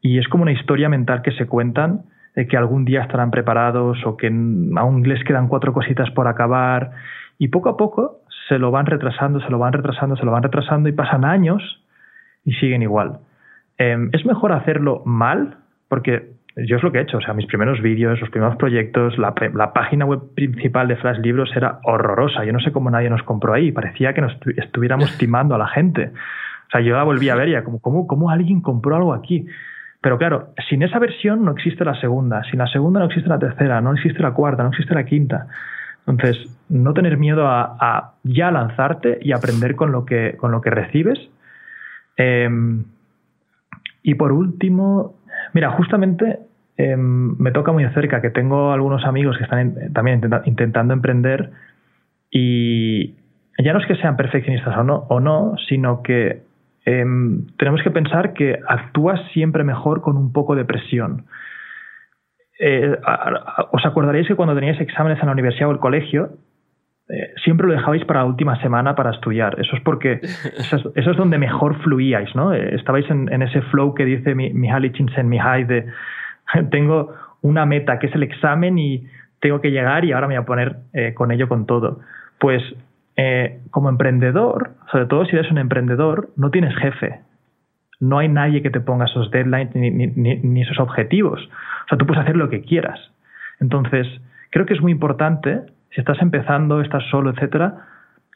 y 0.00 0.18
es 0.18 0.28
como 0.28 0.42
una 0.42 0.52
historia 0.52 0.88
mental 0.88 1.22
que 1.22 1.32
se 1.32 1.46
cuentan 1.46 2.02
de 2.34 2.46
que 2.46 2.56
algún 2.56 2.84
día 2.84 3.02
estarán 3.02 3.30
preparados 3.30 3.98
o 4.04 4.16
que 4.16 4.26
aún 4.26 5.02
les 5.08 5.22
quedan 5.24 5.48
cuatro 5.48 5.72
cositas 5.72 6.10
por 6.10 6.28
acabar 6.28 6.90
y 7.38 7.48
poco 7.48 7.70
a 7.70 7.76
poco 7.76 8.20
se 8.48 8.58
lo 8.58 8.70
van 8.70 8.86
retrasando, 8.86 9.40
se 9.40 9.50
lo 9.50 9.58
van 9.58 9.72
retrasando, 9.72 10.16
se 10.16 10.24
lo 10.24 10.32
van 10.32 10.42
retrasando 10.42 10.88
y 10.88 10.92
pasan 10.92 11.24
años 11.24 11.62
y 12.44 12.52
siguen 12.54 12.82
igual. 12.82 13.20
Em, 13.78 14.10
es 14.12 14.26
mejor 14.26 14.52
hacerlo 14.52 15.02
mal 15.06 15.56
porque 15.88 16.34
yo 16.56 16.76
es 16.76 16.82
lo 16.84 16.92
que 16.92 16.98
he 16.98 17.02
hecho, 17.02 17.18
o 17.18 17.20
sea, 17.20 17.34
mis 17.34 17.46
primeros 17.46 17.80
vídeos, 17.82 18.20
los 18.20 18.30
primeros 18.30 18.56
proyectos, 18.56 19.18
la, 19.18 19.34
página 19.72 20.04
web 20.04 20.20
principal 20.34 20.86
de 20.86 20.96
Flash 20.96 21.18
Libros 21.18 21.50
era 21.56 21.80
horrorosa. 21.82 22.44
Yo 22.44 22.52
no 22.52 22.60
sé 22.60 22.70
cómo 22.70 22.90
nadie 22.90 23.10
nos 23.10 23.24
compró 23.24 23.54
ahí, 23.54 23.72
parecía 23.72 24.14
que 24.14 24.20
nos 24.20 24.36
estuviéramos 24.56 25.18
timando 25.18 25.56
a 25.56 25.58
la 25.58 25.66
gente. 25.66 26.12
O 26.68 26.70
sea, 26.70 26.80
yo 26.80 26.94
la 26.94 27.02
volví 27.02 27.28
a 27.28 27.34
ver 27.34 27.50
ya, 27.50 27.64
como, 27.64 27.80
¿cómo, 27.80 28.06
¿cómo 28.06 28.30
alguien 28.30 28.60
compró 28.60 28.94
algo 28.94 29.14
aquí? 29.14 29.46
Pero 30.00 30.16
claro, 30.16 30.54
sin 30.68 30.82
esa 30.82 30.98
versión 31.00 31.44
no 31.44 31.52
existe 31.52 31.84
la 31.84 31.98
segunda, 32.00 32.44
sin 32.44 32.58
la 32.58 32.68
segunda 32.68 33.00
no 33.00 33.06
existe 33.06 33.28
la 33.28 33.38
tercera, 33.38 33.80
no 33.80 33.92
existe 33.92 34.22
la 34.22 34.32
cuarta, 34.32 34.62
no 34.62 34.68
existe 34.68 34.94
la 34.94 35.04
quinta. 35.04 35.48
Entonces, 36.06 36.36
no 36.68 36.92
tener 36.92 37.16
miedo 37.16 37.48
a, 37.48 38.12
ya 38.22 38.50
lanzarte 38.50 39.18
y 39.22 39.32
aprender 39.32 39.74
con 39.74 39.90
lo 39.90 40.04
que, 40.04 40.36
con 40.36 40.52
lo 40.52 40.60
que 40.60 40.70
recibes. 40.70 41.18
Em, 42.16 42.84
y 44.02 44.14
por 44.14 44.32
último, 44.32 45.16
Mira, 45.52 45.70
justamente 45.72 46.38
em, 46.76 47.36
me 47.38 47.52
toca 47.52 47.72
muy 47.72 47.86
cerca 47.90 48.20
que 48.20 48.30
tengo 48.30 48.72
algunos 48.72 49.04
amigos 49.04 49.36
que 49.38 49.44
están 49.44 49.92
también 49.92 50.20
intentando 50.44 50.94
emprender 50.94 51.50
y 52.30 53.14
ya 53.58 53.72
no 53.72 53.78
es 53.78 53.86
que 53.86 53.96
sean 53.96 54.16
perfeccionistas 54.16 54.76
o 54.76 54.82
no, 54.82 55.06
o 55.08 55.20
no 55.20 55.56
sino 55.68 56.02
que 56.02 56.42
em, 56.84 57.46
tenemos 57.56 57.82
que 57.82 57.90
pensar 57.90 58.32
que 58.32 58.58
actúas 58.66 59.20
siempre 59.32 59.64
mejor 59.64 60.00
con 60.00 60.16
un 60.16 60.32
poco 60.32 60.54
de 60.56 60.64
presión. 60.64 61.26
Eh, 62.58 62.96
os 63.72 63.84
acordaréis 63.84 64.28
que 64.28 64.36
cuando 64.36 64.54
teníais 64.54 64.80
exámenes 64.80 65.18
en 65.20 65.26
la 65.26 65.32
universidad 65.32 65.68
o 65.68 65.72
el 65.72 65.78
colegio, 65.78 66.30
eh, 67.08 67.34
siempre 67.44 67.66
lo 67.66 67.74
dejabais 67.74 68.02
para 68.06 68.20
la 68.20 68.26
última 68.26 68.58
semana 68.62 68.94
para 68.94 69.10
estudiar. 69.10 69.60
Eso 69.60 69.76
es 69.76 69.82
porque 69.82 70.20
eso 70.22 70.92
es, 70.94 71.16
donde 71.16 71.38
mejor 71.38 71.76
fluíais, 71.82 72.34
¿no? 72.34 72.54
Eh, 72.54 72.74
estabais 72.74 73.08
en, 73.10 73.42
ese 73.42 73.60
flow 73.62 73.94
que 73.94 74.04
dice 74.04 74.34
Mihaly 74.34 74.92
Csikszentmihalyi 74.92 75.64
de 75.64 75.86
tengo 76.70 77.14
una 77.42 77.66
meta 77.66 77.98
que 77.98 78.06
es 78.06 78.14
el 78.14 78.22
examen 78.22 78.78
y 78.78 79.06
tengo 79.40 79.60
que 79.60 79.70
llegar 79.70 80.06
y 80.06 80.12
ahora 80.12 80.28
me 80.28 80.34
voy 80.34 80.42
a 80.42 80.46
poner 80.46 80.76
eh, 80.94 81.12
con 81.12 81.30
ello 81.30 81.48
con 81.48 81.66
todo. 81.66 82.00
Pues 82.38 82.62
como 83.70 83.90
emprendedor, 83.90 84.72
sobre 84.90 85.06
todo 85.06 85.24
si 85.24 85.36
eres 85.36 85.48
un 85.48 85.58
emprendedor, 85.58 86.30
no 86.36 86.50
tienes 86.50 86.74
jefe. 86.74 87.20
No 88.00 88.18
hay 88.18 88.28
nadie 88.28 88.60
que 88.60 88.70
te 88.70 88.80
ponga 88.80 89.04
esos 89.04 89.30
deadlines 89.30 89.72
ni, 89.76 89.90
ni 89.92 90.62
esos 90.62 90.80
objetivos. 90.80 91.40
O 91.84 91.88
sea, 91.88 91.96
tú 91.96 92.06
puedes 92.06 92.24
hacer 92.24 92.34
lo 92.34 92.50
que 92.50 92.62
quieras. 92.62 92.98
Entonces, 93.60 94.08
creo 94.50 94.66
que 94.66 94.74
es 94.74 94.80
muy 94.80 94.90
importante 94.90 95.60
si 95.94 96.00
estás 96.00 96.20
empezando, 96.20 96.80
estás 96.80 97.04
solo, 97.10 97.30
etcétera, 97.30 97.86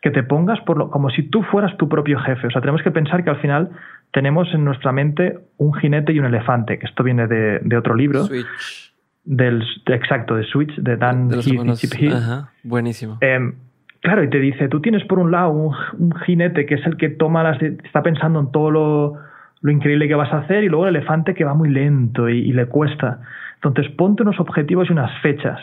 que 0.01 0.11
te 0.11 0.23
pongas 0.23 0.61
por 0.61 0.79
lo, 0.79 0.91
como 0.91 1.11
si 1.11 1.25
tú 1.25 1.43
fueras 1.43 1.77
tu 1.77 1.89
propio 1.89 2.19
jefe. 2.21 2.47
O 2.47 2.51
sea, 2.51 2.61
tenemos 2.61 2.83
que 2.83 2.91
pensar 2.91 3.25
que 3.25 3.31
al 3.31 3.41
final 3.41 3.71
tenemos 4.13 4.53
en 4.55 4.65
nuestra 4.65 4.93
mente 4.93 5.39
un 5.57 5.75
jinete 5.75 6.13
y 6.13 6.21
un 6.21 6.27
elefante, 6.27 6.79
que 6.79 6.87
esto 6.87 7.03
viene 7.03 7.27
de, 7.27 7.77
otro 7.77 7.95
libro. 7.95 8.25
Switch. 8.25 8.95
Del, 9.25 9.63
exacto, 9.87 10.37
de 10.37 10.45
Switch, 10.45 10.75
de 10.77 10.97
Dan 10.97 11.31
Heath 11.31 12.13
Ajá, 12.15 12.51
buenísimo. 12.63 13.19
Em, 13.21 13.57
claro, 14.01 14.23
y 14.23 14.31
te 14.31 14.39
dice, 14.39 14.69
tú 14.69 14.81
tienes 14.81 15.05
por 15.05 15.19
un 15.19 15.33
lado 15.33 15.51
un, 15.51 16.15
jinete 16.25 16.65
que 16.65 16.77
es 16.77 16.87
el 16.87 16.97
que 16.97 17.11
toma 17.11 17.43
las, 17.43 17.61
está 17.61 18.03
pensando 18.03 18.41
en 18.41 18.51
todo 18.53 18.71
lo, 18.71 19.71
increíble 19.71 20.09
que 20.09 20.15
vas 20.15 20.33
a 20.33 20.39
hacer, 20.39 20.65
y 20.65 20.69
luego 20.69 20.87
el 20.87 20.97
elefante 20.97 21.35
que 21.35 21.45
va 21.45 21.53
muy 21.53 21.69
lento 21.69 22.29
y 22.29 22.53
le 22.53 22.67
cuesta. 22.67 23.21
Entonces, 23.57 23.93
ponte 23.97 24.23
unos 24.23 24.39
objetivos 24.39 24.89
y 24.89 24.93
unas 24.93 25.11
fechas. 25.21 25.61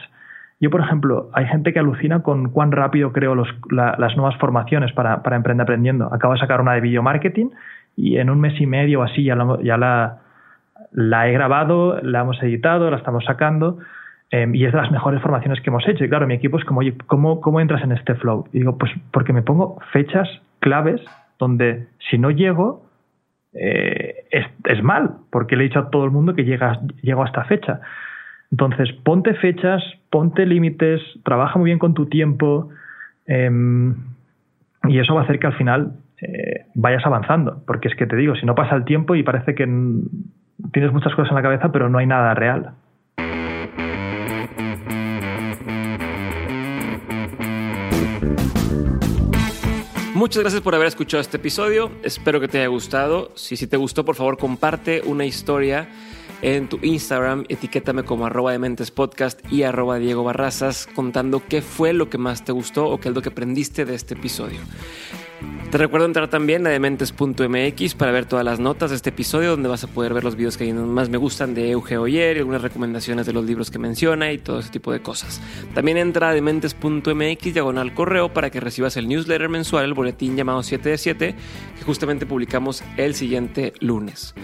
Yo, 0.65 0.71
por 0.71 0.81
ejemplo, 0.81 1.29
hay 1.33 1.45
gente 1.45 1.73
que 1.73 1.77
alucina 1.77 2.23
con 2.23 2.49
cuán 2.49 2.71
rápido 2.71 3.11
creo 3.11 3.35
las 3.35 4.17
nuevas 4.17 4.35
formaciones 4.37 4.91
para, 4.93 5.21
para 5.21 5.35
Emprende 5.35 5.61
Aprendiendo. 5.61 6.11
Acabo 6.11 6.33
de 6.33 6.39
sacar 6.39 6.59
una 6.59 6.73
de 6.73 6.81
video 6.81 7.03
marketing 7.03 7.51
y 7.95 8.17
en 8.17 8.31
un 8.31 8.41
mes 8.41 8.59
y 8.59 8.65
medio 8.65 9.01
o 9.01 9.03
así 9.03 9.23
ya, 9.23 9.35
la, 9.35 9.59
ya 9.61 9.77
la, 9.77 11.29
he 11.29 11.33
grabado, 11.33 12.01
la 12.01 12.21
hemos 12.21 12.41
editado, 12.41 12.89
la 12.89 12.97
estamos 12.97 13.23
sacando 13.25 13.77
em, 14.31 14.55
y 14.55 14.65
es 14.65 14.71
de 14.71 14.79
las 14.79 14.89
mejores 14.89 15.21
formaciones 15.21 15.61
que 15.61 15.69
hemos 15.69 15.87
hecho. 15.87 16.03
Y 16.03 16.09
claro, 16.09 16.25
mi 16.25 16.33
equipo 16.33 16.57
es 16.57 16.65
como, 16.65 16.79
oye, 16.79 16.95
¿cómo, 17.05 17.41
cómo 17.41 17.59
entras 17.59 17.83
en 17.83 17.91
este 17.91 18.15
flow? 18.15 18.47
Y 18.51 18.57
digo, 18.57 18.75
pues 18.79 18.91
porque 19.11 19.33
me 19.33 19.43
pongo 19.43 19.77
fechas 19.93 20.27
claves 20.61 20.99
donde 21.37 21.89
si 22.09 22.17
no 22.17 22.31
llego, 22.31 22.87
eh, 23.53 24.25
es, 24.31 24.47
es, 24.63 24.81
mal, 24.81 25.17
porque 25.29 25.55
le 25.55 25.65
he 25.65 25.67
dicho 25.67 25.77
a 25.77 25.91
todo 25.91 26.05
el 26.05 26.09
mundo 26.09 26.33
que 26.33 26.43
llega, 26.43 26.79
llego 27.03 27.21
a 27.21 27.27
esta 27.27 27.43
fecha. 27.43 27.81
Entonces, 28.55 28.89
ponte 29.03 29.33
fechas, 29.33 29.83
ponte 30.09 30.45
límites, 30.45 31.01
trabaja 31.25 31.59
muy 31.59 31.65
bien 31.65 31.77
con 31.77 31.93
tu 31.93 32.05
tiempo 32.05 32.69
em, 33.25 33.93
y 34.87 34.97
eso 34.97 35.13
va 35.13 35.19
a 35.19 35.23
hacer 35.25 35.39
que 35.39 35.47
al 35.47 35.57
final 35.57 35.91
eh, 36.21 36.63
vayas 36.73 37.05
avanzando. 37.05 37.61
Porque 37.67 37.89
es 37.89 37.95
que 37.95 38.07
te 38.07 38.15
digo, 38.15 38.33
si 38.35 38.45
no 38.45 38.55
pasa 38.55 38.77
el 38.77 38.85
tiempo 38.85 39.13
y 39.15 39.23
parece 39.23 39.55
que 39.55 39.65
tienes 40.71 40.93
muchas 40.93 41.13
cosas 41.15 41.31
en 41.31 41.35
la 41.35 41.41
cabeza, 41.41 41.73
pero 41.73 41.89
no 41.89 41.97
hay 41.97 42.07
nada 42.07 42.33
real. 42.33 42.71
Muchas 50.15 50.43
gracias 50.43 50.61
por 50.61 50.73
haber 50.73 50.87
escuchado 50.87 51.19
este 51.19 51.35
episodio. 51.35 51.91
Espero 52.01 52.39
que 52.39 52.47
te 52.47 52.59
haya 52.59 52.67
gustado. 52.67 53.33
Si, 53.35 53.57
si 53.57 53.67
te 53.67 53.75
gustó, 53.75 54.05
por 54.05 54.15
favor, 54.15 54.37
comparte 54.37 55.01
una 55.01 55.25
historia 55.25 55.89
en 56.41 56.69
tu 56.69 56.79
Instagram, 56.81 57.43
etiquétame 57.49 58.03
como 58.03 58.25
arroba 58.25 58.53
de 58.53 58.59
mentes 58.59 58.91
podcast 58.91 59.41
y 59.51 59.63
arroba 59.63 59.99
Diego 59.99 60.23
Barrazas 60.23 60.87
contando 60.95 61.43
qué 61.45 61.61
fue 61.61 61.91
lo 61.91 62.09
que 62.09 62.17
más 62.17 62.45
te 62.45 62.53
gustó 62.53 62.87
o 62.87 62.97
qué 62.97 63.09
es 63.09 63.15
lo 63.15 63.21
que 63.21 63.27
aprendiste 63.27 63.83
de 63.83 63.95
este 63.95 64.13
episodio. 64.13 64.61
Te 65.71 65.79
recuerdo 65.79 66.05
entrar 66.05 66.29
también 66.29 66.65
a 66.67 66.69
dementes.mx 66.69 67.95
para 67.95 68.11
ver 68.11 68.25
todas 68.25 68.45
las 68.45 68.59
notas 68.59 68.91
de 68.91 68.95
este 68.95 69.09
episodio, 69.09 69.49
donde 69.49 69.67
vas 69.67 69.83
a 69.83 69.87
poder 69.87 70.13
ver 70.13 70.23
los 70.23 70.37
videos 70.37 70.55
que 70.55 70.71
más 70.73 71.09
me 71.09 71.17
gustan 71.17 71.53
de 71.53 71.71
Euge 71.71 71.97
Oyer 71.97 72.37
y 72.37 72.39
algunas 72.39 72.61
recomendaciones 72.61 73.25
de 73.25 73.33
los 73.33 73.43
libros 73.43 73.71
que 73.71 73.79
menciona 73.79 74.31
y 74.31 74.37
todo 74.37 74.59
ese 74.59 74.69
tipo 74.69 74.93
de 74.93 75.01
cosas. 75.01 75.41
También 75.73 75.97
entra 75.97 76.29
a 76.29 76.33
dementes.mx 76.33 77.53
diagonal 77.53 77.93
correo 77.93 78.31
para 78.31 78.51
que 78.51 78.61
recibas 78.61 78.95
el 78.95 79.09
newsletter 79.09 79.49
mensual, 79.49 79.83
el 79.83 79.93
boletín 80.05 80.35
llamado 80.35 80.61
7 80.61 80.89
de 80.89 80.97
7, 80.97 81.35
que 81.77 81.83
justamente 81.83 82.25
publicamos 82.25 82.83
el 82.97 83.15
siguiente 83.15 83.73
lunes. 83.79 84.35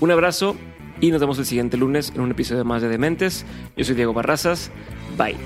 Un 0.00 0.10
abrazo 0.10 0.56
y 1.00 1.10
nos 1.10 1.20
vemos 1.20 1.38
el 1.38 1.44
siguiente 1.44 1.76
lunes 1.76 2.12
en 2.14 2.22
un 2.22 2.30
episodio 2.30 2.64
más 2.64 2.80
de 2.80 2.88
Dementes. 2.88 3.44
Yo 3.76 3.84
soy 3.84 3.94
Diego 3.94 4.14
Barrazas. 4.14 4.70
Bye. 5.18 5.36